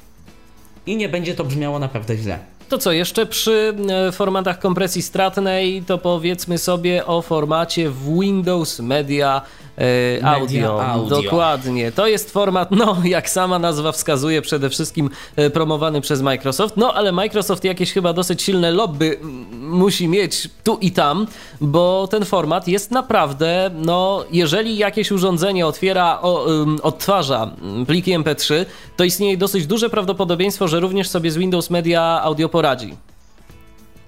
I 0.86 0.96
nie 0.96 1.08
będzie 1.08 1.34
to 1.34 1.44
brzmiało 1.44 1.78
naprawdę 1.78 2.16
źle. 2.16 2.38
To 2.68 2.78
co, 2.78 2.92
jeszcze 2.92 3.26
przy 3.26 3.74
e, 4.08 4.12
formatach 4.12 4.58
kompresji 4.58 5.02
stratnej, 5.02 5.82
to 5.86 5.98
powiedzmy 5.98 6.58
sobie 6.58 7.06
o 7.06 7.22
formacie 7.22 7.90
w 7.90 8.20
Windows 8.20 8.80
Media 8.80 9.42
E, 9.78 10.24
audio. 10.26 10.84
audio. 10.84 11.22
Dokładnie. 11.22 11.92
To 11.92 12.06
jest 12.06 12.32
format, 12.32 12.70
no 12.70 12.96
jak 13.04 13.30
sama 13.30 13.58
nazwa 13.58 13.92
wskazuje, 13.92 14.42
przede 14.42 14.70
wszystkim 14.70 15.10
e, 15.36 15.50
promowany 15.50 16.00
przez 16.00 16.22
Microsoft. 16.22 16.76
No 16.76 16.94
ale 16.94 17.12
Microsoft 17.12 17.64
jakieś 17.64 17.92
chyba 17.92 18.12
dosyć 18.12 18.42
silne 18.42 18.70
lobby 18.70 19.18
musi 19.52 20.08
mieć 20.08 20.48
tu 20.64 20.78
i 20.80 20.92
tam, 20.92 21.26
bo 21.60 22.08
ten 22.10 22.24
format 22.24 22.68
jest 22.68 22.90
naprawdę, 22.90 23.70
no 23.74 24.24
jeżeli 24.30 24.76
jakieś 24.76 25.12
urządzenie 25.12 25.66
otwiera, 25.66 26.18
o, 26.22 26.46
odtwarza 26.82 27.50
pliki 27.86 28.18
MP3, 28.18 28.64
to 28.96 29.04
istnieje 29.04 29.36
dosyć 29.36 29.66
duże 29.66 29.90
prawdopodobieństwo, 29.90 30.68
że 30.68 30.80
również 30.80 31.08
sobie 31.08 31.30
z 31.30 31.36
Windows 31.36 31.70
Media 31.70 32.20
Audio 32.22 32.48
poradzi. 32.56 32.96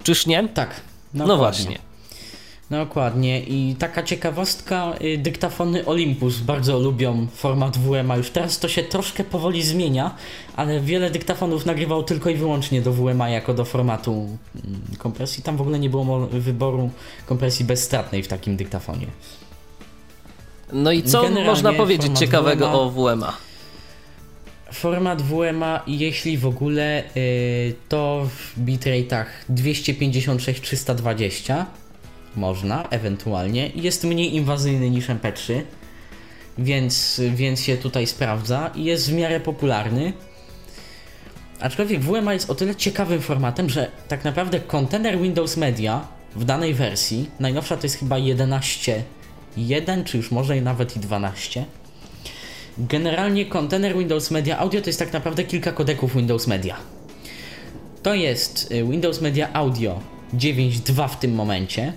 Czyż 0.03 0.25
nie? 0.25 0.47
Tak. 0.47 0.81
No 1.13 1.37
właśnie. 1.37 1.79
Dokładnie 2.69 3.41
i 3.41 3.75
taka 3.75 4.03
ciekawostka, 4.03 4.93
y, 5.01 5.17
dyktafony 5.17 5.85
Olympus 5.85 6.39
bardzo 6.39 6.79
lubią 6.79 7.27
format 7.33 7.77
WMA. 7.77 8.17
Już 8.17 8.29
teraz 8.29 8.59
to 8.59 8.67
się 8.69 8.83
troszkę 8.83 9.23
powoli 9.23 9.63
zmienia, 9.63 10.15
ale 10.55 10.79
wiele 10.79 11.11
dyktafonów 11.11 11.65
nagrywał 11.65 12.03
tylko 12.03 12.29
i 12.29 12.35
wyłącznie 12.35 12.81
do 12.81 12.93
WMA 12.93 13.29
jako 13.29 13.53
do 13.53 13.65
formatu 13.65 14.11
mm, 14.11 14.81
kompresji. 14.97 15.43
Tam 15.43 15.57
w 15.57 15.61
ogóle 15.61 15.79
nie 15.79 15.89
było 15.89 16.27
wyboru 16.27 16.89
kompresji 17.25 17.65
bezstratnej 17.65 18.23
w 18.23 18.27
takim 18.27 18.57
dyktafonie. 18.57 19.07
No 20.73 20.91
i 20.91 21.03
co 21.03 21.21
Generalnie 21.21 21.49
można 21.49 21.73
powiedzieć 21.73 22.19
ciekawego 22.19 22.67
WMA, 22.67 22.79
o 22.79 22.89
WMA? 22.89 23.48
Format 24.73 25.21
WMA, 25.21 25.83
jeśli 25.87 26.37
w 26.37 26.45
ogóle, 26.45 27.03
yy, 27.15 27.73
to 27.89 28.29
w 28.35 28.59
bitrate'ach 28.59 29.25
256-320 29.49 31.65
można, 32.35 32.89
ewentualnie. 32.89 33.71
Jest 33.75 34.03
mniej 34.03 34.35
inwazyjny 34.35 34.89
niż 34.89 35.07
MP3, 35.07 35.61
więc, 36.57 37.21
więc 37.35 37.61
się 37.61 37.77
tutaj 37.77 38.07
sprawdza 38.07 38.71
i 38.75 38.83
jest 38.83 39.09
w 39.09 39.13
miarę 39.13 39.39
popularny. 39.39 40.13
Aczkolwiek 41.59 42.01
WMA 42.01 42.33
jest 42.33 42.49
o 42.49 42.55
tyle 42.55 42.75
ciekawym 42.75 43.21
formatem, 43.21 43.69
że 43.69 43.91
tak 44.07 44.23
naprawdę 44.23 44.59
kontener 44.59 45.19
Windows 45.19 45.57
Media 45.57 46.07
w 46.35 46.45
danej 46.45 46.73
wersji, 46.73 47.29
najnowsza 47.39 47.77
to 47.77 47.83
jest 47.83 47.97
chyba 47.97 48.15
11.1, 48.15 50.03
czy 50.03 50.17
już 50.17 50.31
może 50.31 50.61
nawet 50.61 50.97
i 50.97 50.99
12. 50.99 51.65
Generalnie 52.77 53.45
kontener 53.45 53.97
Windows 53.97 54.31
Media 54.31 54.57
Audio 54.57 54.81
to 54.81 54.89
jest 54.89 54.99
tak 54.99 55.13
naprawdę 55.13 55.43
kilka 55.43 55.71
kodeków 55.71 56.15
Windows 56.15 56.47
Media. 56.47 56.75
To 58.03 58.13
jest 58.13 58.71
y, 58.71 58.83
Windows 58.83 59.21
Media 59.21 59.53
Audio 59.53 59.99
9.2 60.33 61.09
w 61.09 61.19
tym 61.19 61.35
momencie, 61.35 61.93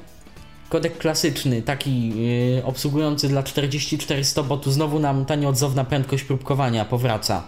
kodek 0.69 0.99
klasyczny, 0.99 1.62
taki 1.62 2.09
yy, 2.09 2.65
obsługujący 2.65 3.28
dla 3.28 3.43
4400, 3.43 4.43
bo 4.43 4.57
tu 4.57 4.73
znowu 4.73 4.99
nam 4.99 5.24
ta 5.24 5.35
nieodzowna 5.35 5.85
prędkość 5.85 6.24
próbkowania 6.24 6.85
powraca. 6.85 7.43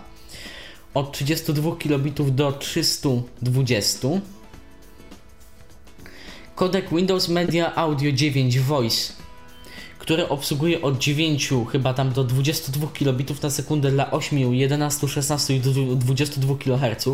Od 0.94 1.12
32 1.12 1.76
kilobitów 1.76 2.34
do 2.34 2.52
320. 2.52 4.08
Kodek 6.54 6.90
Windows 6.90 7.28
Media 7.28 7.74
Audio 7.74 8.12
9 8.12 8.58
Voice, 8.58 9.12
który 10.04 10.28
obsługuje 10.28 10.82
od 10.82 10.98
9 10.98 11.50
chyba 11.72 11.94
tam 11.94 12.12
do 12.12 12.24
22 12.24 12.86
kilobitów 12.86 13.42
na 13.42 13.50
sekundę 13.50 13.90
dla 13.90 14.10
8, 14.10 14.54
11, 14.54 15.08
16 15.08 15.56
i 15.56 15.60
22 15.96 16.54
kHz. 16.54 17.08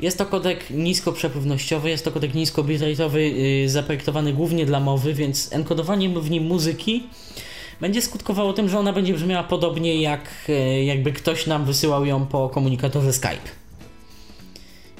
Jest 0.00 0.18
to 0.18 0.26
kodek 0.26 0.70
niskoprzepływnościowy, 0.70 1.90
jest 1.90 2.04
to 2.04 2.10
kodek 2.10 2.34
niskobitrate'owy 2.34 3.18
yy, 3.18 3.68
zaprojektowany 3.68 4.32
głównie 4.32 4.66
dla 4.66 4.80
mowy, 4.80 5.14
więc 5.14 5.52
enkodowanie 5.52 6.08
w 6.08 6.30
nim 6.30 6.44
muzyki 6.44 7.02
będzie 7.80 8.02
skutkowało 8.02 8.52
tym, 8.52 8.68
że 8.68 8.78
ona 8.78 8.92
będzie 8.92 9.14
brzmiała 9.14 9.44
podobnie 9.44 10.02
jak 10.02 10.30
yy, 10.48 10.84
jakby 10.84 11.12
ktoś 11.12 11.46
nam 11.46 11.64
wysyłał 11.64 12.06
ją 12.06 12.26
po 12.26 12.48
komunikatorze 12.48 13.12
Skype. 13.12 13.48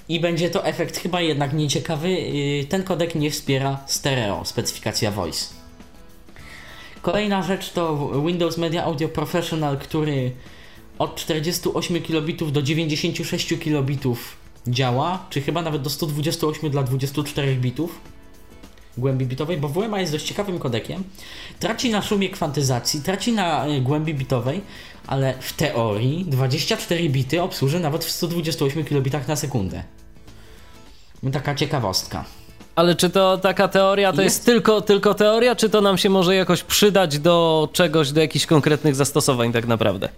I 0.08 0.20
będzie 0.20 0.50
to 0.50 0.66
efekt 0.66 0.98
chyba 0.98 1.20
jednak 1.20 1.52
nieciekawy. 1.52 2.10
Yy, 2.10 2.64
ten 2.64 2.82
kodek 2.82 3.14
nie 3.14 3.30
wspiera 3.30 3.78
stereo, 3.86 4.44
specyfikacja 4.44 5.10
voice. 5.10 5.63
Kolejna 7.04 7.42
rzecz 7.42 7.72
to 7.72 8.10
Windows 8.26 8.58
Media 8.58 8.84
Audio 8.84 9.08
Professional, 9.08 9.78
który 9.78 10.32
od 10.98 11.16
48 11.16 12.02
kilobitów 12.02 12.52
do 12.52 12.62
96 12.62 13.54
kilobitów 13.60 14.36
działa, 14.68 15.26
czy 15.30 15.40
chyba 15.40 15.62
nawet 15.62 15.82
do 15.82 15.90
128 15.90 16.70
dla 16.70 16.82
24 16.82 17.56
bitów 17.56 18.00
głębi 18.98 19.26
bitowej, 19.26 19.56
bo 19.56 19.68
WMA 19.68 20.00
jest 20.00 20.12
dość 20.12 20.26
ciekawym 20.26 20.58
kodekiem. 20.58 21.04
Traci 21.58 21.90
na 21.90 22.02
szumie 22.02 22.28
kwantyzacji, 22.28 23.00
traci 23.00 23.32
na 23.32 23.66
e, 23.66 23.80
głębi 23.80 24.14
bitowej, 24.14 24.60
ale 25.06 25.34
w 25.40 25.52
teorii 25.52 26.24
24 26.24 27.08
bity 27.08 27.42
obsłuży 27.42 27.80
nawet 27.80 28.04
w 28.04 28.10
128 28.10 28.84
kilobitach 28.84 29.28
na 29.28 29.36
sekundę. 29.36 29.82
Taka 31.32 31.54
ciekawostka. 31.54 32.24
Ale 32.74 32.94
czy 32.94 33.10
to 33.10 33.38
taka 33.38 33.68
teoria 33.68 34.12
to 34.12 34.22
jest, 34.22 34.36
jest 34.36 34.46
tylko, 34.46 34.80
tylko 34.80 35.14
teoria, 35.14 35.56
czy 35.56 35.70
to 35.70 35.80
nam 35.80 35.98
się 35.98 36.10
może 36.10 36.34
jakoś 36.34 36.62
przydać 36.62 37.18
do 37.18 37.68
czegoś, 37.72 38.12
do 38.12 38.20
jakichś 38.20 38.46
konkretnych 38.46 38.94
zastosowań 38.94 39.52
tak 39.52 39.66
naprawdę? 39.66 40.08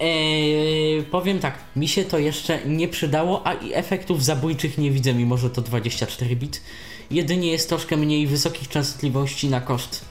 Eee, 0.00 1.02
powiem 1.02 1.38
tak, 1.38 1.54
mi 1.76 1.88
się 1.88 2.04
to 2.04 2.18
jeszcze 2.18 2.58
nie 2.66 2.88
przydało, 2.88 3.46
a 3.46 3.54
i 3.54 3.74
efektów 3.74 4.24
zabójczych 4.24 4.78
nie 4.78 4.90
widzę, 4.90 5.14
mimo 5.14 5.36
że 5.36 5.50
to 5.50 5.62
24 5.62 6.36
bit. 6.36 6.62
Jedynie 7.10 7.52
jest 7.52 7.68
troszkę 7.68 7.96
mniej 7.96 8.26
wysokich 8.26 8.68
częstotliwości 8.68 9.48
na 9.48 9.60
koszt 9.60 10.04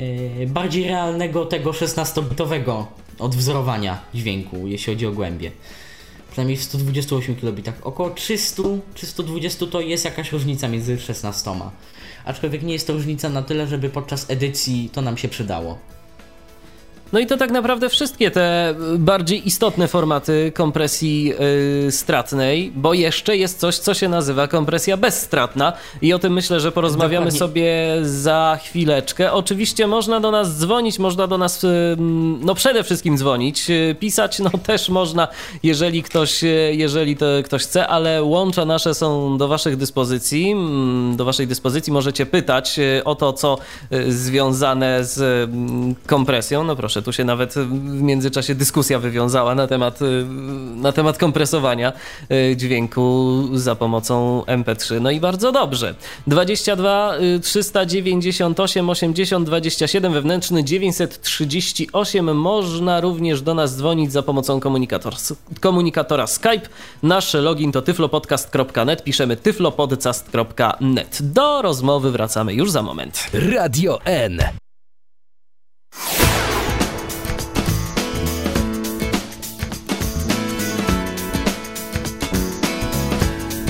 eee, 0.00 0.46
bardziej 0.46 0.84
realnego 0.84 1.46
tego 1.46 1.70
16-bitowego 1.70 2.84
odwzorowania 3.18 4.00
dźwięku, 4.14 4.66
jeśli 4.66 4.92
chodzi 4.94 5.06
o 5.06 5.12
głębie. 5.12 5.50
Przynajmniej 6.38 6.56
w 6.56 6.62
128 6.62 7.36
kilobitach. 7.36 7.74
Około 7.82 8.10
300 8.10 8.62
czy 8.94 9.06
120 9.06 9.66
to 9.66 9.80
jest 9.80 10.04
jakaś 10.04 10.32
różnica 10.32 10.68
między 10.68 11.00
16. 11.00 11.50
Aczkolwiek 12.24 12.62
nie 12.62 12.72
jest 12.72 12.86
to 12.86 12.92
różnica 12.92 13.28
na 13.28 13.42
tyle, 13.42 13.66
żeby 13.66 13.90
podczas 13.90 14.30
edycji 14.30 14.90
to 14.92 15.02
nam 15.02 15.16
się 15.16 15.28
przydało. 15.28 15.78
No 17.12 17.18
i 17.18 17.26
to 17.26 17.36
tak 17.36 17.50
naprawdę 17.50 17.88
wszystkie 17.88 18.30
te 18.30 18.74
bardziej 18.98 19.48
istotne 19.48 19.88
formaty 19.88 20.52
kompresji 20.54 21.24
yy, 21.84 21.92
stratnej, 21.92 22.72
bo 22.76 22.94
jeszcze 22.94 23.36
jest 23.36 23.60
coś, 23.60 23.78
co 23.78 23.94
się 23.94 24.08
nazywa 24.08 24.48
kompresja 24.48 24.96
bezstratna 24.96 25.72
i 26.02 26.12
o 26.12 26.18
tym 26.18 26.32
myślę, 26.32 26.60
że 26.60 26.72
porozmawiamy 26.72 27.26
Dokładnie. 27.26 27.38
sobie 27.38 27.96
za 28.02 28.58
chwileczkę. 28.62 29.32
Oczywiście 29.32 29.86
można 29.86 30.20
do 30.20 30.30
nas 30.30 30.58
dzwonić, 30.58 30.98
można 30.98 31.26
do 31.26 31.38
nas, 31.38 31.62
yy, 31.62 31.70
no 32.40 32.54
przede 32.54 32.84
wszystkim 32.84 33.18
dzwonić, 33.18 33.68
yy, 33.68 33.96
pisać, 34.00 34.38
no 34.38 34.50
też 34.66 34.88
można, 34.88 35.28
jeżeli 35.62 36.02
ktoś, 36.02 36.44
y, 36.44 36.72
jeżeli 36.74 37.16
to 37.16 37.26
ktoś 37.44 37.62
chce, 37.62 37.88
ale 37.88 38.22
łącza 38.22 38.64
nasze 38.64 38.94
są 38.94 39.38
do 39.38 39.48
waszych 39.48 39.76
dyspozycji, 39.76 40.50
mm, 40.52 41.16
do 41.16 41.24
waszej 41.24 41.46
dyspozycji 41.46 41.92
możecie 41.92 42.26
pytać 42.26 42.78
y, 42.78 43.04
o 43.04 43.14
to, 43.14 43.32
co 43.32 43.58
y, 43.92 44.12
związane 44.12 45.04
z 45.04 45.20
mm, 45.50 45.94
kompresją, 46.06 46.64
no 46.64 46.76
proszę 46.76 46.97
MP3. 46.98 47.02
Tu 47.02 47.12
się 47.12 47.24
nawet 47.24 47.54
w 47.54 48.02
międzyczasie 48.02 48.54
dyskusja 48.54 48.98
wywiązała 48.98 49.54
na 49.54 49.66
temat, 49.66 49.98
na 50.76 50.92
temat 50.92 51.18
kompresowania 51.18 51.92
dźwięku 52.56 53.42
za 53.54 53.74
pomocą 53.74 54.42
MP3. 54.46 55.00
No 55.00 55.10
i 55.10 55.20
bardzo 55.20 55.52
dobrze. 55.52 55.94
22 56.26 57.12
398 57.42 58.90
80 58.90 59.46
27 59.46 60.12
wewnętrzny 60.12 60.64
938 60.64 62.36
można 62.36 63.00
również 63.00 63.42
do 63.42 63.54
nas 63.54 63.76
dzwonić 63.76 64.12
za 64.12 64.22
pomocą 64.22 64.60
komunikator, 64.60 65.14
komunikatora 65.60 66.26
Skype. 66.26 66.68
Nasz 67.02 67.34
login 67.34 67.72
to 67.72 67.82
tyflopodcast.net. 67.82 69.04
Piszemy 69.04 69.36
tyflopodcast.net. 69.36 71.18
Do 71.20 71.62
rozmowy 71.62 72.10
wracamy 72.10 72.54
już 72.54 72.70
za 72.70 72.82
moment. 72.82 73.30
Radio 73.32 74.00
N. 74.04 74.42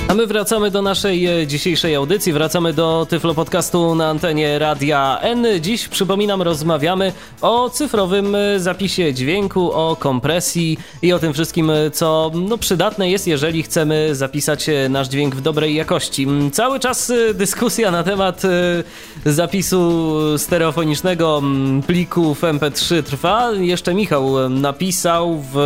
A 0.08 0.14
my 0.14 0.26
wracamy 0.26 0.70
do 0.70 0.82
naszej 0.82 1.26
e, 1.26 1.46
dzisiejszej 1.46 1.94
audycji, 1.94 2.32
wracamy 2.32 2.72
do 2.72 3.06
Tyflo 3.10 3.34
Podcastu 3.34 3.94
na 3.94 4.08
antenie 4.08 4.58
Radia 4.58 5.18
N. 5.20 5.46
Dziś, 5.60 5.88
przypominam, 5.88 6.42
rozmawiamy 6.42 7.12
o 7.40 7.70
cyfrowym 7.70 8.34
e, 8.34 8.60
zapisie 8.60 9.14
dźwięku, 9.14 9.72
o 9.72 9.96
kompresji 9.96 10.78
i 11.02 11.12
o 11.12 11.18
tym 11.18 11.32
wszystkim, 11.32 11.70
e, 11.70 11.90
co 11.90 12.30
no, 12.34 12.58
przydatne 12.58 13.10
jest, 13.10 13.26
jeżeli 13.26 13.62
chcemy 13.62 14.14
zapisać 14.14 14.66
nasz 14.90 15.08
dźwięk 15.08 15.34
w 15.34 15.40
dobrej 15.40 15.74
jakości. 15.74 16.22
Mm, 16.22 16.50
cały 16.50 16.80
czas 16.80 17.12
dyskusja 17.34 17.90
na 17.90 18.02
temat 18.02 18.42
zapisu 19.26 20.12
stereofonicznego 20.38 21.38
mm, 21.38 21.82
plików 21.82 22.42
MP3 22.42 23.02
trwa. 23.02 23.50
Jeszcze 23.52 23.94
Michał 23.94 24.48
napisał 24.48 25.44
w, 25.52 25.58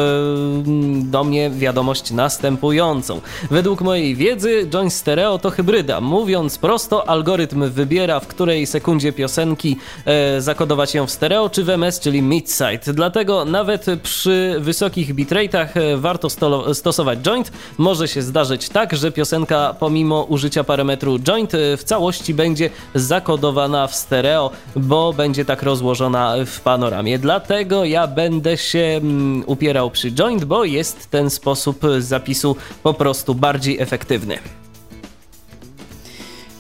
mm, 0.66 1.10
do 1.10 1.24
mnie 1.24 1.51
wiadomość 1.51 2.10
następującą. 2.10 3.20
Według 3.51 3.81
mojej 3.81 4.16
wiedzy 4.16 4.31
wiedzy, 4.32 4.66
joint 4.70 4.92
stereo 4.92 5.38
to 5.38 5.50
hybryda. 5.50 6.00
Mówiąc 6.00 6.59
prosto, 6.59 7.09
algorytm 7.09 7.70
wybiera 7.70 8.20
w 8.20 8.26
której 8.26 8.66
sekundzie 8.66 9.12
piosenki 9.12 9.76
e, 10.04 10.40
zakodować 10.40 10.94
ją 10.94 11.06
w 11.06 11.10
stereo 11.10 11.50
czy 11.50 11.64
w 11.64 11.70
MS, 11.70 12.00
czyli 12.00 12.22
mid-side. 12.22 12.92
Dlatego 12.92 13.44
nawet 13.44 13.86
przy 14.02 14.56
wysokich 14.59 15.14
bitrate'ach 15.14 15.66
e, 15.74 15.96
warto 15.96 16.28
stosować 16.74 17.18
joint. 17.18 17.52
Może 17.78 18.09
się 18.09 18.22
zdarzyć 18.22 18.68
tak, 18.68 18.96
że 18.96 19.12
piosenka 19.12 19.74
pomimo 19.80 20.22
użycia 20.22 20.64
parametru 20.64 21.18
joint 21.18 21.54
e, 21.54 21.76
w 21.76 21.84
całości 21.84 22.34
będzie 22.34 22.70
zakodowana 22.94 23.86
w 23.86 23.94
stereo, 23.94 24.50
bo 24.76 25.12
będzie 25.12 25.44
tak 25.44 25.62
rozłożona 25.62 26.34
w 26.46 26.60
panoramie. 26.60 27.18
Dlatego 27.18 27.84
ja 27.84 28.06
będę 28.06 28.56
się 28.56 28.78
mm, 28.78 29.44
upierał 29.46 29.90
przy 29.90 30.12
joint, 30.12 30.44
bo 30.44 30.64
jest 30.64 31.10
ten 31.10 31.30
sposób 31.30 31.82
zapisu 31.98 32.56
po 32.82 32.94
prostu 32.94 33.34
bardziej 33.34 33.80
efektywny. 33.80 34.21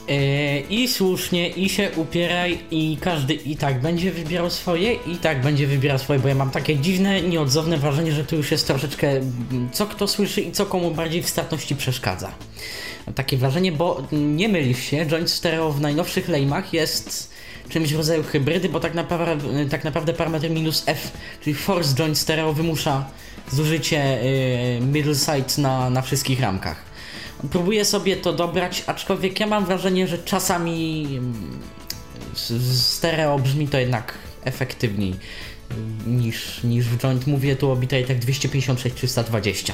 E, 0.08 0.60
I 0.60 0.88
słusznie, 0.88 1.48
i 1.48 1.68
się 1.68 1.90
upieraj, 1.96 2.58
i 2.70 2.98
każdy 3.00 3.34
i 3.34 3.56
tak 3.56 3.80
będzie 3.80 4.12
wybierał 4.12 4.50
swoje, 4.50 4.92
i 4.92 5.16
tak 5.16 5.40
będzie 5.40 5.66
wybierał 5.66 5.98
swoje, 5.98 6.20
bo 6.20 6.28
ja 6.28 6.34
mam 6.34 6.50
takie 6.50 6.76
dziwne, 6.76 7.22
nieodzowne 7.22 7.78
wrażenie, 7.78 8.12
że 8.12 8.24
tu 8.24 8.36
już 8.36 8.50
jest 8.50 8.66
troszeczkę 8.66 9.10
mm, 9.10 9.68
co 9.72 9.86
kto 9.86 10.08
słyszy 10.08 10.40
i 10.40 10.52
co 10.52 10.66
komu 10.66 10.90
bardziej 10.90 11.22
w 11.22 11.28
statności 11.28 11.76
przeszkadza. 11.76 12.32
Mam 13.06 13.14
takie 13.14 13.36
wrażenie, 13.36 13.72
bo 13.72 14.02
nie 14.12 14.48
mylisz 14.48 14.78
się, 14.78 15.06
joint 15.06 15.30
stereo 15.30 15.72
w 15.72 15.80
najnowszych 15.80 16.28
lejmach 16.28 16.72
jest 16.72 17.32
czymś 17.68 17.92
w 17.92 17.96
rodzaju 17.96 18.22
hybrydy, 18.22 18.68
bo 18.68 18.80
tak 18.80 18.94
naprawdę, 18.94 19.66
tak 19.66 19.84
naprawdę 19.84 20.12
parametr 20.12 20.50
minus 20.50 20.82
F, 20.86 21.12
czyli 21.44 21.54
force 21.54 21.94
joint 21.94 22.18
stereo 22.18 22.52
wymusza 22.52 23.04
zużycie 23.52 24.18
yy, 24.80 24.86
middle 24.86 25.14
side 25.14 25.62
na, 25.62 25.90
na 25.90 26.02
wszystkich 26.02 26.40
ramkach 26.40 26.91
próbuję 27.50 27.84
sobie 27.84 28.16
to 28.16 28.32
dobrać, 28.32 28.84
aczkolwiek 28.86 29.40
ja 29.40 29.46
mam 29.46 29.64
wrażenie, 29.64 30.06
że 30.06 30.18
czasami 30.18 31.06
mm, 31.10 31.58
stereo 32.74 33.38
brzmi 33.38 33.68
to 33.68 33.78
jednak 33.78 34.14
efektywniej 34.44 35.14
niż, 36.06 36.64
niż 36.64 36.86
w 36.86 36.98
joint. 36.98 37.26
Mówię 37.26 37.56
tu 37.56 37.70
o 37.70 37.76
bitrate'ach 37.76 38.18
256-320. 38.18 39.72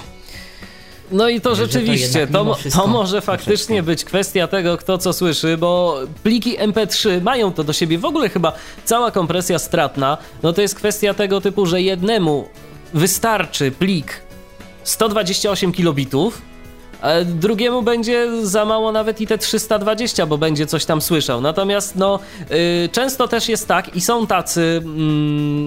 No 1.12 1.28
i 1.28 1.40
to 1.40 1.54
rzeczywiście, 1.54 2.26
to, 2.26 2.44
to, 2.44 2.70
to 2.70 2.86
może 2.86 3.20
faktycznie 3.20 3.82
być 3.82 4.04
kwestia 4.04 4.48
tego, 4.48 4.76
kto 4.76 4.98
co 4.98 5.12
słyszy, 5.12 5.56
bo 5.56 6.00
pliki 6.22 6.58
MP3 6.58 7.22
mają 7.22 7.52
to 7.52 7.64
do 7.64 7.72
siebie. 7.72 7.98
W 7.98 8.04
ogóle 8.04 8.28
chyba 8.28 8.52
cała 8.84 9.10
kompresja 9.10 9.58
stratna, 9.58 10.18
no 10.42 10.52
to 10.52 10.62
jest 10.62 10.74
kwestia 10.74 11.14
tego 11.14 11.40
typu, 11.40 11.66
że 11.66 11.82
jednemu 11.82 12.48
wystarczy 12.94 13.70
plik 13.70 14.20
128 14.84 15.72
kilobitów, 15.72 16.42
drugiemu 17.24 17.82
będzie 17.82 18.28
za 18.42 18.64
mało 18.64 18.92
nawet 18.92 19.20
i 19.20 19.26
te 19.26 19.38
320, 19.38 20.26
bo 20.26 20.38
będzie 20.38 20.66
coś 20.66 20.84
tam 20.84 21.00
słyszał. 21.00 21.40
Natomiast 21.40 21.96
no, 21.96 22.18
yy, 22.50 22.88
często 22.92 23.28
też 23.28 23.48
jest 23.48 23.68
tak 23.68 23.96
i 23.96 24.00
są 24.00 24.26
tacy, 24.26 24.82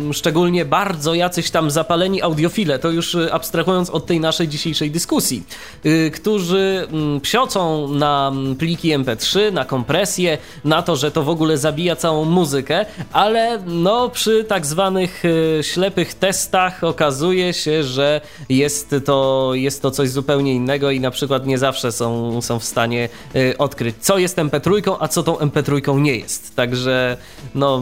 yy, 0.07 0.13
szczególnie 0.13 0.65
bardzo 0.65 1.13
jacyś 1.13 1.51
tam 1.51 1.71
zapaleni 1.71 2.21
audiofile, 2.21 2.79
to 2.79 2.89
już 2.89 3.15
y, 3.15 3.33
abstrahując 3.33 3.89
od 3.89 4.05
tej 4.05 4.19
naszej 4.19 4.47
dzisiejszej 4.47 4.91
dyskusji, 4.91 5.43
yy, 5.83 6.11
którzy 6.11 6.87
mm, 6.91 7.21
psiocą 7.21 7.87
na 7.87 8.31
pliki 8.59 8.89
MP3, 8.97 9.53
na 9.53 9.65
kompresję, 9.65 10.37
na 10.65 10.81
to, 10.81 10.95
że 10.95 11.11
to 11.11 11.23
w 11.23 11.29
ogóle 11.29 11.57
zabija 11.57 11.95
całą 11.95 12.25
muzykę, 12.25 12.85
ale 13.13 13.63
no 13.65 14.09
przy 14.09 14.43
tak 14.43 14.65
zwanych 14.65 15.25
y, 15.25 15.59
ślepych 15.63 16.13
testach 16.13 16.83
okazuje 16.83 17.53
się, 17.53 17.83
że 17.83 18.21
jest 18.49 18.95
to, 19.05 19.51
jest 19.53 19.81
to 19.81 19.91
coś 19.91 20.09
zupełnie 20.09 20.53
innego 20.53 20.91
i 20.91 20.99
na 20.99 21.11
przykład 21.11 21.20
przykład 21.21 21.45
nie 21.45 21.57
zawsze 21.57 21.91
są, 21.91 22.41
są 22.41 22.59
w 22.59 22.63
stanie 22.63 23.09
y, 23.35 23.57
odkryć, 23.57 23.95
co 23.99 24.17
jest 24.17 24.37
MP3, 24.37 24.95
a 24.99 25.07
co 25.07 25.23
tą 25.23 25.35
MP3 25.35 26.01
nie 26.01 26.15
jest. 26.15 26.55
Także 26.55 27.17
no 27.55 27.81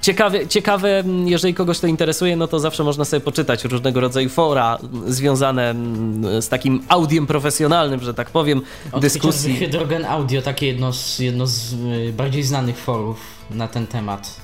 ciekawe, 0.00 0.46
ciekawe, 0.46 1.04
jeżeli 1.24 1.54
kogoś 1.54 1.78
to 1.78 1.86
interesuje, 1.86 2.36
no 2.36 2.46
to 2.46 2.60
zawsze 2.60 2.84
można 2.84 3.04
sobie 3.04 3.20
poczytać 3.20 3.64
różnego 3.64 4.00
rodzaju 4.00 4.28
fora 4.28 4.78
związane 5.06 5.74
z 6.40 6.48
takim 6.48 6.82
audiem 6.88 7.26
profesjonalnym, 7.26 8.00
że 8.00 8.14
tak 8.14 8.30
powiem, 8.30 8.62
Od 8.92 9.02
dyskusji. 9.02 9.56
Hydrogen 9.56 10.04
Audio, 10.04 10.42
takie 10.42 10.66
jedno 10.66 10.92
z, 10.92 11.18
jedno 11.18 11.46
z 11.46 11.72
y, 11.72 12.12
bardziej 12.12 12.42
znanych 12.42 12.78
forów 12.78 13.18
na 13.50 13.68
ten 13.68 13.86
temat. 13.86 14.39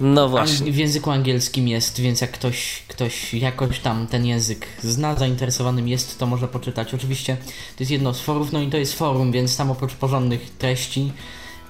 No 0.00 0.28
właśnie. 0.28 0.72
W 0.72 0.76
języku 0.76 1.10
angielskim 1.10 1.68
jest, 1.68 2.00
więc 2.00 2.20
jak 2.20 2.30
ktoś, 2.30 2.82
ktoś 2.88 3.34
jakoś 3.34 3.78
tam 3.78 4.06
ten 4.06 4.26
język 4.26 4.66
zna, 4.82 5.14
zainteresowanym 5.14 5.88
jest, 5.88 6.18
to 6.18 6.26
może 6.26 6.48
poczytać. 6.48 6.94
Oczywiście 6.94 7.36
to 7.76 7.80
jest 7.80 7.90
jedno 7.90 8.14
z 8.14 8.20
forów, 8.20 8.52
no 8.52 8.60
i 8.60 8.68
to 8.68 8.76
jest 8.76 8.94
forum, 8.94 9.32
więc 9.32 9.56
tam 9.56 9.70
oprócz 9.70 9.94
porządnych 9.94 10.50
treści 10.50 11.12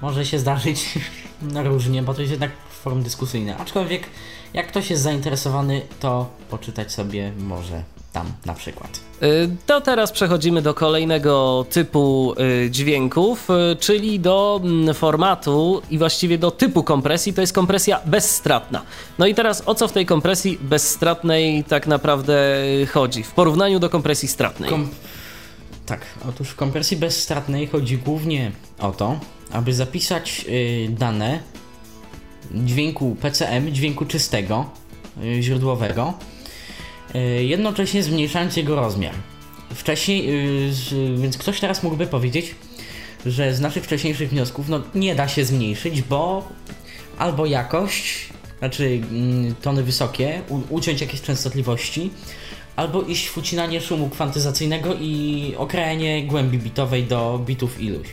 może 0.01 0.25
się 0.25 0.39
zdarzyć 0.39 0.85
no 1.53 1.63
różnie, 1.63 2.03
bo 2.03 2.13
to 2.13 2.21
jest 2.21 2.31
jednak 2.31 2.51
forum 2.83 3.03
dyskusyjne. 3.03 3.57
Aczkolwiek 3.57 4.09
jak 4.53 4.67
ktoś 4.67 4.89
jest 4.89 5.03
zainteresowany, 5.03 5.81
to 5.99 6.29
poczytać 6.49 6.91
sobie 6.91 7.31
może 7.37 7.83
tam 8.13 8.31
na 8.45 8.53
przykład. 8.53 8.99
Y, 9.23 9.49
to 9.65 9.81
teraz 9.81 10.11
przechodzimy 10.11 10.61
do 10.61 10.73
kolejnego 10.73 11.65
typu 11.69 12.35
y, 12.65 12.71
dźwięków, 12.71 13.47
y, 13.49 13.75
czyli 13.75 14.19
do 14.19 14.61
mm, 14.63 14.93
formatu 14.95 15.81
i 15.89 15.97
właściwie 15.97 16.37
do 16.37 16.51
typu 16.51 16.83
kompresji. 16.83 17.33
To 17.33 17.41
jest 17.41 17.53
kompresja 17.53 18.01
bezstratna. 18.05 18.81
No 19.19 19.27
i 19.27 19.35
teraz 19.35 19.63
o 19.65 19.75
co 19.75 19.87
w 19.87 19.91
tej 19.91 20.05
kompresji 20.05 20.57
bezstratnej 20.61 21.63
tak 21.63 21.87
naprawdę 21.87 22.55
chodzi 22.93 23.23
w 23.23 23.31
porównaniu 23.31 23.79
do 23.79 23.89
kompresji 23.89 24.27
stratnej? 24.27 24.69
Kom 24.69 24.89
tak, 25.85 26.05
otóż 26.29 26.49
w 26.49 26.55
kompresji 26.55 26.97
bezstratnej 26.97 27.67
chodzi 27.67 27.97
głównie 27.97 28.51
o 28.79 28.91
to, 28.91 29.19
aby 29.51 29.73
zapisać 29.73 30.45
dane 30.89 31.39
dźwięku 32.51 33.15
PCM, 33.21 33.71
dźwięku 33.71 34.05
czystego, 34.05 34.65
źródłowego 35.39 36.13
jednocześnie 37.39 38.03
zmniejszając 38.03 38.57
jego 38.57 38.75
rozmiar. 38.75 39.13
Wcześniej, 39.75 40.29
y, 40.93 41.17
więc 41.17 41.37
ktoś 41.37 41.59
teraz 41.59 41.83
mógłby 41.83 42.07
powiedzieć, 42.07 42.55
że 43.25 43.53
z 43.53 43.59
naszych 43.59 43.83
wcześniejszych 43.83 44.29
wniosków 44.29 44.69
no, 44.69 44.81
nie 44.95 45.15
da 45.15 45.27
się 45.27 45.45
zmniejszyć, 45.45 46.01
bo 46.01 46.47
albo 47.17 47.45
jakość, 47.45 48.29
znaczy 48.59 49.01
mm, 49.11 49.55
tony 49.55 49.83
wysokie, 49.83 50.41
uciąć 50.69 51.01
jakieś 51.01 51.21
częstotliwości, 51.21 52.11
albo 52.75 53.01
iść 53.01 53.29
w 53.29 53.37
ucinanie 53.37 53.81
szumu 53.81 54.09
kwantyzacyjnego 54.09 54.95
i 54.99 55.53
okrajanie 55.57 56.23
głębi 56.23 56.57
bitowej 56.57 57.03
do 57.03 57.41
bitów 57.45 57.81
iluś. 57.81 58.07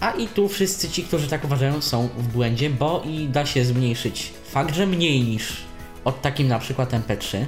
A 0.00 0.10
i 0.10 0.28
tu 0.28 0.48
wszyscy 0.48 0.88
ci, 0.88 1.02
którzy 1.02 1.28
tak 1.28 1.44
uważają, 1.44 1.82
są 1.82 2.08
w 2.18 2.26
błędzie, 2.26 2.70
bo 2.70 3.02
i 3.06 3.28
da 3.28 3.46
się 3.46 3.64
zmniejszyć 3.64 4.32
fakt, 4.44 4.74
że 4.74 4.86
mniej 4.86 5.22
niż 5.22 5.56
od 6.04 6.22
takim 6.22 6.48
na 6.48 6.58
przykład 6.58 6.92
MP3, 6.92 7.44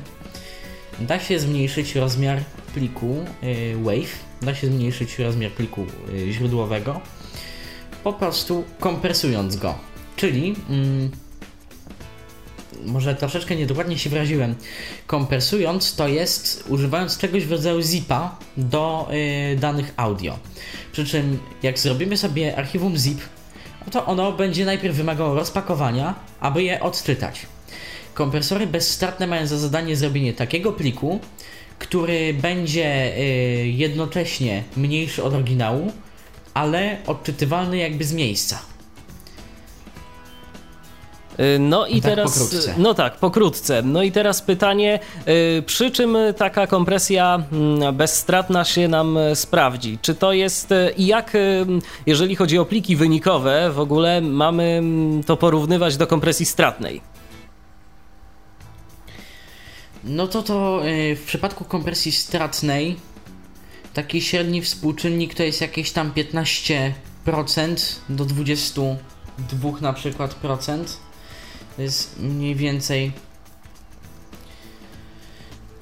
Da 1.01 1.21
się 1.21 1.39
zmniejszyć 1.39 1.95
rozmiar 1.95 2.39
pliku 2.75 3.25
y, 3.43 3.77
WAVE, 3.83 4.09
da 4.43 4.55
się 4.55 4.67
zmniejszyć 4.67 5.19
rozmiar 5.19 5.51
pliku 5.51 5.87
y, 6.13 6.33
źródłowego, 6.33 7.01
po 8.05 8.13
prostu 8.13 8.65
kompresując 8.81 9.57
go. 9.57 9.75
Czyli 10.17 10.55
mm, 10.71 11.11
może 12.85 13.15
troszeczkę 13.15 13.57
niedokładnie 13.57 13.99
się 13.99 14.11
wyraziłem. 14.11 14.55
Kompresując 15.07 15.97
to 15.97 16.09
jest 16.09 16.65
używając 16.69 17.19
czegoś 17.19 17.45
w 17.45 17.53
rodzaju 17.53 17.83
zipa 17.83 18.39
do 18.57 19.09
y, 19.53 19.57
danych 19.57 19.95
audio. 19.97 20.39
Przy 20.93 21.05
czym 21.05 21.39
jak 21.63 21.79
zrobimy 21.79 22.17
sobie 22.17 22.57
archiwum 22.59 22.97
zip, 22.97 23.19
to 23.91 24.07
ono 24.07 24.33
będzie 24.33 24.65
najpierw 24.65 24.97
wymagało 24.97 25.35
rozpakowania, 25.35 26.15
aby 26.41 26.63
je 26.63 26.81
odczytać. 26.81 27.47
Kompresory 28.17 28.67
bezstratne 28.67 29.27
mają 29.27 29.47
za 29.47 29.59
zadanie 29.59 29.97
zrobienie 29.97 30.33
takiego 30.33 30.73
pliku, 30.73 31.21
który 31.79 32.35
będzie 32.35 33.17
y, 33.19 33.21
jednocześnie 33.67 34.63
mniejszy 34.77 35.23
od 35.25 35.35
oryginału, 35.35 35.93
ale 36.55 36.97
odczytywalny 37.07 37.77
jakby 37.77 38.05
z 38.05 38.13
miejsca. 38.13 38.59
Y, 41.41 41.59
No 41.59 41.87
i 41.87 42.01
Tak 42.01 42.11
teraz. 42.11 42.33
pokrótce. 42.33 42.75
No 42.79 42.95
tak, 42.95 43.17
pokrótce. 43.17 43.83
No 43.83 44.03
i 44.03 44.13
teraz 44.13 44.43
pytanie, 44.43 44.99
y, 45.29 45.63
przy 45.67 45.91
czym 45.91 46.17
taka 46.37 46.67
kompresja 46.67 47.43
mm, 47.53 47.97
bezstratna 47.97 48.65
się 48.65 48.89
nam 48.89 49.17
y, 49.17 49.37
sprawdzi? 49.37 49.99
Czy 50.03 50.15
to 50.15 50.33
jest 50.33 50.73
y, 50.73 50.93
i 50.97 51.07
jak, 51.07 51.35
y, 51.35 51.67
jeżeli 52.07 52.37
chodzi 52.37 52.59
o 52.59 52.65
pliki 52.65 52.97
wynikowe, 52.97 53.71
w 53.71 53.81
ogóle 53.81 54.21
mamy 54.21 54.83
to 55.27 55.37
porównywać 55.37 55.97
do 55.97 56.07
kompresji 56.07 56.47
stratnej? 56.47 57.16
No 60.07 60.27
to 60.27 60.43
to 60.43 60.87
y, 60.87 61.17
w 61.17 61.25
przypadku 61.25 61.65
kompresji 61.65 62.13
stratnej 62.13 62.97
taki 63.95 64.23
średni 64.23 64.63
współczynnik 64.63 65.35
to 65.35 65.43
jest 65.43 65.61
jakieś 65.61 65.91
tam 65.91 66.13
15% 66.13 66.93
do 68.09 68.25
22 68.25 69.71
na 69.81 69.93
przykład 69.93 70.35
procent. 70.35 70.97
To 71.77 71.83
jest 71.83 72.21
mniej 72.21 72.55
więcej 72.55 73.13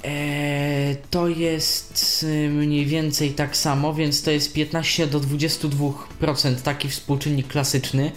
Eee, 0.04 0.96
to 1.10 1.28
jest 1.28 2.22
y, 2.22 2.48
mniej 2.48 2.86
więcej 2.86 3.32
tak 3.32 3.56
samo, 3.56 3.94
więc 3.94 4.22
to 4.22 4.30
jest 4.30 4.52
15 4.52 5.06
do 5.06 5.20
22% 5.20 6.60
taki 6.62 6.88
współczynnik 6.88 7.46
klasyczny. 7.46 8.12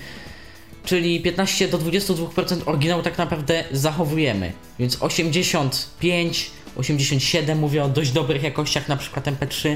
Czyli 0.88 1.22
15 1.22 1.68
do 1.68 1.78
22% 1.78 2.62
oryginału 2.66 3.04
tak 3.04 3.18
naprawdę 3.18 3.64
zachowujemy. 3.72 4.52
Więc 4.80 5.02
85, 5.02 6.52
87 6.76 7.60
mówię 7.60 7.84
o 7.84 7.90
dość 7.90 8.12
dobrych 8.12 8.44
jakościach, 8.44 8.88
na 8.88 8.98
przykład 8.98 9.26
MP3, 9.26 9.76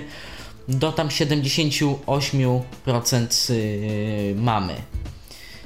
do 0.67 0.91
tam 0.91 1.07
78% 1.07 3.53
yy, 3.53 4.35
mamy. 4.35 4.75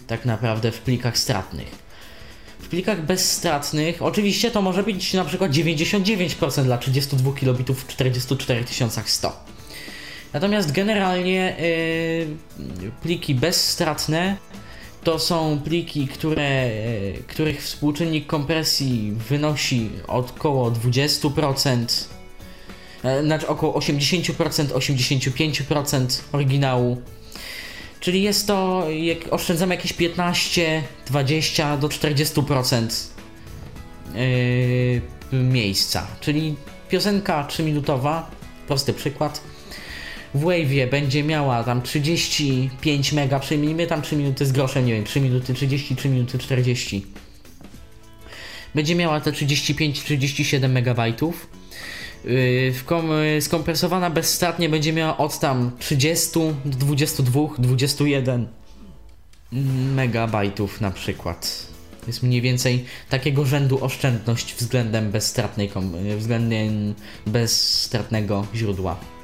Tak 0.08 0.26
naprawdę 0.26 0.72
w 0.72 0.82
plikach 0.82 1.18
stratnych. 1.18 1.68
W 2.60 2.68
plikach 2.68 3.06
bezstratnych, 3.06 4.02
oczywiście 4.02 4.52
to 4.52 4.62
może 4.62 4.84
być 4.84 5.14
na 5.14 5.26
przykład 5.26 5.52
99% 5.52 6.64
dla 6.64 6.78
32 6.78 7.34
kilobitów 7.34 7.84
w 7.84 7.88
44100. 7.88 9.32
Natomiast 10.34 10.72
generalnie 10.72 11.56
yy, 12.80 12.92
pliki 13.02 13.36
bezstratne 13.36 14.38
to 15.06 15.20
są 15.20 15.60
pliki, 15.64 16.08
które, 16.08 16.68
yy, 16.68 17.24
których 17.28 17.64
współczynnik 17.64 18.28
kompresji 18.28 19.14
wynosi 19.30 19.90
około 20.08 20.72
20%, 20.72 22.10
e, 23.04 23.24
znaczy 23.24 23.48
około 23.48 23.74
80%, 23.74 24.74
85% 24.74 26.22
oryginału. 26.32 27.02
Czyli 28.00 28.24
jest 28.24 28.48
to, 28.48 28.86
jak 28.90 29.34
oszczędzamy 29.34 29.76
jakieś 29.76 29.94
15, 29.94 30.84
20 31.08 31.78
do 31.78 31.88
40% 31.88 33.10
yy, 34.16 35.44
miejsca. 35.44 36.08
Czyli 36.20 36.56
piosenka 36.90 37.48
3-minutowa, 37.50 38.22
prosty 38.68 38.94
przykład. 38.94 39.42
W 40.36 40.44
Wave'ie 40.44 40.90
będzie 40.90 41.24
miała 41.24 41.64
tam 41.64 41.82
35 41.82 43.14
mega, 43.14 43.40
przyjmijmy 43.40 43.88
tam 43.88 44.02
3 44.02 44.18
minuty 44.18 44.46
z 44.46 44.52
groszem, 44.52 44.86
nie 44.86 44.94
wiem, 44.94 45.04
3 45.04 45.22
minuty 45.22 45.54
30, 45.54 45.96
3 45.96 46.10
minuty 46.10 46.38
40. 46.38 47.06
Będzie 48.76 48.96
miała 48.96 49.20
te 49.22 49.32
35-37 49.32 50.70
megabajtów. 50.70 51.48
Yy, 52.26 52.74
kom- 52.86 53.10
skompresowana 53.40 54.10
bezstratnie 54.10 54.70
będzie 54.70 54.94
miała 54.94 55.18
od 55.18 55.40
tam 55.40 55.72
30 55.80 56.40
do 56.66 56.78
22, 56.78 57.42
21 57.60 58.48
megabajtów 59.96 60.82
na 60.82 60.92
przykład. 60.92 61.68
Jest 62.08 62.24
mniej 62.24 62.42
więcej 62.42 62.86
takiego 63.10 63.46
rzędu 63.46 63.84
oszczędność 63.84 64.56
względem 64.56 65.12
bezstratnej 65.12 65.70
kom- 65.70 66.18
względem 66.18 66.94
bezstratnego 67.26 68.46
źródła. 68.56 69.15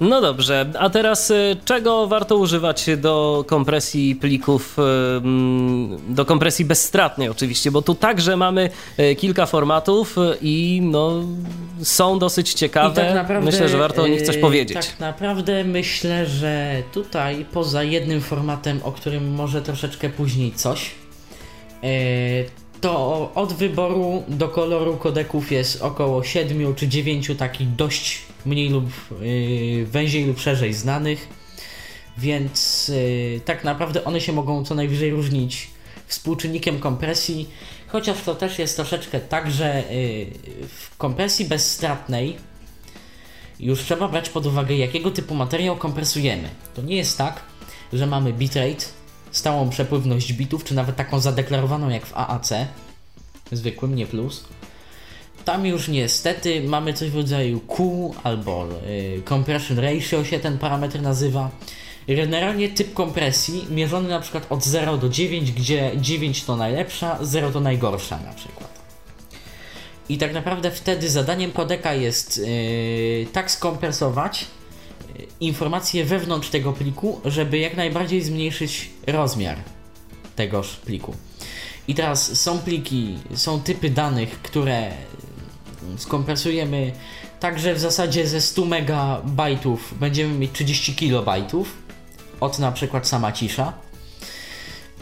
No 0.00 0.20
dobrze, 0.20 0.66
a 0.78 0.90
teraz 0.90 1.30
y, 1.30 1.56
czego 1.64 2.06
warto 2.06 2.36
używać 2.36 2.86
do 2.96 3.44
kompresji 3.48 4.16
plików, 4.16 4.78
y, 4.78 4.82
mm, 5.16 6.14
do 6.14 6.24
kompresji 6.24 6.64
bezstratnej 6.64 7.28
oczywiście, 7.28 7.70
bo 7.70 7.82
tu 7.82 7.94
także 7.94 8.36
mamy 8.36 8.70
y, 8.98 9.14
kilka 9.14 9.46
formatów 9.46 10.16
i 10.42 10.80
no, 10.84 11.22
są 11.82 12.18
dosyć 12.18 12.54
ciekawe. 12.54 13.24
Myślę, 13.42 13.68
że 13.68 13.78
warto 13.78 14.02
o 14.02 14.06
nich 14.06 14.22
coś 14.22 14.36
powiedzieć. 14.36 14.76
Tak 14.76 15.00
naprawdę 15.00 15.64
myślę, 15.64 16.26
że 16.26 16.82
tutaj 16.92 17.46
poza 17.52 17.82
jednym 17.82 18.20
formatem, 18.20 18.80
o 18.82 18.92
którym 18.92 19.34
może 19.34 19.62
troszeczkę 19.62 20.10
później 20.10 20.52
coś, 20.52 20.90
to 22.80 23.30
od 23.34 23.52
wyboru 23.52 24.22
do 24.28 24.48
koloru 24.48 24.96
kodeków 24.96 25.52
jest 25.52 25.82
około 25.82 26.24
7 26.24 26.74
czy 26.74 26.88
9 26.88 27.30
takich 27.38 27.74
dość 27.74 28.22
mniej 28.46 28.68
lub 28.68 28.84
yy, 29.20 29.86
węziej 29.86 30.26
lub 30.26 30.40
szerzej 30.40 30.74
znanych, 30.74 31.28
więc 32.18 32.88
yy, 32.88 33.40
tak 33.44 33.64
naprawdę 33.64 34.04
one 34.04 34.20
się 34.20 34.32
mogą 34.32 34.64
co 34.64 34.74
najwyżej 34.74 35.10
różnić 35.10 35.70
współczynnikiem 36.06 36.80
kompresji, 36.80 37.48
chociaż 37.86 38.22
to 38.22 38.34
też 38.34 38.58
jest 38.58 38.76
troszeczkę 38.76 39.20
tak, 39.20 39.50
że 39.50 39.82
yy, 39.90 40.26
w 40.68 40.96
kompresji 40.96 41.44
bezstratnej 41.44 42.36
już 43.60 43.82
trzeba 43.82 44.08
brać 44.08 44.28
pod 44.28 44.46
uwagę, 44.46 44.74
jakiego 44.74 45.10
typu 45.10 45.34
materiał 45.34 45.76
kompresujemy. 45.76 46.48
To 46.74 46.82
nie 46.82 46.96
jest 46.96 47.18
tak, 47.18 47.40
że 47.92 48.06
mamy 48.06 48.32
bitrate, 48.32 48.84
stałą 49.34 49.70
przepływność 49.70 50.32
bitów, 50.32 50.64
czy 50.64 50.74
nawet 50.74 50.96
taką 50.96 51.20
zadeklarowaną 51.20 51.88
jak 51.88 52.06
w 52.06 52.16
AAC, 52.16 52.52
zwykłym, 53.52 53.94
nie 53.94 54.06
plus. 54.06 54.44
Tam 55.44 55.66
już 55.66 55.88
niestety 55.88 56.62
mamy 56.62 56.94
coś 56.94 57.10
w 57.10 57.16
rodzaju 57.16 57.60
Q 57.60 58.14
albo 58.22 58.68
y, 58.88 59.22
compression 59.28 59.78
ratio 59.78 60.24
się 60.24 60.38
ten 60.38 60.58
parametr 60.58 61.02
nazywa. 61.02 61.50
Generalnie 62.08 62.68
typ 62.68 62.94
kompresji 62.94 63.66
mierzony 63.70 64.08
na 64.08 64.20
przykład 64.20 64.46
od 64.50 64.64
0 64.64 64.98
do 64.98 65.08
9, 65.08 65.52
gdzie 65.52 65.92
9 65.96 66.44
to 66.44 66.56
najlepsza, 66.56 67.18
0 67.22 67.50
to 67.50 67.60
najgorsza 67.60 68.18
na 68.18 68.32
przykład. 68.32 68.84
I 70.08 70.18
tak 70.18 70.34
naprawdę 70.34 70.70
wtedy 70.70 71.10
zadaniem 71.10 71.52
kodeka 71.52 71.94
jest 71.94 72.38
yy, 72.38 73.26
tak 73.32 73.50
skompresować 73.50 74.46
informacje 75.40 76.04
wewnątrz 76.04 76.48
tego 76.48 76.72
pliku, 76.72 77.20
żeby 77.24 77.58
jak 77.58 77.76
najbardziej 77.76 78.22
zmniejszyć 78.22 78.90
rozmiar 79.06 79.58
tegoż 80.36 80.76
pliku. 80.76 81.14
I 81.88 81.94
teraz 81.94 82.40
są 82.40 82.58
pliki, 82.58 83.18
są 83.34 83.60
typy 83.60 83.90
danych, 83.90 84.42
które 84.42 84.90
skompresujemy 85.96 86.92
tak, 87.40 87.58
że 87.58 87.74
w 87.74 87.78
zasadzie 87.78 88.26
ze 88.26 88.40
100 88.40 88.62
MB 88.64 89.42
będziemy 90.00 90.34
mieć 90.38 90.52
30 90.52 90.94
KB 90.94 91.28
od 92.40 92.58
na 92.58 92.72
przykład 92.72 93.08
sama 93.08 93.32
cisza. 93.32 93.72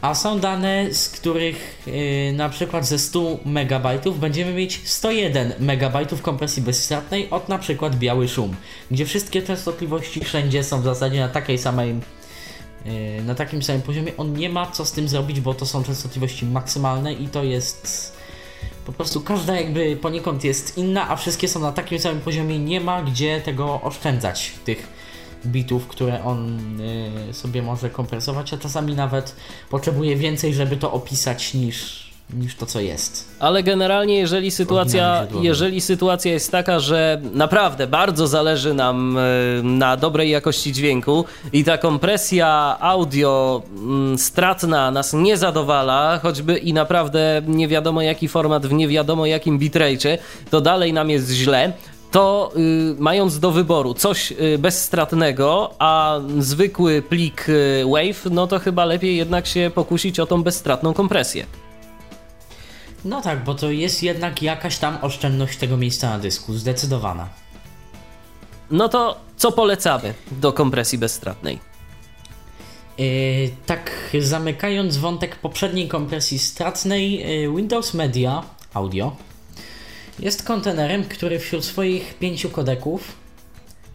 A 0.02 0.14
są 0.14 0.40
dane, 0.40 0.94
z 0.94 1.08
których 1.08 1.82
yy, 1.86 2.32
na 2.32 2.48
przykład 2.48 2.86
ze 2.86 2.98
100 2.98 3.38
MB 3.44 4.16
będziemy 4.16 4.54
mieć 4.54 4.80
101 4.84 5.52
MB 5.58 6.20
kompresji 6.22 6.62
bezstratnej 6.62 7.30
od 7.30 7.48
na 7.48 7.58
przykład 7.58 7.96
biały 7.96 8.28
szum, 8.28 8.56
gdzie 8.90 9.06
wszystkie 9.06 9.42
częstotliwości 9.42 10.24
wszędzie 10.24 10.64
są 10.64 10.80
w 10.80 10.84
zasadzie 10.84 11.20
na 11.20 11.28
takiej 11.28 11.58
samej 11.58 11.94
yy, 12.84 13.22
na 13.26 13.34
takim 13.34 13.62
samym 13.62 13.82
poziomie. 13.82 14.16
On 14.16 14.32
nie 14.32 14.48
ma 14.48 14.70
co 14.70 14.84
z 14.84 14.92
tym 14.92 15.08
zrobić, 15.08 15.40
bo 15.40 15.54
to 15.54 15.66
są 15.66 15.84
częstotliwości 15.84 16.46
maksymalne 16.46 17.12
i 17.12 17.28
to 17.28 17.44
jest 17.44 18.12
po 18.86 18.92
prostu 18.92 19.20
każda 19.20 19.56
jakby 19.56 19.96
poniekąd 19.96 20.44
jest 20.44 20.78
inna, 20.78 21.08
a 21.08 21.16
wszystkie 21.16 21.48
są 21.48 21.60
na 21.60 21.72
takim 21.72 21.98
samym 21.98 22.20
poziomie. 22.20 22.58
Nie 22.58 22.80
ma 22.80 23.02
gdzie 23.02 23.40
tego 23.40 23.80
oszczędzać 23.82 24.52
tych 24.64 25.01
bitów, 25.46 25.86
które 25.86 26.24
on 26.24 26.60
y, 27.30 27.34
sobie 27.34 27.62
może 27.62 27.90
kompresować, 27.90 28.54
a 28.54 28.58
czasami 28.58 28.94
nawet 28.94 29.36
potrzebuje 29.70 30.16
więcej, 30.16 30.54
żeby 30.54 30.76
to 30.76 30.92
opisać 30.92 31.54
niż 31.54 32.02
niż 32.34 32.56
to, 32.56 32.66
co 32.66 32.80
jest. 32.80 33.28
Ale 33.38 33.62
generalnie, 33.62 34.18
jeżeli 34.18 34.50
sytuacja, 34.50 35.26
jeżeli 35.40 35.80
sytuacja 35.80 36.32
jest 36.32 36.50
taka, 36.50 36.80
że 36.80 37.20
naprawdę 37.32 37.86
bardzo 37.86 38.26
zależy 38.26 38.74
nam 38.74 39.18
e, 39.18 39.62
na 39.62 39.96
dobrej 39.96 40.30
jakości 40.30 40.72
dźwięku 40.72 41.24
i 41.52 41.64
ta 41.64 41.78
kompresja 41.78 42.76
audio 42.80 43.62
mm, 43.76 44.18
stratna 44.18 44.90
nas 44.90 45.12
nie 45.12 45.36
zadowala, 45.36 46.20
choćby 46.22 46.58
i 46.58 46.72
naprawdę 46.72 47.42
nie 47.46 47.68
wiadomo 47.68 48.02
jaki 48.02 48.28
format 48.28 48.66
w 48.66 48.72
nie 48.72 48.88
wiadomo 48.88 49.26
jakim 49.26 49.58
bitrate'cie, 49.58 50.18
to 50.50 50.60
dalej 50.60 50.92
nam 50.92 51.10
jest 51.10 51.30
źle. 51.30 51.72
To 52.12 52.52
y, 52.56 52.94
mając 52.98 53.38
do 53.38 53.50
wyboru 53.50 53.94
coś 53.94 54.32
y, 54.32 54.58
bezstratnego, 54.58 55.74
a 55.78 56.20
zwykły 56.38 57.02
plik 57.02 57.48
y, 57.48 57.84
WAV, 57.86 58.30
no 58.30 58.46
to 58.46 58.58
chyba 58.58 58.84
lepiej 58.84 59.16
jednak 59.16 59.46
się 59.46 59.70
pokusić 59.74 60.20
o 60.20 60.26
tą 60.26 60.42
bezstratną 60.42 60.94
kompresję. 60.94 61.46
No 63.04 63.22
tak, 63.22 63.44
bo 63.44 63.54
to 63.54 63.70
jest 63.70 64.02
jednak 64.02 64.42
jakaś 64.42 64.78
tam 64.78 64.98
oszczędność 65.02 65.58
tego 65.58 65.76
miejsca 65.76 66.10
na 66.10 66.18
dysku, 66.18 66.54
zdecydowana. 66.54 67.28
No 68.70 68.88
to 68.88 69.16
co 69.36 69.52
polecamy 69.52 70.14
do 70.32 70.52
kompresji 70.52 70.98
bezstratnej? 70.98 71.58
Yy, 72.98 73.06
tak, 73.66 73.90
zamykając 74.20 74.96
wątek 74.96 75.36
poprzedniej 75.36 75.88
kompresji 75.88 76.38
stratnej, 76.38 77.12
yy, 77.42 77.56
Windows 77.56 77.94
Media 77.94 78.42
Audio 78.74 79.16
jest 80.18 80.42
kontenerem, 80.42 81.04
który 81.04 81.38
wśród 81.38 81.64
swoich 81.64 82.14
pięciu 82.14 82.50
kodeków, 82.50 83.16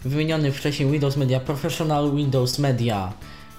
wymieniony 0.06 0.52
wcześniej 0.52 0.92
Windows 0.92 1.18
Media 1.18 1.40
Professional, 1.40 2.16
Windows 2.16 2.60
Media 2.60 3.14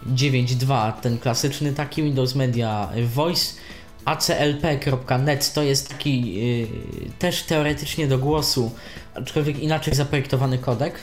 9.2, 0.06 0.92
ten 0.92 1.18
klasyczny 1.18 1.72
taki, 1.72 2.02
Windows 2.02 2.34
Media 2.34 2.90
Voice, 3.14 3.54
aclp.net 4.04 5.52
to 5.52 5.62
jest 5.62 5.88
taki 5.88 6.34
yy, 6.34 6.66
też 7.18 7.42
teoretycznie 7.42 8.06
do 8.06 8.18
głosu, 8.18 8.70
aczkolwiek 9.14 9.58
inaczej 9.58 9.94
zaprojektowany 9.94 10.58
kodek 10.58 11.00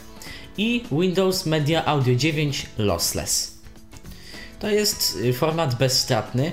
i 0.58 0.84
Windows 0.92 1.46
Media 1.46 1.86
Audio 1.86 2.16
9 2.16 2.66
Lossless. 2.78 3.58
To 4.60 4.70
jest 4.70 5.18
y, 5.24 5.34
format 5.34 5.76
bezstratny, 5.76 6.52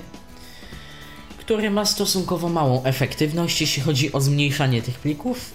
który 1.45 1.71
ma 1.71 1.87
stosunkowo 1.87 2.49
małą 2.49 2.85
efektywność, 2.85 3.61
jeśli 3.61 3.83
chodzi 3.83 4.13
o 4.13 4.21
zmniejszanie 4.21 4.83
tych 4.83 4.99
plików, 4.99 5.55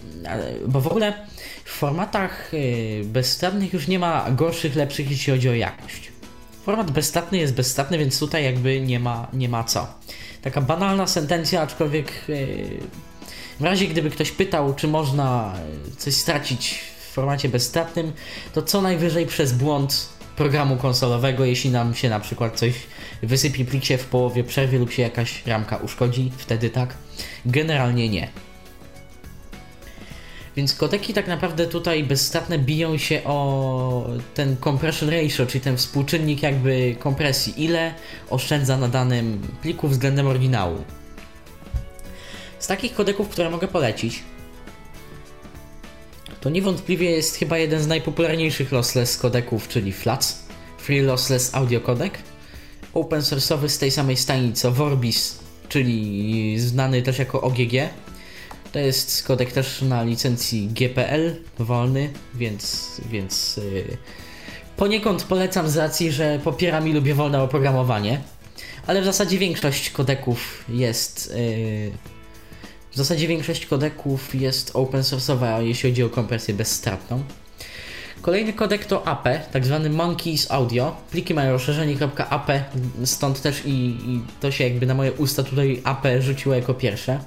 bo 0.68 0.82
w 0.82 0.88
ogóle 0.88 1.28
w 1.64 1.70
formatach 1.70 2.54
y, 2.54 3.02
bezstratnych 3.06 3.74
już 3.74 3.88
nie 3.88 4.00
ma 4.00 4.32
gorszych, 4.32 4.76
lepszych, 4.76 5.12
jeśli 5.12 5.34
chodzi 5.34 5.50
o 5.50 5.54
jakość. 5.54 6.12
Format 6.66 6.92
bezstatny 6.92 7.38
jest 7.38 7.54
bezstatny, 7.54 7.98
więc 7.98 8.20
tutaj 8.20 8.44
jakby 8.44 8.82
nie 8.82 9.00
ma, 9.00 9.28
nie 9.34 9.50
ma 9.50 9.64
co. 9.64 9.88
Taka 10.42 10.62
banalna 10.62 11.08
sentencja, 11.08 11.62
aczkolwiek 11.62 12.12
y, 12.30 12.80
w 13.60 13.64
razie 13.64 13.88
gdyby 13.88 14.10
ktoś 14.10 14.32
pytał, 14.32 14.74
czy 14.74 14.88
można 14.88 15.54
y, 15.88 15.96
coś 15.96 16.14
stracić 16.14 16.80
w 17.00 17.14
formacie 17.14 17.50
bezstatnym, 17.50 18.14
to 18.54 18.62
co 18.62 18.82
najwyżej 18.82 19.26
przez 19.26 19.54
błąd 19.54 20.17
programu 20.38 20.78
konsolowego, 20.78 21.46
jeśli 21.46 21.70
nam 21.72 21.96
się 21.96 22.10
na 22.10 22.20
przykład 22.20 22.60
coś 22.60 22.74
wysypie 23.24 23.66
plik 23.66 23.86
się 23.86 23.98
w 23.98 24.06
połowie 24.06 24.44
przerwie 24.44 24.80
lub 24.80 24.92
się 24.92 25.02
jakaś 25.02 25.46
ramka 25.46 25.78
uszkodzi, 25.78 26.32
wtedy 26.38 26.70
tak. 26.70 26.94
Generalnie 27.46 28.10
nie. 28.10 28.30
Więc 30.56 30.76
kodeki 30.76 31.14
tak 31.14 31.28
naprawdę 31.28 31.68
tutaj 31.68 32.04
bezstatne 32.04 32.60
biją 32.60 32.98
się 32.98 33.24
o 33.24 34.10
ten 34.34 34.58
compression 34.64 35.10
ratio, 35.10 35.46
czyli 35.46 35.62
ten 35.62 35.78
współczynnik 35.78 36.44
jakby 36.44 36.96
kompresji. 37.00 37.64
Ile 37.64 37.94
oszczędza 38.30 38.78
na 38.78 38.88
danym 38.88 39.42
pliku 39.62 39.88
względem 39.88 40.28
oryginału. 40.28 40.84
Z 42.60 42.68
takich 42.68 42.94
kodeków, 42.94 43.30
które 43.30 43.50
mogę 43.50 43.68
polecić, 43.68 44.24
to 46.48 46.52
niewątpliwie 46.52 47.12
jest 47.12 47.36
chyba 47.36 47.58
jeden 47.58 47.82
z 47.82 47.88
najpopularniejszych 47.88 48.72
lossless 48.72 49.18
kodeków, 49.18 49.68
czyli 49.68 49.94
FLAC, 49.94 50.44
Free 50.78 51.02
Lossless 51.02 51.56
Audio 51.56 51.82
Codec. 51.82 52.14
Open 52.94 53.22
source'owy 53.22 53.70
z 53.70 53.78
tej 53.78 53.92
samej 53.92 54.18
stajni 54.18 54.54
co 54.54 54.72
Vorbis, 54.72 55.40
czyli 55.70 56.60
znany 56.60 57.02
też 57.02 57.20
jako 57.20 57.42
OGG. 57.42 57.74
To 58.72 58.80
jest 58.80 59.24
kodek 59.24 59.52
też 59.52 59.82
na 59.82 60.04
licencji 60.04 60.68
GPL, 60.68 61.36
wolny, 61.60 62.10
więc, 62.36 62.92
więc 63.10 63.58
yy, 63.58 63.98
poniekąd 64.78 65.24
polecam 65.24 65.70
z 65.70 65.78
racji, 65.78 66.12
że 66.12 66.40
popieram 66.44 66.88
i 66.88 66.94
lubię 66.94 67.14
wolne 67.14 67.44
oprogramowanie. 67.44 68.22
Ale 68.86 69.02
w 69.02 69.06
zasadzie 69.06 69.38
większość 69.38 69.90
kodeków 69.90 70.66
jest 70.70 71.36
yy, 71.36 71.92
w 72.98 73.00
zasadzie 73.00 73.28
większość 73.28 73.66
kodeków 73.66 74.36
jest 74.36 74.72
open 74.74 75.02
source'owa, 75.02 75.62
jeśli 75.62 75.90
chodzi 75.90 76.04
o 76.04 76.10
kompresję 76.10 76.54
bezstratną. 76.54 77.24
Kolejny 78.22 78.54
kodek 78.54 78.86
to 78.86 79.08
AP, 79.08 79.24
tak 79.52 79.66
zwany 79.66 79.90
Monkeys 79.90 80.52
Audio. 80.52 80.96
Pliki 81.12 81.34
mają 81.34 81.52
rozszerzenie 81.52 81.96
.ap, 82.30 82.52
stąd 83.06 83.42
też 83.42 83.62
i, 83.66 83.70
i 84.06 84.22
to 84.40 84.52
się 84.52 84.64
jakby 84.64 84.86
na 84.86 84.94
moje 84.94 85.12
usta 85.12 85.44
tutaj 85.44 85.82
AP 85.84 86.06
rzuciło 86.20 86.56
jako 86.56 86.74
pierwsze. 86.74 87.20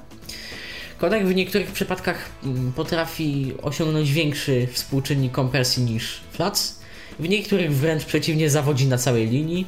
Kodek 0.97 1.27
w 1.27 1.35
niektórych 1.35 1.71
przypadkach 1.71 2.29
mm, 2.43 2.73
potrafi 2.73 3.53
osiągnąć 3.61 4.11
większy 4.11 4.67
współczynnik 4.71 5.31
kompresji 5.31 5.83
niż 5.83 6.21
FLAC, 6.31 6.79
w 7.19 7.29
niektórych 7.29 7.75
wręcz 7.75 8.05
przeciwnie 8.05 8.49
zawodzi 8.49 8.87
na 8.87 8.97
całej 8.97 9.27
linii. 9.27 9.67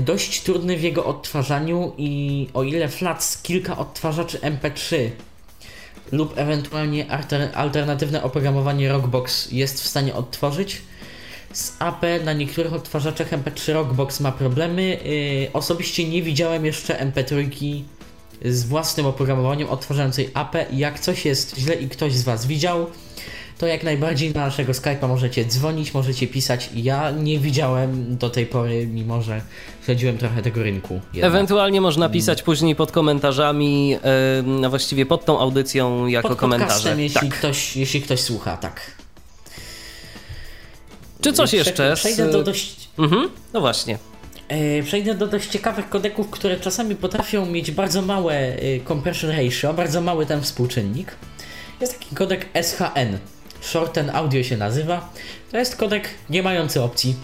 Dość 0.00 0.42
trudny 0.42 0.76
w 0.76 0.82
jego 0.82 1.04
odtwarzaniu 1.04 1.92
i 1.98 2.48
o 2.54 2.62
ile 2.62 2.88
FLAC 2.88 3.42
kilka 3.42 3.78
odtwarzaczy 3.78 4.38
MP3 4.38 5.10
lub 6.12 6.38
ewentualnie 6.38 7.10
alter, 7.10 7.50
alternatywne 7.54 8.22
oprogramowanie 8.22 8.88
Rockbox 8.88 9.52
jest 9.52 9.82
w 9.82 9.86
stanie 9.86 10.14
odtworzyć, 10.14 10.82
z 11.52 11.72
AP 11.78 12.02
na 12.24 12.32
niektórych 12.32 12.72
odtwarzaczach 12.72 13.30
MP3 13.30 13.72
Rockbox 13.72 14.20
ma 14.20 14.32
problemy. 14.32 14.82
Yy, 14.82 15.52
osobiście 15.52 16.08
nie 16.08 16.22
widziałem 16.22 16.64
jeszcze 16.64 16.94
MP3 16.94 17.82
z 18.44 18.64
własnym 18.64 19.06
oprogramowaniem 19.06 19.68
odtwarzającej 19.68 20.30
AP. 20.34 20.56
Jak 20.72 21.00
coś 21.00 21.24
jest 21.24 21.56
źle 21.58 21.74
i 21.74 21.88
ktoś 21.88 22.14
z 22.14 22.22
Was 22.22 22.46
widział, 22.46 22.86
to 23.58 23.66
jak 23.66 23.82
najbardziej 23.82 24.32
na 24.34 24.40
naszego 24.40 24.72
Skype'a 24.72 25.08
możecie 25.08 25.44
dzwonić, 25.44 25.94
możecie 25.94 26.26
pisać. 26.26 26.70
Ja 26.74 27.10
nie 27.10 27.38
widziałem 27.38 28.16
do 28.16 28.30
tej 28.30 28.46
pory, 28.46 28.86
mimo 28.86 29.22
że 29.22 29.40
śledziłem 29.84 30.18
trochę 30.18 30.42
tego 30.42 30.62
rynku. 30.62 31.00
jednak. 31.14 31.30
Ewentualnie 31.32 31.80
można 31.80 32.08
pisać 32.08 32.42
później 32.42 32.76
pod 32.76 32.92
komentarzami, 32.92 33.88
yy, 33.90 33.98
no 34.44 34.70
właściwie 34.70 35.06
pod 35.06 35.24
tą 35.24 35.38
audycją 35.40 36.06
jako 36.06 36.28
Pod 36.28 36.38
komentarze. 36.38 37.02
jeśli, 37.02 37.20
Tak. 37.30 37.38
ktoś, 37.38 37.76
jeśli 37.76 38.02
ktoś 38.02 38.20
słucha, 38.20 38.56
tak. 38.56 38.80
Czy 41.20 41.32
coś 41.32 41.48
Prze- 41.50 41.56
jeszcze? 41.56 41.94
Przejdę 41.96 42.30
do 42.30 42.42
dość 42.42 42.88
Mhm, 42.98 43.28
no 43.52 43.60
właśnie. 43.60 43.98
E, 44.48 44.82
Przejdę 44.82 45.14
do 45.14 45.26
dość 45.26 45.48
ciekawych 45.48 45.88
kodeków, 45.88 46.30
które 46.30 46.60
czasami 46.60 46.96
potrafią 46.96 47.46
mieć 47.46 47.70
bardzo 47.70 48.02
małe 48.02 48.34
e, 48.34 48.58
compression 48.88 49.30
ratio, 49.30 49.74
bardzo 49.74 50.00
mały 50.00 50.26
ten 50.26 50.42
współczynnik. 50.42 51.16
Jest 51.80 51.98
taki 51.98 52.14
kodek 52.16 52.46
SHN, 52.62 53.18
Shorten 53.64 54.10
Audio 54.10 54.42
się 54.42 54.56
nazywa. 54.56 55.12
To 55.50 55.58
jest 55.58 55.76
kodek 55.76 56.08
nie 56.30 56.42
mający 56.42 56.82
opcji. 56.82 57.16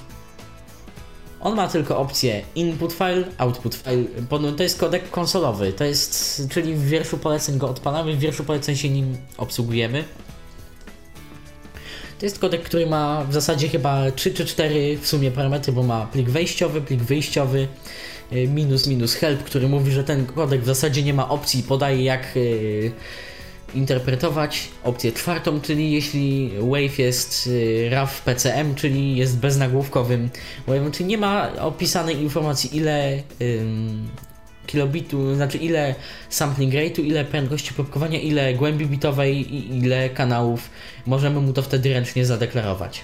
On 1.40 1.54
ma 1.56 1.68
tylko 1.68 1.98
opcję 1.98 2.42
input 2.54 2.92
file, 2.92 3.24
output 3.38 3.74
file. 3.74 4.04
Pod- 4.28 4.56
To 4.56 4.62
jest 4.62 4.78
kodek 4.78 5.10
konsolowy, 5.10 5.72
to 5.72 5.84
jest, 5.84 6.42
czyli 6.50 6.74
w 6.74 6.84
wierszu 6.88 7.18
poleceń 7.18 7.58
go 7.58 7.68
odpalamy, 7.68 8.14
w 8.16 8.18
wierszu 8.18 8.44
poleceń 8.44 8.76
się 8.76 8.88
nim 8.88 9.16
obsługujemy. 9.36 10.04
To 12.18 12.26
jest 12.26 12.38
kodek, 12.38 12.62
który 12.62 12.86
ma 12.86 13.24
w 13.24 13.32
zasadzie 13.34 13.68
chyba 13.68 14.10
3 14.10 14.34
czy 14.34 14.44
4 14.46 14.98
w 14.98 15.06
sumie 15.06 15.30
parametry, 15.30 15.72
bo 15.72 15.82
ma 15.82 16.06
plik 16.06 16.30
wejściowy, 16.30 16.80
plik 16.80 17.02
wyjściowy, 17.02 17.68
y, 18.32 18.48
minus 18.48 18.86
minus 18.86 19.14
help, 19.14 19.42
który 19.44 19.68
mówi, 19.68 19.92
że 19.92 20.04
ten 20.04 20.26
kodek 20.26 20.62
w 20.62 20.66
zasadzie 20.66 21.02
nie 21.02 21.14
ma 21.14 21.28
opcji, 21.28 21.62
podaje 21.62 22.04
jak 22.04 22.36
y, 22.36 22.92
interpretować. 23.74 24.68
Opcję 24.84 25.12
czwartą, 25.12 25.60
czyli 25.60 25.92
jeśli 25.92 26.50
wave 26.60 26.98
jest 26.98 27.46
y, 27.46 27.88
RAW 27.90 28.22
PCM, 28.24 28.74
czyli 28.74 29.16
jest 29.16 29.38
beznagłówkowym 29.38 30.30
wave'em, 30.68 30.90
czyli 30.90 31.04
nie 31.04 31.18
ma 31.18 31.52
opisanej 31.60 32.16
informacji 32.16 32.76
ile 32.76 33.22
ym, 33.40 34.08
kilobitu, 34.66 35.34
znaczy 35.34 35.58
ile 35.58 35.94
sampling 36.28 36.74
rate'u, 36.74 37.04
ile 37.04 37.24
prędkości 37.24 37.74
próbkowania, 37.74 38.20
ile 38.20 38.54
głębi 38.54 38.86
bitowej 38.86 39.54
i 39.54 39.78
ile 39.78 40.10
kanałów 40.10 40.70
możemy 41.06 41.40
mu 41.40 41.52
to 41.52 41.62
wtedy 41.62 41.94
ręcznie 41.94 42.26
zadeklarować. 42.26 43.00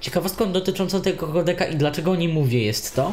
Ciekawostką 0.00 0.52
dotyczącą 0.52 1.00
tego 1.00 1.26
kodeka 1.26 1.64
i 1.64 1.76
dlaczego 1.76 2.10
o 2.10 2.16
nim 2.16 2.32
mówię 2.32 2.64
jest 2.64 2.94
to, 2.94 3.12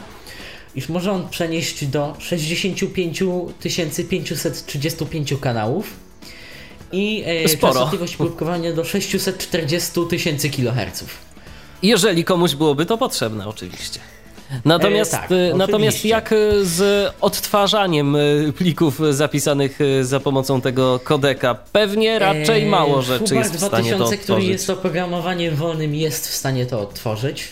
iż 0.76 0.90
może 0.90 1.12
on 1.12 1.30
przenieść 1.30 1.86
do 1.86 2.16
65 2.20 3.24
535 3.60 5.34
kanałów 5.42 5.94
i 6.92 7.24
e, 7.26 7.48
Sporo. 7.50 7.74
częstotliwość 7.74 8.16
próbkowania 8.16 8.74
do 8.74 8.84
640 8.84 9.92
tysięcy 10.10 10.50
kHz. 10.50 11.04
Jeżeli 11.84 12.24
komuś 12.24 12.56
byłoby 12.56 12.86
to 12.86 12.98
potrzebne, 12.98 13.48
oczywiście. 13.48 14.00
Natomiast, 14.66 15.14
E, 15.14 15.18
tak, 15.18 15.32
y, 15.32 15.54
natomiast 15.56 15.98
oczywiście. 15.98 16.10
jak 16.10 16.32
y, 16.32 16.66
z 16.66 17.12
odtwarzaniem 17.22 18.16
y, 18.16 18.54
plików 18.58 19.00
zapisanych 19.12 19.80
za 20.02 20.20
pomocą 20.20 20.62
tego 20.62 21.00
kodeka? 21.04 21.56
Pewnie 21.72 22.20
raczej 22.20 22.66
mało 22.66 23.02
rzeczy 23.02 23.26
Fubar 23.28 23.38
jest 23.38 23.56
w 23.56 23.60
stanie 23.68 23.92
to 23.92 23.98
2000, 23.98 24.18
który 24.18 24.20
odtworzyć. 24.22 24.50
jest 24.50 24.70
oprogramowaniem 24.70 25.56
wolnym, 25.56 25.96
jest 25.96 26.28
w 26.28 26.34
stanie 26.36 26.66
to 26.66 26.82
odtworzyć. 26.82 27.48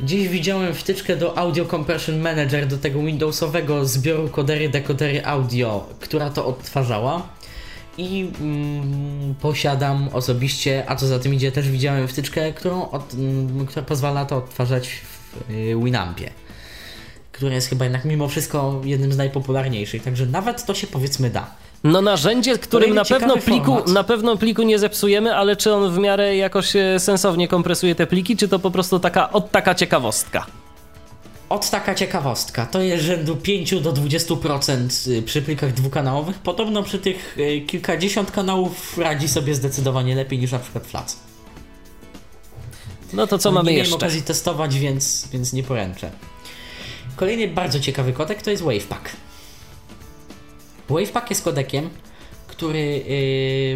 Dziś 0.00 0.28
widziałem 0.28 0.74
wtyczkę 0.74 1.16
do 1.16 1.38
Audio 1.38 1.64
Compression 1.64 2.18
Manager, 2.20 2.66
do 2.66 2.78
tego 2.78 3.02
Windowsowego 3.02 3.84
zbioru 3.86 4.28
kodery, 4.28 4.68
dekodery 4.68 5.26
audio, 5.26 5.86
która 6.00 6.30
to 6.30 6.46
odtwarzała. 6.46 7.22
I 7.98 8.30
mm, 8.40 9.34
posiadam 9.34 10.08
osobiście, 10.12 10.84
a 10.86 10.96
co 10.96 11.06
za 11.06 11.18
tym 11.18 11.34
idzie, 11.34 11.52
też 11.52 11.70
widziałem 11.70 12.08
wtyczkę, 12.08 12.52
którą 12.52 12.90
od, 12.90 13.14
mm, 13.14 13.66
która 13.66 13.82
pozwala 13.82 14.24
to 14.24 14.36
odtwarzać 14.36 14.88
w 14.88 15.50
y, 15.50 15.76
Winampie. 15.84 16.30
Które 17.32 17.54
jest 17.54 17.68
chyba 17.68 17.84
jednak 17.84 18.04
mimo 18.04 18.28
wszystko 18.28 18.80
jednym 18.84 19.12
z 19.12 19.16
najpopularniejszych, 19.16 20.02
także 20.02 20.26
nawet 20.26 20.64
to 20.64 20.74
się 20.74 20.86
powiedzmy 20.86 21.30
da. 21.30 21.46
No 21.84 22.02
narzędzie, 22.02 22.58
którym 22.58 22.94
na 22.94 23.04
pewno, 23.04 23.36
pliku, 23.36 23.66
format. 23.66 23.88
na 23.88 24.04
pewno 24.04 24.36
pliku 24.36 24.62
nie 24.62 24.78
zepsujemy, 24.78 25.36
ale 25.36 25.56
czy 25.56 25.72
on 25.72 25.92
w 25.92 25.98
miarę 25.98 26.36
jakoś 26.36 26.76
e, 26.76 27.00
sensownie 27.00 27.48
kompresuje 27.48 27.94
te 27.94 28.06
pliki, 28.06 28.36
czy 28.36 28.48
to 28.48 28.58
po 28.58 28.70
prostu 28.70 29.00
taka, 29.00 29.32
od 29.32 29.50
taka 29.50 29.74
ciekawostka? 29.74 30.46
Od 31.48 31.70
taka 31.70 31.94
ciekawostka, 31.94 32.66
to 32.66 32.80
jest 32.80 33.04
rzędu 33.04 33.36
5 33.36 33.80
do 33.80 33.92
20% 33.92 35.22
przy 35.22 35.42
plikach 35.42 35.72
dwukanałowych. 35.72 36.38
Podobno 36.38 36.82
przy 36.82 36.98
tych 36.98 37.38
y, 37.38 37.60
kilkadziesiąt 37.60 38.30
kanałów 38.30 38.98
radzi 38.98 39.28
sobie 39.28 39.54
zdecydowanie 39.54 40.14
lepiej 40.14 40.38
niż 40.38 40.52
na 40.52 40.58
przykład 40.58 40.86
Flac. 40.86 41.16
No 43.12 43.26
to 43.26 43.38
co 43.38 43.50
No, 43.50 43.54
mamy 43.54 43.70
nie 43.70 43.76
miałem 43.76 43.90
jeszcze? 43.90 43.96
okazji 44.06 44.22
testować, 44.22 44.78
więc, 44.78 45.28
więc 45.32 45.52
nie 45.52 45.62
poręczę. 45.62 46.10
Kolejny 47.16 47.48
bardzo 47.48 47.80
ciekawy 47.80 48.12
kodek 48.12 48.42
to 48.42 48.50
jest 48.50 48.62
Wavepack. 48.62 49.08
Wavepack 50.88 51.30
jest 51.30 51.42
kodekiem, 51.42 51.90
który 52.46 53.04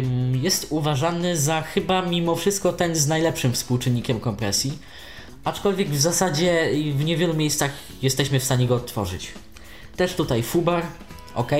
ym, 0.03 0.35
jest 0.43 0.67
uważany 0.69 1.37
za 1.37 1.61
chyba 1.61 2.01
mimo 2.01 2.35
wszystko 2.35 2.73
ten 2.73 2.95
z 2.95 3.07
najlepszym 3.07 3.53
współczynnikiem 3.53 4.19
kompresji, 4.19 4.77
aczkolwiek 5.49 5.89
w 5.89 6.01
zasadzie 6.01 6.71
w 6.95 7.05
niewielu 7.05 7.33
miejscach 7.33 7.71
jesteśmy 8.01 8.39
w 8.39 8.43
stanie 8.43 8.67
go 8.67 8.75
odtworzyć. 8.75 9.31
Też 9.95 10.13
tutaj 10.13 10.43
Fubar, 10.43 10.85
ok. 11.35 11.51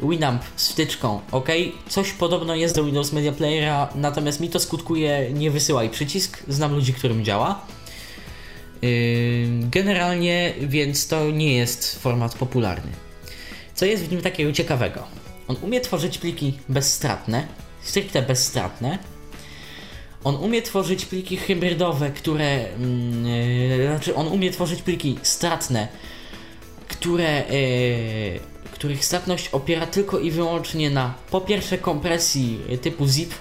Winamp 0.00 0.42
z 0.56 0.68
wtyczką, 0.68 1.20
ok. 1.32 1.48
Coś 1.88 2.12
podobno 2.12 2.54
jest 2.54 2.74
do 2.74 2.84
Windows 2.84 3.12
Media 3.12 3.32
Playera, 3.32 3.88
natomiast 3.94 4.40
mi 4.40 4.48
to 4.48 4.60
skutkuje 4.60 5.30
nie 5.32 5.50
wysyłaj 5.50 5.90
przycisk. 5.90 6.42
Znam 6.48 6.74
ludzi, 6.74 6.94
którym 6.94 7.24
działa. 7.24 7.66
Yy, 8.82 8.90
Generalnie, 9.70 10.54
więc 10.60 11.06
to 11.06 11.30
nie 11.30 11.54
jest 11.54 11.98
format 11.98 12.34
popularny. 12.34 12.92
Co 13.74 13.86
jest 13.86 14.04
w 14.04 14.12
nim 14.12 14.20
takiego 14.20 14.52
ciekawego? 14.52 15.02
On 15.48 15.56
umie 15.62 15.80
tworzyć 15.80 16.18
pliki 16.18 16.58
bezstratne, 16.68 17.46
stricte 17.82 18.22
bezstratne. 18.22 18.98
On 20.24 20.36
umie 20.36 20.62
tworzyć 20.62 21.06
pliki 21.06 21.36
hybrydowe, 21.36 22.10
które. 22.10 22.68
Yy, 23.78 23.86
znaczy, 23.86 24.14
on 24.14 24.26
umie 24.26 24.50
tworzyć 24.50 24.82
pliki 24.82 25.18
stratne, 25.22 25.88
które. 26.88 27.44
Yy, 27.50 28.54
których 28.72 29.04
stratność 29.04 29.48
opiera 29.48 29.86
tylko 29.86 30.18
i 30.18 30.30
wyłącznie 30.30 30.90
na 30.90 31.14
po 31.30 31.40
pierwsze 31.40 31.78
kompresji 31.78 32.58
yy, 32.68 32.78
typu 32.78 33.06
zip, 33.06 33.34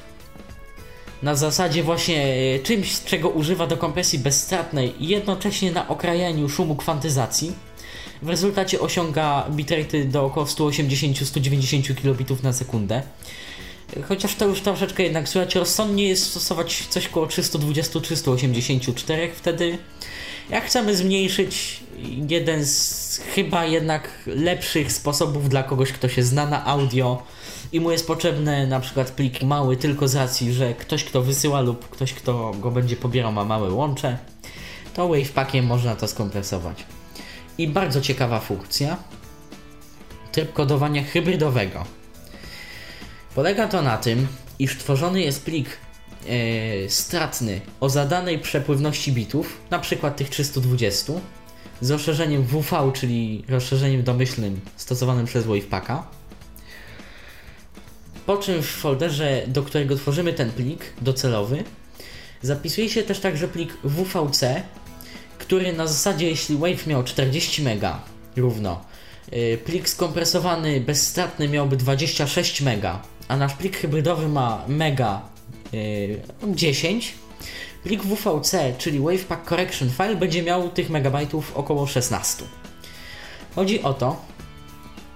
na 1.23 1.35
zasadzie 1.35 1.83
właśnie 1.83 2.35
e, 2.55 2.59
czymś, 2.59 3.03
czego 3.03 3.29
używa 3.29 3.67
do 3.67 3.77
kompresji 3.77 4.19
bezstratnej 4.19 5.03
i 5.03 5.07
jednocześnie 5.07 5.71
na 5.71 5.87
okrajaniu 5.87 6.49
szumu 6.49 6.75
kwantyzacji. 6.75 7.51
W 8.21 8.29
rezultacie 8.29 8.79
osiąga 8.79 9.45
bitrate'y 9.49 10.07
do 10.07 10.25
około 10.25 10.45
180-190 10.45 11.95
kilobitów 11.95 12.43
na 12.43 12.53
sekundę. 12.53 13.03
Chociaż 14.07 14.35
to 14.35 14.45
już 14.45 14.61
troszeczkę 14.61 15.03
jednak 15.03 15.29
słychać 15.29 15.55
rozsądnie 15.55 16.07
jest 16.07 16.25
stosować 16.25 16.87
coś 16.89 17.07
koło 17.07 17.25
320-384, 17.25 19.29
wtedy 19.35 19.77
jak 20.49 20.65
chcemy 20.65 20.95
zmniejszyć 20.95 21.83
jeden 22.29 22.65
z 22.65 23.21
chyba 23.35 23.65
jednak 23.65 24.09
lepszych 24.25 24.91
sposobów 24.91 25.49
dla 25.49 25.63
kogoś, 25.63 25.91
kto 25.91 26.09
się 26.09 26.23
zna 26.23 26.45
na 26.45 26.65
audio 26.65 27.23
i 27.71 27.79
mu 27.79 27.91
jest 27.91 28.07
potrzebny 28.07 28.67
na 28.67 28.79
przykład 28.79 29.11
plik 29.11 29.43
mały 29.43 29.77
tylko 29.77 30.07
z 30.07 30.15
racji, 30.15 30.53
że 30.53 30.73
ktoś 30.73 31.03
kto 31.03 31.21
wysyła 31.21 31.61
lub 31.61 31.89
ktoś 31.89 32.13
kto 32.13 32.51
go 32.51 32.71
będzie 32.71 32.95
pobierał 32.95 33.31
ma 33.31 33.45
małe 33.45 33.71
łącze, 33.71 34.17
to 34.93 35.07
Wavepackiem 35.07 35.65
można 35.65 35.95
to 35.95 36.07
skompresować. 36.07 36.85
I 37.57 37.67
bardzo 37.67 38.01
ciekawa 38.01 38.39
funkcja, 38.39 38.97
tryb 40.31 40.53
kodowania 40.53 41.03
hybrydowego. 41.03 42.02
Polega 43.35 43.67
to 43.67 43.81
na 43.81 43.97
tym, 43.97 44.27
iż 44.59 44.77
tworzony 44.77 45.21
jest 45.21 45.45
plik 45.45 45.67
e, 45.67 46.89
stratny 46.89 47.61
o 47.79 47.89
zadanej 47.89 48.39
przepływności 48.39 49.11
bitów, 49.11 49.61
na 49.69 49.79
przykład 49.79 50.17
tych 50.17 50.29
320, 50.29 51.13
z 51.81 51.91
rozszerzeniem 51.91 52.43
WV, 52.43 52.91
czyli 52.93 53.43
rozszerzeniem 53.49 54.03
domyślnym 54.03 54.61
stosowanym 54.77 55.25
przez 55.25 55.45
Wavepacka. 55.45 56.07
Po 58.25 58.37
czym 58.37 58.63
w 58.63 58.67
folderze, 58.67 59.43
do 59.47 59.63
którego 59.63 59.95
tworzymy 59.95 60.33
ten 60.33 60.51
plik 60.51 60.81
docelowy, 61.01 61.63
zapisuje 62.41 62.89
się 62.89 63.03
też 63.03 63.19
także 63.19 63.47
plik 63.47 63.77
WVC, 63.83 64.63
który 65.37 65.73
na 65.73 65.87
zasadzie, 65.87 66.29
jeśli 66.29 66.57
Wave 66.57 66.87
miał 66.87 67.03
40 67.03 67.61
MB 67.61 67.85
równo, 68.35 68.85
yy, 69.31 69.57
plik 69.57 69.89
skompresowany 69.89 70.81
bezstratny 70.81 71.47
miałby 71.47 71.77
26 71.77 72.61
MB, 72.61 72.85
a 73.33 73.37
nasz 73.37 73.53
plik 73.53 73.77
hybrydowy 73.77 74.27
ma 74.29 74.63
mega 74.67 75.21
yy, 75.71 76.55
10, 76.55 77.13
plik 77.83 78.03
WVC, 78.03 78.73
czyli 78.77 78.99
Wavepack 78.99 79.49
Correction 79.49 79.89
File, 79.89 80.15
będzie 80.15 80.43
miał 80.43 80.69
tych 80.69 80.89
megabajtów 80.89 81.57
około 81.57 81.87
16. 81.87 82.43
Chodzi 83.55 83.83
o 83.83 83.93
to, 83.93 84.21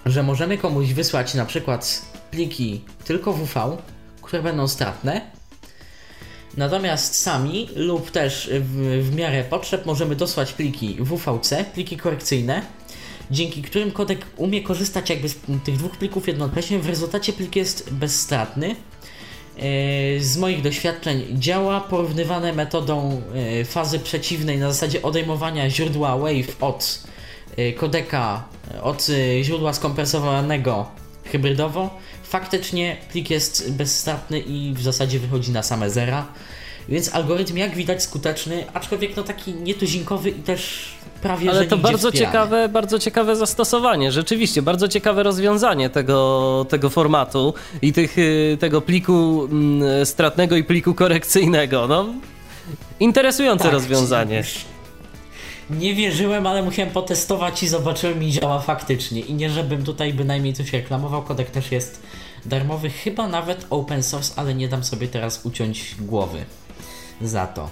że 0.06 0.24
możemy 0.24 0.58
komuś 0.58 0.94
wysłać 0.94 1.34
na 1.34 1.46
przykład 1.46 2.06
pliki 2.32 2.82
tylko 3.06 3.34
WV, 3.34 3.78
które 4.22 4.44
będą 4.44 4.68
stratne, 4.68 5.22
natomiast 6.58 7.16
sami 7.16 7.70
lub 7.76 8.12
też 8.12 8.50
w, 8.60 9.02
w 9.04 9.16
miarę 9.16 9.44
potrzeb 9.44 9.86
możemy 9.86 10.16
dosłać 10.16 10.54
pliki 10.54 10.98
WVC, 11.00 11.66
pliki 11.74 11.98
korekcyjne, 11.98 12.62
dzięki 13.32 13.62
którym 13.62 13.92
kodek 13.92 14.26
umie 14.38 14.64
korzystać 14.64 15.10
jakby 15.10 15.30
z 15.30 15.36
tych 15.64 15.78
dwóch 15.78 15.98
plików 15.98 16.28
jednocześnie, 16.28 16.80
w 16.80 16.88
rezultacie 16.88 17.34
plik 17.34 17.56
jest 17.56 17.94
bezstratny. 17.94 18.76
E, 19.58 20.20
Z 20.20 20.38
moich 20.38 20.62
doświadczeń 20.62 21.26
działa 21.32 21.82
porównywane 21.82 22.54
metodą 22.54 23.22
e, 23.62 23.66
fazy 23.66 24.00
przeciwnej 24.00 24.58
na 24.58 24.72
zasadzie 24.72 25.02
odejmowania 25.02 25.70
źródła 25.70 26.18
wave 26.18 26.58
od 26.62 27.04
e, 27.58 27.74
kodeka, 27.74 28.44
od 28.82 29.08
źródła 29.42 29.74
skompresowanego 29.74 30.86
hybrydowo. 31.32 32.00
Faktycznie 32.24 32.98
plik 33.12 33.30
jest 33.30 33.72
bezstratny 33.72 34.40
i 34.40 34.74
w 34.74 34.82
zasadzie 34.82 35.20
wychodzi 35.20 35.52
na 35.52 35.64
same 35.64 35.90
zera. 35.90 36.26
Więc 36.90 37.16
algorytm 37.16 37.58
jak 37.58 37.76
widać 37.76 38.04
skuteczny, 38.04 38.64
aczkolwiek 38.74 39.16
no 39.16 39.24
taki 39.24 39.54
nietuzinkowy 39.54 40.30
i 40.30 40.34
też 40.34 40.92
prawie 41.28 41.52
Ale 41.52 41.66
to 41.66 41.78
bardzo 41.78 42.12
ciekawe, 42.12 42.70
bardzo 42.70 43.00
ciekawe 43.00 43.36
zastosowanie, 43.36 44.12
rzeczywiście, 44.12 44.62
bardzo 44.62 44.88
ciekawe 44.88 45.24
rozwiązanie 45.24 45.90
tego, 45.90 46.66
tego 46.70 46.90
formatu 46.90 47.54
i 47.82 47.94
tych, 47.94 48.18
y, 48.18 48.58
tego 48.60 48.82
pliku 48.82 49.48
mm, 49.52 50.06
stratnego 50.06 50.56
i 50.56 50.64
pliku 50.64 50.94
korekcyjnego. 50.94 51.88
No, 51.88 52.06
interesujące 53.00 53.64
Tak, 53.64 53.74
rozwiązanie. 53.74 54.44
Nie 55.70 55.96
wierzyłem, 55.96 56.48
ale 56.48 56.64
musiałem 56.64 56.94
potestować 56.94 57.64
i 57.64 57.68
zobaczyłem 57.68 58.24
i 58.24 58.32
działa 58.32 58.60
faktycznie. 58.60 59.22
I 59.22 59.34
nie 59.34 59.50
żebym 59.50 59.84
tutaj 59.84 60.14
bynajmniej 60.14 60.54
coś 60.54 60.74
reklamował, 60.74 61.24
kodek 61.24 61.52
też 61.52 61.72
jest 61.72 62.04
darmowy, 62.46 62.90
chyba 62.90 63.28
nawet 63.28 63.66
open 63.70 64.04
source, 64.04 64.34
ale 64.36 64.56
nie 64.56 64.68
dam 64.68 64.84
sobie 64.84 65.08
teraz 65.08 65.46
uciąć 65.46 65.96
głowy 66.00 66.46
za 67.22 67.48
to. 67.48 67.70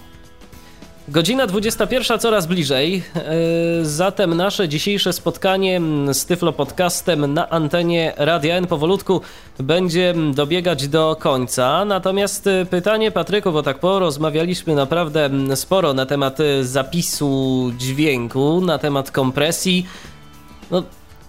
Godzina 1.07 1.47
21 1.47 2.19
coraz 2.19 2.47
bliżej, 2.47 2.93
yy, 2.93 3.85
zatem 3.85 4.33
nasze 4.33 4.69
dzisiejsze 4.69 5.13
spotkanie 5.13 5.81
z 6.11 6.25
Tyflo 6.25 6.53
Podcastem 6.53 7.33
na 7.33 7.49
antenie 7.49 8.13
Radia 8.17 8.55
N 8.55 8.67
powolutku 8.67 9.21
będzie 9.59 10.13
dobiegać 10.33 10.87
do 10.87 11.17
końca. 11.19 11.85
Natomiast 11.85 12.47
y, 12.47 12.65
pytanie 12.69 13.11
Patryku, 13.11 13.51
bo 13.51 13.63
tak 13.63 13.79
porozmawialiśmy 13.79 14.75
naprawdę 14.75 15.29
sporo 15.55 15.93
na 15.93 16.05
temat 16.05 16.39
y, 16.39 16.65
zapisu 16.65 17.71
dźwięku, 17.77 18.61
na 18.61 18.77
temat 18.77 19.11
kompresji. 19.11 19.85
No, 20.71 20.83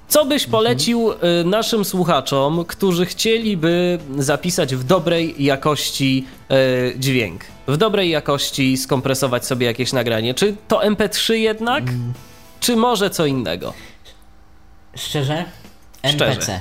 co 0.08 0.24
byś 0.24 0.46
polecił 0.46 1.12
y, 1.12 1.16
naszym 1.44 1.84
słuchaczom, 1.84 2.64
którzy 2.64 3.06
chcieliby 3.06 3.98
zapisać 4.18 4.74
w 4.74 4.84
dobrej 4.84 5.44
jakości 5.44 6.26
y, 6.92 6.98
dźwięk? 6.98 7.44
W 7.66 7.76
dobrej 7.76 8.10
jakości 8.10 8.76
skompresować 8.76 9.46
sobie 9.46 9.66
jakieś 9.66 9.92
nagranie? 9.92 10.34
Czy 10.34 10.56
to 10.68 10.78
MP3 10.80 11.32
jednak? 11.32 11.84
czy 12.60 12.76
może 12.76 13.10
co 13.10 13.26
innego? 13.26 13.72
Szczerze? 14.96 15.44
Szczerze. 15.98 16.24
NPC. 16.26 16.60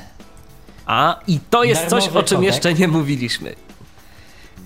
A, 0.85 1.19
i 1.27 1.39
to 1.49 1.63
jest 1.63 1.81
coś, 1.88 2.03
Darmowy 2.03 2.19
o 2.19 2.23
czym 2.23 2.38
kodek. 2.38 2.53
jeszcze 2.53 2.73
nie 2.73 2.88
mówiliśmy. 2.88 3.55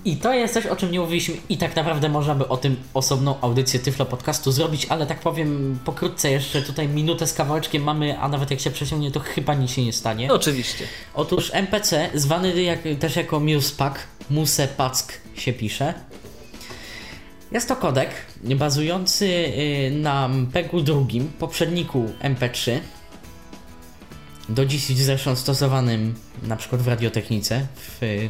I 0.04 0.16
to 0.16 0.34
jest 0.34 0.54
coś, 0.54 0.66
o 0.66 0.76
czym 0.76 0.90
nie 0.90 1.00
mówiliśmy 1.00 1.34
i 1.48 1.58
tak 1.58 1.76
naprawdę 1.76 2.08
można 2.08 2.34
by 2.34 2.48
o 2.48 2.56
tym 2.56 2.76
osobną 2.94 3.40
audycję 3.40 3.80
Tyflo 3.80 4.06
Podcastu 4.06 4.52
zrobić, 4.52 4.86
ale 4.88 5.06
tak 5.06 5.20
powiem 5.20 5.78
pokrótce 5.84 6.30
jeszcze 6.30 6.62
tutaj 6.62 6.88
minutę 6.88 7.26
z 7.26 7.34
kawałeczkiem 7.34 7.82
mamy, 7.82 8.18
a 8.18 8.28
nawet 8.28 8.50
jak 8.50 8.60
się 8.60 8.70
przesiągnie, 8.70 9.10
to 9.10 9.20
chyba 9.20 9.54
nic 9.54 9.70
się 9.70 9.84
nie 9.84 9.92
stanie. 9.92 10.32
Oczywiście. 10.32 10.84
Otóż 11.14 11.50
MPC, 11.54 12.10
zwany 12.14 12.62
jak, 12.62 12.78
też 13.00 13.16
jako 13.16 13.40
Musepack, 13.40 13.98
Musepack 14.30 15.20
się 15.34 15.52
pisze, 15.52 15.94
jest 17.52 17.68
to 17.68 17.76
kodek 17.76 18.10
bazujący 18.44 19.26
y, 19.26 19.90
na 19.94 20.28
MPEG-u 20.28 20.80
drugim, 20.80 21.32
poprzedniku 21.38 22.10
MP3, 22.22 22.78
do 24.48 24.66
dziś 24.66 24.86
zresztą 24.86 25.36
stosowanym 25.36 26.14
na 26.42 26.56
przykład 26.56 26.82
w 26.82 26.88
radiotechnice, 26.88 27.66
w 27.76 28.28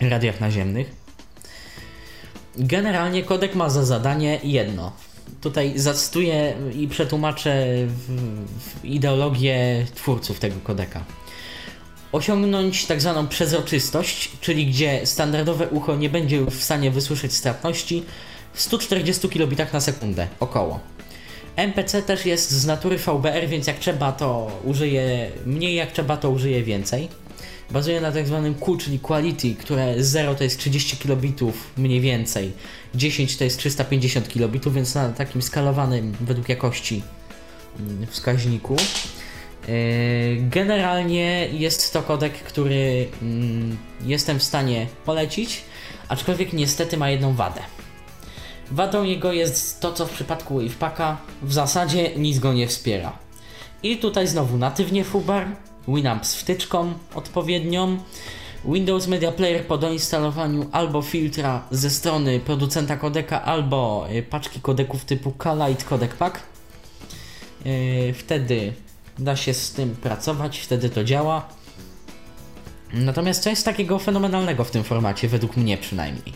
radiach 0.00 0.40
naziemnych. 0.40 0.90
Generalnie 2.56 3.22
kodek 3.22 3.54
ma 3.54 3.70
za 3.70 3.84
zadanie 3.84 4.40
jedno. 4.42 4.92
Tutaj 5.40 5.78
zacytuję 5.78 6.54
i 6.74 6.88
przetłumaczę 6.88 7.66
ideologię 8.84 9.86
twórców 9.94 10.40
tego 10.40 10.56
kodeka 10.64 11.04
osiągnąć 12.12 12.86
tak 12.86 13.00
zwaną 13.00 13.28
przezroczystość, 13.28 14.30
czyli 14.40 14.66
gdzie 14.66 15.06
standardowe 15.06 15.68
ucho 15.68 15.96
nie 15.96 16.10
będzie 16.10 16.40
w 16.40 16.62
stanie 16.64 16.90
wysłyszeć 16.90 17.32
stratności 17.32 18.04
w 18.52 18.60
140 18.60 19.28
kilobitach 19.28 19.72
na 19.72 19.80
sekundę, 19.80 20.28
około. 20.40 20.80
MPC 21.56 22.02
też 22.02 22.26
jest 22.26 22.50
z 22.50 22.66
natury 22.66 22.98
VBR, 22.98 23.48
więc 23.48 23.66
jak 23.66 23.78
trzeba 23.78 24.12
to 24.12 24.60
użyje 24.64 25.30
mniej, 25.46 25.74
jak 25.74 25.92
trzeba 25.92 26.16
to 26.16 26.30
użyje 26.30 26.62
więcej. 26.62 27.08
Bazuje 27.70 28.00
na 28.00 28.12
tak 28.12 28.26
zwanym 28.26 28.54
Q, 28.54 28.76
czyli 28.76 28.98
Quality, 28.98 29.54
które 29.54 29.94
0 29.98 30.34
to 30.34 30.44
jest 30.44 30.58
30 30.58 30.96
kilobitów 30.96 31.70
mniej 31.76 32.00
więcej, 32.00 32.52
10 32.94 33.36
to 33.36 33.44
jest 33.44 33.58
350 33.58 34.28
kilobitów, 34.28 34.74
więc 34.74 34.94
na 34.94 35.08
takim 35.08 35.42
skalowanym 35.42 36.12
według 36.20 36.48
jakości 36.48 37.02
mm, 37.80 38.06
wskaźniku. 38.06 38.76
Yy, 39.68 39.74
Generalnie 40.50 41.48
jest 41.52 41.92
to 41.92 42.02
kodek, 42.02 42.32
który 42.32 43.08
mm, 43.22 43.76
jestem 44.04 44.38
w 44.38 44.42
stanie 44.42 44.86
polecić, 45.04 45.62
aczkolwiek 46.08 46.52
niestety 46.52 46.96
ma 46.96 47.10
jedną 47.10 47.34
wadę. 47.34 47.60
Wadą 48.70 49.04
jego 49.04 49.32
jest 49.32 49.80
to, 49.80 49.92
co 49.92 50.06
w 50.06 50.10
przypadku 50.10 50.54
Wavepacka 50.54 51.16
w 51.42 51.52
zasadzie 51.52 52.10
nic 52.16 52.38
go 52.38 52.52
nie 52.52 52.66
wspiera. 52.66 53.18
I 53.82 53.96
tutaj 53.96 54.26
znowu 54.26 54.58
natywnie 54.58 55.04
FUBAR, 55.04 55.46
Winamp 55.88 56.26
z 56.26 56.34
wtyczką 56.34 56.92
odpowiednią, 57.14 57.98
Windows 58.64 59.06
Media 59.06 59.32
Player 59.32 59.66
po 59.66 59.78
doinstalowaniu 59.78 60.66
albo 60.72 61.02
filtra 61.02 61.64
ze 61.70 61.90
strony 61.90 62.40
producenta 62.40 62.96
kodeka, 62.96 63.42
albo 63.42 64.06
y, 64.12 64.22
paczki 64.22 64.60
kodeków 64.60 65.04
typu 65.04 65.32
K-Lite 65.32 65.84
Codec 65.84 66.14
Pack. 66.14 66.40
Yy, 67.64 68.12
Wtedy 68.12 68.72
da 69.18 69.36
się 69.36 69.54
z 69.54 69.72
tym 69.72 69.96
pracować, 69.96 70.58
wtedy 70.58 70.90
to 70.90 71.04
działa. 71.04 71.48
Natomiast 72.92 73.42
co 73.42 73.50
jest 73.50 73.64
takiego 73.64 73.98
fenomenalnego 73.98 74.64
w 74.64 74.70
tym 74.70 74.84
formacie, 74.84 75.28
według 75.28 75.56
mnie 75.56 75.78
przynajmniej? 75.78 76.32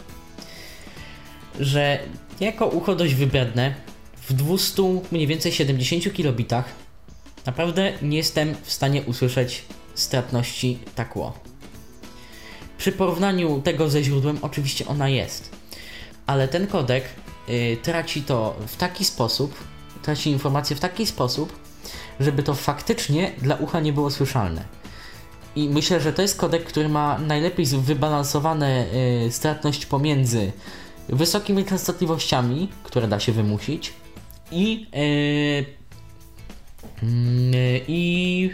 Że 1.61 1.99
jako 2.41 2.67
ucho 2.67 2.95
dość 2.95 3.15
wybredne, 3.15 3.75
w 4.17 4.33
200 4.33 4.83
mniej 5.13 5.27
więcej 5.27 5.53
70 5.53 6.15
kilobitach 6.15 6.65
naprawdę 7.47 7.93
nie 8.03 8.17
jestem 8.17 8.55
w 8.63 8.73
stanie 8.73 9.03
usłyszeć 9.03 9.65
stratności 9.95 10.79
tak 10.95 11.17
ło. 11.17 11.33
Przy 12.79 12.93
porównaniu 12.93 13.61
tego 13.61 13.91
ze 13.91 14.03
źródłem 14.03 14.39
oczywiście 14.43 14.87
ona 14.87 15.09
jest, 15.09 15.51
ale 16.27 16.49
ten 16.49 16.67
kodek 16.67 17.05
y, 17.49 17.77
traci 17.83 18.23
to 18.23 18.57
w 18.67 18.77
taki 18.77 19.05
sposób, 19.05 19.55
traci 20.03 20.31
informacje 20.31 20.77
w 20.77 20.81
taki 20.81 21.07
sposób, 21.07 21.59
żeby 22.21 22.43
to 22.43 22.55
faktycznie 22.55 23.33
dla 23.39 23.57
ucha 23.57 23.81
nie 23.81 23.93
było 23.93 24.11
słyszalne. 24.11 24.65
I 25.57 25.69
myślę, 25.69 26.01
że 26.01 26.13
to 26.13 26.23
jest 26.23 26.39
kodek, 26.39 26.65
który 26.65 26.89
ma 26.89 27.19
najlepiej 27.19 27.67
wybalansowane 27.67 28.87
y, 29.27 29.33
stratność 29.33 29.87
pomiędzy 29.87 30.53
wysokimi 31.09 31.65
częstotliwościami, 31.65 32.69
które 32.83 33.09
da 33.09 33.21
się 33.21 33.33
wymusić, 33.33 33.93
i 34.53 34.87
y, 34.95 35.82
mm, 37.03 37.53
i 37.89 38.51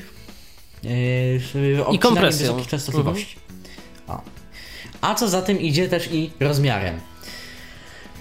y, 0.85 1.41
obcinaniem 1.87 1.99
kompresją. 1.99 2.47
wysokich 2.47 2.71
częstotliwości. 2.71 3.37
O. 4.09 4.21
A 5.01 5.15
co 5.15 5.29
za 5.29 5.43
tym 5.43 5.61
idzie 5.61 5.89
też 5.89 6.09
i 6.13 6.31
rozmiarem. 6.41 7.01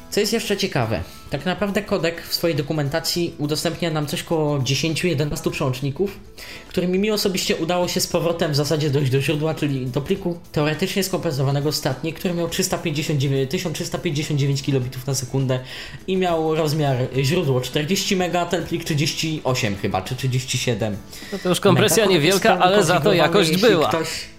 Co 0.09 0.19
jest 0.19 0.33
jeszcze 0.33 0.57
ciekawe, 0.57 1.03
tak 1.29 1.45
naprawdę 1.45 1.81
kodek 1.81 2.21
w 2.21 2.33
swojej 2.33 2.55
dokumentacji 2.55 3.33
udostępnia 3.37 3.91
nam 3.91 4.07
coś 4.07 4.23
koło 4.23 4.59
10-11 4.59 5.51
przełączników, 5.51 6.19
którymi 6.67 6.99
mi 6.99 7.11
osobiście 7.11 7.55
udało 7.55 7.87
się 7.87 8.01
z 8.01 8.07
powrotem 8.07 8.51
w 8.51 8.55
zasadzie 8.55 8.89
dojść 8.89 9.11
do 9.11 9.21
źródła, 9.21 9.53
czyli 9.53 9.85
do 9.85 10.01
pliku 10.01 10.39
teoretycznie 10.51 11.03
skompresowanego 11.03 11.71
statnie, 11.71 12.13
który 12.13 12.33
miał 12.33 12.49
359, 12.49 13.51
1359 13.51 14.61
kilobitów 14.61 15.07
na 15.07 15.15
sekundę 15.15 15.59
i 16.07 16.17
miał 16.17 16.55
rozmiar 16.55 16.97
źródło 17.21 17.61
40 17.61 18.15
MB, 18.15 18.49
ten 18.49 18.65
plik 18.65 18.83
38 18.83 19.75
chyba, 19.75 20.01
czy 20.01 20.15
37. 20.15 20.97
No 21.31 21.39
to 21.43 21.49
już 21.49 21.59
kompresja 21.59 22.05
Mega. 22.05 22.13
niewielka, 22.13 22.59
ale 22.59 22.83
za 22.83 22.99
to 22.99 23.13
jakość 23.13 23.57
była. 23.57 23.89
Ktoś... 23.89 24.36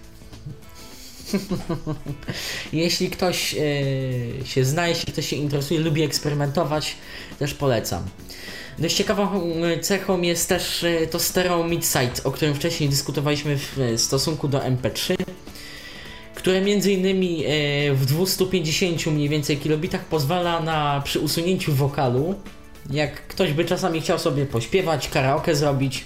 jeśli 2.73 3.09
ktoś 3.09 3.55
e, 3.55 4.45
się 4.45 4.65
zna, 4.65 4.87
jeśli 4.87 5.13
ktoś 5.13 5.25
się 5.29 5.35
interesuje, 5.35 5.79
lubi 5.79 6.03
eksperymentować, 6.03 6.95
też 7.39 7.53
polecam. 7.53 8.03
Dość 8.79 8.95
ciekawą 8.95 9.43
e, 9.63 9.79
cechą 9.79 10.21
jest 10.21 10.49
też 10.49 10.83
e, 10.83 11.07
to 11.07 11.19
stereo 11.19 11.63
mid-side, 11.63 12.23
o 12.23 12.31
którym 12.31 12.55
wcześniej 12.55 12.89
dyskutowaliśmy 12.89 13.57
w 13.57 13.93
stosunku 13.97 14.47
do 14.47 14.59
MP3, 14.59 15.15
które 16.35 16.61
między 16.61 16.91
innymi 16.91 17.43
w 17.93 18.05
250 18.05 19.05
mniej 19.05 19.29
więcej 19.29 19.57
kilobitach 19.57 20.05
pozwala 20.05 20.59
na 20.59 21.01
przy 21.05 21.19
usunięciu 21.19 21.73
wokalu, 21.73 22.35
jak 22.91 23.27
ktoś 23.27 23.53
by 23.53 23.65
czasami 23.65 24.01
chciał 24.01 24.19
sobie 24.19 24.45
pośpiewać, 24.45 25.09
karaoke 25.09 25.55
zrobić, 25.55 26.05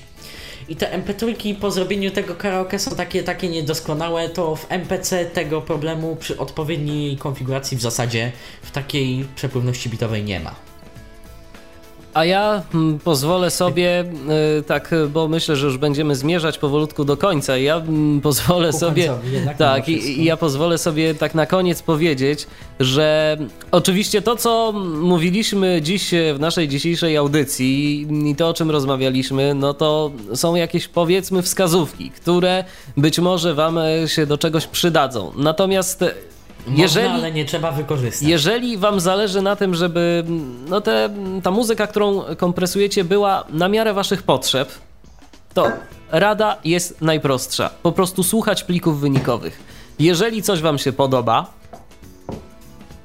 i 0.70 0.76
te 0.76 1.02
MP3 1.02 1.56
po 1.56 1.72
zrobieniu 1.72 2.12
tego 2.12 2.36
karaoke 2.36 2.80
są 2.80 2.96
takie, 2.96 3.24
takie 3.24 3.50
niedoskonałe, 3.50 4.30
to 4.30 4.56
w 4.56 4.66
MPC 4.70 5.26
tego 5.26 5.62
problemu 5.62 6.16
przy 6.16 6.38
odpowiedniej 6.38 7.18
konfiguracji 7.18 7.78
w 7.78 7.82
zasadzie 7.82 8.32
w 8.62 8.72
takiej 8.72 9.26
przepływności 9.36 9.90
bitowej 9.90 10.24
nie 10.24 10.40
ma. 10.40 10.73
A 12.14 12.26
ja 12.26 12.64
mm, 12.74 13.00
pozwolę 13.00 13.52
sobie, 13.52 14.06
y, 14.60 14.64
tak, 14.64 14.96
bo 15.14 15.28
myślę, 15.28 15.56
że 15.56 15.66
już 15.66 15.78
będziemy 15.78 16.16
zmierzać 16.16 16.58
powolutku 16.58 17.06
do 17.06 17.18
końca. 17.18 17.58
Ja 17.58 17.76
mm, 17.76 18.22
pozwolę 18.22 18.74
sobie. 18.74 19.12
Tak, 19.58 19.90
i, 19.90 20.24
ja 20.24 20.38
pozwolę 20.38 20.78
sobie 20.78 21.16
tak 21.16 21.36
na 21.36 21.46
koniec 21.46 21.82
powiedzieć, 21.82 22.48
że 22.80 23.38
oczywiście 23.72 24.22
to, 24.22 24.36
co 24.36 24.74
mówiliśmy 25.02 25.82
dziś 25.82 26.12
w 26.36 26.40
naszej 26.40 26.68
dzisiejszej 26.68 27.18
audycji 27.18 28.08
i 28.30 28.36
to, 28.36 28.50
o 28.50 28.54
czym 28.54 28.72
rozmawialiśmy, 28.72 29.54
no 29.54 29.74
to 29.74 30.12
są 30.36 30.56
jakieś 30.56 30.88
powiedzmy 30.88 31.42
wskazówki, 31.42 32.10
które 32.10 32.64
być 32.98 33.20
może 33.20 33.54
Wam 33.54 33.78
e, 33.78 34.08
się 34.08 34.26
do 34.26 34.38
czegoś 34.38 34.68
przydadzą. 34.68 35.32
Natomiast 35.36 36.02
e, 36.02 36.14
jeżeli. 36.68 37.10
Można, 37.10 37.20
ale 37.20 37.32
nie 37.32 37.46
trzeba 37.46 37.72
wykorzystać. 37.72 38.28
Jeżeli 38.28 38.78
wam 38.78 39.00
zależy 39.00 39.42
na 39.42 39.56
tym, 39.56 39.76
żeby 39.76 40.24
no 40.70 40.82
te, 40.82 41.10
ta 41.44 41.52
muzyka, 41.52 41.88
którą 41.88 42.22
kompresujecie, 42.38 43.04
była 43.04 43.44
na 43.50 43.70
miarę 43.70 43.94
waszych 43.94 44.24
potrzeb, 44.24 44.72
to 45.54 45.72
rada 46.12 46.58
jest 46.66 47.02
najprostsza. 47.02 47.70
Po 47.84 47.92
prostu 47.92 48.24
słuchać 48.24 48.64
plików 48.64 49.00
wynikowych. 49.00 49.64
Jeżeli 50.00 50.44
coś 50.44 50.62
wam 50.62 50.78
się 50.78 50.94
podoba 50.94 51.54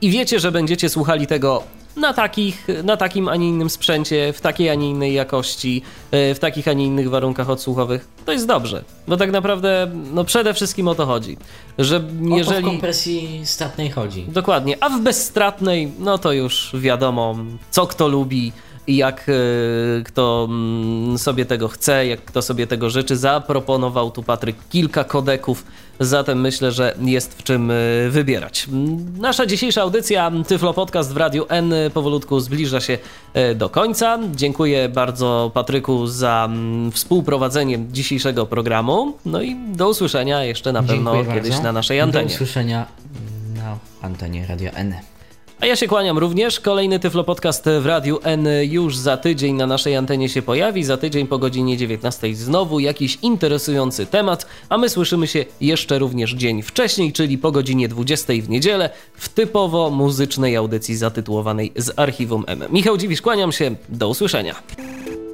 i 0.01 0.11
wiecie, 0.11 0.41
że 0.41 0.53
będziecie 0.53 0.89
słuchali 0.89 1.27
tego 1.27 1.63
na, 1.99 2.13
takich, 2.13 2.67
na 2.85 2.97
takim, 2.97 3.29
a 3.29 3.37
nie 3.37 3.49
innym 3.49 3.71
sprzęcie, 3.71 4.33
w 4.33 4.41
takiej, 4.41 4.71
a 4.71 4.75
nie 4.75 4.91
innej 4.91 5.15
jakości, 5.15 5.83
e, 6.11 6.35
w 6.35 6.39
takich, 6.39 6.69
a 6.69 6.73
nie 6.73 6.85
innych 6.85 7.11
warunkach 7.11 7.51
odsłuchowych, 7.51 8.09
to 8.25 8.33
jest 8.33 8.47
dobrze. 8.47 8.85
Bo 9.09 9.17
tak 9.17 9.31
naprawdę, 9.31 9.91
no 10.13 10.25
przede 10.25 10.55
wszystkim 10.55 10.89
o 10.89 10.95
to 10.95 11.07
chodzi. 11.07 11.37
Że 11.79 11.97
O 11.97 12.01
to 12.01 12.07
w 12.35 12.39
jeżeli... 12.39 12.65
kompresji 12.65 13.41
statnej 13.45 13.91
chodzi. 13.91 14.25
Dokładnie, 14.29 14.77
a 14.81 14.89
w 14.89 15.01
bezstratnej, 15.01 15.93
no 15.99 16.19
to 16.19 16.33
już 16.33 16.71
wiadomo, 16.75 17.37
co 17.71 17.87
kto 17.87 18.09
lubi 18.09 18.53
jak 18.89 19.27
e, 19.29 19.33
kto 20.05 20.47
mm, 20.51 21.19
sobie 21.19 21.47
tego 21.47 21.69
chce, 21.69 22.07
jak 22.07 22.25
kto 22.25 22.43
sobie 22.43 22.67
tego 22.67 22.91
życzy. 22.91 23.17
Zaproponował 23.17 24.11
tu 24.11 24.23
Patryk 24.23 24.57
kilka 24.71 25.05
kodeków, 25.05 25.65
zatem 26.01 26.41
myślę, 26.41 26.73
że 26.73 26.95
jest 27.01 27.35
w 27.35 27.43
czym 27.43 27.71
e, 27.71 27.75
wybierać. 28.11 28.67
Nasza 29.19 29.47
dzisiejsza 29.47 29.83
audycja 29.83 30.33
Tyflo 30.47 30.75
Podcast 30.75 31.13
w 31.13 31.17
Radiu 31.17 31.47
N 31.49 31.73
powolutku 31.95 32.41
zbliża 32.41 32.81
się 32.81 32.99
e, 33.35 33.55
do 33.55 33.69
końca. 33.69 34.19
Dziękuję 34.35 34.89
bardzo 34.89 35.51
Patryku 35.55 36.07
za 36.07 36.49
współprowadzenie 36.93 37.79
dzisiejszego 37.93 38.47
programu. 38.47 39.17
No 39.27 39.43
i 39.43 39.57
do 39.69 39.89
usłyszenia 39.89 40.45
jeszcze 40.45 40.73
na 40.73 40.83
pewno 40.83 41.15
Dziękuję 41.15 41.35
kiedyś 41.35 41.51
bardzo. 41.51 41.65
na 41.65 41.73
naszej 41.73 42.01
antenie. 42.01 42.29
Do 42.29 42.35
usłyszenia 42.35 42.87
na 43.57 43.79
antenie 44.03 44.47
Radio 44.47 44.71
N. 44.71 44.95
A 45.61 45.67
ja 45.67 45.77
się 45.77 45.89
kłaniam 45.89 46.19
również. 46.19 46.61
Kolejny 46.61 46.99
Tyflo 46.99 47.25
Podcast 47.25 47.65
w 47.81 47.87
Radiu 47.87 48.19
N 48.23 48.49
już 48.63 48.97
za 48.97 49.17
tydzień 49.17 49.55
na 49.55 49.67
naszej 49.67 49.97
antenie 49.97 50.29
się 50.29 50.43
pojawi. 50.43 50.85
Za 50.85 50.97
tydzień 50.97 51.27
po 51.27 51.39
godzinie 51.39 51.77
19 51.77 52.35
znowu 52.35 52.81
jakiś 52.81 53.19
interesujący 53.23 54.07
temat, 54.07 54.47
a 54.69 54.79
my 54.79 54.89
słyszymy 54.89 55.27
się 55.27 55.45
jeszcze 55.61 55.99
również 55.99 56.33
dzień 56.33 56.63
wcześniej, 56.63 57.13
czyli 57.13 57.39
po 57.39 57.53
godzinie 57.53 57.89
20 57.89 58.33
w 58.43 58.49
niedzielę 58.49 58.91
w 59.15 59.29
typowo 59.29 59.91
muzycznej 59.91 60.57
audycji 60.57 60.97
zatytułowanej 60.97 61.73
z 61.77 61.99
Archiwum 61.99 62.45
M. 62.47 62.65
Michał 62.71 62.97
Dziwisz, 62.97 63.23
kłaniam 63.23 63.53
się. 63.53 63.75
Do 63.89 64.09
usłyszenia. 64.09 64.55